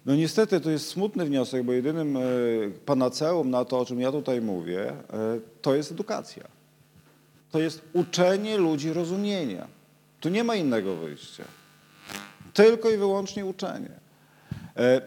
no 0.06 0.16
niestety 0.16 0.60
to 0.60 0.70
jest 0.70 0.88
smutny 0.88 1.24
wniosek, 1.24 1.62
bo 1.62 1.72
jedynym 1.72 2.18
panaceum 2.86 3.50
na 3.50 3.64
to, 3.64 3.78
o 3.78 3.84
czym 3.84 4.00
ja 4.00 4.12
tutaj 4.12 4.40
mówię, 4.40 4.92
to 5.62 5.74
jest 5.74 5.92
edukacja. 5.92 6.44
To 7.50 7.58
jest 7.58 7.82
uczenie 7.92 8.56
ludzi 8.56 8.92
rozumienia. 8.92 9.66
Tu 10.20 10.28
nie 10.28 10.44
ma 10.44 10.56
innego 10.56 10.96
wyjścia. 10.96 11.44
Tylko 12.52 12.90
i 12.90 12.96
wyłącznie 12.96 13.46
uczenie. 13.46 13.90
E, 14.76 15.00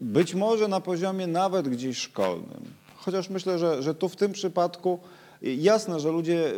Być 0.00 0.34
może 0.34 0.68
na 0.68 0.80
poziomie 0.80 1.26
nawet 1.26 1.68
gdzieś 1.68 1.98
szkolnym, 1.98 2.64
chociaż 2.96 3.30
myślę, 3.30 3.58
że, 3.58 3.82
że 3.82 3.94
tu 3.94 4.08
w 4.08 4.16
tym 4.16 4.32
przypadku 4.32 4.98
jasne, 5.42 6.00
że 6.00 6.10
ludzie 6.10 6.52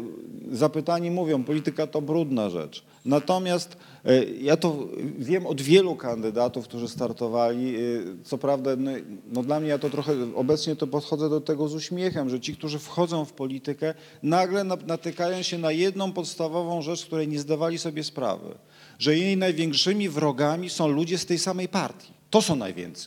zapytani 0.52 1.10
mówią, 1.10 1.44
polityka 1.44 1.86
to 1.86 2.02
brudna 2.02 2.50
rzecz. 2.50 2.84
Natomiast 3.04 3.76
e, 4.04 4.24
ja 4.24 4.56
to 4.56 4.88
wiem 5.18 5.46
od 5.46 5.60
wielu 5.62 5.96
kandydatów, 5.96 6.64
którzy 6.68 6.88
startowali. 6.88 7.76
e, 7.76 7.80
Co 8.24 8.38
prawda, 8.38 8.70
no, 8.76 8.90
no 9.32 9.42
dla 9.42 9.60
mnie 9.60 9.68
ja 9.68 9.78
to 9.78 9.90
trochę 9.90 10.12
obecnie 10.34 10.76
to 10.76 10.86
podchodzę 10.86 11.30
do 11.30 11.40
tego 11.40 11.68
z 11.68 11.74
uśmiechem, 11.74 12.30
że 12.30 12.40
ci, 12.40 12.56
którzy 12.56 12.78
wchodzą 12.78 13.24
w 13.24 13.32
politykę, 13.32 13.94
nagle 14.22 14.64
na- 14.64 14.76
natykają 14.86 15.42
się 15.42 15.58
na 15.58 15.72
jedną 15.72 16.12
podstawową 16.12 16.82
rzecz, 16.82 17.06
której 17.06 17.28
nie 17.28 17.38
zdawali 17.40 17.78
sobie 17.78 18.04
sprawy, 18.04 18.54
że 18.98 19.18
jej 19.18 19.36
największymi 19.36 20.08
wrogami 20.08 20.70
są 20.70 20.88
ludzie 20.88 21.18
z 21.18 21.26
tej 21.26 21.38
samej 21.38 21.68
partii. 21.68 22.12
To 22.30 22.42
są 22.42 22.56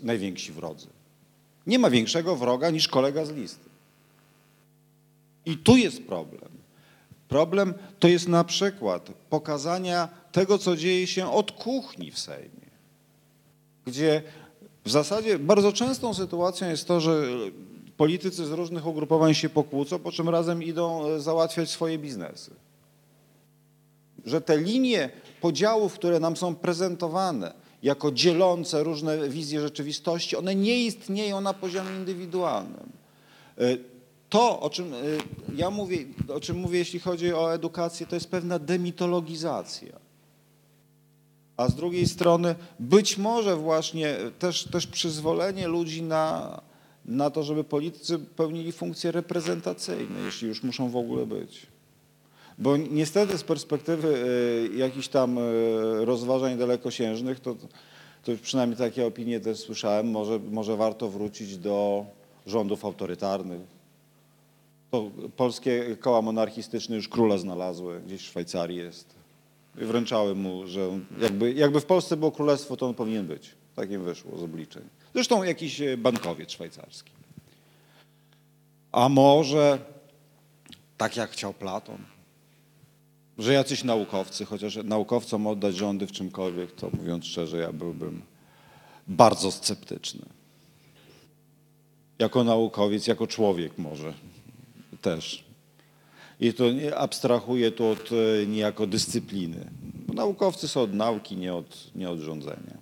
najwięksi 0.04 0.52
wrodzy. 0.52 0.88
Nie 1.68 1.80
ma 1.80 1.90
większego 1.90 2.36
wroga 2.36 2.70
niż 2.70 2.88
kolega 2.88 3.26
z 3.26 3.32
listy. 3.32 3.70
I 5.48 5.57
tu 5.57 5.78
jest 5.78 6.03
problem. 6.03 6.52
Problem 7.28 7.74
to 7.99 8.07
jest 8.07 8.28
na 8.28 8.44
przykład 8.44 9.10
pokazania 9.30 10.10
tego, 10.32 10.57
co 10.57 10.76
dzieje 10.76 11.07
się 11.07 11.32
od 11.32 11.52
kuchni 11.52 12.11
w 12.11 12.19
Sejmie, 12.19 12.68
gdzie 13.86 14.24
w 14.86 14.91
zasadzie 14.91 15.40
bardzo 15.40 15.72
częstą 15.72 16.14
sytuacją 16.14 16.69
jest 16.69 16.88
to, 16.88 16.99
że 17.02 17.24
politycy 17.98 18.45
z 18.45 18.52
różnych 18.52 18.88
ugrupowań 18.88 19.34
się 19.34 19.49
pokłócą, 19.49 19.99
po 19.99 20.11
czym 20.11 20.30
razem 20.30 20.64
idą 20.64 21.07
e, 21.07 21.19
załatwiać 21.19 21.69
swoje 21.69 21.98
biznesy. 21.98 22.52
Że 24.26 24.41
te 24.41 24.57
linie 24.57 25.10
podziałów, 25.41 25.94
które 25.94 26.19
nam 26.19 26.38
są 26.38 26.56
prezentowane 26.56 27.53
jako 27.84 28.11
dzielące 28.11 28.84
różne 28.84 29.30
wizje 29.30 29.61
rzeczywistości, 29.61 30.36
one 30.36 30.56
nie 30.56 30.80
istnieją 30.80 31.41
na 31.41 31.53
poziomie 31.53 31.95
indywidualnym. 31.95 32.90
To, 34.30 34.60
o 34.60 34.70
czym 34.70 34.94
e, 34.94 34.98
ja 35.56 35.70
mówię, 35.70 35.98
o 36.34 36.40
czym 36.40 36.58
mówię, 36.58 36.80
jeśli 36.80 36.99
chodzi 36.99 37.34
o 37.34 37.54
edukację, 37.54 38.08
to 38.08 38.16
jest 38.16 38.32
pewna 38.32 38.60
demitologizacja. 38.60 39.99
A 41.58 41.68
z 41.70 41.76
drugiej 41.76 42.08
strony 42.08 42.56
być 42.80 43.18
może 43.18 43.56
właśnie 43.56 44.16
też, 44.40 44.64
też 44.64 44.88
przyzwolenie 44.88 45.68
ludzi 45.68 46.04
na, 46.04 46.62
na 47.06 47.30
to, 47.30 47.44
żeby 47.44 47.64
politycy 47.64 48.20
pełnili 48.20 48.72
funkcje 48.72 49.12
reprezentacyjne, 49.12 50.20
jeśli 50.26 50.48
już 50.48 50.64
muszą 50.64 50.90
w 50.90 50.95
ogóle 50.95 51.26
być. 51.26 51.68
Bo 52.58 52.78
niestety 52.78 53.38
z 53.38 53.44
perspektywy 53.44 54.24
e, 54.74 54.78
jakichś 54.78 55.08
tam 55.08 55.38
e, 55.38 55.41
rozważań 56.06 56.58
dalekosiężnych, 56.58 57.40
to, 57.40 57.56
to 58.24 58.32
przynajmniej 58.41 58.78
takie 58.78 59.06
opinie 59.06 59.40
też 59.40 59.58
słyszałem, 59.58 60.12
może, 60.12 60.40
może 60.40 60.78
warto 60.78 61.10
wrócić 61.10 61.58
do 61.58 62.06
rządów 62.45 62.86
autorytarnych. 62.86 63.77
To 64.91 65.11
polskie 65.35 65.97
koła 65.99 66.22
monarchistyczne 66.22 66.95
już 66.95 67.07
króla 67.07 67.38
znalazły, 67.38 68.01
gdzieś 68.05 68.22
w 68.22 68.26
Szwajcarii 68.26 68.77
jest. 68.77 69.15
I 69.81 69.85
wręczały 69.85 70.35
mu, 70.35 70.68
że 70.68 70.99
jakby, 71.22 71.53
jakby 71.53 71.81
w 71.81 71.85
Polsce 71.85 72.18
było 72.18 72.31
królestwo, 72.31 72.77
to 72.77 72.88
on 72.88 72.93
powinien 72.93 73.27
być. 73.27 73.55
Tak 73.76 73.91
im 73.91 74.03
wyszło 74.03 74.38
z 74.38 74.43
obliczeń. 74.43 74.84
Zresztą 75.14 75.43
jakiś 75.43 75.81
e, 75.81 75.97
bankowiec 75.97 76.51
szwajcarski. 76.51 77.11
A 78.91 79.09
może 79.09 79.80
tak 80.97 81.18
jak 81.18 81.31
chciał 81.31 81.53
Platon, 81.53 81.97
że 83.38 83.53
jacyś 83.53 83.84
naukowcy, 83.84 84.45
chociaż 84.45 84.76
naukowcom 84.84 85.47
oddać 85.47 85.76
rządy 85.76 86.07
w 86.07 86.11
czymkolwiek, 86.11 86.72
to 86.72 86.89
mówiąc 86.97 87.26
szczerze, 87.26 87.57
ja 87.57 87.73
byłbym 87.73 88.22
bardzo 89.07 89.51
sceptyczny. 89.51 90.26
Jako 92.19 92.43
naukowiec, 92.43 93.07
jako 93.07 93.27
człowiek 93.27 93.77
może 93.77 94.14
też. 95.08 95.44
I 96.40 96.54
to 96.54 96.66
abstrahuję 96.96 97.72
tu 97.72 97.86
od 97.86 98.10
e, 98.12 98.48
niejako 98.48 98.88
dyscypliny. 98.88 99.70
Bo 100.08 100.14
naukowcy 100.14 100.68
są 100.68 100.82
od 100.82 100.94
nauki, 100.94 101.38
nie 101.38 101.54
od, 101.54 101.96
nie 101.96 102.10
od 102.10 102.20
rządzenia. 102.20 102.78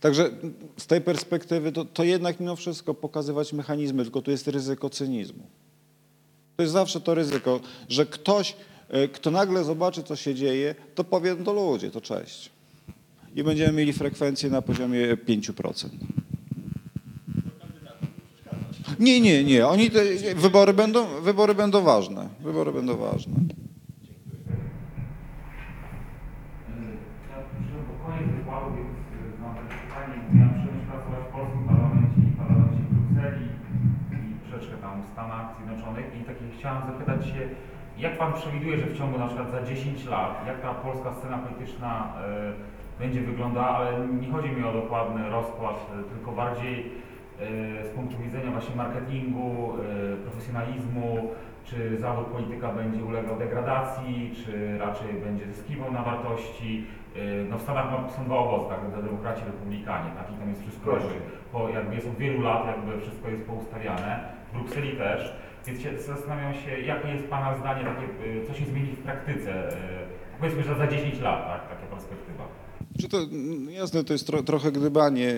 Także 0.00 0.30
z 0.76 0.86
tej 0.86 1.00
perspektywy 1.00 1.72
to, 1.72 1.84
to 1.84 2.04
jednak 2.04 2.40
mimo 2.40 2.56
wszystko 2.56 2.94
pokazywać 2.94 3.52
mechanizmy, 3.52 4.02
tylko 4.02 4.22
tu 4.22 4.30
jest 4.30 4.48
ryzyko 4.48 4.90
cynizmu. 4.90 5.42
To 6.56 6.62
jest 6.62 6.72
zawsze 6.72 7.00
to 7.00 7.14
ryzyko, 7.14 7.60
że 7.88 8.06
ktoś, 8.06 8.56
e, 8.88 9.08
kto 9.08 9.30
nagle 9.30 9.64
zobaczy, 9.64 10.02
co 10.02 10.16
się 10.16 10.34
dzieje, 10.34 10.74
to 10.94 11.04
powie, 11.04 11.36
no 11.44 11.52
ludzie, 11.52 11.90
to 11.90 12.00
cześć. 12.00 12.50
I 13.34 13.44
będziemy 13.44 13.72
mieli 13.72 13.92
frekwencję 13.92 14.50
na 14.50 14.62
poziomie 14.62 15.16
5%. 15.16 15.88
Nie, 18.98 19.20
nie, 19.20 19.44
nie. 19.44 19.66
Oni 19.66 19.90
te, 19.90 20.00
wybory, 20.34 20.72
będą, 20.72 21.06
wybory 21.22 21.54
będą 21.54 21.82
ważne. 21.82 22.28
Wybory 22.40 22.72
będą 22.72 22.96
ważne. 22.96 23.34
Chciałem 36.58 36.82
zapytać 36.86 37.26
się, 37.26 37.48
jak 37.98 38.18
Pan 38.18 38.32
przewiduje, 38.32 38.78
że 38.78 38.86
w 38.86 38.98
ciągu 38.98 39.18
na 39.18 39.26
przykład 39.26 39.50
za 39.50 39.62
10 39.62 40.04
lat, 40.04 40.46
jak 40.46 40.60
ta 40.60 40.74
polska 40.74 41.12
scena 41.14 41.38
polityczna 41.38 42.12
y, 42.98 43.02
będzie 43.02 43.20
wyglądała, 43.20 43.68
ale 43.68 44.08
nie 44.20 44.30
chodzi 44.32 44.48
mi 44.48 44.64
o 44.64 44.72
dokładny 44.72 45.30
rozkład, 45.30 45.86
tylko 46.14 46.32
bardziej 46.32 46.92
z 47.84 47.88
punktu 47.94 48.18
widzenia 48.22 48.50
właśnie 48.50 48.76
marketingu, 48.76 49.74
y, 50.14 50.16
profesjonalizmu, 50.16 51.28
czy 51.64 51.98
zawód 51.98 52.26
polityka 52.26 52.72
będzie 52.72 53.04
ulegał 53.04 53.38
degradacji, 53.38 54.32
czy 54.44 54.78
raczej 54.78 55.12
będzie 55.24 55.46
zyskiwał 55.46 55.92
na 55.92 56.02
wartości. 56.02 56.86
Yy, 57.16 57.46
No 57.50 57.58
w 57.58 57.62
Stanach 57.62 58.10
są 58.16 58.24
dwa 58.24 58.36
obozy, 58.38 58.68
tak, 58.68 59.04
demokraci, 59.04 59.42
republikanie, 59.46 60.10
tak, 60.16 60.26
i 60.32 60.38
tam 60.38 60.48
jest 60.48 60.62
wszystko 60.62 60.90
Proszę. 60.90 61.08
po, 61.52 61.68
jakby 61.68 61.94
jest 61.94 62.06
od 62.08 62.16
wielu 62.16 62.40
lat, 62.42 62.66
jakby 62.66 63.00
wszystko 63.00 63.28
jest 63.28 63.44
poustawiane, 63.46 64.28
w 64.48 64.56
Brukseli 64.56 64.96
też, 64.96 65.36
więc 65.66 65.82
się 65.82 65.98
zastanawiam 65.98 66.54
się, 66.54 66.80
jakie 66.80 67.08
jest 67.08 67.28
Pana 67.30 67.56
zdanie, 67.56 67.84
takie, 67.84 68.06
co 68.46 68.54
się 68.54 68.64
zmieni 68.64 68.92
w 68.92 69.02
praktyce, 69.02 69.68
powiedzmy, 70.40 70.62
że 70.62 70.74
za 70.74 70.86
10 70.86 71.20
lat, 71.20 71.46
tak, 71.46 71.60
taka 71.68 71.86
perspektywa. 71.94 72.44
Czy 73.00 73.08
to, 73.08 73.18
mm, 73.18 73.70
jasne, 73.70 74.04
to 74.04 74.12
jest 74.12 74.26
tro, 74.26 74.42
trochę 74.42 74.72
gdybanie, 74.72 75.30
e, 75.30 75.36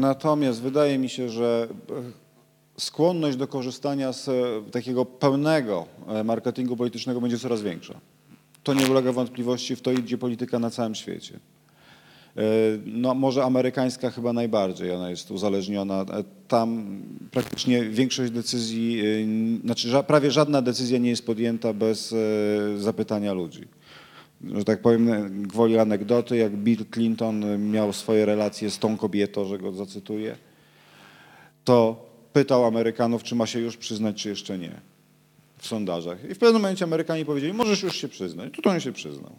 natomiast 0.00 0.62
wydaje 0.62 0.98
mi 0.98 1.08
się, 1.08 1.28
że 1.28 1.68
e, 1.70 2.80
skłonność 2.80 3.36
do 3.36 3.46
korzystania 3.46 4.12
z 4.12 4.28
e, 4.28 4.32
takiego 4.70 5.04
pełnego 5.04 5.86
marketingu 6.24 6.76
politycznego 6.76 7.20
będzie 7.20 7.38
coraz 7.38 7.62
większa. 7.62 7.94
To 8.62 8.74
nie 8.74 8.86
ulega 8.86 9.12
wątpliwości, 9.12 9.76
w 9.76 9.82
to 9.82 9.92
idzie 9.92 10.18
polityka 10.18 10.58
na 10.58 10.70
całym 10.70 10.94
świecie. 10.94 11.38
No, 12.86 13.14
może 13.14 13.44
amerykańska 13.44 14.10
chyba 14.10 14.32
najbardziej, 14.32 14.92
ona 14.92 15.10
jest 15.10 15.30
uzależniona. 15.30 16.04
Tam 16.48 17.00
praktycznie 17.30 17.84
większość 17.84 18.32
decyzji, 18.32 19.02
znaczy 19.64 19.88
prawie 20.06 20.30
żadna 20.30 20.62
decyzja 20.62 20.98
nie 20.98 21.10
jest 21.10 21.26
podjęta 21.26 21.72
bez 21.72 22.14
zapytania 22.76 23.32
ludzi 23.32 23.68
że 24.54 24.64
tak 24.64 24.82
powiem, 24.82 25.42
gwoli 25.42 25.78
anegdoty, 25.78 26.36
jak 26.36 26.52
Bill 26.52 26.84
Clinton 26.94 27.70
miał 27.70 27.92
swoje 27.92 28.26
relacje 28.26 28.70
z 28.70 28.78
tą 28.78 28.96
kobietą, 28.96 29.44
że 29.44 29.58
go 29.58 29.72
zacytuję, 29.72 30.36
to 31.64 32.06
pytał 32.32 32.64
Amerykanów, 32.64 33.22
czy 33.22 33.34
ma 33.34 33.46
się 33.46 33.60
już 33.60 33.76
przyznać, 33.76 34.22
czy 34.22 34.28
jeszcze 34.28 34.58
nie 34.58 34.80
w 35.58 35.66
sondażach. 35.66 36.30
I 36.30 36.34
w 36.34 36.38
pewnym 36.38 36.62
momencie 36.62 36.84
Amerykanie 36.84 37.24
powiedzieli, 37.24 37.52
możesz 37.52 37.82
już 37.82 37.96
się 37.96 38.08
przyznać. 38.08 38.52
Tu 38.52 38.70
on 38.70 38.80
się 38.80 38.92
przyznał. 38.92 39.32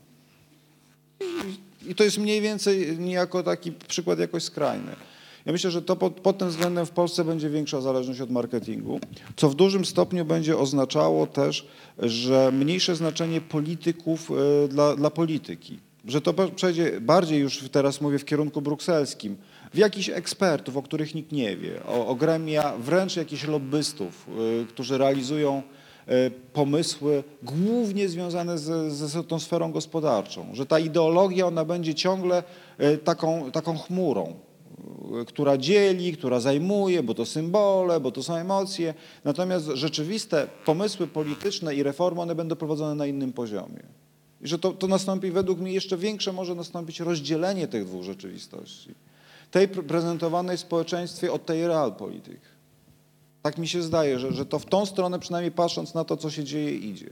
I 1.87 1.95
to 1.95 2.03
jest 2.03 2.17
mniej 2.17 2.41
więcej 2.41 2.97
niejako 2.99 3.43
taki 3.43 3.71
przykład 3.71 4.19
jakoś 4.19 4.43
skrajny. 4.43 4.95
Ja 5.45 5.51
myślę, 5.51 5.71
że 5.71 5.81
to 5.81 5.95
pod, 5.95 6.13
pod 6.13 6.37
tym 6.37 6.49
względem 6.49 6.85
w 6.85 6.91
Polsce 6.91 7.23
będzie 7.23 7.49
większa 7.49 7.81
zależność 7.81 8.21
od 8.21 8.31
marketingu, 8.31 8.99
co 9.35 9.49
w 9.49 9.55
dużym 9.55 9.85
stopniu 9.85 10.25
będzie 10.25 10.57
oznaczało 10.57 11.27
też, 11.27 11.67
że 11.99 12.51
mniejsze 12.51 12.95
znaczenie 12.95 13.41
polityków 13.41 14.31
e, 14.31 14.67
dla, 14.67 14.95
dla 14.95 15.09
polityki. 15.09 15.79
Że 16.05 16.21
to 16.21 16.33
przejdzie 16.55 17.01
bardziej 17.01 17.39
już 17.39 17.69
teraz 17.71 18.01
mówię 18.01 18.19
w 18.19 18.25
kierunku 18.25 18.61
brukselskim, 18.61 19.37
w 19.73 19.77
jakichś 19.77 20.09
ekspertów, 20.09 20.77
o 20.77 20.81
których 20.81 21.15
nikt 21.15 21.31
nie 21.31 21.57
wie, 21.57 21.83
o, 21.85 22.07
o 22.07 22.15
gremia 22.15 22.73
wręcz 22.77 23.15
jakichś 23.15 23.47
lobbystów, 23.47 24.27
e, 24.61 24.65
którzy 24.65 24.97
realizują 24.97 25.63
e, 26.07 26.31
pomysły 26.31 27.23
głównie 27.43 28.09
związane 28.09 28.57
z, 28.57 28.93
z 28.93 29.27
tą 29.27 29.39
sferą 29.39 29.71
gospodarczą, 29.71 30.47
że 30.53 30.65
ta 30.65 30.79
ideologia 30.79 31.47
ona 31.47 31.65
będzie 31.65 31.95
ciągle 31.95 32.43
taką, 33.03 33.51
taką 33.51 33.77
chmurą, 33.77 34.33
która 35.27 35.57
dzieli, 35.57 36.13
która 36.13 36.39
zajmuje, 36.39 37.03
bo 37.03 37.13
to 37.13 37.25
symbole, 37.25 37.99
bo 37.99 38.11
to 38.11 38.23
są 38.23 38.35
emocje. 38.35 38.93
Natomiast 39.23 39.65
rzeczywiste 39.65 40.47
pomysły 40.65 41.07
polityczne 41.07 41.75
i 41.75 41.83
reformy, 41.83 42.21
one 42.21 42.35
będą 42.35 42.55
prowadzone 42.55 42.95
na 42.95 43.05
innym 43.05 43.33
poziomie. 43.33 43.83
I 44.41 44.47
że 44.47 44.59
to, 44.59 44.71
to 44.71 44.87
nastąpi 44.87 45.31
według 45.31 45.59
mnie 45.59 45.71
jeszcze 45.71 45.97
większe 45.97 46.33
może 46.33 46.55
nastąpić 46.55 46.99
rozdzielenie 46.99 47.67
tych 47.67 47.85
dwóch 47.85 48.03
rzeczywistości. 48.03 48.95
Tej 49.51 49.67
pre- 49.67 49.83
prezentowanej 49.83 50.57
w 50.57 50.59
społeczeństwie 50.59 51.31
od 51.31 51.45
tej 51.45 51.67
realpolitik. 51.67 52.39
Tak 53.41 53.57
mi 53.57 53.67
się 53.67 53.81
zdaje, 53.81 54.19
że, 54.19 54.31
że 54.31 54.45
to 54.45 54.59
w 54.59 54.65
tą 54.65 54.85
stronę 54.85 55.19
przynajmniej 55.19 55.51
patrząc 55.51 55.93
na 55.93 56.03
to, 56.03 56.17
co 56.17 56.29
się 56.29 56.43
dzieje, 56.43 56.75
idzie. 56.75 57.09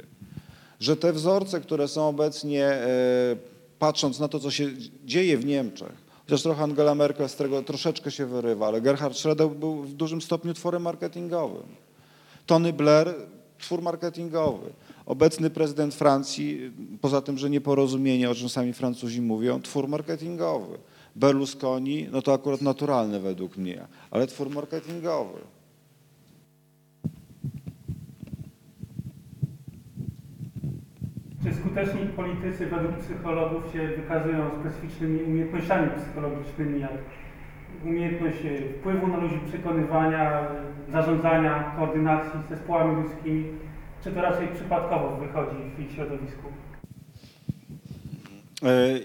Że 0.79 0.97
te 0.97 1.13
wzorce, 1.13 1.61
które 1.61 1.87
są 1.87 2.07
obecnie, 2.07 2.65
e, 2.65 3.35
patrząc 3.79 4.19
na 4.19 4.27
to, 4.27 4.39
co 4.39 4.51
się 4.51 4.69
dzieje 5.05 5.37
w 5.37 5.45
Niemczech, 5.45 6.10
chociaż 6.23 6.43
trochę 6.43 6.63
Angela 6.63 6.95
Merkel 6.95 7.29
z 7.29 7.35
tego 7.35 7.63
troszeczkę 7.63 8.11
się 8.11 8.25
wyrywa, 8.25 8.67
ale 8.67 8.81
Gerhard 8.81 9.15
Schröder 9.15 9.49
był 9.55 9.81
w 9.81 9.93
dużym 9.93 10.21
stopniu 10.21 10.53
tworem 10.53 10.81
marketingowym. 10.81 11.63
Tony 12.45 12.73
Blair, 12.73 13.13
twór 13.59 13.81
marketingowy. 13.81 14.73
Obecny 15.05 15.49
prezydent 15.49 15.95
Francji, 15.95 16.71
poza 17.01 17.21
tym, 17.21 17.37
że 17.37 17.49
nieporozumienie, 17.49 18.29
o 18.29 18.35
czym 18.35 18.49
sami 18.49 18.73
Francuzi 18.73 19.21
mówią, 19.21 19.61
twór 19.61 19.87
marketingowy. 19.87 20.77
Berlusconi, 21.15 22.07
no 22.11 22.21
to 22.21 22.33
akurat 22.33 22.61
naturalny 22.61 23.19
według 23.19 23.57
mnie, 23.57 23.87
ale 24.11 24.27
twór 24.27 24.49
marketingowy. 24.49 25.39
Czy 31.43 31.53
skuteczni 31.53 32.01
politycy 32.15 32.65
według 32.65 32.97
psychologów 32.97 33.73
się 33.73 33.87
wykazują 33.87 34.49
specyficznymi 34.59 35.23
umiejętnościami 35.23 35.89
psychologicznymi, 35.97 36.79
jak 36.81 36.91
umiejętność 37.85 38.37
e, 38.45 38.73
wpływu 38.79 39.07
na 39.07 39.17
ludzi, 39.17 39.39
przekonywania, 39.47 40.47
zarządzania, 40.91 41.73
koordynacji 41.77 42.39
z 42.47 42.49
zespołami 42.49 43.03
ludzkimi, 43.03 43.45
czy 44.03 44.11
to 44.11 44.21
raczej 44.21 44.47
przypadkowo 44.55 45.17
wychodzi 45.17 45.57
w 45.77 45.79
ich 45.79 45.91
środowisku? 45.91 46.47
E, 48.63 48.99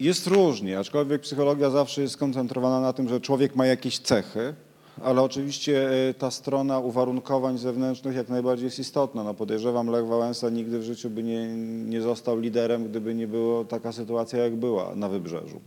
Jest 0.00 0.26
różnie, 0.26 0.78
aczkolwiek 0.78 1.20
psychologia 1.20 1.70
zawsze 1.70 2.02
jest 2.02 2.14
skoncentrowana 2.14 2.80
na 2.80 2.92
tym, 2.92 3.08
że 3.08 3.20
człowiek 3.20 3.56
ma 3.56 3.66
jakieś 3.66 3.98
cechy, 3.98 4.54
ale 5.02 5.22
oczywiście 5.22 5.90
e, 6.08 6.14
ta 6.14 6.30
strona 6.30 6.78
uwarunkowań 6.78 7.58
zewnętrznych 7.58 8.16
jak 8.16 8.28
najbardziej 8.28 8.64
jest 8.64 8.78
istotna. 8.78 9.24
No 9.24 9.34
podejrzewam, 9.34 9.88
Lech 9.88 10.06
Wałęsa 10.06 10.50
nigdy 10.50 10.78
w 10.78 10.82
życiu 10.82 11.10
by 11.10 11.22
nie, 11.22 11.56
nie 11.84 12.02
został 12.02 12.38
liderem, 12.40 12.84
gdyby 12.84 13.14
nie 13.14 13.28
była 13.28 13.64
taka 13.64 13.92
sytuacja, 13.92 14.38
jak 14.38 14.56
była 14.56 14.94
na 14.94 15.08
Wybrzeżu. 15.08 15.60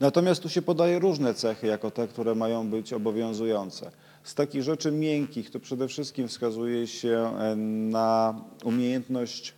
Natomiast 0.00 0.42
tu 0.42 0.48
się 0.48 0.62
podaje 0.62 0.98
różne 0.98 1.34
cechy 1.34 1.66
jako 1.66 1.90
te, 1.90 2.08
które 2.08 2.34
mają 2.34 2.70
być 2.70 2.92
obowiązujące. 2.92 3.90
Z 4.22 4.34
takich 4.34 4.62
rzeczy 4.62 4.92
miękkich 4.92 5.50
to 5.50 5.60
przede 5.60 5.88
wszystkim 5.88 6.28
wskazuje 6.28 6.86
się 6.86 7.34
e, 7.38 7.56
na 7.56 8.34
umiejętność 8.64 9.54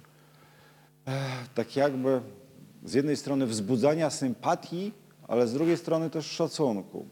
eh, 1.07 1.15
tak 1.55 1.77
jakby 1.77 2.21
z 2.85 2.95
jednej 2.95 3.17
strony 3.17 3.47
wzbudzania 3.47 4.11
sympatii, 4.11 4.93
ale 5.29 5.47
z 5.47 5.53
drugiej 5.53 5.77
strony 5.77 6.11
też 6.11 6.27
szacunku. 6.27 7.07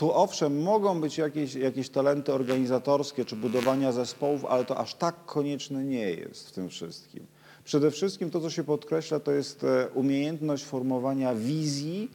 Tu 0.00 0.12
owszem, 0.12 0.62
mogą 0.62 1.00
być 1.00 1.18
jakieś, 1.18 1.54
jakieś 1.54 1.88
talenty 1.88 2.32
organizatorskie 2.32 3.24
czy 3.24 3.36
budowania 3.36 3.92
zespołów, 3.92 4.44
ale 4.44 4.64
to 4.64 4.78
aż 4.78 4.94
tak 4.94 5.24
konieczne 5.24 5.84
nie 5.84 6.10
jest 6.10 6.48
w 6.48 6.52
tym 6.52 6.68
wszystkim. 6.68 7.26
Przede 7.64 7.90
wszystkim 7.90 8.30
to, 8.30 8.40
co 8.40 8.50
się 8.50 8.64
podkreśla, 8.64 9.20
to 9.20 9.32
jest 9.32 9.64
e, 9.64 9.88
umiejętność 9.94 10.64
formowania 10.64 11.34
wizji 11.34 12.10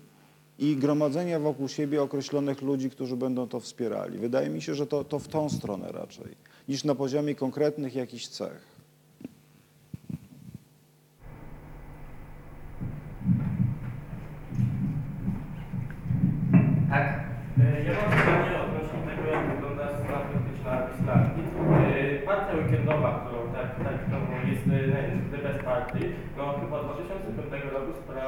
i 0.60 0.76
gromadzenia 0.76 1.40
wokół 1.40 1.68
siebie 1.68 2.02
określonych 2.03 2.62
ludzi, 2.62 2.90
którzy 2.90 3.16
będą 3.16 3.48
to 3.48 3.60
wspierali. 3.60 4.18
Wydaje 4.18 4.49
mi 4.49 4.62
się, 4.62 4.76
że 4.76 4.88
to, 4.88 5.03
to 5.03 5.20
w 5.20 5.28
tą 5.28 5.49
stronę 5.49 5.91
raczej, 5.91 6.36
niż 6.68 6.84
na 6.84 6.95
poziomie 6.95 7.36
konkretnych 7.36 7.95
jakichś 7.95 8.28
cech. 8.28 8.76
Tak. 16.90 17.26
E, 17.60 17.84
Ja 17.88 17.94
mam 18.02 18.10
pytanie 18.20 18.56
odnośnie 18.66 18.99
tego, 19.10 19.24
jak 19.36 19.44
wygląda 19.52 19.86
strona 19.98 20.20
polityczna 20.30 20.74
Islandii. 20.94 21.44
E, 21.90 22.26
Partia 22.26 22.53
weekendowa, 22.60 23.12
którą 23.22 23.41
tak, 23.57 23.70
tak 23.86 23.98
to 24.12 24.18
jest 24.49 24.66
e, 24.68 24.80
The 25.32 25.38
Best 25.45 25.62
Party, 25.66 25.99
no 26.38 26.44
chyba 26.60 26.76
od 26.80 26.86
2005 26.86 27.64
roku 27.74 27.91
spra, 28.02 28.28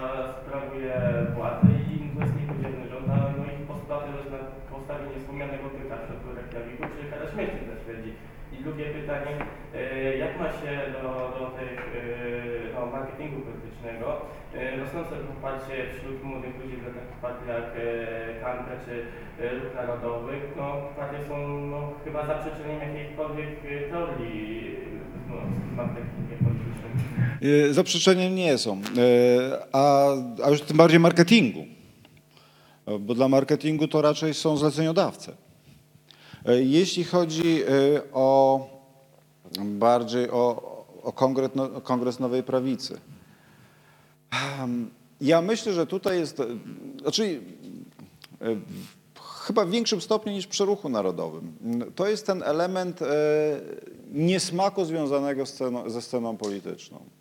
sprawuje 0.77 1.25
władzę 1.35 1.67
i 1.91 1.95
to 2.15 2.19
jest 2.23 2.35
niepodzielny 2.39 2.85
rząd, 2.91 3.07
a 3.09 3.17
no 3.37 3.43
ich 3.55 3.67
postulaty 3.71 4.07
jest 4.17 4.31
na 4.35 4.41
postawienie 4.71 5.17
wspomnianego 5.19 5.65
byka 5.75 5.95
w 5.97 6.05
środku 6.05 6.27
Reykjaviku, 6.37 6.83
czyli 6.93 7.09
kara 7.11 7.25
śmierci 7.31 7.61
Szwedzi. 7.83 8.11
I 8.53 8.55
drugie 8.63 8.85
pytanie, 8.97 9.33
e, 9.75 10.17
jak 10.23 10.33
ma 10.39 10.47
się 10.59 10.71
do, 10.95 11.11
do 11.39 11.45
tych 11.59 11.79
e, 11.79 12.73
no, 12.73 12.85
marketingu 12.95 13.39
politycznego 13.47 14.07
e, 14.55 14.77
rosnące 14.79 15.13
poparcie 15.29 15.75
wśród 15.93 16.17
młodych 16.23 16.55
ludzi 16.59 16.77
dla 16.81 16.91
takich 16.97 17.19
partii 17.25 17.49
jak 17.55 17.67
Kante 18.41 18.73
czy 18.85 18.93
Ruch 19.59 19.73
Narodowych, 19.79 20.43
no 20.59 20.67
partie 20.97 21.19
są 21.29 21.35
no, 21.73 21.79
chyba 22.03 22.19
zaprzeczeniem 22.25 22.79
jakiejkolwiek 22.87 23.51
teorii 23.91 24.41
no, 25.29 25.83
politycznym. 26.43 26.93
E, 27.15 27.16
Zaprzeczeniem 27.71 28.35
nie 28.35 28.57
są, 28.57 28.81
E, 28.97 29.67
a, 29.71 30.07
a 30.43 30.49
już 30.49 30.61
tym 30.61 30.77
bardziej 30.77 30.99
marketingu, 30.99 31.65
bo 32.99 33.15
dla 33.15 33.27
marketingu 33.27 33.87
to 33.87 34.01
raczej 34.01 34.33
są 34.33 34.57
zleceniodawcy. 34.57 35.31
E, 36.45 36.63
Jeśli 36.63 37.03
chodzi 37.03 37.63
o 38.13 38.59
bardziej 39.59 40.29
o, 40.29 40.75
o, 41.03 41.13
kongres, 41.13 41.51
no, 41.55 41.63
o 41.63 41.81
kongres 41.81 42.19
Nowej 42.19 42.43
Prawicy, 42.43 42.99
ja 45.21 45.41
myślę, 45.41 45.73
że 45.73 45.87
tutaj 45.87 46.19
jest, 46.19 46.41
znaczy 47.01 47.41
chyba 49.47 49.65
w 49.65 49.69
większym 49.69 50.01
stopniu 50.01 50.31
niż 50.31 50.47
przy 50.47 50.65
ruchu 50.65 50.89
narodowym. 50.89 51.53
To 51.95 52.07
jest 52.07 52.25
ten 52.25 52.43
element 52.43 52.99
niesmaku 54.11 54.85
związanego 54.85 55.43
ze 55.87 56.01
sceną 56.01 56.37
polityczną. 56.37 57.16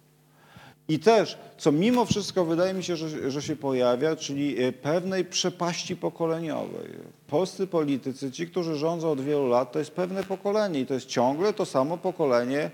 I 0.88 0.98
też, 0.98 1.38
co 1.58 1.72
mimo 1.72 2.04
wszystko 2.04 2.44
wydaje 2.44 2.74
mi 2.74 2.84
się, 2.84 2.96
że, 2.96 3.30
że 3.30 3.42
się 3.42 3.56
pojawia, 3.56 4.16
czyli 4.16 4.62
e, 4.62 4.72
pewnej 4.72 5.24
przepaści 5.24 5.96
pokoleniowej. 5.96 6.88
Polscy 7.26 7.66
politycy, 7.66 8.32
ci, 8.32 8.46
którzy 8.46 8.76
rządzą 8.76 9.10
od 9.10 9.20
wielu 9.20 9.48
lat, 9.48 9.72
to 9.72 9.78
jest 9.78 9.90
pewne 9.90 10.24
pokolenie 10.24 10.80
i 10.80 10.86
to 10.86 10.94
jest 10.94 11.06
ciągle 11.06 11.52
to 11.52 11.66
samo 11.66 11.98
pokolenie, 11.98 12.70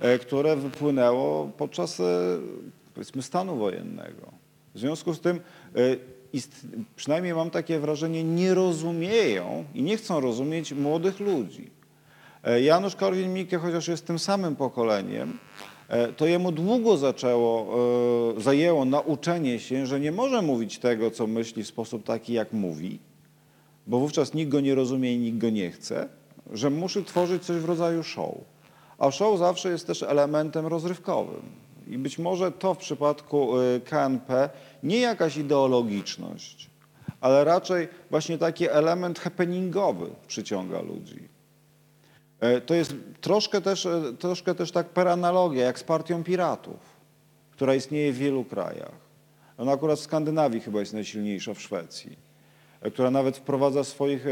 e, 0.00 0.18
które 0.18 0.56
wypłynęło 0.56 1.50
podczas, 1.58 2.00
e, 2.00 2.04
powiedzmy, 2.94 3.22
stanu 3.22 3.56
wojennego. 3.56 4.32
W 4.74 4.78
związku 4.78 5.14
z 5.14 5.20
tym, 5.20 5.40
przynajmniej 6.96 7.34
mam 7.34 7.50
takie 7.50 7.78
wrażenie, 7.78 8.24
nie 8.24 8.54
rozumieją 8.54 9.64
i 9.74 9.82
nie 9.82 9.96
chcą 9.96 10.20
rozumieć 10.20 10.72
młodych 10.72 11.20
ludzi. 11.20 11.70
Janusz 12.62 12.96
Korwin-Mikke, 12.96 13.58
chociaż 13.58 13.88
jest 13.88 14.06
tym 14.06 14.18
samym 14.18 14.56
pokoleniem, 14.56 15.38
to 16.16 16.26
jemu 16.26 16.52
długo 16.52 16.96
zaczęło, 16.96 17.66
e, 18.36 18.40
zajęło 18.40 18.84
nauczenie 18.84 19.58
się, 19.58 19.86
że 19.86 20.00
nie 20.00 20.12
może 20.12 20.42
mówić 20.42 20.78
tego, 20.78 21.10
co 21.10 21.26
myśli 21.26 21.64
w 21.64 21.68
sposób 21.68 22.04
taki, 22.04 22.32
jak 22.32 22.52
mówi, 22.52 22.98
bo 23.86 23.98
wówczas 23.98 24.34
nikt 24.34 24.52
go 24.52 24.60
nie 24.60 24.74
rozumie 24.74 25.14
i 25.14 25.18
nikt 25.18 25.38
go 25.38 25.50
nie 25.50 25.70
chce, 25.70 26.08
że 26.52 26.70
musi 26.70 27.04
tworzyć 27.04 27.42
coś 27.42 27.56
w 27.56 27.64
rodzaju 27.64 28.02
show. 28.02 28.34
A 28.98 29.10
show 29.10 29.38
zawsze 29.38 29.70
jest 29.70 29.86
też 29.86 30.02
elementem 30.02 30.66
rozrywkowym. 30.66 31.42
I 31.88 31.98
być 31.98 32.18
może 32.18 32.52
to 32.52 32.74
w 32.74 32.78
przypadku 32.78 33.60
y, 33.60 33.80
KNP 33.80 34.50
nie 34.82 34.98
jakaś 34.98 35.36
ideologiczność, 35.36 36.70
ale 37.20 37.44
raczej 37.44 37.88
właśnie 38.10 38.38
taki 38.38 38.68
element 38.68 39.18
happeningowy 39.18 40.10
przyciąga 40.26 40.80
ludzi. 40.80 41.29
E, 42.40 42.60
To 42.60 42.74
jest 42.74 42.94
troszkę 43.20 43.60
też, 43.60 43.86
e, 43.86 44.12
troszkę 44.18 44.54
też 44.54 44.72
tak 44.72 44.88
per 44.88 45.08
analogia, 45.08 45.64
jak 45.64 45.78
z 45.78 45.84
partią 45.84 46.24
piratów, 46.24 46.76
która 47.50 47.74
istnieje 47.74 48.12
w 48.12 48.16
wielu 48.16 48.44
krajach. 48.44 49.10
Ona 49.58 49.72
akurat 49.72 49.98
w 49.98 50.02
Skandynawii 50.02 50.60
chyba 50.60 50.80
jest 50.80 50.92
najsilniejsza 50.92 51.54
w 51.54 51.60
Szwecji, 51.60 52.16
e, 52.80 52.90
która 52.90 53.10
nawet 53.10 53.36
wprowadza 53.36 53.84
swoich 53.84 54.24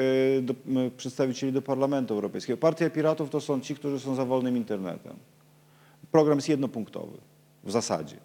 do, 0.43 0.55
przedstawicieli 0.97 1.52
do 1.52 1.62
Parlamentu 1.62 2.14
Europejskiego. 2.14 2.56
Partia 2.56 2.90
piratów 2.90 3.30
to 3.30 3.40
są 3.40 3.60
ci, 3.60 3.74
którzy 3.74 4.01
są 4.01 4.14
za 4.14 4.24
wolnym 4.24 4.56
internetem. 4.56 5.16
Program 6.12 6.39
jest 6.39 6.48
jednopunktowy 6.48 7.18
w 7.64 7.70
zasadzie. 7.70 8.16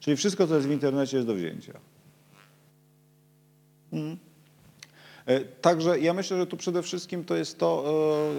Czyli 0.00 0.16
wszystko, 0.16 0.46
co 0.46 0.54
jest 0.54 0.68
w 0.68 0.70
internecie 0.70 1.16
jest 1.16 1.26
do 1.26 1.34
wzięcia. 1.34 1.72
Mhm. 3.92 4.29
E, 5.26 5.40
Także 5.40 6.00
ja 6.00 6.14
myślę, 6.14 6.36
że 6.36 6.46
tu 6.46 6.56
przede 6.56 6.82
wszystkim 6.82 7.24
to 7.24 7.36
jest 7.36 7.58
to, 7.58 7.84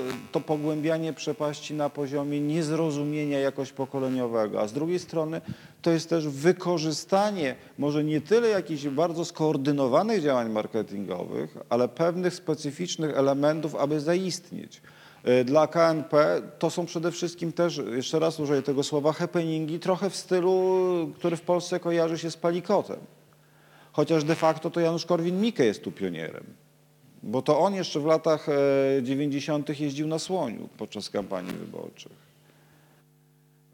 e, 0.10 0.32
to 0.32 0.40
pogłębianie 0.40 1.14
przepaści 1.14 1.74
na 1.74 1.90
poziomie 1.90 2.42
niezrozumienia 2.42 3.40
jakoś 3.40 3.72
pokoleniowego, 3.72 4.62
a 4.62 4.68
z 4.68 4.74
drugiej 4.74 5.00
strony 5.00 5.42
to 5.82 5.92
jest 5.92 6.10
też 6.10 6.28
wykorzystanie 6.28 7.56
może 7.78 8.04
nie 8.04 8.22
tyle 8.22 8.48
jakichś 8.50 8.88
bardzo 8.88 9.26
skoordynowanych 9.26 10.22
działań 10.22 10.50
marketingowych, 10.50 11.58
ale 11.70 11.88
pewnych 11.88 12.34
specyficznych 12.36 13.18
elementów, 13.18 13.76
aby 13.76 14.00
zaistnieć. 14.00 14.82
E, 15.24 15.44
Dla 15.44 15.68
KNP 15.68 16.42
to 16.60 16.70
są 16.70 16.86
przede 16.86 17.12
wszystkim 17.12 17.52
też, 17.54 17.82
jeszcze 17.96 18.20
raz 18.20 18.40
użyję 18.40 18.62
tego 18.62 18.84
słowa, 18.84 19.14
happeningi 19.14 19.80
trochę 19.80 20.10
w 20.10 20.16
stylu, 20.16 21.12
który 21.16 21.36
w 21.38 21.42
Polsce 21.42 21.80
kojarzy 21.80 22.18
się 22.18 22.32
z 22.32 22.38
palikotem. 22.38 23.00
Chociaż 23.92 24.24
de 24.24 24.36
facto 24.36 24.70
to 24.70 24.80
Janusz 24.80 25.06
Korwin-Mikke 25.06 25.64
jest 25.64 25.84
tu 25.84 25.92
pionierem. 25.92 26.44
Bo 27.24 27.42
to 27.42 27.60
on 27.60 27.74
jeszcze 27.76 28.00
w 28.00 28.06
latach 28.06 28.50
e, 28.50 29.04
90. 29.04 29.80
jeździł 29.80 30.08
na 30.08 30.20
słoniu 30.20 30.70
podczas 30.78 31.10
kampanii 31.10 31.54
wyborczych. 31.54 32.12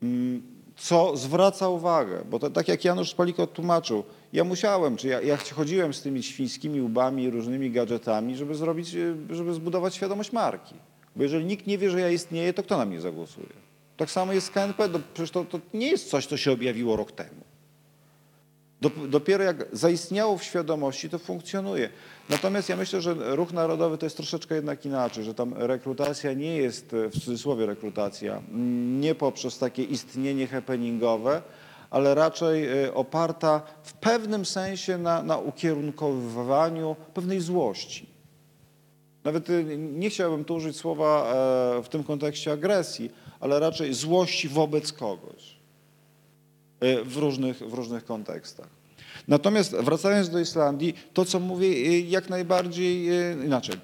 Mm, 0.03 0.41
Co 0.77 1.17
zwraca 1.17 1.69
uwagę, 1.69 2.21
bo 2.29 2.39
to 2.39 2.49
tak 2.49 2.67
jak 2.67 2.85
Janusz 2.85 3.13
Palikot 3.13 3.53
tłumaczył, 3.53 4.03
ja 4.33 4.43
musiałem, 4.43 4.97
czy 4.97 5.07
ja, 5.07 5.21
ja 5.21 5.37
chodziłem 5.37 5.93
z 5.93 6.01
tymi 6.01 6.23
świńskimi 6.23 6.81
łbami 6.81 7.23
i 7.23 7.29
różnymi 7.29 7.71
gadżetami, 7.71 8.35
żeby 8.35 8.55
zrobić, 8.55 8.95
e, 8.95 9.35
żeby 9.35 9.53
zbudować 9.53 9.95
świadomość 9.95 10.31
marki. 10.31 10.75
Bo 11.15 11.23
jeżeli 11.23 11.45
nikt 11.45 11.67
nie 11.67 11.77
wie, 11.77 11.89
że 11.89 11.99
ja 12.01 12.09
istnieję, 12.09 12.53
to 12.53 12.63
kto 12.63 12.77
na 12.77 12.85
mnie 12.85 13.01
zagłosuje? 13.01 13.47
Tak 13.97 14.11
samo 14.11 14.33
jest 14.33 14.47
z 14.47 14.49
KNP, 14.49 14.87
no, 14.87 14.99
przecież 15.13 15.31
to, 15.31 15.45
to 15.45 15.59
nie 15.73 15.87
jest 15.87 16.09
coś, 16.09 16.25
co 16.25 16.37
się 16.37 16.51
objawiło 16.51 16.95
rok 16.95 17.11
temu. 17.11 17.46
Dop- 18.81 19.07
Dopiero 19.09 19.43
jak 19.43 19.65
zaistniało 19.73 20.37
w 20.37 20.43
świadomości, 20.43 21.09
to 21.09 21.19
funkcjonuje. 21.19 21.89
Natomiast 22.29 22.69
ja 22.69 22.75
myślę, 22.75 23.01
że 23.01 23.35
ruch 23.35 23.53
narodowy 23.53 23.97
to 23.97 24.05
jest 24.05 24.17
troszeczkę 24.17 24.55
jednak 24.55 24.85
inaczej, 24.85 25.23
że 25.23 25.33
tam 25.33 25.53
rekrutacja 25.57 26.33
nie 26.33 26.57
jest, 26.57 26.93
e, 26.93 27.09
w 27.09 27.13
cudzysłowie 27.13 27.65
rekrutacja, 27.65 28.37
mm, 28.37 29.01
nie 29.01 29.15
poprzez 29.15 29.59
takie 29.59 29.83
istnienie 29.83 30.47
happeningowe, 30.47 31.41
ale 31.89 32.15
raczej 32.15 32.83
e, 32.85 32.93
oparta 32.93 33.61
w 33.83 33.93
pewnym 33.93 34.45
sensie 34.45 34.97
na, 34.97 35.23
na 35.23 35.37
ukierunkowywaniu 35.37 36.95
pewnej 37.13 37.39
złości. 37.39 38.09
Nawet 39.23 39.49
e, 39.49 39.63
nie 39.77 40.09
chciałbym 40.09 40.45
tu 40.45 40.55
użyć 40.55 40.77
słowa 40.77 41.33
w 41.83 41.89
tym 41.89 42.03
kontekście 42.03 42.51
agresji, 42.51 43.11
ale 43.39 43.59
raczej 43.59 43.93
złości 43.93 44.49
wobec 44.49 44.93
kogoś 44.93 45.56
w 47.05 47.17
różnych, 47.17 47.57
w 47.57 47.73
różnych 47.73 48.05
kontekstach. 48.05 48.67
Natomiast 49.27 49.75
wracając 49.75 50.29
do 50.29 50.39
Islandii, 50.39 50.93
to 51.13 51.25
co 51.25 51.39
mówię 51.39 51.67
e, 51.67 51.99
jak 51.99 52.29
najbardziej 52.29 53.09
e, 53.09 53.45
inaczej. 53.45 53.75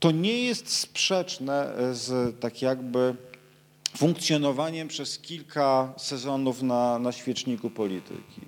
To 0.00 0.10
nie 0.10 0.44
jest 0.44 0.70
sprzeczne 0.72 1.72
z 1.92 2.40
tak 2.40 2.62
jakby 2.62 3.14
funkcjonowaniem 3.96 4.88
przez 4.88 5.18
kilka 5.18 5.94
sezonów 5.96 6.62
na, 6.62 6.98
na 6.98 7.12
świeczniku 7.12 7.70
polityki. 7.70 8.40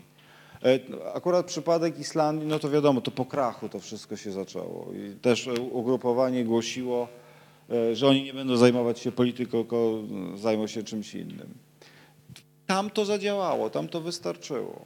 E, 0.65 0.81
Akurat 1.15 1.47
przypadek 1.47 1.99
Islandii, 1.99 2.47
no 2.49 2.59
to 2.59 2.71
wiadomo, 2.71 3.01
to 3.01 3.11
po 3.11 3.25
krachu 3.25 3.69
to 3.69 3.81
wszystko 3.81 4.17
się 4.17 4.33
zaczęło. 4.33 4.93
I 4.95 5.15
też 5.21 5.49
e, 5.49 5.53
ugrupowanie 5.53 6.45
głosiło, 6.45 7.09
e, 7.71 7.97
że 7.97 8.09
oni 8.09 8.25
nie 8.25 8.35
będą 8.35 8.57
zajmować 8.57 8.99
się 8.99 9.13
polityką, 9.13 9.51
tylko 9.51 10.01
mm, 10.11 10.39
zajmą 10.39 10.67
się 10.67 10.83
czymś 10.83 11.15
innym. 11.15 11.68
Tam 12.69 12.91
to 12.91 13.05
zadziałało, 13.05 13.71
tam 13.71 13.89
to 13.89 14.01
wystarczyło. 14.01 14.85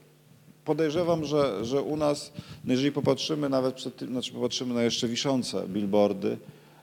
Podejrzewam, 0.65 1.25
że, 1.25 1.65
że 1.65 1.83
u 1.83 1.97
nas, 1.97 2.33
no 2.65 2.73
jeżeli 2.73 2.93
popatrzymy 2.93 3.49
nawet 3.49 3.75
przed 3.75 3.97
tym, 3.97 4.09
znaczy 4.09 4.33
popatrzymy 4.33 4.75
na 4.75 4.83
jeszcze 4.83 5.09
wiszące 5.09 5.69
billboardy, 5.69 6.37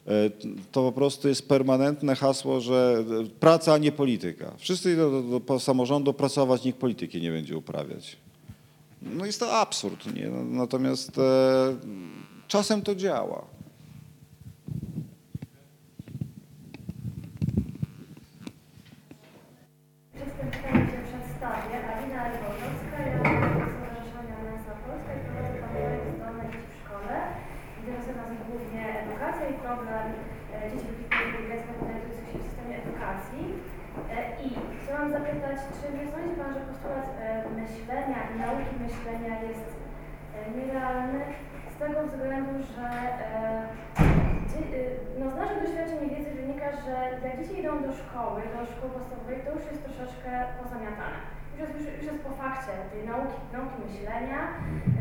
e, 0.07 0.11
to 0.71 0.83
po 0.83 0.91
prostu 0.91 1.27
jest 1.27 1.47
permanentne 1.47 2.15
hasło, 2.15 2.59
że 2.61 3.03
e, 3.25 3.29
praca, 3.39 3.73
a 3.73 3.77
nie 3.77 3.91
polityka. 3.91 4.51
Wszyscy 4.57 4.93
idą 4.93 5.11
do, 5.11 5.21
do, 5.21 5.39
do 5.39 5.59
samorządu 5.59 6.13
pracować, 6.13 6.63
nikt 6.63 6.79
polityki 6.79 7.21
nie 7.21 7.31
będzie 7.31 7.57
uprawiać. 7.57 8.17
No 9.01 9.25
jest 9.25 9.39
to 9.39 9.57
absurd, 9.59 10.15
nie? 10.15 10.27
No, 10.29 10.43
Natomiast 10.43 11.17
e, 11.17 11.21
czasem 12.47 12.81
to 12.81 12.95
działa. 12.95 13.45
Przedstawienie 20.15 20.85
się 20.91 20.99
przedstawię. 21.09 21.77
Alina 21.93 22.21
Rybowska, 22.31 22.97
ja 23.05 23.13
jestem 23.13 23.67
z 23.69 23.73
Stowarzyszenia 23.75 24.35
Mensa 24.47 24.73
Polska 24.85 25.11
i 25.17 25.19
prowadzę 25.25 25.51
kampanię 25.61 26.11
zdalne 26.17 26.43
dzieci 26.51 26.69
w 26.73 26.77
szkole. 26.81 27.15
Interesuje 27.79 28.15
nas 28.21 28.31
głównie 28.47 28.81
edukacja 29.03 29.45
i 29.53 29.55
problem 29.65 30.05
e, 30.53 30.57
dzieci 30.71 30.87
wykluczonych 30.97 31.43
grecko 31.47 31.71
znajdujących 31.77 32.25
się 32.31 32.37
w 32.39 32.43
systemie 32.47 32.75
edukacji. 32.83 33.43
E, 34.15 34.17
I 34.45 34.47
chciałam 34.79 35.07
zapytać, 35.17 35.57
czy 35.77 35.85
nie 35.97 36.05
sądzi 36.11 36.33
Pan, 36.39 36.51
że 36.55 36.61
postulat 36.69 37.07
e, 37.19 37.21
myślenia 37.61 38.19
i 38.31 38.33
nauki 38.43 38.73
myślenia 38.85 39.33
jest 39.49 39.67
e, 40.35 40.37
nierealny 40.55 41.19
z 41.73 41.75
tego 41.81 41.97
względu, 42.09 42.53
że 42.73 42.87
e, 42.87 43.69
dzie- 44.49 44.69
e, 44.79 44.83
no, 45.19 45.25
z 45.33 45.35
naszych 45.41 45.59
doświadczeń 45.63 45.99
i 46.05 46.09
wiedzy 46.15 46.31
wynika, 46.41 46.67
że 46.83 46.91
jak 47.07 47.15
dzieci 47.39 47.59
idą 47.59 47.71
do 47.87 47.91
szkoły, 48.01 48.39
do 48.53 48.59
szkoły 48.73 48.91
podstawowej, 48.97 49.37
to 49.45 49.49
już 49.55 49.65
jest 49.71 49.81
troszeczkę 49.87 50.29
pozamiatane. 50.61 51.17
Już 51.51 51.59
jest, 51.61 51.73
już, 51.77 51.85
już 51.97 52.05
jest 52.11 52.21
po 52.27 52.31
fakcie 52.41 52.73
tej 52.91 53.01
nauki, 53.11 53.37
nauki 53.55 53.77
myślenia, 53.87 54.39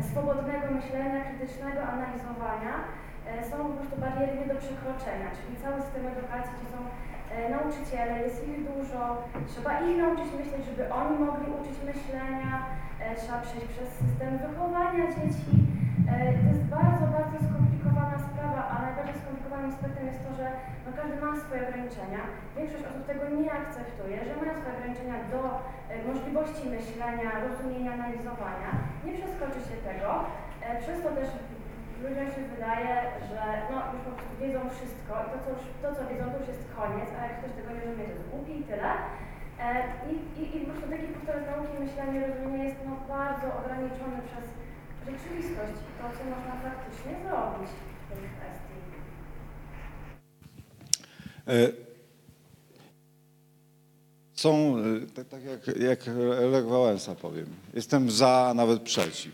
swobodnego 0.09 0.65
myślenia, 0.79 1.19
krytycznego 1.27 1.79
analizowania. 1.93 2.73
E, 3.27 3.31
Są 3.49 3.55
po 3.67 3.73
prostu 3.77 3.95
bariery 4.03 4.33
nie 4.39 4.47
do 4.53 4.57
przekroczenia, 4.63 5.27
czyli 5.37 5.61
cały 5.63 5.77
system 5.81 6.03
edukacji, 6.13 6.53
gdzie 6.55 6.69
są 6.73 6.79
e, 6.85 6.89
nauczyciele, 7.55 8.13
jest 8.25 8.39
ich 8.49 8.59
dużo, 8.71 9.01
trzeba 9.51 9.71
ich 9.85 9.97
nauczyć 10.03 10.29
myśleć, 10.39 10.63
żeby 10.69 10.83
oni 11.01 11.15
mogli 11.25 11.47
uczyć 11.57 11.77
myślenia, 11.91 12.51
e, 13.01 13.15
trzeba 13.19 13.37
przejść 13.45 13.67
przez 13.73 13.89
system 14.01 14.31
wychowania 14.45 15.03
dzieci. 15.15 15.51
To 16.41 16.47
jest 16.51 16.63
bardzo, 16.77 17.05
bardzo 17.17 17.37
najbardziej 17.43 17.68
skomplikowanym 19.29 19.71
aspektem 19.71 20.05
jest 20.11 20.21
to, 20.25 20.31
że 20.39 20.47
no, 20.83 20.89
każdy 20.99 21.15
ma 21.21 21.29
swoje 21.45 21.61
ograniczenia. 21.67 22.21
Większość 22.57 22.83
osób 22.89 23.03
tego 23.11 23.23
nie 23.39 23.49
akceptuje, 23.59 24.17
że 24.25 24.33
mają 24.39 24.51
swoje 24.55 24.75
ograniczenia 24.77 25.17
do 25.33 25.41
e, 25.53 25.93
możliwości 26.09 26.63
myślenia, 26.77 27.29
rozumienia, 27.45 27.91
analizowania. 27.97 28.69
Nie 29.05 29.13
przeskoczy 29.17 29.59
się 29.67 29.77
tego. 29.89 30.09
E, 30.63 30.67
Przez 30.83 30.97
to 31.03 31.09
też 31.17 31.29
ludziom 32.03 32.27
się 32.33 32.41
wydaje, 32.53 32.93
że 33.29 33.41
no, 33.69 33.77
już 33.93 34.01
po 34.07 34.13
prostu 34.15 34.33
wiedzą 34.41 34.61
wszystko 34.75 35.13
i 35.25 35.27
to 35.31 35.37
co, 35.43 35.49
już, 35.55 35.63
to, 35.83 35.87
co 35.95 36.01
wiedzą, 36.09 36.25
to 36.29 36.37
już 36.41 36.49
jest 36.53 36.65
koniec, 36.77 37.09
a 37.13 37.19
jak 37.27 37.35
ktoś 37.39 37.51
tego 37.55 37.69
nie 37.71 37.83
rozumie, 37.85 38.05
to 38.07 38.15
jest 38.15 38.29
głupi 38.31 38.53
i 38.59 38.67
tyle. 38.71 38.91
E, 39.65 39.67
I, 40.09 40.13
i, 40.39 40.43
i 40.55 40.57
po 40.61 40.71
prostu 40.71 40.87
taki 40.93 41.07
postulat 41.15 41.43
nauki 41.51 41.73
myślenia 41.85 42.19
rozumienia 42.27 42.63
jest 42.69 42.79
no, 42.87 42.93
bardzo 43.15 43.47
ograniczony 43.59 44.17
przez 44.29 44.45
rzeczywistość 45.07 45.77
i 45.89 45.91
to, 45.97 46.05
co 46.15 46.21
można 46.33 46.53
faktycznie 46.65 47.13
zrobić 47.23 47.71
w 48.01 48.03
tej 48.09 48.23
kwestii. 48.35 48.68
E, 51.49 51.69
Są, 54.33 54.75
e, 54.77 55.07
tak, 55.15 55.27
tak 55.27 55.41
jak, 55.45 55.77
jak 55.79 55.99
Lech 56.51 56.65
Wałęsa 56.65 57.15
powiem, 57.15 57.45
jestem 57.73 58.11
za, 58.11 58.29
a 58.29 58.53
nawet 58.53 58.81
przeciw. 58.81 59.33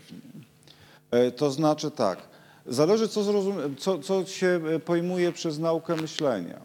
E, 1.10 1.30
To 1.30 1.50
znaczy 1.50 1.90
tak, 1.90 2.18
zależy 2.66 3.08
co, 3.08 3.20
zrozum- 3.22 3.76
co, 3.78 3.98
co 3.98 4.24
się 4.26 4.60
pojmuje 4.84 5.32
przez 5.32 5.58
naukę 5.58 5.96
myślenia. 5.96 6.60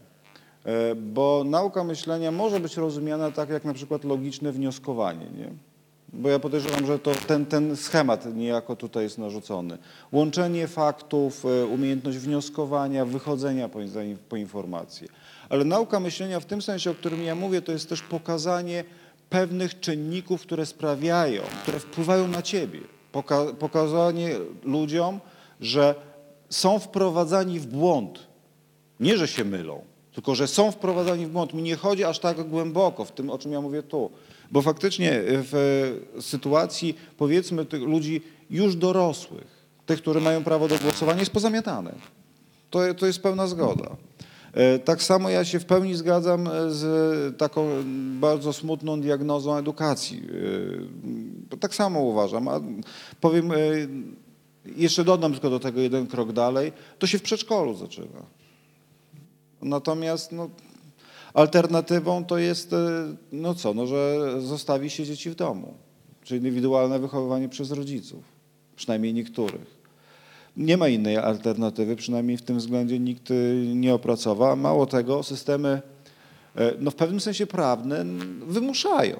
Bo 0.95 1.43
nauka 1.45 1.83
myślenia 1.83 2.31
może 2.31 2.59
być 2.59 2.77
rozumiana 2.77 3.31
tak 3.31 3.49
jak 3.49 3.65
na 3.65 3.73
przykład 3.73 4.03
logiczne 4.03 4.51
wnioskowanie, 4.51 5.25
nie? 5.37 5.49
Bo 6.13 6.29
ja 6.29 6.39
podejrzewam, 6.39 6.85
że 6.85 6.99
to 6.99 7.11
ten, 7.27 7.45
ten 7.45 7.75
schemat 7.77 8.35
niejako 8.35 8.75
tutaj 8.75 9.03
jest 9.03 9.17
narzucony. 9.17 9.77
Łączenie 10.11 10.67
faktów, 10.67 11.45
umiejętność 11.73 12.17
wnioskowania, 12.17 13.05
wychodzenia 13.05 13.69
po, 13.69 13.79
po 14.29 14.35
informacje. 14.35 15.07
Ale 15.51 15.65
nauka 15.65 15.99
myślenia 15.99 16.39
w 16.39 16.45
tym 16.45 16.61
sensie, 16.61 16.91
o 16.91 16.93
którym 16.93 17.23
ja 17.23 17.35
mówię, 17.35 17.61
to 17.61 17.71
jest 17.71 17.89
też 17.89 18.01
pokazanie 18.01 18.83
pewnych 19.29 19.79
czynników, 19.79 20.41
które 20.41 20.65
sprawiają, 20.65 21.41
które 21.61 21.79
wpływają 21.79 22.27
na 22.27 22.41
ciebie. 22.41 22.79
Poka- 23.13 23.53
pokazanie 23.53 24.29
ludziom, 24.63 25.19
że 25.61 25.95
są 26.49 26.79
wprowadzani 26.79 27.59
w 27.59 27.65
błąd. 27.65 28.19
Nie, 28.99 29.17
że 29.17 29.27
się 29.27 29.45
mylą, 29.45 29.81
tylko 30.13 30.35
że 30.35 30.47
są 30.47 30.71
wprowadzani 30.71 31.25
w 31.25 31.29
błąd. 31.29 31.53
Mi 31.53 31.63
nie 31.63 31.75
chodzi 31.75 32.03
aż 32.03 32.19
tak 32.19 32.49
głęboko 32.49 33.05
w 33.05 33.11
tym, 33.11 33.29
o 33.29 33.37
czym 33.37 33.51
ja 33.51 33.61
mówię 33.61 33.83
tu. 33.83 34.11
Bo 34.51 34.61
faktycznie 34.61 35.21
w 35.25 35.91
sytuacji, 36.19 36.97
powiedzmy, 37.17 37.65
tych 37.65 37.81
ludzi 37.81 38.21
już 38.49 38.75
dorosłych, 38.75 39.47
tych, 39.85 40.01
którzy 40.01 40.21
mają 40.21 40.43
prawo 40.43 40.67
do 40.67 40.77
głosowania, 40.77 41.19
jest 41.19 41.31
pozamiatane. 41.31 41.93
To, 42.69 42.93
to 42.93 43.05
jest 43.05 43.23
pełna 43.23 43.47
zgoda. 43.47 43.95
E, 44.53 44.79
Tak 44.79 45.03
samo 45.03 45.29
ja 45.29 45.45
się 45.45 45.59
w 45.59 45.65
pełni 45.65 45.95
zgadzam 45.95 46.47
e, 46.47 46.71
z 46.71 47.37
taką 47.37 47.67
bardzo 48.19 48.53
smutną 48.53 49.01
diagnozą 49.01 49.57
edukacji. 49.57 50.23
E, 51.53 51.57
Tak 51.57 51.75
samo 51.75 51.99
uważam. 51.99 52.47
A 52.47 52.59
powiem, 53.21 53.51
jeszcze 54.75 55.03
dodam 55.03 55.31
tylko 55.31 55.49
do 55.49 55.59
tego 55.59 55.81
jeden 55.81 56.07
krok 56.07 56.31
dalej, 56.31 56.71
to 56.99 57.07
się 57.07 57.19
w 57.19 57.21
przedszkolu 57.21 57.75
zaczyna. 57.75 58.25
Natomiast 59.61 60.31
no, 60.31 60.49
alternatywą 61.33 62.25
to 62.25 62.37
jest, 62.37 62.75
no 63.31 63.55
co, 63.55 63.73
no, 63.73 63.87
że 63.87 64.17
zostawi 64.41 64.89
się 64.89 65.05
dzieci 65.05 65.29
w 65.29 65.35
domu, 65.35 65.73
czyli 66.23 66.37
indywidualne 66.37 66.99
wychowywanie 66.99 67.49
przez 67.49 67.71
rodziców, 67.71 68.23
przynajmniej 68.75 69.13
niektórych. 69.13 69.80
Nie 70.57 70.77
ma 70.77 70.87
innej 70.87 71.17
alternatywy, 71.17 71.95
przynajmniej 71.95 72.37
w 72.37 72.41
tym 72.41 72.57
względzie 72.57 72.99
nikt 72.99 73.31
y, 73.31 73.65
nie 73.75 73.93
opracował. 73.93 74.57
Mało 74.57 74.85
tego, 74.85 75.23
systemy 75.23 75.81
e, 76.55 76.73
no 76.79 76.91
w 76.91 76.95
pewnym 76.95 77.19
sensie 77.19 77.47
prawne 77.47 78.05
wymuszają. 78.47 79.19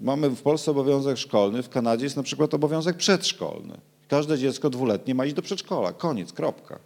Mamy 0.00 0.30
w 0.30 0.42
Polsce 0.42 0.70
obowiązek 0.70 1.18
szkolny, 1.18 1.62
w 1.62 1.68
Kanadzie 1.68 2.04
jest 2.04 2.16
na 2.16 2.22
przykład 2.22 2.54
obowiązek 2.54 2.96
przedszkolny. 2.96 3.74
Każde 4.08 4.38
dziecko 4.38 4.70
dwuletnie 4.70 5.14
ma 5.14 5.24
iść 5.24 5.34
do 5.34 5.42
przedszkola. 5.42 5.92
Koniec, 5.92 6.32
kropka. 6.32 6.78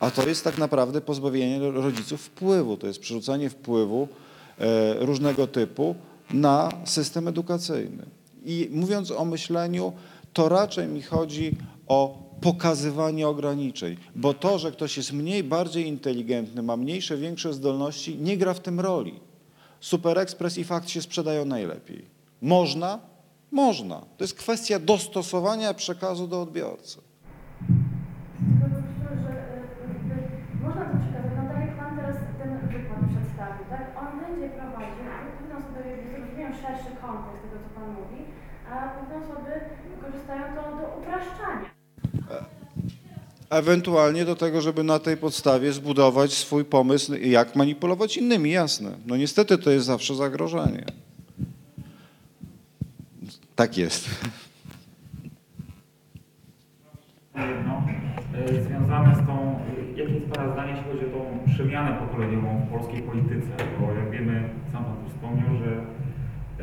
A 0.00 0.10
to 0.10 0.28
jest 0.28 0.44
tak 0.44 0.58
naprawdę 0.58 1.00
pozbawienie 1.00 1.70
rodziców 1.70 2.20
wpływu. 2.20 2.76
To 2.76 2.86
jest 2.86 3.00
przerzucanie 3.00 3.50
wpływu 3.50 4.08
e, 4.58 4.94
różnego 5.06 5.46
typu 5.46 5.94
na 6.30 6.68
system 6.84 7.28
edukacyjny. 7.28 8.06
I 8.44 8.68
mówiąc 8.72 9.10
o 9.10 9.24
myśleniu, 9.24 9.92
to 10.32 10.48
raczej 10.48 10.88
mi 10.88 11.02
chodzi 11.02 11.56
o 11.88 12.28
pokazywanie 12.40 13.28
ograniczeń, 13.28 13.96
bo 14.16 14.34
to, 14.34 14.58
że 14.58 14.72
ktoś 14.72 14.96
jest 14.96 15.12
mniej, 15.12 15.44
bardziej 15.44 15.86
inteligentny, 15.86 16.62
ma 16.62 16.76
mniejsze, 16.76 17.16
większe 17.16 17.52
zdolności, 17.52 18.18
nie 18.18 18.36
gra 18.36 18.54
w 18.54 18.60
tym 18.60 18.80
roli. 18.80 19.20
Super 19.80 20.18
Express 20.18 20.58
i 20.58 20.64
fakt 20.64 20.90
się 20.90 21.02
sprzedają 21.02 21.44
najlepiej. 21.44 22.04
Można? 22.42 22.98
Można. 23.50 24.00
To 24.00 24.24
jest 24.24 24.34
kwestia 24.34 24.78
dostosowania 24.78 25.74
przekazu 25.74 26.26
do 26.26 26.42
odbiorcy. 26.42 26.98
Szerszy 36.62 36.96
kontekst 37.00 37.42
tego, 37.42 37.56
co 37.64 37.80
Pan 37.80 37.88
mówi, 37.88 38.24
a 38.70 38.88
pewne 38.88 39.16
osoby 39.16 39.60
wykorzystają 39.90 40.56
to 40.56 40.62
do 40.76 40.98
upraszczania. 40.98 41.77
Ewentualnie 43.50 44.24
do 44.24 44.36
tego, 44.36 44.60
żeby 44.60 44.84
na 44.84 44.98
tej 44.98 45.16
podstawie 45.16 45.72
zbudować 45.72 46.32
swój 46.32 46.64
pomysł, 46.64 47.14
jak 47.14 47.56
manipulować 47.56 48.16
innymi, 48.16 48.50
jasne. 48.50 48.90
No 49.06 49.16
niestety 49.16 49.58
to 49.58 49.70
jest 49.70 49.86
zawsze 49.86 50.14
zagrożenie. 50.14 50.84
Tak 53.56 53.78
jest. 53.78 54.08
Jedno, 57.36 57.82
e, 58.34 58.62
związane 58.62 59.14
z 59.14 59.26
tą, 59.26 59.60
jakie 59.96 60.12
jest 60.12 60.26
Pana 60.26 60.52
zdanie, 60.52 60.72
jeśli 60.72 60.92
chodzi 60.92 61.14
o 61.14 61.18
tą 61.18 61.52
przemianę 61.54 61.96
pokoleniową 62.06 62.66
w 62.66 62.70
polskiej 62.70 63.02
polityce, 63.02 63.50
bo 63.80 63.92
jak 63.92 64.10
wiemy, 64.10 64.48
sam 64.72 64.84
Pan 64.84 64.96
tu 65.04 65.10
wspomniał, 65.10 65.48
że 65.64 65.70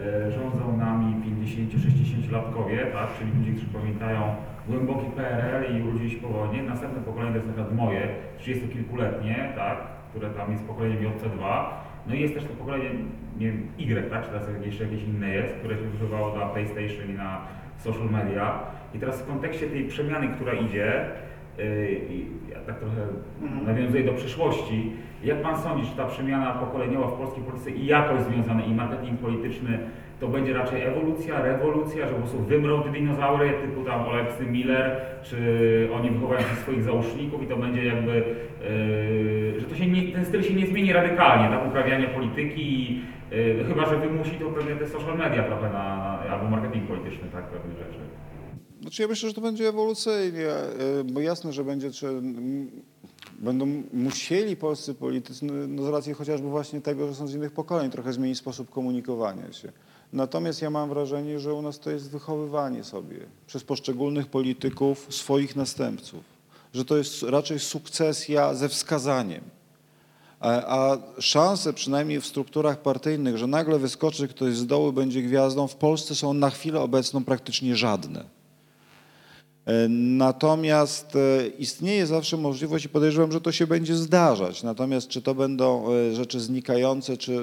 e, 0.01 0.31
rządzą 0.31 0.77
nami 0.77 1.15
50-60-latkowie, 1.15 2.91
tak, 2.93 3.17
czyli 3.19 3.31
ludzie, 3.37 3.51
którzy 3.51 3.67
pamiętają 3.67 4.35
głęboki 4.67 5.05
PRL 5.15 5.77
i 5.77 5.83
urodzili 5.83 6.11
się 6.11 6.17
po 6.17 6.27
wojnie. 6.27 6.63
Następne 6.63 7.01
pokolenie 7.01 7.31
to 7.31 7.37
jest 7.37 7.47
na 7.47 7.53
przykład 7.53 7.75
moje, 7.75 8.07
30-kilkuletnie, 8.39 9.55
tak, 9.55 9.77
które 10.09 10.29
tam 10.29 10.51
jest 10.51 10.67
pokoleniem 10.67 10.97
JC2. 10.97 11.65
No 12.07 12.15
i 12.15 12.21
jest 12.21 12.33
też 12.33 12.43
to 12.43 12.49
pokolenie, 12.49 12.89
nie 13.39 13.51
wiem, 13.51 13.67
Y, 13.79 14.09
tak, 14.09 14.23
czy 14.23 14.29
teraz 14.29 14.47
jeszcze 14.65 14.83
jakieś 14.83 15.03
inne 15.03 15.29
jest, 15.29 15.55
które 15.55 15.75
się 15.75 15.83
wychowało 15.83 16.37
na 16.37 16.45
PlayStation 16.45 17.09
i 17.09 17.13
na 17.13 17.41
social 17.77 18.09
media. 18.09 18.59
I 18.93 18.99
teraz 18.99 19.21
w 19.21 19.27
kontekście 19.27 19.67
tej 19.67 19.87
przemiany, 19.87 20.27
która 20.27 20.53
idzie, 20.53 21.05
yy, 21.57 21.89
i 22.09 22.27
ja 22.51 22.59
tak 22.59 22.79
trochę 22.79 23.01
nawiązuję 23.65 24.03
do 24.03 24.13
przyszłości, 24.13 24.91
jak 25.23 25.41
Pan 25.41 25.57
sądzi, 25.57 25.89
czy 25.89 25.97
ta 25.97 26.05
przemiana 26.05 26.51
pokoleniowa 26.51 27.07
w 27.07 27.13
polskiej 27.13 27.43
polityce 27.43 27.71
i 27.71 27.85
jakość 27.85 28.23
związana 28.23 28.65
i 28.65 28.73
marketing 28.73 29.19
polityczny 29.19 29.79
to 30.19 30.27
będzie 30.27 30.53
raczej 30.53 30.81
ewolucja, 30.81 31.41
rewolucja, 31.41 32.07
że 32.07 32.13
po 32.13 32.19
prostu 32.19 32.37
wymrą 32.37 32.83
te 32.83 32.91
dinozaury 32.91 33.53
typu 33.61 33.83
tam 33.83 34.05
Oleksy 34.05 34.45
Miller, 34.45 35.01
czy 35.23 35.37
oni 35.93 36.09
wychowają 36.11 36.41
się 36.41 36.55
swoich 36.55 36.83
załóżników 36.83 37.43
i 37.43 37.47
to 37.47 37.57
będzie 37.57 37.85
jakby, 37.85 38.13
yy, 38.15 39.59
że 39.59 39.65
to 39.65 39.75
się 39.75 39.87
nie, 39.87 40.11
ten 40.11 40.25
styl 40.25 40.43
się 40.43 40.53
nie 40.53 40.67
zmieni 40.67 40.93
radykalnie, 40.93 41.49
tak, 41.49 41.67
uprawiania 41.67 42.09
polityki 42.09 43.01
yy, 43.31 43.65
chyba, 43.67 43.89
że 43.89 43.97
wymusi 43.97 44.31
to 44.31 44.49
pewnie 44.49 44.75
te 44.75 44.87
social 44.87 45.17
media 45.17 45.43
trochę 45.43 45.69
na, 45.69 46.19
na 46.27 46.29
albo 46.29 46.49
marketing 46.49 46.87
polityczny, 46.87 47.29
tak, 47.31 47.45
pewne 47.45 47.73
rzeczy. 47.73 47.99
Znaczy 48.81 49.01
ja 49.01 49.07
myślę, 49.07 49.29
że 49.29 49.35
to 49.35 49.41
będzie 49.41 49.67
ewolucyjnie, 49.69 50.49
y, 50.99 51.03
bo 51.03 51.19
jasne, 51.19 51.53
że 51.53 51.63
będzie 51.63 51.89
m, 52.03 52.71
będą 53.39 53.83
musieli 53.93 54.55
polscy 54.55 54.93
politycy, 54.93 55.45
no, 55.45 55.53
no 55.67 55.83
z 55.83 55.89
racji 55.89 56.13
chociażby 56.13 56.47
właśnie 56.47 56.81
tego, 56.81 57.07
że 57.07 57.15
są 57.15 57.27
z 57.27 57.35
innych 57.35 57.51
pokoleń, 57.51 57.91
trochę 57.91 58.13
zmienić 58.13 58.37
sposób 58.37 58.69
komunikowania 58.69 59.53
się. 59.53 59.71
Natomiast 60.15 60.61
ja 60.61 60.69
mam 60.69 60.89
wrażenie, 60.89 61.39
że 61.39 61.53
u 61.53 61.61
nas 61.61 61.79
to 61.79 61.91
jest 61.91 62.09
wychowywanie 62.09 62.83
sobie 62.83 63.17
przez 63.47 63.63
poszczególnych 63.63 64.27
polityków 64.27 65.07
swoich 65.09 65.55
następców, 65.55 66.23
że 66.73 66.85
to 66.85 66.97
jest 66.97 67.23
raczej 67.23 67.59
sukcesja 67.59 68.53
ze 68.53 68.69
wskazaniem. 68.69 69.41
A, 70.39 70.97
szanse, 71.19 71.73
przynajmniej 71.73 72.21
w 72.21 72.25
strukturach 72.25 72.81
partyjnych, 72.81 73.37
że 73.37 73.47
nagle 73.47 73.79
wyskoczy 73.79 74.27
ktoś 74.27 74.55
z 74.55 74.65
dołu, 74.65 74.93
będzie 74.93 75.21
gwiazdą, 75.21 75.67
w 75.67 75.75
Polsce 75.75 76.15
są 76.15 76.33
na 76.33 76.49
chwilę 76.49 76.81
obecną 76.81 77.23
praktycznie 77.23 77.75
żadne. 77.75 78.34
E, 79.65 79.87
Natomiast 79.89 81.15
e, 81.15 81.47
istnieje 81.47 82.07
zawsze 82.07 82.37
możliwość 82.37 82.85
i 82.85 82.89
podejrzewam, 82.89 83.31
że 83.31 83.41
to 83.41 83.51
się 83.51 83.67
będzie 83.67 83.95
zdarzać. 83.95 84.63
Natomiast 84.63 85.07
czy 85.07 85.21
to 85.21 85.35
będą 85.35 85.93
e, 85.93 86.15
rzeczy 86.15 86.39
znikające, 86.39 87.17
czy 87.17 87.39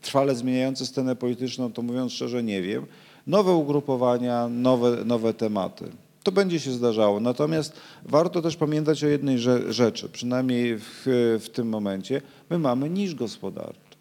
trwale 0.00 0.34
zmieniające 0.34 0.86
scenę 0.86 1.16
polityczną, 1.16 1.72
to 1.72 1.82
mówiąc 1.82 2.12
szczerze 2.12 2.42
nie 2.42 2.62
wiem. 2.62 2.86
Nowe 3.26 3.52
ugrupowania, 3.52 4.48
nowe, 4.48 5.04
nowe 5.04 5.34
tematy. 5.34 5.84
To 6.22 6.32
będzie 6.32 6.60
się 6.60 6.72
zdarzało. 6.72 7.20
Natomiast 7.20 7.72
warto 8.04 8.42
też 8.42 8.56
pamiętać 8.56 9.04
o 9.04 9.06
jednej 9.06 9.38
rze- 9.38 9.72
rzeczy, 9.72 10.08
przynajmniej 10.08 10.78
w, 10.78 11.02
w 11.40 11.48
tym 11.52 11.68
momencie. 11.68 12.22
My 12.50 12.58
mamy 12.58 12.90
niż 12.90 13.14
gospodarczy. 13.14 13.96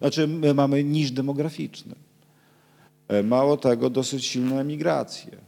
Znaczy 0.00 0.28
my 0.28 0.54
mamy 0.54 0.84
niż 0.84 1.10
demograficzny. 1.10 1.94
Mało 3.24 3.56
tego, 3.56 3.90
dosyć 3.90 4.26
silne 4.26 4.60
emigracje. 4.60 5.45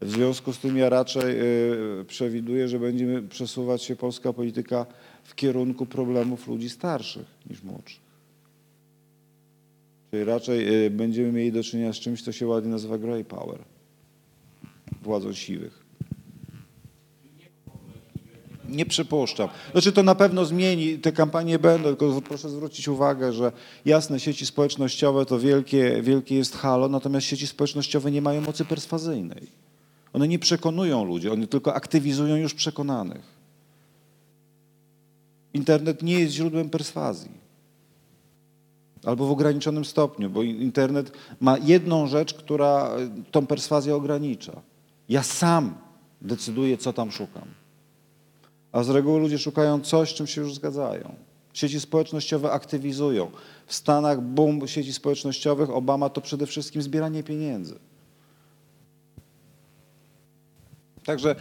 W 0.00 0.10
związku 0.10 0.52
z 0.52 0.58
tym 0.58 0.76
ja 0.76 0.88
raczej 0.88 1.40
y, 2.00 2.04
przewiduję, 2.04 2.68
że 2.68 2.78
będziemy 2.78 3.22
przesuwać 3.22 3.82
się 3.82 3.96
polska 3.96 4.32
polityka 4.32 4.86
w 5.24 5.34
kierunku 5.34 5.86
problemów 5.86 6.48
ludzi 6.48 6.70
starszych 6.70 7.26
niż 7.50 7.62
młodszych. 7.62 8.06
Czyli 10.10 10.24
raczej 10.24 10.84
y, 10.86 10.90
będziemy 10.90 11.32
mieli 11.32 11.52
do 11.52 11.62
czynienia 11.62 11.92
z 11.92 11.96
czymś, 11.96 12.22
co 12.22 12.32
się 12.32 12.46
ładnie 12.46 12.70
nazywa 12.70 12.98
grey 12.98 13.24
power, 13.24 13.58
władzą 15.02 15.32
siwych. 15.32 15.86
Nie 18.68 18.86
przypuszczam. 18.86 19.48
Znaczy 19.72 19.92
to 19.92 20.02
na 20.02 20.14
pewno 20.14 20.44
zmieni, 20.44 20.98
te 20.98 21.12
kampanie 21.12 21.58
będą, 21.58 21.88
tylko 21.88 22.22
proszę 22.22 22.50
zwrócić 22.50 22.88
uwagę, 22.88 23.32
że 23.32 23.52
jasne, 23.84 24.20
sieci 24.20 24.46
społecznościowe 24.46 25.26
to 25.26 25.38
wielkie, 25.38 26.02
wielkie 26.02 26.34
jest 26.34 26.56
halo, 26.56 26.88
natomiast 26.88 27.26
sieci 27.26 27.46
społecznościowe 27.46 28.10
nie 28.10 28.22
mają 28.22 28.40
mocy 28.40 28.64
perswazyjnej. 28.64 29.66
One 30.16 30.28
nie 30.28 30.38
przekonują 30.38 31.04
ludzi, 31.04 31.30
one 31.30 31.46
tylko 31.46 31.74
aktywizują 31.74 32.36
już 32.36 32.54
przekonanych. 32.54 33.22
Internet 35.54 36.02
nie 36.02 36.20
jest 36.20 36.34
źródłem 36.34 36.70
perswazji. 36.70 37.30
Albo 39.04 39.26
w 39.26 39.30
ograniczonym 39.30 39.84
stopniu, 39.84 40.30
bo 40.30 40.42
internet 40.42 41.12
ma 41.40 41.58
jedną 41.58 42.06
rzecz, 42.06 42.34
która 42.34 42.96
y, 42.98 43.30
tą 43.30 43.46
perswazję 43.46 43.96
ogranicza. 43.96 44.62
Ja 45.08 45.22
sam 45.22 45.74
decyduję, 46.22 46.78
co 46.78 46.92
tam 46.92 47.10
szukam. 47.10 47.48
A 48.72 48.82
z 48.82 48.88
reguły 48.88 49.20
ludzie 49.20 49.38
szukają 49.38 49.80
coś, 49.80 50.14
czym 50.14 50.26
się 50.26 50.40
już 50.40 50.54
zgadzają. 50.54 51.14
Sieci 51.52 51.80
społecznościowe 51.80 52.52
aktywizują. 52.52 53.30
W 53.66 53.74
Stanach 53.74 54.20
boom 54.20 54.68
sieci 54.68 54.92
społecznościowych, 54.92 55.70
Obama 55.70 56.08
to 56.08 56.20
przede 56.20 56.46
wszystkim 56.46 56.82
zbieranie 56.82 57.22
pieniędzy. 57.22 57.78
Także 61.06 61.36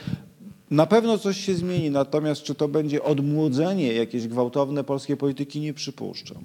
na 0.72 0.86
pewno 0.86 1.18
coś 1.18 1.38
się 1.38 1.56
zmieni, 1.56 1.92
natomiast 1.92 2.44
czy 2.44 2.56
to 2.56 2.68
będzie 2.68 3.04
odmłodzenie 3.04 3.94
jakieś 3.94 4.28
gwałtowne 4.28 4.84
polskiej 4.84 5.18
polityki, 5.18 5.60
nie 5.60 5.74
przypuszczam. 5.74 6.44